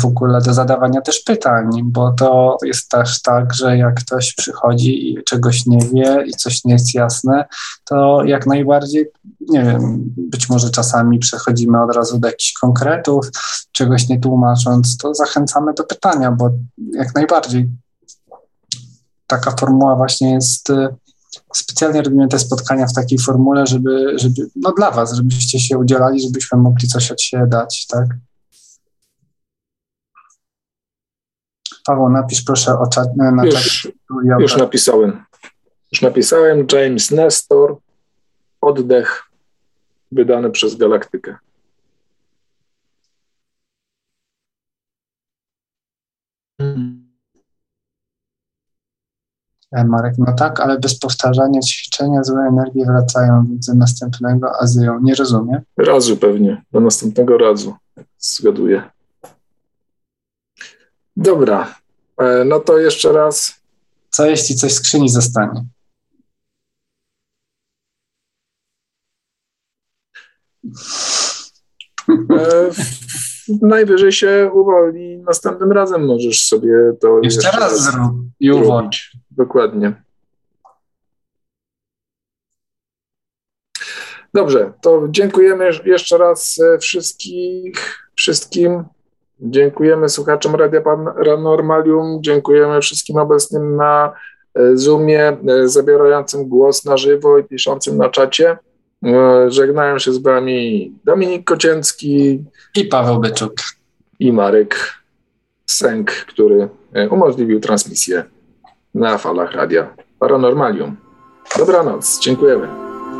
w 0.00 0.04
ogóle 0.04 0.40
do 0.40 0.54
zadawania 0.54 1.00
też 1.00 1.20
pytań, 1.20 1.70
bo 1.84 2.12
to 2.12 2.56
jest 2.64 2.88
też 2.88 3.22
tak, 3.22 3.54
że 3.54 3.76
jak 3.76 3.94
ktoś 3.94 4.34
przychodzi 4.34 5.10
i 5.10 5.24
czegoś 5.24 5.66
nie 5.66 5.78
wie 5.78 6.24
i 6.26 6.30
coś 6.30 6.64
nie 6.64 6.72
jest 6.72 6.94
jasne, 6.94 7.44
to 7.84 8.24
jak 8.24 8.46
najbardziej, 8.46 9.06
nie 9.40 9.62
wiem, 9.62 10.04
być 10.16 10.48
może 10.48 10.70
czasami 10.70 11.18
przechodzimy 11.18 11.82
od 11.82 11.96
razu 11.96 12.18
do 12.18 12.28
jakichś 12.28 12.52
konkretów, 12.52 13.30
czegoś 13.72 14.08
nie 14.08 14.20
tłumacząc, 14.20 14.96
to 14.96 15.14
zachęcamy 15.14 15.74
do 15.74 15.84
pytania, 15.84 16.32
bo 16.32 16.50
jak 16.92 17.14
najbardziej 17.14 17.68
taka 19.26 19.50
formuła 19.50 19.96
właśnie 19.96 20.34
jest 20.34 20.70
e, 20.70 20.94
specjalnie 21.54 22.02
robimy 22.02 22.28
te 22.28 22.38
spotkania 22.38 22.86
w 22.86 22.92
takiej 22.92 23.18
formule, 23.18 23.66
żeby, 23.66 24.18
żeby 24.18 24.50
no 24.56 24.72
dla 24.72 24.90
was, 24.90 25.12
żebyście 25.12 25.60
się 25.60 25.78
udzielali, 25.78 26.22
żebyśmy 26.22 26.58
mogli 26.58 26.88
coś 26.88 27.10
od 27.10 27.22
siebie 27.22 27.46
dać, 27.46 27.86
tak? 27.86 28.06
Paweł, 31.86 32.08
napisz 32.08 32.42
proszę 32.42 32.78
o 32.78 32.86
czat, 32.86 33.16
na 33.16 33.44
Już, 33.44 33.92
już 34.38 34.56
napisałem. 34.56 35.24
Już 35.92 36.02
napisałem 36.02 36.66
James 36.72 37.10
Nestor, 37.10 37.76
Oddech, 38.60 39.22
wydany 40.12 40.50
przez 40.50 40.76
Galaktykę. 40.76 41.36
E, 49.72 49.84
Marek, 49.84 50.14
no 50.18 50.32
tak, 50.32 50.60
ale 50.60 50.78
bez 50.78 50.98
powtarzania 50.98 51.60
ćwiczenia 51.60 52.24
złe 52.24 52.40
energie 52.40 52.84
wracają, 52.86 53.44
do 53.48 53.74
następnego 53.74 54.60
azyją. 54.60 55.00
Nie 55.00 55.14
rozumiem. 55.14 55.60
Razu 55.76 56.16
pewnie, 56.16 56.62
do 56.72 56.80
następnego 56.80 57.38
razu. 57.38 57.74
Zgaduję. 58.18 58.82
Dobra, 61.16 61.74
e, 62.18 62.44
no 62.44 62.60
to 62.60 62.78
jeszcze 62.78 63.12
raz. 63.12 63.62
Co 64.10 64.26
jeśli 64.26 64.54
coś 64.56 64.72
w 64.72 64.74
skrzyni 64.74 65.08
zostanie? 65.08 65.64
E, 72.10 72.70
najwyżej 73.62 74.12
się 74.12 74.50
uwolni. 74.54 75.18
Następnym 75.18 75.72
razem 75.72 76.06
możesz 76.06 76.44
sobie 76.44 76.72
to 77.00 77.20
Jeszcze 77.22 77.50
raz 77.50 77.82
zrób 77.82 78.12
i 78.40 78.50
uwolnij. 78.50 78.68
zrobić. 78.70 79.12
Dokładnie. 79.30 80.02
Dobrze, 84.34 84.72
to 84.82 85.06
dziękujemy 85.10 85.70
jeszcze 85.84 86.18
raz 86.18 86.60
e, 86.60 86.78
wszystkich, 86.78 88.08
wszystkim. 88.16 88.84
Dziękujemy 89.42 90.08
słuchaczom 90.08 90.54
Radia 90.54 90.80
Paranormalium, 90.80 92.18
dziękujemy 92.20 92.80
wszystkim 92.80 93.16
obecnym 93.16 93.76
na 93.76 94.12
e, 94.54 94.76
Zoomie, 94.76 95.28
e, 95.28 95.68
zabierającym 95.68 96.48
głos 96.48 96.84
na 96.84 96.96
żywo 96.96 97.38
i 97.38 97.44
piszącym 97.44 97.96
na 97.96 98.08
czacie. 98.08 98.58
E, 99.04 99.50
Żegnają 99.50 99.98
się 99.98 100.12
z 100.12 100.18
Wami 100.18 100.92
Dominik 101.04 101.44
Kocięcki 101.44 102.44
I 102.76 102.84
Paweł 102.84 103.20
Byczuk. 103.20 103.52
i 104.18 104.32
Marek 104.32 104.76
Sęk, 105.66 106.10
który 106.10 106.68
umożliwił 107.10 107.60
transmisję 107.60 108.24
na 108.94 109.18
falach 109.18 109.52
Radia 109.52 109.94
Paranormalium. 110.18 110.96
Dobranoc, 111.58 112.20
dziękujemy. 112.20 112.68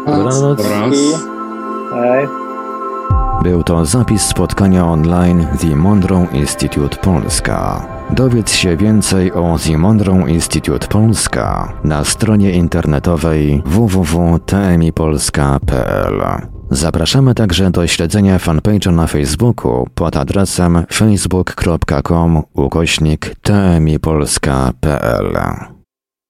Dobranoc. 0.06 0.58
Hej. 1.90 2.41
Był 3.42 3.62
to 3.62 3.86
zapis 3.86 4.22
spotkania 4.22 4.86
online 4.86 5.46
The 5.60 5.76
Monroe 5.76 6.26
Institute 6.32 6.96
Polska. 6.96 7.86
Dowiedz 8.10 8.52
się 8.52 8.76
więcej 8.76 9.32
o 9.32 9.56
The 9.66 9.78
Monroe 9.78 10.30
Institute 10.30 10.86
Polska 10.86 11.72
na 11.84 12.04
stronie 12.04 12.52
internetowej 12.52 13.62
www.tmipolska.pl. 13.66 16.22
Zapraszamy 16.70 17.34
także 17.34 17.70
do 17.70 17.86
śledzenia 17.86 18.38
fanpage'a 18.38 18.92
na 18.92 19.06
Facebooku 19.06 19.86
pod 19.94 20.16
adresem 20.16 20.84
facebook.com 20.92 22.42
ukośnik 22.54 23.34
tmipolska.pl. 23.42 25.36